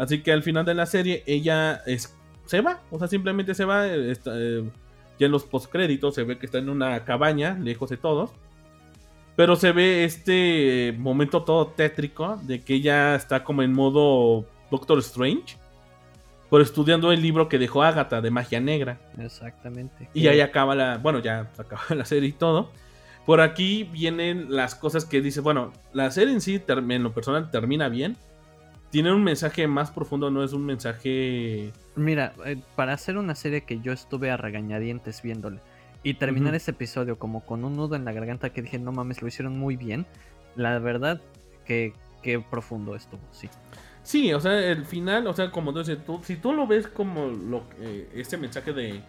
Así 0.00 0.22
que 0.22 0.32
al 0.32 0.42
final 0.42 0.64
de 0.64 0.72
la 0.72 0.86
serie 0.86 1.22
ella 1.26 1.82
es, 1.84 2.16
se 2.46 2.62
va, 2.62 2.80
o 2.90 2.98
sea, 2.98 3.08
simplemente 3.08 3.54
se 3.54 3.66
va. 3.66 3.86
Eh, 3.86 4.70
ya 5.18 5.26
en 5.26 5.32
los 5.32 5.44
postcréditos 5.44 6.14
se 6.14 6.24
ve 6.24 6.38
que 6.38 6.46
está 6.46 6.58
en 6.58 6.70
una 6.70 7.04
cabaña, 7.04 7.58
lejos 7.58 7.90
de 7.90 7.98
todos. 7.98 8.30
Pero 9.36 9.54
se 9.54 9.72
ve 9.72 10.04
este 10.04 10.94
momento 10.96 11.42
todo 11.42 11.66
tétrico 11.66 12.40
de 12.44 12.62
que 12.62 12.74
ella 12.74 13.16
está 13.16 13.44
como 13.44 13.62
en 13.62 13.74
modo 13.74 14.46
Doctor 14.70 14.98
Strange. 15.00 15.58
Por 16.50 16.60
estudiando 16.62 17.10
el 17.12 17.22
libro 17.22 17.48
que 17.48 17.58
dejó 17.58 17.82
Agatha 17.82 18.20
de 18.20 18.30
magia 18.30 18.60
negra. 18.60 18.98
Exactamente. 19.18 20.08
Y 20.14 20.28
ahí 20.28 20.40
acaba 20.40 20.74
la. 20.74 20.98
Bueno, 20.98 21.18
ya 21.18 21.50
acaba 21.58 21.82
la 21.90 22.04
serie 22.04 22.28
y 22.28 22.32
todo. 22.32 22.70
Por 23.26 23.40
aquí 23.40 23.82
vienen 23.82 24.54
las 24.54 24.76
cosas 24.76 25.04
que 25.04 25.20
dice, 25.20 25.40
bueno, 25.40 25.72
la 25.92 26.12
serie 26.12 26.32
en 26.32 26.40
sí, 26.40 26.62
en 26.68 27.02
lo 27.02 27.12
personal, 27.12 27.50
termina 27.50 27.88
bien. 27.88 28.16
Tiene 28.90 29.12
un 29.12 29.24
mensaje 29.24 29.66
más 29.66 29.90
profundo, 29.90 30.30
no 30.30 30.44
es 30.44 30.52
un 30.52 30.64
mensaje... 30.64 31.72
Mira, 31.96 32.32
eh, 32.44 32.56
para 32.76 32.92
hacer 32.92 33.18
una 33.18 33.34
serie 33.34 33.62
que 33.62 33.80
yo 33.80 33.92
estuve 33.92 34.30
a 34.30 34.36
regañadientes 34.36 35.22
viéndole 35.22 35.58
y 36.04 36.14
terminar 36.14 36.54
ese 36.54 36.70
episodio 36.70 37.18
como 37.18 37.44
con 37.44 37.64
un 37.64 37.74
nudo 37.74 37.96
en 37.96 38.04
la 38.04 38.12
garganta 38.12 38.50
que 38.50 38.62
dije, 38.62 38.78
no 38.78 38.92
mames, 38.92 39.22
lo 39.22 39.28
hicieron 39.28 39.58
muy 39.58 39.74
bien. 39.74 40.06
La 40.54 40.78
verdad, 40.78 41.20
que, 41.64 41.92
profundo 42.48 42.94
estuvo, 42.94 43.20
sí. 43.32 43.48
Sí, 44.06 44.32
o 44.32 44.38
sea, 44.38 44.70
el 44.70 44.86
final, 44.86 45.26
o 45.26 45.34
sea, 45.34 45.50
como 45.50 45.72
tú 45.72 45.80
dices, 45.80 45.98
tú, 46.06 46.20
si 46.22 46.36
tú 46.36 46.52
lo 46.52 46.68
ves 46.68 46.86
como 46.86 47.26
lo, 47.26 47.64
eh, 47.80 48.08
este 48.14 48.36
mensaje 48.36 48.72
de, 48.72 49.02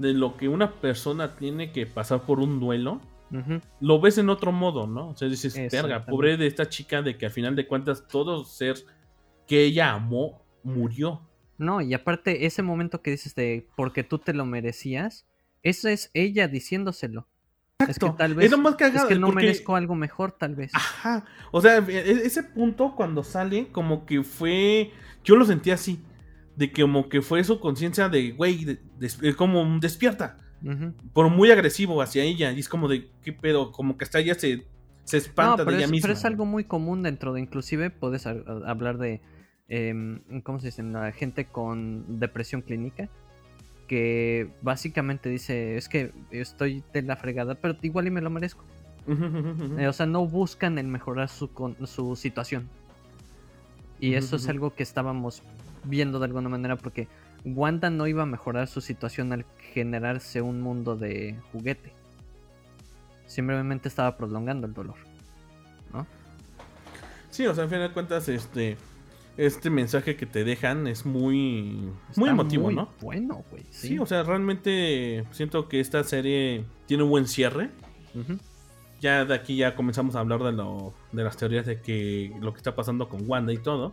de 0.00 0.12
lo 0.12 0.36
que 0.36 0.48
una 0.48 0.72
persona 0.72 1.36
tiene 1.36 1.70
que 1.70 1.86
pasar 1.86 2.22
por 2.22 2.40
un 2.40 2.58
duelo, 2.58 3.00
lo 3.78 4.00
ves 4.00 4.18
en 4.18 4.30
otro 4.30 4.50
modo, 4.50 4.88
¿no? 4.88 5.10
O 5.10 5.16
sea, 5.16 5.28
dices, 5.28 5.54
verga, 5.70 6.04
pobre 6.04 6.36
de 6.36 6.48
esta 6.48 6.68
chica 6.68 7.00
de 7.00 7.16
que 7.16 7.26
al 7.26 7.32
final 7.32 7.54
de 7.54 7.68
cuentas 7.68 8.08
todo 8.08 8.44
ser 8.44 8.74
que 9.46 9.62
ella 9.62 9.92
amó 9.92 10.42
murió. 10.64 11.20
No, 11.56 11.80
y 11.80 11.94
aparte 11.94 12.44
ese 12.44 12.62
momento 12.62 13.02
que 13.02 13.12
dices 13.12 13.36
de 13.36 13.68
porque 13.76 14.02
tú 14.02 14.18
te 14.18 14.34
lo 14.34 14.46
merecías, 14.46 15.28
eso 15.62 15.88
es 15.88 16.10
ella 16.12 16.48
diciéndoselo. 16.48 17.28
Es 17.88 17.98
que 17.98 18.08
tal 18.10 18.34
vez 18.34 18.52
es, 18.52 19.04
que 19.04 19.16
no 19.16 19.32
merezco 19.32 19.74
algo 19.74 19.94
mejor, 19.94 20.32
tal 20.32 20.54
vez. 20.54 20.70
Ajá. 20.74 21.24
O 21.50 21.60
sea, 21.60 21.78
e, 21.78 21.92
e, 21.92 22.10
ese 22.24 22.44
punto 22.44 22.94
cuando 22.94 23.24
sale, 23.24 23.68
como 23.72 24.06
que 24.06 24.22
fue. 24.22 24.92
Yo 25.24 25.36
lo 25.36 25.44
sentí 25.44 25.70
así. 25.70 26.02
De 26.56 26.70
que 26.70 26.82
como 26.82 27.08
que 27.08 27.20
fue 27.20 27.42
su 27.42 27.58
conciencia 27.58 28.08
de, 28.08 28.30
güey, 28.30 28.78
como 29.36 29.80
despierta 29.80 30.38
por 31.12 31.28
muy 31.30 31.50
agresivo 31.50 32.00
hacia 32.00 32.22
ella. 32.22 32.52
Y 32.52 32.60
es 32.60 32.68
como 32.68 32.88
de, 32.88 33.10
¿qué 33.22 33.32
pedo? 33.32 33.72
Como 33.72 33.96
que 33.98 34.04
hasta 34.04 34.20
ella 34.20 34.34
se, 34.34 34.66
se 35.04 35.18
espanta 35.18 35.64
de 35.64 35.76
ella 35.76 35.88
misma. 35.88 36.06
Pero 36.06 36.14
es 36.14 36.24
algo 36.24 36.46
muy 36.46 36.64
común 36.64 37.02
dentro 37.02 37.34
de, 37.34 37.40
inclusive 37.40 37.90
puedes 37.90 38.26
hablar 38.26 38.98
de, 38.98 39.20
em, 39.68 40.20
¿cómo 40.42 40.58
se 40.60 40.68
dice? 40.68 40.82
La 40.82 41.12
gente 41.12 41.46
con 41.46 42.18
depresión 42.18 42.62
clínica. 42.62 43.10
Que 43.86 44.50
básicamente 44.62 45.28
dice, 45.28 45.76
es 45.76 45.88
que 45.88 46.12
estoy 46.30 46.82
de 46.92 47.02
la 47.02 47.16
fregada, 47.16 47.54
pero 47.54 47.76
igual 47.82 48.06
y 48.06 48.10
me 48.10 48.20
lo 48.20 48.30
merezco. 48.30 48.64
Eh, 49.78 49.86
o 49.86 49.92
sea, 49.92 50.06
no 50.06 50.26
buscan 50.26 50.78
el 50.78 50.86
mejorar 50.86 51.28
su, 51.28 51.50
su 51.84 52.16
situación. 52.16 52.68
Y 54.00 54.14
eso 54.14 54.36
es 54.36 54.48
algo 54.48 54.74
que 54.74 54.82
estábamos 54.82 55.42
viendo 55.84 56.18
de 56.18 56.26
alguna 56.26 56.48
manera 56.48 56.76
porque 56.76 57.08
Wanda 57.44 57.90
no 57.90 58.06
iba 58.06 58.22
a 58.22 58.26
mejorar 58.26 58.66
su 58.68 58.80
situación 58.80 59.32
al 59.32 59.44
generarse 59.72 60.40
un 60.40 60.60
mundo 60.60 60.96
de 60.96 61.36
juguete. 61.52 61.92
Simplemente 63.26 63.88
estaba 63.88 64.16
prolongando 64.16 64.66
el 64.66 64.74
dolor. 64.74 64.96
¿No? 65.92 66.06
Sí, 67.30 67.46
o 67.46 67.54
sea, 67.54 67.64
al 67.64 67.70
final 67.70 67.88
de 67.88 67.94
cuentas, 67.94 68.28
este. 68.28 68.76
Este 69.36 69.68
mensaje 69.68 70.16
que 70.16 70.26
te 70.26 70.44
dejan 70.44 70.86
es 70.86 71.04
muy. 71.04 71.90
muy 72.16 72.28
emotivo, 72.28 72.64
muy 72.64 72.74
¿no? 72.76 72.88
Bueno, 73.00 73.44
güey. 73.50 73.64
Sí. 73.70 73.98
o 73.98 74.06
sea, 74.06 74.22
realmente 74.22 75.24
siento 75.32 75.68
que 75.68 75.80
esta 75.80 76.04
serie 76.04 76.64
tiene 76.86 77.02
un 77.02 77.10
buen 77.10 77.26
cierre. 77.26 77.70
Ya 79.00 79.24
de 79.24 79.34
aquí 79.34 79.56
ya 79.56 79.74
comenzamos 79.74 80.14
a 80.14 80.20
hablar 80.20 80.42
de, 80.42 80.52
lo, 80.52 80.94
de 81.10 81.24
las 81.24 81.36
teorías 81.36 81.66
de 81.66 81.80
que 81.80 82.32
lo 82.40 82.52
que 82.52 82.58
está 82.58 82.76
pasando 82.76 83.08
con 83.08 83.28
Wanda 83.28 83.52
y 83.52 83.58
todo. 83.58 83.92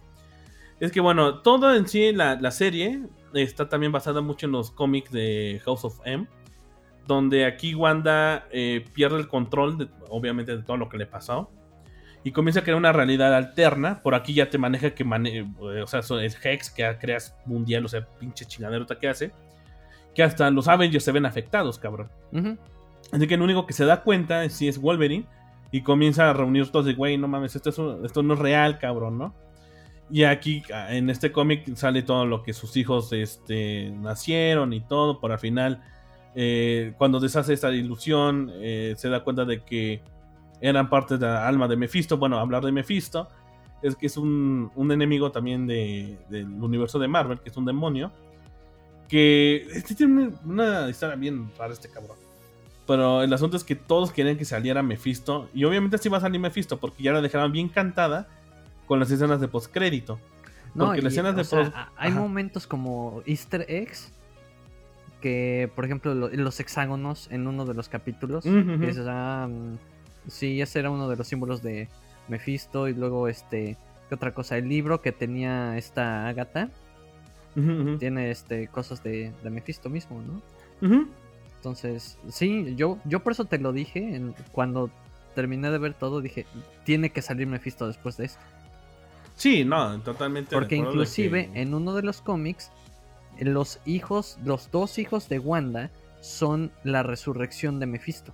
Es 0.80 0.92
que 0.92 1.02
bueno, 1.02 1.40
todo 1.40 1.74
en 1.76 1.88
sí, 1.88 2.12
la, 2.12 2.36
la 2.36 2.52
serie 2.52 3.02
está 3.34 3.68
también 3.68 3.92
basada 3.92 4.22
mucho 4.22 4.46
en 4.46 4.52
los 4.52 4.72
cómics 4.72 5.12
de 5.12 5.60
House 5.66 5.86
of 5.86 6.00
M. 6.06 6.28
Donde 7.08 7.46
aquí 7.46 7.74
Wanda 7.74 8.48
eh, 8.52 8.86
pierde 8.94 9.18
el 9.18 9.28
control, 9.28 9.80
de, 9.80 9.88
obviamente, 10.10 10.56
de 10.56 10.62
todo 10.62 10.78
lo 10.78 10.88
que 10.88 10.98
le 10.98 11.08
pasó. 11.08 11.50
Y 12.24 12.32
comienza 12.32 12.60
a 12.60 12.64
crear 12.64 12.78
una 12.78 12.92
realidad 12.92 13.34
alterna. 13.36 14.02
Por 14.04 14.14
aquí 14.14 14.34
ya 14.34 14.50
te 14.50 14.58
maneja 14.58 14.92
que 14.92 15.04
o 15.04 15.88
sea, 15.88 16.02
es 16.22 16.46
Hex 16.46 16.70
que 16.70 16.98
creas 17.00 17.36
mundial, 17.46 17.86
o 17.86 17.88
sea, 17.88 18.08
pinche 18.20 18.46
chingaderota 18.46 19.00
que 19.00 19.08
hace. 19.08 19.32
Que 20.14 20.24
hasta 20.24 20.50
los 20.52 20.68
Avengers 20.68 21.04
se 21.04 21.12
ven 21.12 21.26
afectados, 21.26 21.80
cabrón. 21.80 22.10
Así 23.12 23.28
que 23.28 23.34
el 23.34 23.42
único 23.42 23.66
que 23.66 23.74
se 23.74 23.86
da 23.86 24.04
cuenta 24.04 24.48
sí 24.50 24.68
es 24.68 24.80
Wolverine. 24.80 25.26
Y 25.72 25.82
comienza 25.82 26.30
a 26.30 26.34
reunir 26.34 26.70
todos 26.70 26.86
de, 26.86 26.94
güey, 26.94 27.18
no 27.18 27.30
mames, 27.30 27.56
esto, 27.56 28.04
esto 28.04 28.24
no 28.24 28.34
es 28.34 28.40
real, 28.40 28.78
cabrón, 28.78 29.18
¿no? 29.18 29.34
Y 30.12 30.26
aquí 30.26 30.62
en 30.90 31.10
este 31.10 31.32
cómic 31.32 31.74
sale 31.76 32.04
todo 32.04 32.26
lo 32.26 32.44
que 32.44 32.52
sus 32.52 32.76
hijos 32.76 33.14
este, 33.14 33.92
nacieron 33.92 34.74
y 34.74 34.82
todo. 34.82 35.22
Por 35.22 35.32
al 35.32 35.40
final, 35.40 35.82
eh, 36.36 36.94
cuando 36.98 37.22
deshace 37.22 37.54
esta 37.54 37.72
ilusión, 37.72 38.52
eh, 38.56 38.94
se 38.98 39.08
da 39.08 39.24
cuenta 39.24 39.46
de 39.46 39.62
que 39.64 40.02
eran 40.62 40.90
parte 40.90 41.18
de 41.18 41.26
la 41.26 41.48
alma 41.48 41.68
de 41.68 41.76
Mephisto. 41.76 42.18
Bueno, 42.18 42.40
hablar 42.40 42.64
de 42.64 42.72
Mephisto 42.72 43.28
es 43.82 43.96
que 43.96 44.06
es 44.06 44.16
un, 44.16 44.72
enemigo 44.78 45.32
también 45.32 45.68
del 45.68 46.48
universo 46.62 47.00
de 47.00 47.08
Marvel, 47.08 47.40
que 47.40 47.50
es 47.50 47.58
un 47.58 47.66
demonio. 47.66 48.12
Que 49.10 49.68
este 49.74 49.96
tiene 49.96 50.32
una, 50.46 50.90
historia 50.90 51.16
bien 51.16 51.50
para 51.58 51.74
este 51.74 51.90
cabrón. 51.90 52.18
Pero 52.88 53.24
el 53.24 53.34
asunto 53.34 53.58
es 53.58 53.64
que 53.64 53.76
todos 53.76 54.12
querían 54.12 54.38
que 54.38 54.46
saliera 54.46 54.84
Mephisto. 54.84 55.50
Y 55.54 55.64
obviamente 55.66 55.96
así 55.98 56.10
va 56.10 56.18
a 56.18 56.22
salir 56.22 56.40
Mephisto, 56.40 56.78
porque 56.78 57.04
ya 57.04 57.12
la 57.12 57.22
dejaron 57.22 57.52
bien 57.52 57.68
cantada 57.68 58.28
con 58.86 59.00
las 59.00 59.10
escenas 59.12 59.42
de 59.42 59.48
postcrédito. 59.48 60.20
No, 60.74 60.86
Porque 60.86 61.02
las 61.02 61.14
escenas 61.14 61.36
de 61.36 61.44
post... 61.44 61.76
hay 61.98 62.12
momentos 62.12 62.66
como 62.66 63.22
Easter 63.26 63.66
eggs 63.68 64.14
que, 65.22 65.70
por 65.76 65.86
ejemplo, 65.86 66.14
los 66.14 66.60
hexágonos 66.60 67.28
en 67.32 67.48
uno 67.48 67.66
de 67.66 67.74
los 67.74 67.90
capítulos, 67.90 68.46
ah, 68.46 69.48
mm, 69.50 69.78
sí, 70.28 70.62
ese 70.62 70.80
era 70.80 70.90
uno 70.90 71.10
de 71.10 71.16
los 71.16 71.28
símbolos 71.28 71.62
de 71.62 71.88
Mephisto 72.28 72.88
y 72.88 72.94
luego 72.94 73.28
este, 73.28 73.78
¿qué 74.10 74.16
otra 74.16 74.34
cosa? 74.34 74.58
El 74.58 74.70
libro 74.70 75.02
que 75.02 75.12
tenía 75.12 75.78
esta 75.78 76.28
Agatha 76.28 76.70
tiene 78.00 78.32
este 78.32 78.70
cosas 78.70 79.04
de, 79.04 79.34
de 79.44 79.50
Mephisto 79.50 79.90
mismo, 79.90 80.22
¿no? 80.22 80.42
Entonces, 81.58 82.18
sí, 82.30 82.74
yo, 82.76 82.98
yo 83.06 83.20
por 83.20 83.34
eso 83.34 83.46
te 83.46 83.60
lo 83.60 83.72
dije 83.72 84.22
cuando 84.52 84.90
terminé 85.36 85.70
de 85.70 85.78
ver 85.78 85.94
todo, 85.94 86.22
dije, 86.22 86.46
tiene 86.86 87.12
que 87.12 87.22
salir 87.22 87.48
Mephisto 87.48 87.88
después 87.88 88.18
de 88.18 88.26
esto. 88.26 88.42
Sí, 89.36 89.64
no, 89.64 90.00
totalmente. 90.02 90.56
Porque 90.56 90.76
inclusive 90.76 91.50
en 91.54 91.74
uno 91.74 91.94
de 91.94 92.04
los 92.04 92.22
cómics, 92.22 92.72
los 93.40 93.80
hijos, 93.86 94.38
los 94.44 94.72
dos 94.72 94.98
hijos 94.98 95.30
de 95.30 95.40
Wanda 95.40 95.90
son 96.20 96.72
la 96.84 97.04
resurrección 97.04 97.80
de 97.80 97.86
Mephisto. 97.88 98.34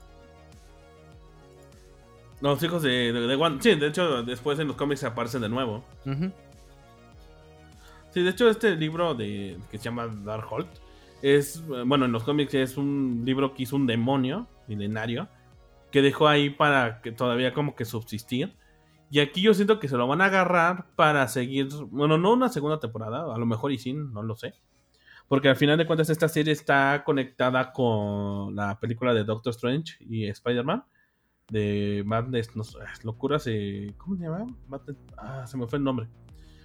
Los 2.41 2.61
hijos 2.61 2.83
de, 2.83 3.35
Wanda. 3.39 3.61
Sí, 3.61 3.75
de 3.75 3.87
hecho, 3.87 4.23
después 4.23 4.59
en 4.59 4.67
los 4.67 4.75
cómics 4.75 5.03
aparecen 5.03 5.41
de 5.41 5.49
nuevo. 5.49 5.83
Sí, 8.11 8.21
de 8.21 8.29
hecho, 8.29 8.49
este 8.49 8.75
libro 8.75 9.15
de 9.15 9.57
que 9.71 9.77
se 9.77 9.85
llama 9.85 10.07
Darkhold 10.07 10.67
es, 11.21 11.65
bueno, 11.65 12.05
en 12.05 12.11
los 12.11 12.23
cómics 12.23 12.53
es 12.53 12.77
un 12.77 13.23
libro 13.25 13.53
que 13.53 13.63
hizo 13.63 13.75
un 13.75 13.87
demonio 13.87 14.47
milenario 14.67 15.27
que 15.91 16.01
dejó 16.01 16.27
ahí 16.27 16.49
para 16.49 17.01
que 17.01 17.11
todavía 17.11 17.53
como 17.53 17.75
que 17.75 17.85
subsistir. 17.85 18.55
Y 19.09 19.19
aquí 19.19 19.41
yo 19.41 19.53
siento 19.53 19.79
que 19.79 19.87
se 19.87 19.97
lo 19.97 20.05
van 20.05 20.21
a 20.21 20.25
agarrar 20.25 20.87
para 20.95 21.27
seguir, 21.27 21.69
bueno, 21.89 22.17
no 22.17 22.33
una 22.33 22.49
segunda 22.49 22.79
temporada, 22.79 23.33
a 23.33 23.37
lo 23.37 23.45
mejor 23.45 23.71
y 23.71 23.77
sin, 23.77 24.11
no 24.11 24.21
lo 24.21 24.35
sé. 24.35 24.53
Porque 25.27 25.49
al 25.49 25.55
final 25.55 25.77
de 25.77 25.85
cuentas 25.85 26.09
esta 26.09 26.27
serie 26.27 26.53
está 26.53 27.03
conectada 27.05 27.71
con 27.71 28.55
la 28.55 28.79
película 28.79 29.13
de 29.13 29.23
Doctor 29.23 29.51
Strange 29.51 29.97
y 29.99 30.25
Spider-Man. 30.25 30.83
De 31.49 32.03
Madness, 32.05 32.55
no, 32.55 32.63
locuras, 33.03 33.47
eh, 33.47 33.93
¿cómo 33.97 34.17
se 34.17 34.23
llama? 34.23 34.47
ah, 35.17 35.47
se 35.47 35.57
me 35.57 35.67
fue 35.67 35.77
el 35.77 35.83
nombre. 35.83 36.07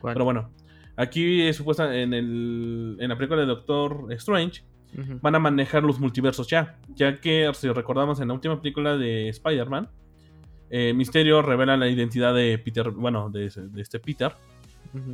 Pero 0.02 0.24
bueno, 0.24 0.50
aquí 0.96 1.42
es 1.42 1.56
supuesta 1.56 1.96
en, 1.96 2.12
el, 2.12 2.96
en 2.98 3.08
la 3.08 3.16
película 3.16 3.40
de 3.40 3.46
Doctor 3.46 4.12
Strange 4.12 4.64
van 4.94 5.34
a 5.34 5.38
manejar 5.38 5.82
los 5.82 5.98
multiversos 5.98 6.46
ya. 6.48 6.78
Ya 6.94 7.16
que, 7.16 7.50
si 7.54 7.68
recordamos 7.70 8.20
en 8.20 8.28
la 8.28 8.34
última 8.34 8.60
película 8.60 8.96
de 8.96 9.28
Spider-Man, 9.28 9.88
eh, 10.70 10.92
Misterio 10.94 11.42
revela 11.42 11.76
la 11.76 11.88
identidad 11.88 12.34
de 12.34 12.58
Peter, 12.58 12.90
bueno, 12.90 13.30
de, 13.30 13.46
este 13.76 13.98
Peter. 13.98 14.34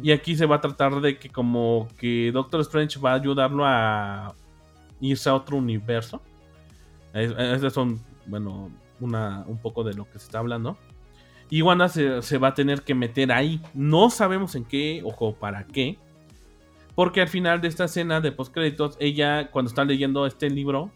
Y 0.03 0.11
aquí 0.11 0.35
se 0.35 0.47
va 0.47 0.57
a 0.57 0.61
tratar 0.61 1.01
de 1.01 1.19
que 1.19 1.29
como 1.29 1.87
que 1.97 2.33
Doctor 2.33 2.61
Strange 2.63 2.99
va 2.99 3.13
a 3.13 3.15
ayudarlo 3.15 3.65
a 3.65 4.35
irse 5.01 5.29
a 5.29 5.35
otro 5.35 5.57
universo. 5.57 6.21
Estas 7.13 7.73
son, 7.73 8.01
bueno, 8.27 8.71
una, 9.01 9.45
un 9.47 9.59
poco 9.59 9.85
de 9.85 9.95
lo 9.95 10.05
que 10.05 10.19
se 10.19 10.27
está 10.27 10.39
hablando. 10.39 10.77
Y 11.51 11.63
Wanda 11.63 11.89
se, 11.89 12.21
se, 12.23 12.39
va 12.39 12.49
a 12.49 12.55
tener 12.55 12.83
que 12.83 12.95
meter 12.95 13.33
ahí. 13.33 13.61
No 13.75 14.11
sabemos 14.11 14.55
en 14.55 14.65
qué 14.65 15.03
o 15.05 15.35
para 15.35 15.67
qué. 15.67 15.99
Porque 16.95 17.21
al 17.21 17.29
final 17.29 17.61
de 17.61 17.69
esta 17.69 17.85
escena 17.85 18.21
de 18.21 18.33
postcréditos, 18.33 18.97
ella, 19.01 19.51
cuando 19.51 19.69
está 19.69 19.85
leyendo 19.85 20.27
este 20.27 20.51
libro, 20.51 20.91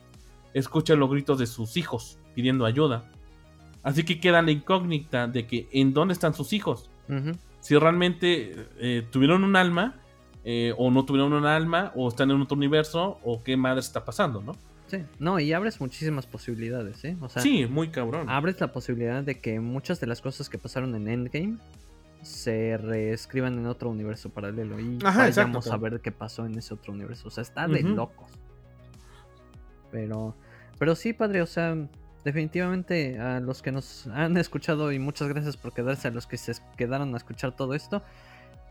escucha 0.52 0.94
los 0.94 1.10
gritos 1.10 1.38
de 1.38 1.46
sus 1.46 1.76
hijos 1.76 2.18
pidiendo 2.34 2.64
ayuda. 2.64 3.10
Así 3.82 4.04
que 4.04 4.20
queda 4.20 4.42
la 4.42 4.50
incógnita 4.50 5.26
de 5.26 5.46
que 5.46 5.68
en 5.72 5.92
dónde 5.92 6.14
están 6.14 6.34
sus 6.34 6.52
hijos. 6.52 6.90
Si 7.60 7.76
realmente 7.76 8.66
eh, 8.78 9.06
tuvieron 9.10 9.44
un 9.44 9.54
alma, 9.54 10.00
eh, 10.44 10.72
o 10.78 10.90
no 10.90 11.04
tuvieron 11.04 11.32
un 11.32 11.46
alma, 11.46 11.92
o 11.94 12.08
están 12.08 12.30
en 12.30 12.40
otro 12.40 12.56
universo, 12.56 13.18
o 13.22 13.42
qué 13.42 13.56
madre 13.56 13.80
está 13.80 14.04
pasando, 14.04 14.40
¿no? 14.40 14.52
Sí, 14.92 15.02
no, 15.18 15.40
y 15.40 15.54
abres 15.54 15.80
muchísimas 15.80 16.26
posibilidades, 16.26 17.02
¿eh? 17.06 17.16
O 17.22 17.30
sea, 17.30 17.40
sí, 17.40 17.64
muy 17.64 17.88
cabrón. 17.88 18.28
Abres 18.28 18.60
la 18.60 18.74
posibilidad 18.74 19.22
de 19.22 19.40
que 19.40 19.58
muchas 19.58 20.00
de 20.00 20.06
las 20.06 20.20
cosas 20.20 20.50
que 20.50 20.58
pasaron 20.58 20.94
en 20.94 21.08
Endgame 21.08 21.56
se 22.20 22.76
reescriban 22.76 23.56
en 23.56 23.64
otro 23.68 23.88
universo 23.88 24.28
paralelo 24.28 24.78
y 24.78 24.98
vayamos 24.98 25.66
a 25.68 25.78
ver 25.78 26.02
qué 26.02 26.12
pasó 26.12 26.44
en 26.44 26.58
ese 26.58 26.74
otro 26.74 26.92
universo. 26.92 27.28
O 27.28 27.30
sea, 27.30 27.40
está 27.40 27.66
de 27.66 27.82
locos. 27.82 28.30
Pero, 29.90 30.36
pero 30.78 30.94
sí, 30.94 31.14
padre, 31.14 31.40
o 31.40 31.46
sea, 31.46 31.74
definitivamente 32.22 33.18
a 33.18 33.40
los 33.40 33.62
que 33.62 33.72
nos 33.72 34.08
han 34.08 34.36
escuchado 34.36 34.92
y 34.92 34.98
muchas 34.98 35.26
gracias 35.28 35.56
por 35.56 35.72
quedarse, 35.72 36.08
a 36.08 36.10
los 36.10 36.26
que 36.26 36.36
se 36.36 36.52
quedaron 36.76 37.14
a 37.14 37.16
escuchar 37.16 37.56
todo 37.56 37.72
esto, 37.72 38.02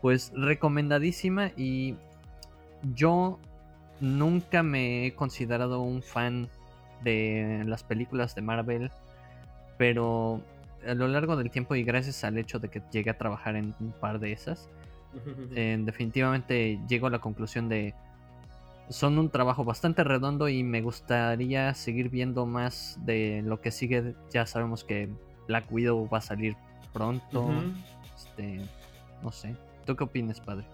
pues 0.00 0.30
recomendadísima 0.36 1.50
y 1.56 1.96
yo 2.94 3.40
nunca 4.02 4.62
me 4.62 5.06
he 5.06 5.14
considerado 5.14 5.80
un 5.80 6.02
fan 6.02 6.48
de 7.02 7.62
las 7.66 7.84
películas 7.84 8.34
de 8.34 8.42
Marvel, 8.42 8.90
pero 9.78 10.40
a 10.86 10.94
lo 10.94 11.08
largo 11.08 11.36
del 11.36 11.50
tiempo 11.50 11.74
y 11.76 11.84
gracias 11.84 12.24
al 12.24 12.36
hecho 12.36 12.58
de 12.58 12.68
que 12.68 12.82
llegué 12.90 13.10
a 13.10 13.16
trabajar 13.16 13.56
en 13.56 13.74
un 13.80 13.92
par 13.92 14.18
de 14.18 14.32
esas, 14.32 14.68
eh, 15.54 15.78
definitivamente 15.80 16.80
llego 16.88 17.06
a 17.06 17.10
la 17.10 17.20
conclusión 17.20 17.68
de 17.68 17.94
son 18.88 19.18
un 19.18 19.30
trabajo 19.30 19.64
bastante 19.64 20.04
redondo 20.04 20.48
y 20.48 20.64
me 20.64 20.82
gustaría 20.82 21.72
seguir 21.72 22.10
viendo 22.10 22.44
más 22.44 22.98
de 23.06 23.42
lo 23.44 23.60
que 23.60 23.70
sigue. 23.70 24.14
Ya 24.30 24.44
sabemos 24.44 24.84
que 24.84 25.08
Black 25.46 25.70
Widow 25.70 26.08
va 26.12 26.18
a 26.18 26.20
salir 26.22 26.56
pronto. 26.92 27.48
Este, 28.14 28.60
no 29.22 29.32
sé. 29.32 29.56
¿Tú 29.86 29.96
qué 29.96 30.04
opinas, 30.04 30.40
padre? 30.40 30.66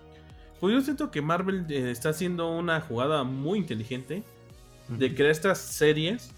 Pues 0.61 0.75
yo 0.75 0.81
siento 0.81 1.11
que 1.11 1.23
Marvel 1.23 1.67
eh, 1.69 1.91
está 1.91 2.11
haciendo 2.11 2.51
una 2.51 2.81
jugada 2.81 3.25
muy 3.25 3.59
inteligente 3.59 4.23
de 4.89 5.15
crear 5.15 5.31
estas 5.31 5.59
series 5.59 6.31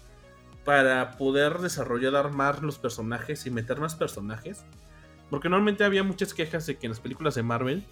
para 0.65 1.11
poder 1.17 1.59
desarrollar 1.59 2.31
más 2.31 2.61
los 2.61 2.77
personajes 2.77 3.45
y 3.45 3.49
meter 3.49 3.79
más 3.79 3.95
personajes. 3.95 4.63
Porque 5.29 5.49
normalmente 5.49 5.83
había 5.83 6.03
muchas 6.03 6.33
quejas 6.33 6.65
de 6.65 6.77
que 6.77 6.87
en 6.87 6.91
las 6.91 6.99
películas 6.99 7.35
de 7.35 7.43
Marvel 7.43 7.83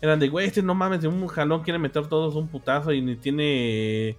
eran 0.00 0.18
de, 0.18 0.28
güey, 0.28 0.46
este 0.46 0.62
no 0.62 0.74
mames, 0.74 1.02
de 1.02 1.08
un 1.08 1.26
jalón 1.28 1.62
quiere 1.62 1.78
meter 1.78 2.06
todos 2.08 2.34
un 2.34 2.48
putazo 2.48 2.92
y 2.92 3.00
ni 3.00 3.16
tiene 3.16 4.16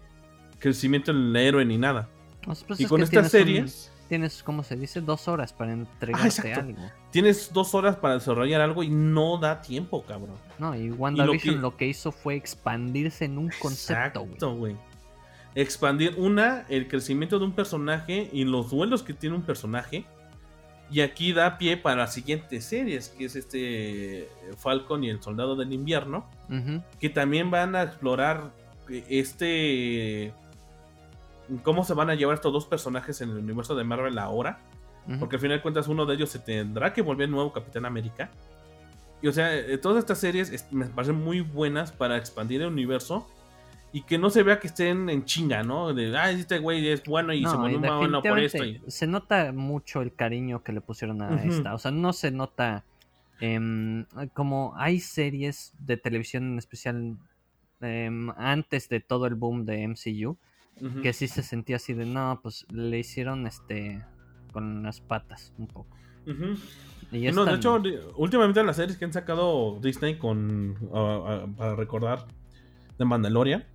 crecimiento 0.59 1.11
en 1.11 1.17
el 1.17 1.35
héroe 1.35 1.65
ni 1.65 1.77
nada. 1.77 2.07
Pues 2.45 2.79
y 2.79 2.85
con 2.85 3.01
estas 3.01 3.29
series... 3.29 3.91
tienes, 4.07 4.41
como 4.43 4.63
se 4.63 4.75
dice, 4.75 5.01
dos 5.01 5.27
horas 5.27 5.53
para 5.53 5.73
entregarte 5.73 6.53
algo. 6.53 6.81
Tienes 7.11 7.51
dos 7.51 7.75
horas 7.75 7.97
para 7.97 8.15
desarrollar 8.15 8.61
algo 8.61 8.83
y 8.83 8.89
no 8.89 9.38
da 9.38 9.61
tiempo, 9.61 10.03
cabrón. 10.03 10.35
No, 10.57 10.75
y 10.75 10.91
WandaVision 10.91 11.61
lo 11.61 11.75
que, 11.75 11.88
hizo 11.88 12.11
fue 12.11 12.35
expandirse 12.35 13.25
en 13.25 13.38
un 13.38 13.51
concepto, 13.59 14.25
güey 14.55 14.75
expandir 15.55 16.15
una, 16.17 16.65
el 16.69 16.88
crecimiento 16.88 17.39
de 17.39 17.45
un 17.45 17.51
personaje 17.53 18.29
y 18.31 18.45
los 18.45 18.71
duelos 18.71 19.03
que 19.03 19.13
tiene 19.13 19.35
un 19.35 19.41
personaje. 19.43 20.05
Y 20.89 21.01
aquí 21.01 21.31
da 21.31 21.57
pie 21.57 21.77
para 21.77 21.97
las 21.97 22.13
siguientes 22.13 22.65
series, 22.65 23.09
que 23.09 23.25
es 23.25 23.35
este 23.35 24.29
Falcon 24.57 25.03
y 25.03 25.09
el 25.09 25.21
Soldado 25.21 25.55
del 25.55 25.71
Invierno, 25.71 26.29
que 26.99 27.09
también 27.09 27.49
van 27.49 27.75
a 27.75 27.83
explorar 27.83 28.51
este 28.89 30.33
cómo 31.63 31.85
se 31.85 31.93
van 31.93 32.09
a 32.09 32.15
llevar 32.15 32.35
estos 32.35 32.51
dos 32.51 32.65
personajes 32.65 33.21
en 33.21 33.29
el 33.29 33.38
universo 33.38 33.75
de 33.75 33.85
Marvel 33.85 34.17
ahora. 34.19 34.59
Porque 35.19 35.36
al 35.36 35.41
final 35.41 35.57
de 35.57 35.61
cuentas 35.61 35.88
uno 35.88 36.06
de 36.06 36.15
ellos 36.15 36.30
se 36.30 36.40
tendrá 36.40 36.94
que 36.94 37.02
volver 37.02 37.28
nuevo 37.28 37.52
Capitán 37.52 37.86
América. 37.86 38.30
Y 39.22 39.28
o 39.28 39.34
sea, 39.34 39.56
eh, 39.56 39.78
todas 39.78 39.99
estas 39.99 40.19
series 40.19 40.68
me 40.72 40.86
parecen 40.86 41.15
muy 41.15 41.41
buenas 41.41 41.91
para 41.91 42.18
expandir 42.18 42.61
el 42.61 42.68
universo 42.68 43.28
y 43.94 44.03
que 44.03 44.18
no 44.18 44.30
se 44.30 44.44
vea 44.44 44.60
que 44.60 44.68
estén 44.68 45.10
en 45.10 45.26
chinga, 45.26 45.64
¿no? 45.64 45.94
De, 45.94 46.15
ah, 46.18 46.32
este 46.32 46.60
güey 46.60 46.88
es 46.88 47.03
bueno 47.03 47.34
y 47.34 47.44
se 47.45 47.56
pone 47.56 47.78
bueno 47.78 48.22
por 48.22 48.40
esto. 48.40 48.64
Se 48.88 49.06
nota 49.06 49.52
mucho 49.52 50.02
el 50.02 50.14
cariño 50.14 50.64
que 50.64 50.72
le 50.72 50.82
pusieron 50.82 51.22
a 51.22 51.44
esta. 51.44 51.73
O 51.73 51.78
sea, 51.78 51.91
no 51.91 52.14
se 52.14 52.32
nota 52.32 52.86
em, 53.40 54.06
como 54.34 54.73
hay 54.78 54.99
series 54.99 55.73
de 55.80 55.98
televisión 55.98 56.53
en 56.53 56.57
especial 56.57 57.18
em, 57.82 58.30
antes 58.38 58.88
de 58.88 59.02
todo 59.02 59.26
el 59.28 59.36
boom 59.36 59.65
de 59.65 59.88
MCU 59.88 60.38
que 61.03 61.14
sí 61.14 61.28
se 61.28 61.44
sentía 61.44 61.76
así 61.76 61.94
de, 61.94 62.06
no, 62.06 62.40
pues 62.41 62.65
le 62.72 62.98
hicieron 62.98 63.45
este 63.45 64.03
con 64.52 64.84
las 64.84 65.02
patas 65.02 65.53
un 65.57 65.68
poco. 65.68 65.98
y 67.11 67.32
no, 67.32 67.45
de 67.45 67.56
hecho, 67.56 67.82
últimamente 68.15 68.60
en 68.60 68.68
las 68.68 68.76
series 68.76 68.98
que 68.98 69.06
han 69.06 69.14
sacado 69.14 69.80
Disney 69.82 70.18
con, 70.18 70.78
para 71.57 71.76
recordar, 71.76 72.28
de 72.98 73.06
Mandalorian, 73.06 73.65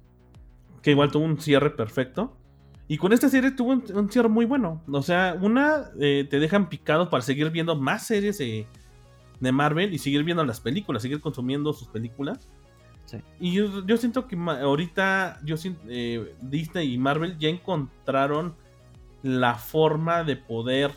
que 0.82 0.92
igual 0.92 1.10
tuvo 1.10 1.24
un 1.24 1.40
cierre 1.40 1.70
perfecto. 1.70 2.36
Y 2.88 2.98
con 2.98 3.12
esta 3.12 3.28
serie 3.28 3.50
tuvo 3.50 3.72
un, 3.72 4.10
cierre 4.10 4.28
muy 4.28 4.44
bueno. 4.44 4.82
O 4.90 5.02
sea, 5.02 5.36
una, 5.40 5.90
eh, 5.98 6.26
te 6.30 6.38
dejan 6.38 6.68
picado 6.68 7.10
para 7.10 7.22
seguir 7.22 7.50
viendo 7.50 7.74
más 7.74 8.06
series 8.06 8.38
de, 8.38 8.66
Marvel 9.40 9.92
y 9.92 9.98
seguir 9.98 10.22
viendo 10.22 10.44
las 10.44 10.60
películas, 10.60 11.02
seguir 11.02 11.20
consumiendo 11.20 11.72
sus 11.72 11.88
películas. 11.88 12.48
Y 13.38 13.52
yo, 13.52 13.96
siento 13.96 14.26
que 14.26 14.36
ahorita 14.36 15.40
yo 15.44 15.56
eh, 15.88 16.34
Disney 16.40 16.94
y 16.94 16.98
Marvel 16.98 17.38
ya 17.38 17.48
encontraron 17.48 18.54
la 19.22 19.54
forma 19.54 20.24
de 20.24 20.36
poder 20.36 20.92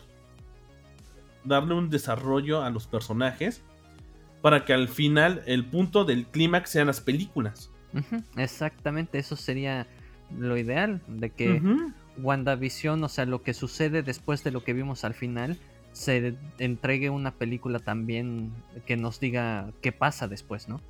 darle 1.44 1.74
un 1.74 1.90
desarrollo 1.90 2.62
a 2.62 2.70
los 2.70 2.86
personajes 2.86 3.62
para 4.42 4.64
que 4.64 4.72
al 4.72 4.88
final 4.88 5.42
el 5.46 5.64
punto 5.64 6.04
del 6.04 6.26
clímax 6.26 6.70
sean 6.70 6.86
las 6.86 7.00
películas. 7.00 7.70
exactamente, 8.36 9.18
eso 9.18 9.36
sería 9.36 9.86
lo 10.38 10.56
ideal, 10.56 11.00
de 11.08 11.30
que 11.30 11.62
WandaVision, 12.18 13.02
o 13.02 13.08
sea, 13.08 13.26
lo 13.26 13.42
que 13.42 13.54
sucede 13.54 14.02
después 14.02 14.44
de 14.44 14.50
lo 14.50 14.62
que 14.62 14.72
vimos 14.72 15.04
al 15.04 15.14
final, 15.14 15.58
se 15.92 16.34
entregue 16.58 17.10
una 17.10 17.32
película 17.32 17.80
también 17.80 18.52
que 18.86 18.96
nos 18.96 19.18
diga 19.18 19.72
qué 19.82 19.92
pasa 19.92 20.28
después, 20.28 20.68
¿no? 20.68 20.80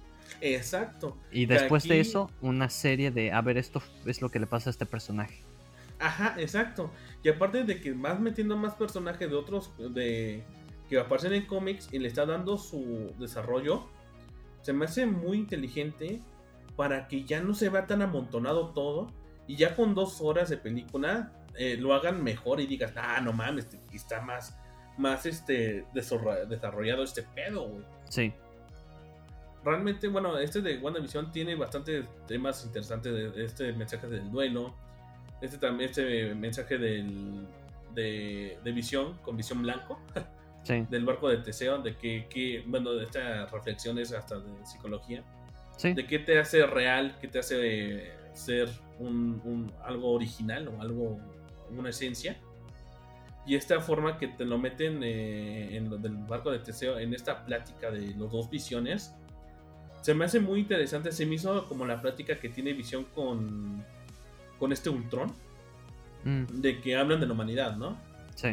Exacto. 0.41 1.17
Y 1.33 1.47
después 1.47 1.85
de 1.85 2.01
eso, 2.01 2.31
una 2.41 2.69
serie 2.69 3.11
de, 3.11 3.33
a 3.33 3.41
ver, 3.41 3.57
esto 3.57 3.83
es 4.07 4.21
lo 4.21 4.31
que 4.31 4.39
le 4.39 4.47
pasa 4.47 4.71
a 4.71 4.73
este 4.73 4.87
personaje. 4.87 5.43
Ajá, 6.01 6.35
exacto. 6.39 6.91
Y 7.23 7.29
aparte 7.29 7.65
de 7.65 7.81
que 7.81 7.93
vas 7.93 8.19
metiendo 8.19 8.57
más 8.57 8.75
personajes 8.75 9.29
de 9.29 9.37
otros, 9.37 9.71
de 9.79 10.43
que 10.89 10.99
aparecen 10.99 11.35
en 11.35 11.47
cómics 11.47 11.89
y 11.93 11.99
le 11.99 12.09
está 12.09 12.27
dando 12.27 12.59
su 12.59 13.15
desarrollo, 13.19 13.87
se 14.63 14.73
me 14.73 14.87
hace 14.87 15.07
muy 15.07 15.39
inteligente 15.39 16.21
para 16.77 17.07
que 17.07 17.25
ya 17.25 17.41
no 17.41 17.55
se 17.55 17.69
vea 17.69 17.87
tan 17.87 18.03
amontonado 18.03 18.71
todo 18.71 19.09
y 19.47 19.57
ya 19.57 19.77
con 19.77 19.95
dos 19.95 20.21
horas 20.21 20.49
de 20.49 20.57
película 20.57 21.33
eh, 21.57 21.77
lo 21.77 21.93
hagan 21.95 22.23
mejor 22.23 22.61
y 22.61 22.67
digas, 22.67 22.93
ah, 22.97 23.21
no 23.21 23.33
mames, 23.33 23.69
está 23.93 24.21
más, 24.21 24.57
más 24.97 25.27
este, 25.27 25.85
desarrollado 25.93 27.03
este 27.03 27.23
pedo, 27.23 27.69
güey. 27.69 27.85
Sí. 28.09 28.33
Realmente, 29.65 30.09
bueno, 30.09 30.39
este 30.39 30.63
de 30.63 30.79
WandaVision 30.79 31.33
tiene 31.33 31.55
bastantes 31.55 32.07
temas 32.27 32.65
interesantes 32.65 33.35
de, 33.35 33.45
este 33.45 33.73
mensaje 33.75 34.07
del 34.07 34.31
duelo, 34.31 34.75
este 35.41 35.85
este 35.85 36.35
mensaje 36.35 36.79
del 36.79 37.47
de, 37.95 38.73
visión 38.75 39.19
con 39.23 39.37
visión 39.37 39.63
blanco. 39.63 40.01
Del 40.91 41.07
barco 41.07 41.31
de 41.31 41.39
Teseo, 41.39 41.79
de 41.79 41.97
que, 41.97 42.27
que, 42.29 42.63
bueno, 42.67 42.93
de 42.93 43.05
estas 43.05 43.51
reflexiones 43.51 44.13
hasta 44.13 44.39
de 44.39 44.67
psicología. 44.67 45.25
De 45.83 46.07
qué 46.07 46.19
te 46.19 46.39
hace 46.39 46.65
real, 46.67 47.17
qué 47.19 47.29
te 47.29 47.39
hace 47.39 48.13
ser 48.35 48.69
un, 48.99 49.73
algo 49.83 50.13
original 50.13 50.69
o 50.69 50.81
algo, 50.83 51.19
una 51.71 51.89
esencia. 51.89 52.37
Y 53.47 53.57
esta 53.57 53.81
forma 53.81 54.19
que 54.19 54.29
te 54.29 54.45
lo 54.45 54.59
meten 54.59 55.03
eh, 55.03 55.77
en 55.77 55.89
lo 55.89 55.97
del 55.97 56.19
barco 56.19 56.51
de 56.51 56.59
Teseo, 56.59 56.99
en 56.99 57.15
esta 57.15 57.45
plática 57.47 57.91
de 57.91 58.15
los 58.15 58.31
dos 58.31 58.51
visiones, 58.51 59.15
se 60.03 60.15
me 60.15 60.27
hace 60.27 60.41
muy 60.41 60.61
interesante. 60.61 61.11
Se 61.11 61.25
me 61.25 61.37
hizo 61.37 61.67
como 61.69 61.87
la 61.87 62.01
plática 62.03 62.39
que 62.39 62.51
tiene 62.51 62.75
visión 62.75 63.05
con, 63.05 63.83
con 64.61 64.73
este 64.73 64.91
Ultron. 64.91 65.33
Mm. 66.25 66.45
De 66.61 66.81
que 66.81 66.97
hablan 66.97 67.19
de 67.19 67.27
la 67.27 67.33
humanidad, 67.33 67.77
¿no? 67.77 67.99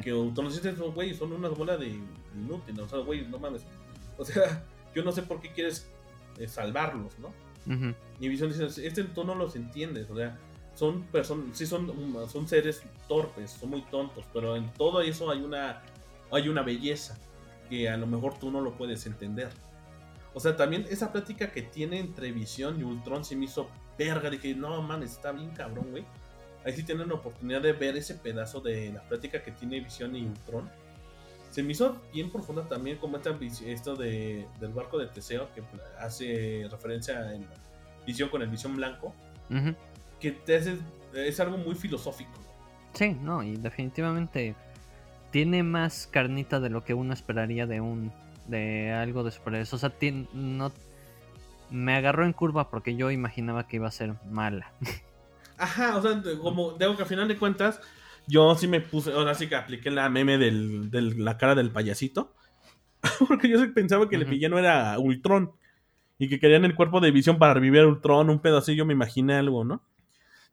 Que 0.04 0.14
Ultron 0.14 0.50
dice, 0.50 0.72
güey, 0.72 1.14
son 1.14 1.34
una 1.34 1.50
bola 1.50 1.78
de 1.78 2.00
inútiles. 2.36 2.80
O 2.80 2.90
sea, 2.90 3.00
güey, 3.00 3.28
no 3.28 3.38
mames. 3.38 3.62
O 4.18 4.26
sea, 4.26 4.66
yo 4.96 5.04
no 5.04 5.12
sé 5.12 5.22
por 5.22 5.40
qué 5.40 5.52
quieres 5.52 5.88
eh, 6.40 6.48
salvarlos, 6.48 7.14
¿no? 7.20 7.32
Y 8.20 8.30
Visión 8.30 8.50
dice, 8.50 8.88
este 8.88 9.04
tú 9.04 9.26
no 9.26 9.36
los 9.36 9.56
entiendes. 9.58 10.10
O 10.10 10.16
sea, 10.16 10.38
son 10.74 11.04
personas, 11.04 11.58
sí 11.58 11.66
son, 11.66 11.92
son 12.30 12.48
seres 12.48 12.82
torpes, 13.10 13.52
son 13.52 13.72
muy 13.72 13.82
tontos, 13.82 14.24
pero 14.32 14.56
en 14.56 14.72
todo 14.74 15.02
eso 15.02 15.30
hay 15.30 15.42
una, 15.42 15.82
hay 16.32 16.48
una 16.48 16.62
belleza 16.62 17.18
que 17.70 17.90
a 17.90 17.98
lo 17.98 18.08
mejor 18.08 18.40
tú 18.40 18.52
no 18.52 18.62
lo 18.62 18.78
puedes 18.78 19.06
entender. 19.06 19.50
O 20.38 20.40
sea, 20.40 20.56
también 20.56 20.86
esa 20.88 21.12
plática 21.12 21.50
que 21.52 21.64
tiene 21.64 21.98
entre 21.98 22.32
Visión 22.32 22.80
y 22.80 22.84
Ultron 22.84 23.26
se 23.26 23.36
me 23.36 23.46
hizo 23.46 23.72
verga. 23.98 24.30
Dije, 24.30 24.54
no 24.54 24.84
mames, 24.84 25.14
está 25.14 25.32
bien 25.32 25.50
cabrón, 25.50 25.90
güey. 25.90 26.06
Ahí 26.64 26.74
sí 26.74 26.84
tienen 26.84 27.08
la 27.08 27.16
oportunidad 27.16 27.60
de 27.60 27.74
ver 27.74 27.98
ese 27.98 28.14
pedazo 28.14 28.62
de 28.62 28.94
la 28.94 29.02
plática 29.02 29.42
que 29.42 29.52
tiene 29.52 29.80
Visión 29.80 30.16
y 30.16 30.28
Ultron. 30.28 30.70
Se 31.50 31.64
me 31.64 31.72
hizo 31.72 32.00
bien 32.14 32.30
profunda 32.30 32.68
también 32.68 33.00
como 33.00 33.18
esta, 33.18 33.36
esto 33.66 33.96
de, 33.96 34.48
del 34.60 34.74
barco 34.74 35.00
de 35.00 35.08
Teseo, 35.08 35.52
que 35.56 35.64
hace 35.98 36.68
referencia 36.70 37.34
en 37.34 37.48
Visión 38.06 38.30
con 38.30 38.44
el 38.44 38.50
Visión 38.50 38.76
Blanco. 38.76 39.16
Que 40.20 40.34
te 40.34 40.58
hace, 40.58 40.78
es 41.16 41.40
algo 41.40 41.58
muy 41.58 41.74
filosófico. 41.74 42.40
Sí, 42.94 43.18
no, 43.20 43.42
y 43.42 43.56
definitivamente 43.56 44.54
tiene 45.32 45.64
más 45.64 46.06
carnita 46.06 46.60
de 46.60 46.70
lo 46.70 46.84
que 46.84 46.94
uno 46.94 47.12
esperaría 47.12 47.66
de 47.66 47.82
un 47.82 48.14
de 48.48 48.92
algo 48.92 49.24
después. 49.24 49.74
O 49.74 49.78
sea, 49.78 49.94
no 50.34 50.72
me 51.70 51.96
agarró 51.96 52.26
en 52.26 52.34
curva 52.34 52.70
porque 52.70 52.96
yo 52.96 53.12
imaginaba 53.12 53.68
que 53.68 53.78
iba 53.78 53.88
a 53.88 53.92
ser 53.92 54.16
mala. 54.30 54.72
Ajá, 55.58 55.98
o 55.98 56.02
sea, 56.02 56.22
como 56.42 56.74
digo 56.74 56.96
que 56.96 57.02
al 57.02 57.08
final 57.08 57.28
de 57.28 57.38
cuentas, 57.38 57.82
yo 58.28 58.54
sí 58.56 58.68
me 58.68 58.80
puse, 58.80 59.12
ahora 59.12 59.34
sí 59.34 59.48
que 59.48 59.56
apliqué 59.56 59.90
la 59.90 60.08
meme 60.10 60.38
de 60.38 60.52
la 61.18 61.38
cara 61.38 61.56
del 61.56 61.72
payasito. 61.72 62.34
porque 63.28 63.50
yo 63.50 63.74
pensaba 63.74 64.10
que 64.10 64.16
el 64.16 64.26
villano 64.26 64.58
era 64.58 64.98
Ultron. 65.00 65.52
Y 66.20 66.30
que 66.30 66.40
querían 66.40 66.66
el 66.66 66.74
cuerpo 66.74 67.00
de 67.00 67.12
visión 67.12 67.38
para 67.38 67.54
revivir 67.54 67.82
a 67.82 67.88
Ultron, 67.88 68.32
un 68.32 68.40
pedo 68.40 68.58
así, 68.58 68.76
yo 68.76 68.86
me 68.86 68.94
imaginé 68.94 69.36
algo, 69.36 69.64
¿no? 69.64 69.84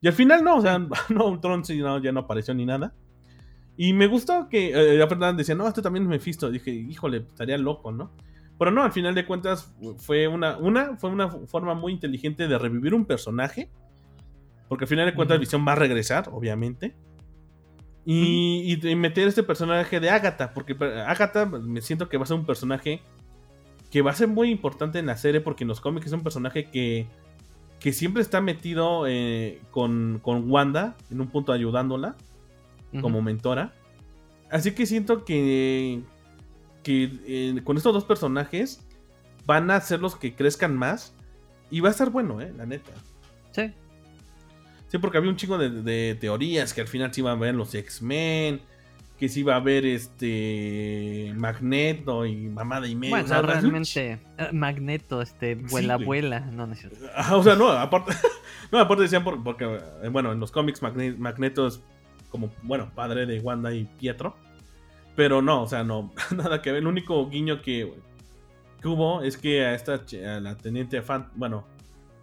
Y 0.03 0.09
al 0.09 0.13
final 0.13 0.45
no, 0.45 0.57
o 0.57 0.61
sea, 0.61 0.79
no, 1.09 1.27
Ultron 1.27 1.65
sí, 1.65 1.79
no, 1.79 1.99
ya 2.03 2.13
no 2.13 2.21
apareció 2.21 2.53
ni 2.55 2.67
nada. 2.67 2.93
Y 3.77 3.93
me 3.93 4.07
gustó 4.07 4.49
que 4.49 4.71
eh, 4.73 5.07
la 5.19 5.33
decía, 5.33 5.55
no, 5.55 5.67
esto 5.67 5.83
también 5.83 6.05
es 6.05 6.09
Mephisto. 6.09 6.51
Dije, 6.51 6.71
híjole, 6.71 7.19
estaría 7.19 7.59
loco, 7.59 7.91
¿no? 7.91 8.11
Pero 8.59 8.71
no, 8.71 8.85
al 8.85 8.93
final 8.93 9.15
de 9.15 9.27
cuentas 9.27 9.75
fue 9.99 10.29
una, 10.29 10.57
una, 10.59 10.97
fue 10.97 11.11
una 11.11 11.29
forma 11.29 11.75
muy 11.75 11.93
inteligente 11.93 12.47
de 12.47 12.59
revivir 12.59 12.95
un 12.95 13.05
personaje. 13.05 13.69
Porque 14.69 14.85
al 14.85 14.89
final 14.89 15.07
de 15.07 15.15
cuentas 15.15 15.41
Visión 15.41 15.67
va 15.67 15.73
a 15.73 15.77
regresar, 15.77 16.29
obviamente. 16.33 16.95
Y, 18.07 18.79
y, 18.81 18.97
meter 18.97 19.27
este 19.27 19.43
personaje 19.43 19.99
de 19.99 20.09
Agatha. 20.09 20.55
Porque 20.55 20.77
Agatha 21.07 21.47
me 21.47 21.81
siento 21.81 22.09
que 22.09 22.17
va 22.17 22.25
a 22.25 22.27
ser 22.27 22.37
un 22.37 22.47
personaje 22.47 23.03
que 23.91 24.03
va 24.03 24.13
a 24.13 24.15
ser 24.15 24.29
muy 24.29 24.51
importante 24.51 25.01
en 25.01 25.07
la 25.07 25.17
serie. 25.17 25.41
Porque 25.41 25.65
en 25.65 25.69
los 25.69 25.81
cómics 25.81 26.07
es 26.07 26.13
un 26.13 26.23
personaje 26.23 26.71
que, 26.71 27.09
que 27.81 27.93
siempre 27.93 28.23
está 28.23 28.41
metido 28.41 29.09
eh, 29.09 29.61
con, 29.73 30.21
con 30.23 30.49
Wanda, 30.49 30.97
en 31.11 31.21
un 31.21 31.27
punto 31.27 31.53
ayudándola 31.53 32.15
como 33.01 33.23
mentora. 33.23 33.73
Así 34.51 34.73
que 34.73 34.87
siento 34.87 35.25
que, 35.25 36.03
que 36.83 37.11
eh, 37.27 37.61
con 37.65 37.77
estos 37.77 37.93
dos 37.93 38.05
personajes 38.05 38.87
van 39.47 39.71
a 39.71 39.81
ser 39.81 40.01
los 40.01 40.17
que 40.17 40.35
crezcan 40.35 40.77
más. 40.77 41.15
Y 41.71 41.81
va 41.81 41.89
a 41.89 41.93
estar 41.93 42.11
bueno, 42.11 42.41
eh, 42.41 42.53
la 42.57 42.67
neta. 42.67 42.93
Sí. 43.51 43.73
Sí, 44.89 44.99
porque 44.99 45.19
había 45.19 45.31
un 45.31 45.37
chingo 45.37 45.59
de, 45.59 46.15
teorías 46.21 46.73
que 46.73 46.83
al 46.83 46.87
final 46.87 47.13
se 47.13 47.21
iban 47.21 47.37
a 47.37 47.41
ver 47.41 47.55
los 47.55 47.75
X-Men. 47.75 48.61
Que 49.19 49.29
se 49.29 49.41
iba 49.41 49.55
a 49.55 49.61
ver 49.61 49.87
este 49.87 51.33
Magneto 51.37 52.27
y 52.27 52.49
mamada 52.49 52.87
y 52.87 52.95
media. 52.95 53.23
Bueno, 53.23 53.43
realmente 53.43 54.21
eh, 54.39 54.49
Magneto, 54.53 55.23
este, 55.23 55.55
vuela, 55.55 55.97
vuela. 55.97 56.41
No, 56.41 56.67
no 56.67 56.75
o 57.33 57.43
sea, 57.43 57.55
no, 57.55 57.71
aparte, 57.71 58.13
no, 58.73 58.79
aparte 58.81 59.05
decían 59.05 59.23
porque, 59.23 59.81
bueno, 60.11 60.33
en 60.33 60.41
los 60.41 60.51
cómics 60.51 60.83
Magneto 60.83 61.69
es 61.69 61.81
como, 62.35 62.51
bueno, 62.65 62.91
padre 62.97 63.27
de 63.27 63.39
Wanda 63.39 63.73
y 63.73 63.85
Pietro. 63.85 64.35
Pero 65.15 65.41
no, 65.41 65.63
o 65.63 65.69
sea, 65.69 65.85
no, 65.85 66.13
nada 66.37 66.61
que 66.61 66.73
ver. 66.73 66.81
El 66.81 66.89
único 66.89 67.29
guiño 67.31 67.63
que, 67.63 67.95
hubo 68.83 69.23
es 69.23 69.37
que 69.37 69.65
a 69.65 69.73
esta, 69.73 69.95
a 69.95 70.41
la 70.41 70.57
teniente 70.57 71.01
Fan, 71.01 71.31
bueno, 71.37 71.65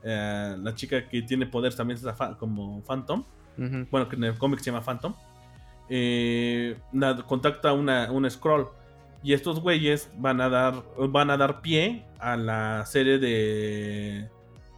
eh, 0.04 0.58
la 0.60 0.76
chica 0.76 1.08
que 1.08 1.22
tiene 1.22 1.46
poderes 1.46 1.78
también 1.78 1.98
es 1.98 2.06
como 2.38 2.84
Phantom. 2.84 3.24
Bueno, 3.56 4.10
que 4.10 4.18
en 4.18 4.26
el 4.26 4.38
cómic 4.38 4.60
se 4.60 4.66
llama 4.66 4.84
Phantom. 4.84 5.14
Eh, 5.88 6.78
contacta 7.26 7.72
una, 7.72 8.12
un 8.12 8.30
scroll. 8.30 8.68
Y 9.24 9.32
estos 9.32 9.62
güeyes 9.62 10.12
van 10.18 10.42
a 10.42 10.50
dar. 10.50 10.84
Van 10.98 11.30
a 11.30 11.38
dar 11.38 11.62
pie 11.62 12.04
a 12.20 12.36
la 12.36 12.86
serie 12.86 13.18
de 13.18 14.28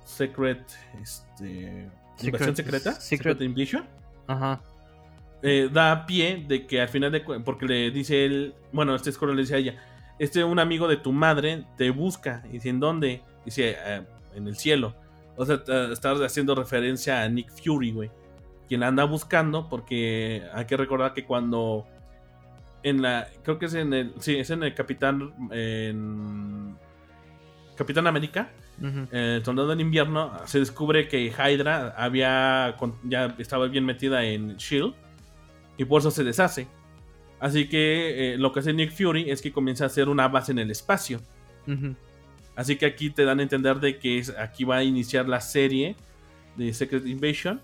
Secret. 0.06 0.62
Este. 1.02 1.90
Secret, 2.18 2.56
secreta. 2.56 2.92
Secret, 2.94 3.42
Invasion. 3.42 3.88
Ajá. 4.28 4.62
Eh, 5.46 5.70
da 5.70 6.06
pie 6.06 6.46
de 6.48 6.66
que 6.66 6.80
al 6.80 6.88
final 6.88 7.12
de 7.12 7.20
porque 7.20 7.66
le 7.66 7.92
dice 7.92 8.24
él, 8.24 8.54
bueno, 8.72 8.96
este 8.96 9.10
escuela 9.10 9.34
le 9.34 9.42
dice 9.42 9.56
a 9.56 9.58
ella, 9.58 9.76
este 10.18 10.42
un 10.42 10.58
amigo 10.58 10.88
de 10.88 10.96
tu 10.96 11.12
madre 11.12 11.66
te 11.76 11.90
busca, 11.90 12.42
y 12.46 12.54
dice, 12.54 12.70
¿en 12.70 12.80
dónde? 12.80 13.22
Dice, 13.44 13.76
eh, 13.78 14.04
en 14.36 14.48
el 14.48 14.56
cielo. 14.56 14.96
O 15.36 15.46
sea, 15.46 15.62
estás 15.92 16.22
haciendo 16.22 16.56
referencia 16.56 17.24
a 17.24 17.28
Nick 17.28 17.52
Fury, 17.52 17.92
güey. 17.92 18.12
Quien 18.70 18.80
la 18.80 18.88
anda 18.88 19.04
buscando, 19.04 19.68
porque 19.68 20.44
hay 20.54 20.64
que 20.64 20.78
recordar 20.78 21.14
que 21.14 21.26
cuando 21.26 21.86
en 22.82 23.02
la, 23.02 23.28
creo 23.44 23.60
que 23.60 23.66
es 23.66 23.74
en 23.74 23.94
el, 23.94 24.14
sí, 24.20 24.38
es 24.38 24.50
en 24.50 24.64
el 24.64 24.74
Capitán, 24.74 25.34
en 25.52 26.78
Capitán 27.76 28.08
América, 28.08 28.50
el 29.12 29.44
soldado 29.44 29.68
del 29.70 29.82
invierno, 29.82 30.32
se 30.46 30.60
descubre 30.60 31.10
que 31.10 31.26
Hydra 31.26 31.96
había, 31.98 32.78
ya 33.04 33.36
estaba 33.40 33.68
bien 33.68 33.86
metida 33.86 34.24
en 34.24 34.56
Shield 34.56 35.03
y 35.78 35.86
por 35.86 36.02
eso 36.02 36.12
se 36.12 36.24
deshace. 36.24 36.68
Así 37.40 37.68
que 37.68 38.34
eh, 38.34 38.38
lo 38.38 38.54
que 38.54 38.62
hace 38.62 38.74
Nick 38.74 38.92
Fury 38.92 39.30
es 39.30 39.42
que 39.42 39.52
comienza 39.52 39.84
a 39.84 39.88
hacer 39.88 40.08
una 40.08 40.28
base 40.28 40.52
en 40.52 40.60
el 40.60 40.72
espacio. 40.72 41.20
Así 42.56 42.78
que 42.78 42.86
aquí 42.86 43.10
te 43.10 43.26
dan 43.26 43.40
a 43.40 43.44
entender 43.44 43.80
de 43.80 43.98
que 43.98 44.24
aquí 44.40 44.64
va 44.64 44.78
a 44.78 44.84
iniciar 44.84 45.28
la 45.28 45.42
serie 45.42 45.96
de 46.56 46.74
Secret 46.74 47.06
Invasion. 47.06 47.62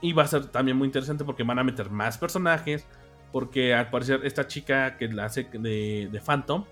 Y 0.00 0.12
va 0.12 0.22
a 0.22 0.28
ser 0.28 0.46
también 0.46 0.76
muy 0.76 0.86
interesante 0.86 1.24
porque 1.24 1.42
van 1.42 1.58
a 1.58 1.64
meter 1.64 1.90
más 1.90 2.18
personajes. 2.18 2.86
Porque 3.32 3.74
al 3.74 3.90
parecer 3.90 4.20
esta 4.24 4.46
chica 4.46 4.96
que 4.96 5.08
la 5.08 5.24
hace 5.24 5.48
de, 5.52 6.08
de 6.10 6.20
Phantom, 6.20 6.64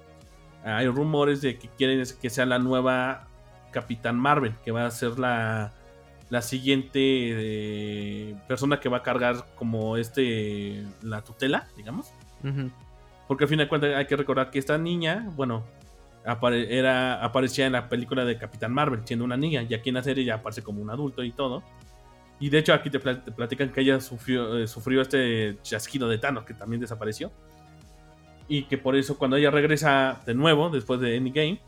hay 0.64 0.88
rumores 0.88 1.40
de 1.42 1.58
que 1.58 1.68
quieren 1.76 2.02
que 2.20 2.30
sea 2.30 2.46
la 2.46 2.58
nueva 2.58 3.28
Capitán 3.72 4.16
Marvel, 4.16 4.54
que 4.64 4.70
va 4.70 4.86
a 4.86 4.90
ser 4.90 5.18
la, 5.18 5.72
la 6.28 6.42
siguiente 6.42 7.00
eh, 7.00 8.36
persona 8.48 8.80
que 8.80 8.88
va 8.88 8.98
a 8.98 9.02
cargar 9.02 9.46
como 9.54 9.96
este 9.96 10.84
la 11.02 11.22
tutela, 11.22 11.68
digamos. 11.76 12.12
Porque 13.28 13.44
al 13.44 13.48
fin 13.48 13.58
de 13.58 13.68
cuentas 13.68 13.94
hay 13.94 14.06
que 14.06 14.16
recordar 14.16 14.50
que 14.50 14.58
esta 14.58 14.78
niña, 14.78 15.28
bueno, 15.34 15.64
era, 16.52 17.24
aparecía 17.24 17.66
en 17.66 17.72
la 17.72 17.88
película 17.88 18.24
de 18.24 18.38
Capitán 18.38 18.72
Marvel 18.72 19.00
siendo 19.04 19.24
una 19.24 19.36
niña, 19.36 19.62
y 19.62 19.74
aquí 19.74 19.90
en 19.90 19.96
la 19.96 20.02
serie 20.02 20.24
ya 20.24 20.36
aparece 20.36 20.62
como 20.62 20.80
un 20.80 20.90
adulto 20.90 21.22
y 21.22 21.32
todo. 21.32 21.62
Y 22.38 22.50
de 22.50 22.58
hecho 22.58 22.74
aquí 22.74 22.90
te, 22.90 22.98
platican 22.98 23.70
que 23.70 23.80
ella 23.80 24.00
sufrió, 24.00 24.58
eh, 24.58 24.66
sufrió 24.66 25.00
este 25.00 25.58
chasquido 25.62 26.08
de 26.08 26.18
Thanos 26.18 26.44
que 26.44 26.54
también 26.54 26.80
desapareció. 26.80 27.32
Y 28.48 28.64
que 28.64 28.78
por 28.78 28.94
eso 28.94 29.16
cuando 29.16 29.36
ella 29.36 29.50
regresa 29.50 30.20
de 30.26 30.34
nuevo, 30.34 30.68
después 30.68 31.00
de 31.00 31.16
Endgame, 31.16 31.60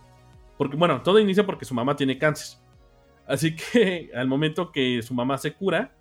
porque 0.56 0.76
bueno, 0.76 1.02
todo 1.02 1.18
inicia 1.18 1.46
porque 1.46 1.64
su 1.64 1.74
mamá 1.74 1.96
tiene 1.96 2.18
cáncer. 2.18 2.58
Así 3.28 3.54
que 3.54 4.10
al 4.16 4.26
momento 4.26 4.72
que 4.72 5.02
su 5.02 5.14
mamá 5.14 5.38
se 5.38 5.52
cura, 5.52 5.94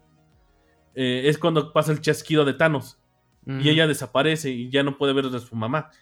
eh, 0.95 1.23
es 1.25 1.37
cuando 1.37 1.73
pasa 1.73 1.91
el 1.91 2.01
chasquido 2.01 2.45
de 2.45 2.53
Thanos. 2.53 2.99
Y 3.45 3.69
ella 3.69 3.87
desaparece 3.87 4.49
y 4.49 4.69
ya 4.69 4.83
no 4.83 4.97
puede 4.97 5.13
ver 5.13 5.27
a 5.27 5.39
su 5.39 5.55
mamá. 5.55 5.89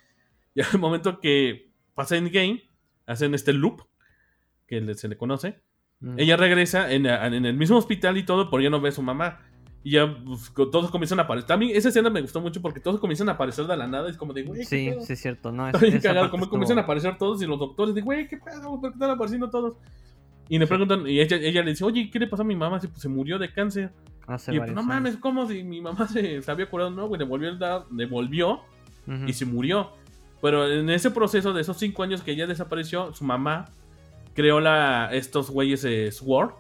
Y 0.58 0.62
al 0.62 0.80
momento 0.80 1.20
que 1.20 1.70
pasa 1.96 2.16
en 2.16 2.32
game, 2.32 2.64
hacen 3.06 3.34
este 3.36 3.52
loop, 3.52 3.82
que 4.68 4.96
se 4.96 5.10
le 5.10 5.18
conoce. 5.18 5.60
Ella 6.16 6.38
regresa 6.38 6.94
en, 6.94 7.06
el 7.06 7.58
mismo 7.58 7.76
hospital 7.78 8.18
y 8.18 8.24
todo, 8.24 8.50
pero 8.50 8.64
ya 8.64 8.70
no 8.70 8.80
ve 8.80 8.88
a 8.88 8.94
su 8.94 9.02
mamá. 9.02 9.42
Y 9.84 9.92
ya 9.92 10.18
pues, 10.24 10.54
todos 10.56 10.90
comienzan 10.92 11.20
a 11.20 11.24
aparecer. 11.24 11.48
También 11.48 11.76
esa 11.76 11.90
escena 11.90 12.10
me 12.10 12.22
gustó 12.22 12.40
mucho 12.40 12.62
porque 12.62 12.80
todos 12.80 13.02
comienzan 13.02 13.28
a 13.28 13.34
aparecer 13.34 13.68
de 13.68 13.76
la 13.76 13.86
nada. 13.86 14.10
Es 14.10 14.16
como 14.16 14.32
de, 14.32 14.44
güey. 14.44 14.64
Sí, 14.64 14.94
sí, 15.02 15.14
es 15.14 15.20
cierto. 15.20 15.52
No, 15.52 15.68
es. 15.70 16.32
Como 16.32 16.50
comienzan 16.50 16.78
a 16.78 16.82
aparecer 16.84 17.18
todos 17.18 17.42
y 17.42 17.46
los 17.46 17.60
doctores 17.60 17.94
de, 17.94 18.02
güey, 18.02 18.30
¿qué 18.30 18.38
pedo? 18.38 18.80
¿Por 18.80 18.92
qué 18.92 18.96
están 18.96 19.10
apareciendo 19.10 19.50
todos? 19.50 19.76
Y 20.48 20.60
le 20.60 20.68
preguntan, 20.68 21.08
y 21.08 21.20
ella, 21.20 21.38
ella, 21.38 21.64
le 21.64 21.72
dice, 21.72 21.84
oye, 21.84 22.10
¿qué 22.12 22.20
le 22.20 22.28
pasó 22.28 22.44
a 22.44 22.46
mi 22.46 22.56
mamá? 22.56 22.80
Si 22.80 22.88
pues, 22.88 23.02
se 23.02 23.10
murió 23.10 23.40
de 23.40 23.52
cáncer. 23.52 23.92
y 24.48 24.58
pues, 24.60 24.72
no 24.72 24.84
mames, 24.84 25.18
¿cómo 25.18 25.48
si 25.48 25.64
mi 25.64 25.82
mamá 25.82 26.08
se, 26.08 26.42
había 26.48 26.70
curado? 26.70 26.92
No, 26.92 27.08
güey, 27.08 27.18
devolvió, 27.18 27.56
devolvió 27.90 28.62
y 29.26 29.34
se 29.34 29.46
murió. 29.46 29.92
Pero 30.42 30.70
en 30.70 30.90
ese 30.90 31.10
proceso 31.10 31.54
de 31.54 31.62
esos 31.62 31.78
cinco 31.78 32.04
años 32.04 32.22
que 32.22 32.32
ella 32.32 32.46
desapareció, 32.46 33.14
su 33.14 33.24
mamá 33.24 33.66
creó 34.36 34.60
la, 34.60 35.10
estos 35.12 35.50
güeyes 35.50 35.82
de 35.82 36.12
Sword 36.12 36.52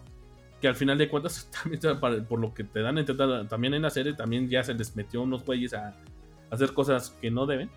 que 0.62 0.68
al 0.68 0.76
final 0.76 0.98
de 0.98 1.10
cuentas, 1.10 1.50
también, 1.64 2.26
por 2.28 2.40
lo 2.40 2.54
que 2.54 2.64
te 2.64 2.82
dan 2.82 2.98
entender 2.98 3.48
también 3.48 3.74
en 3.74 3.82
la 3.82 3.90
serie, 3.90 4.14
también 4.14 4.50
ya 4.50 4.64
se 4.64 4.74
les 4.74 4.96
metió 4.96 5.22
unos 5.22 5.46
güeyes 5.46 5.74
a, 5.74 5.94
hacer 6.50 6.74
cosas 6.74 7.10
que 7.22 7.30
no 7.30 7.46
deben. 7.46 7.70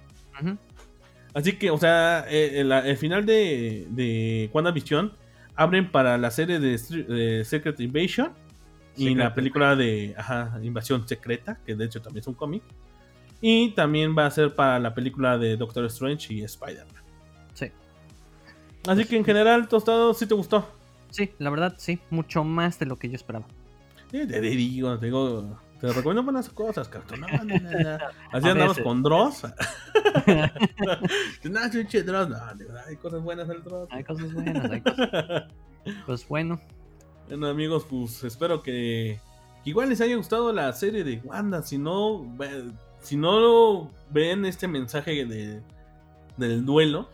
Así 1.34 1.54
que, 1.54 1.70
o 1.70 1.78
sea, 1.78 2.24
eh, 2.28 2.60
el, 2.60 2.96
final 2.96 3.26
de, 3.26 3.86
de 3.90 4.50
WandaVision 4.52 5.12
abren 5.58 5.90
para 5.90 6.16
la 6.16 6.30
serie 6.30 6.60
de, 6.60 7.44
Secret 7.44 7.80
Invasion 7.80 8.32
y 8.96 9.14
la 9.14 9.34
película 9.34 9.74
de 9.74 10.14
Invasión 10.62 11.06
Secreta, 11.06 11.58
que 11.66 11.74
de 11.74 11.84
hecho 11.84 12.00
también 12.00 12.20
es 12.20 12.28
un 12.28 12.34
cómic. 12.34 12.62
Y 13.40 13.70
también 13.70 14.16
va 14.16 14.26
a 14.26 14.30
ser 14.30 14.54
para 14.54 14.78
la 14.78 14.94
película 14.94 15.36
de 15.36 15.56
Doctor 15.56 15.84
Strange 15.86 16.32
y 16.34 16.42
Spider-Man. 16.42 17.02
Sí. 17.54 17.70
Así 18.86 19.04
que 19.04 19.16
en 19.16 19.24
general, 19.24 19.68
Tostado, 19.68 20.14
¿sí 20.14 20.26
te 20.26 20.34
gustó? 20.34 20.68
Sí, 21.10 21.30
la 21.38 21.50
verdad, 21.50 21.74
sí, 21.76 21.98
mucho 22.10 22.42
más 22.44 22.78
de 22.78 22.86
lo 22.86 22.98
que 22.98 23.08
yo 23.08 23.16
esperaba. 23.16 23.46
te 24.10 24.40
digo, 24.40 24.98
te 24.98 25.06
digo, 25.06 25.58
te 25.80 25.92
recomiendo 25.92 26.24
buenas 26.24 26.48
cosas, 26.48 26.88
cartón. 26.88 27.24
Así 28.32 28.48
andamos 28.48 28.78
con 28.78 29.02
Dross. 29.02 29.44
no, 31.44 31.60
Dross, 32.04 32.28
no, 32.28 32.36
hay 32.86 32.96
cosas 32.96 33.22
buenas 33.22 33.48
en 33.48 33.56
el 33.56 33.62
Dross. 33.62 33.88
Hay 33.92 34.02
cosas 34.02 34.32
buenas, 34.32 34.70
hay 34.70 34.80
cosas. 34.80 35.44
Pues 36.04 36.28
bueno. 36.28 36.60
Bueno, 37.28 37.46
amigos, 37.46 37.86
pues 37.88 38.22
espero 38.24 38.62
que, 38.62 39.20
igual 39.64 39.88
les 39.88 40.02
haya 40.02 40.16
gustado 40.16 40.52
la 40.52 40.70
serie 40.74 41.02
de 41.02 41.22
Wanda. 41.24 41.62
Si 41.62 41.78
no, 41.78 42.26
si 43.00 43.16
no 43.16 43.90
ven 44.10 44.44
este 44.44 44.68
mensaje 44.68 45.24
de, 45.24 45.62
del 46.36 46.66
duelo, 46.66 47.08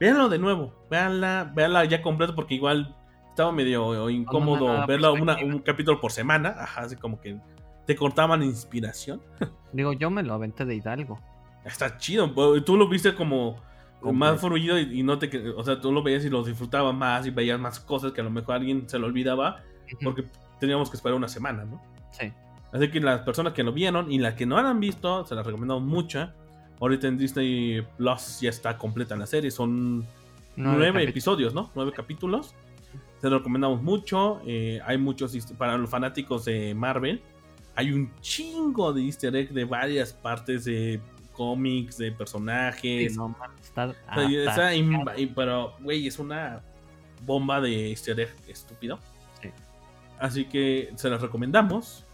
véanlo 0.00 0.30
de 0.30 0.38
nuevo. 0.38 0.72
Véanla, 0.88 1.52
véanla 1.54 1.84
ya 1.84 2.00
completo 2.00 2.34
porque 2.34 2.54
igual 2.54 2.96
estaba 3.28 3.52
medio 3.52 4.08
incómodo 4.08 4.86
verla 4.86 5.12
un 5.12 5.58
capítulo 5.58 6.00
por 6.00 6.12
semana, 6.12 6.54
ajá, 6.58 6.82
así 6.82 6.96
como 6.96 7.20
que 7.20 7.38
te 7.86 7.96
cortaban 7.96 8.42
inspiración. 8.42 9.20
Digo, 9.72 9.92
yo 9.92 10.10
me 10.10 10.22
lo 10.22 10.34
aventé 10.34 10.64
de 10.64 10.74
Hidalgo. 10.74 11.20
Está 11.64 11.96
chido, 11.98 12.32
pues, 12.32 12.64
tú 12.64 12.76
lo 12.76 12.88
viste 12.88 13.14
como 13.14 13.60
más 14.02 14.40
fluido 14.40 14.78
y, 14.78 15.02
no 15.02 15.18
te, 15.18 15.50
o 15.50 15.64
sea, 15.64 15.80
tú 15.80 15.90
lo 15.90 16.02
veías 16.02 16.24
y 16.24 16.30
lo 16.30 16.44
disfrutabas 16.44 16.94
más 16.94 17.26
y 17.26 17.30
veías 17.30 17.58
más 17.58 17.80
cosas 17.80 18.12
que 18.12 18.20
a 18.20 18.24
lo 18.24 18.30
mejor 18.30 18.54
a 18.54 18.58
alguien 18.58 18.88
se 18.88 18.98
lo 18.98 19.06
olvidaba 19.06 19.62
porque 20.02 20.24
teníamos 20.60 20.90
que 20.90 20.96
esperar 20.96 21.16
una 21.16 21.28
semana, 21.28 21.64
¿no? 21.64 21.82
Sí. 22.12 22.32
Así 22.72 22.90
que 22.90 23.00
las 23.00 23.20
personas 23.22 23.52
que 23.52 23.62
lo 23.62 23.72
vieron 23.72 24.10
y 24.10 24.18
las 24.18 24.34
que 24.34 24.46
no 24.46 24.58
han 24.58 24.80
visto, 24.80 25.26
se 25.26 25.34
las 25.34 25.46
recomendamos 25.46 25.82
mucho. 25.82 26.30
Ahorita 26.80 27.08
en 27.08 27.16
Disney 27.16 27.82
Plus 27.96 28.40
ya 28.40 28.50
está 28.50 28.76
completa 28.76 29.16
la 29.16 29.26
serie, 29.26 29.50
son 29.50 30.04
nueve, 30.56 31.02
episodios, 31.04 31.54
¿no? 31.54 31.70
Nueve 31.74 31.92
capítulos. 31.94 32.54
Se 33.20 33.30
lo 33.30 33.38
recomendamos 33.38 33.82
mucho. 33.82 34.40
Eh, 34.46 34.80
hay 34.84 34.98
muchos 34.98 35.34
para 35.56 35.78
los 35.78 35.88
fanáticos 35.88 36.44
de 36.44 36.74
Marvel. 36.74 37.22
Hay 37.76 37.92
un 37.92 38.12
chingo 38.20 38.92
de 38.92 39.02
easter 39.02 39.36
egg 39.36 39.52
de 39.52 39.64
varias 39.64 40.12
partes 40.12 40.64
de 40.64 41.00
cómics, 41.32 41.98
de 41.98 42.10
personajes. 42.10 43.16
pero, 45.34 45.76
güey, 45.80 46.06
es 46.06 46.18
una 46.18 46.62
bomba 47.24 47.60
de 47.60 47.90
easter 47.90 48.18
egg 48.18 48.34
estúpido. 48.48 48.98
Así 50.18 50.46
que 50.46 50.92
se 50.96 51.10
las 51.10 51.20
recomendamos. 51.20 52.04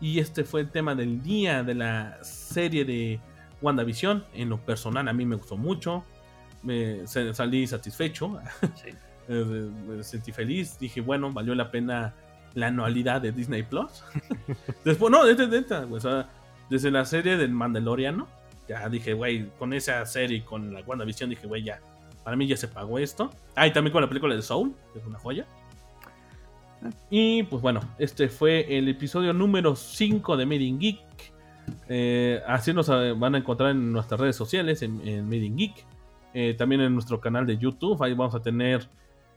Y 0.00 0.20
este 0.20 0.44
fue 0.44 0.62
el 0.62 0.70
tema 0.70 0.94
del 0.94 1.20
día 1.22 1.62
de 1.62 1.74
la 1.74 2.22
serie 2.22 2.84
de 2.84 3.20
WandaVision. 3.60 4.24
En 4.32 4.48
lo 4.48 4.58
personal, 4.58 5.08
a 5.08 5.12
mí 5.12 5.26
me 5.26 5.36
gustó 5.36 5.56
mucho. 5.56 6.04
Me 6.62 7.06
salí 7.06 7.66
satisfecho. 7.66 8.40
Sí. 8.76 8.90
Eh, 9.32 9.70
me 9.86 10.02
sentí 10.02 10.32
feliz, 10.32 10.76
dije, 10.76 11.00
bueno, 11.00 11.30
valió 11.32 11.54
la 11.54 11.70
pena 11.70 12.16
la 12.54 12.68
anualidad 12.68 13.20
de 13.20 13.32
Disney 13.32 13.62
Plus. 13.62 14.04
Después, 14.84 15.10
no, 15.10 15.24
desde, 15.24 15.46
desde, 15.46 16.24
desde 16.68 16.90
la 16.90 17.04
serie 17.04 17.36
del 17.36 17.50
Mandaloriano, 17.50 18.28
ya 18.68 18.88
dije, 18.88 19.14
güey, 19.14 19.50
con 19.58 19.72
esa 19.72 20.04
serie, 20.06 20.44
con 20.44 20.72
la 20.72 20.80
WandaVision, 20.80 21.30
dije, 21.30 21.46
güey, 21.46 21.64
ya, 21.64 21.80
para 22.24 22.36
mí 22.36 22.46
ya 22.46 22.56
se 22.56 22.68
pagó 22.68 22.98
esto. 22.98 23.30
Ah, 23.56 23.66
y 23.66 23.72
también 23.72 23.92
con 23.92 24.02
la 24.02 24.08
película 24.08 24.34
de 24.34 24.42
Soul, 24.42 24.74
que 24.92 25.00
es 25.00 25.06
una 25.06 25.18
joya. 25.18 25.46
Y 27.10 27.42
pues 27.42 27.60
bueno, 27.60 27.80
este 27.98 28.28
fue 28.28 28.78
el 28.78 28.88
episodio 28.88 29.32
número 29.32 29.76
5 29.76 30.36
de 30.36 30.46
Made 30.46 30.62
in 30.62 30.78
Geek. 30.78 31.00
Eh, 31.88 32.40
así 32.46 32.72
nos 32.72 32.88
eh, 32.88 33.12
van 33.16 33.34
a 33.34 33.38
encontrar 33.38 33.70
en 33.72 33.92
nuestras 33.92 34.18
redes 34.18 34.36
sociales, 34.36 34.82
en, 34.82 35.24
Made 35.24 35.44
in 35.44 35.56
Geek. 35.56 36.56
también 36.56 36.80
en 36.80 36.94
nuestro 36.94 37.20
canal 37.20 37.46
de 37.46 37.58
YouTube. 37.58 38.02
Ahí 38.02 38.14
vamos 38.14 38.34
a 38.34 38.40
tener 38.40 38.88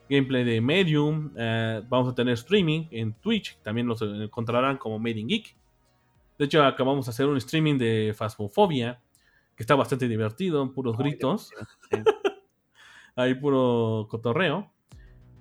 gameplay 0.09 0.43
de 0.43 0.61
Medium, 0.61 1.31
eh, 1.37 1.81
vamos 1.87 2.11
a 2.11 2.15
tener 2.15 2.33
streaming 2.33 2.87
en 2.91 3.13
Twitch, 3.13 3.57
también 3.61 3.87
los 3.87 4.01
encontrarán 4.01 4.77
como 4.77 4.99
Made 4.99 5.19
in 5.19 5.27
Geek. 5.27 5.55
De 6.37 6.45
hecho, 6.45 6.63
acabamos 6.63 7.05
de 7.05 7.11
hacer 7.11 7.27
un 7.27 7.37
streaming 7.37 7.77
de 7.77 8.13
Phasmophobia, 8.17 8.99
que 9.55 9.63
está 9.63 9.75
bastante 9.75 10.07
divertido, 10.07 10.71
puros 10.73 10.97
gritos. 10.97 11.51
Hay 13.15 13.35
puro 13.35 14.07
cotorreo. 14.09 14.71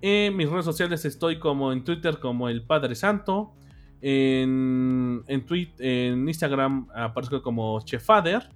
En 0.01 0.37
mis 0.37 0.51
redes 0.51 0.65
sociales 0.65 1.05
estoy 1.05 1.39
como 1.39 1.73
en 1.73 1.85
Twitter 1.85 2.19
como 2.19 2.49
el 2.49 2.63
Padre 2.63 2.95
Santo. 2.95 3.55
En, 4.01 5.23
en, 5.29 5.47
en 5.79 6.29
Instagram 6.29 6.89
aparezco 6.95 7.41
como 7.41 7.81
Chefader. 7.81 8.51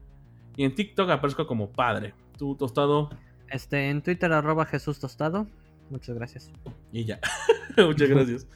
Y 0.57 0.65
en 0.65 0.75
TikTok 0.75 1.09
aparezco 1.11 1.47
como 1.47 1.71
Padre. 1.71 2.15
¿Tú, 2.37 2.57
Tostado? 2.57 3.11
Este, 3.49 3.91
en 3.91 4.03
Twitter 4.03 4.33
arroba 4.33 4.67
Jesús 4.67 4.99
Tostado. 4.99 5.47
Muchas 5.91 6.17
gracias. 6.17 6.51
Y 6.93 7.05
ya. 7.05 7.21
Muchas 7.77 8.09
gracias. 8.09 8.47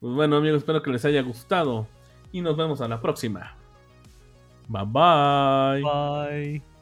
Pues 0.00 0.14
bueno, 0.14 0.36
amigos, 0.36 0.58
espero 0.58 0.82
que 0.82 0.90
les 0.90 1.04
haya 1.04 1.22
gustado. 1.22 1.86
Y 2.32 2.42
nos 2.42 2.56
vemos 2.56 2.80
a 2.80 2.88
la 2.88 3.00
próxima. 3.00 3.56
Bye 4.68 4.84
bye. 4.84 5.82
Bye. 5.82 6.75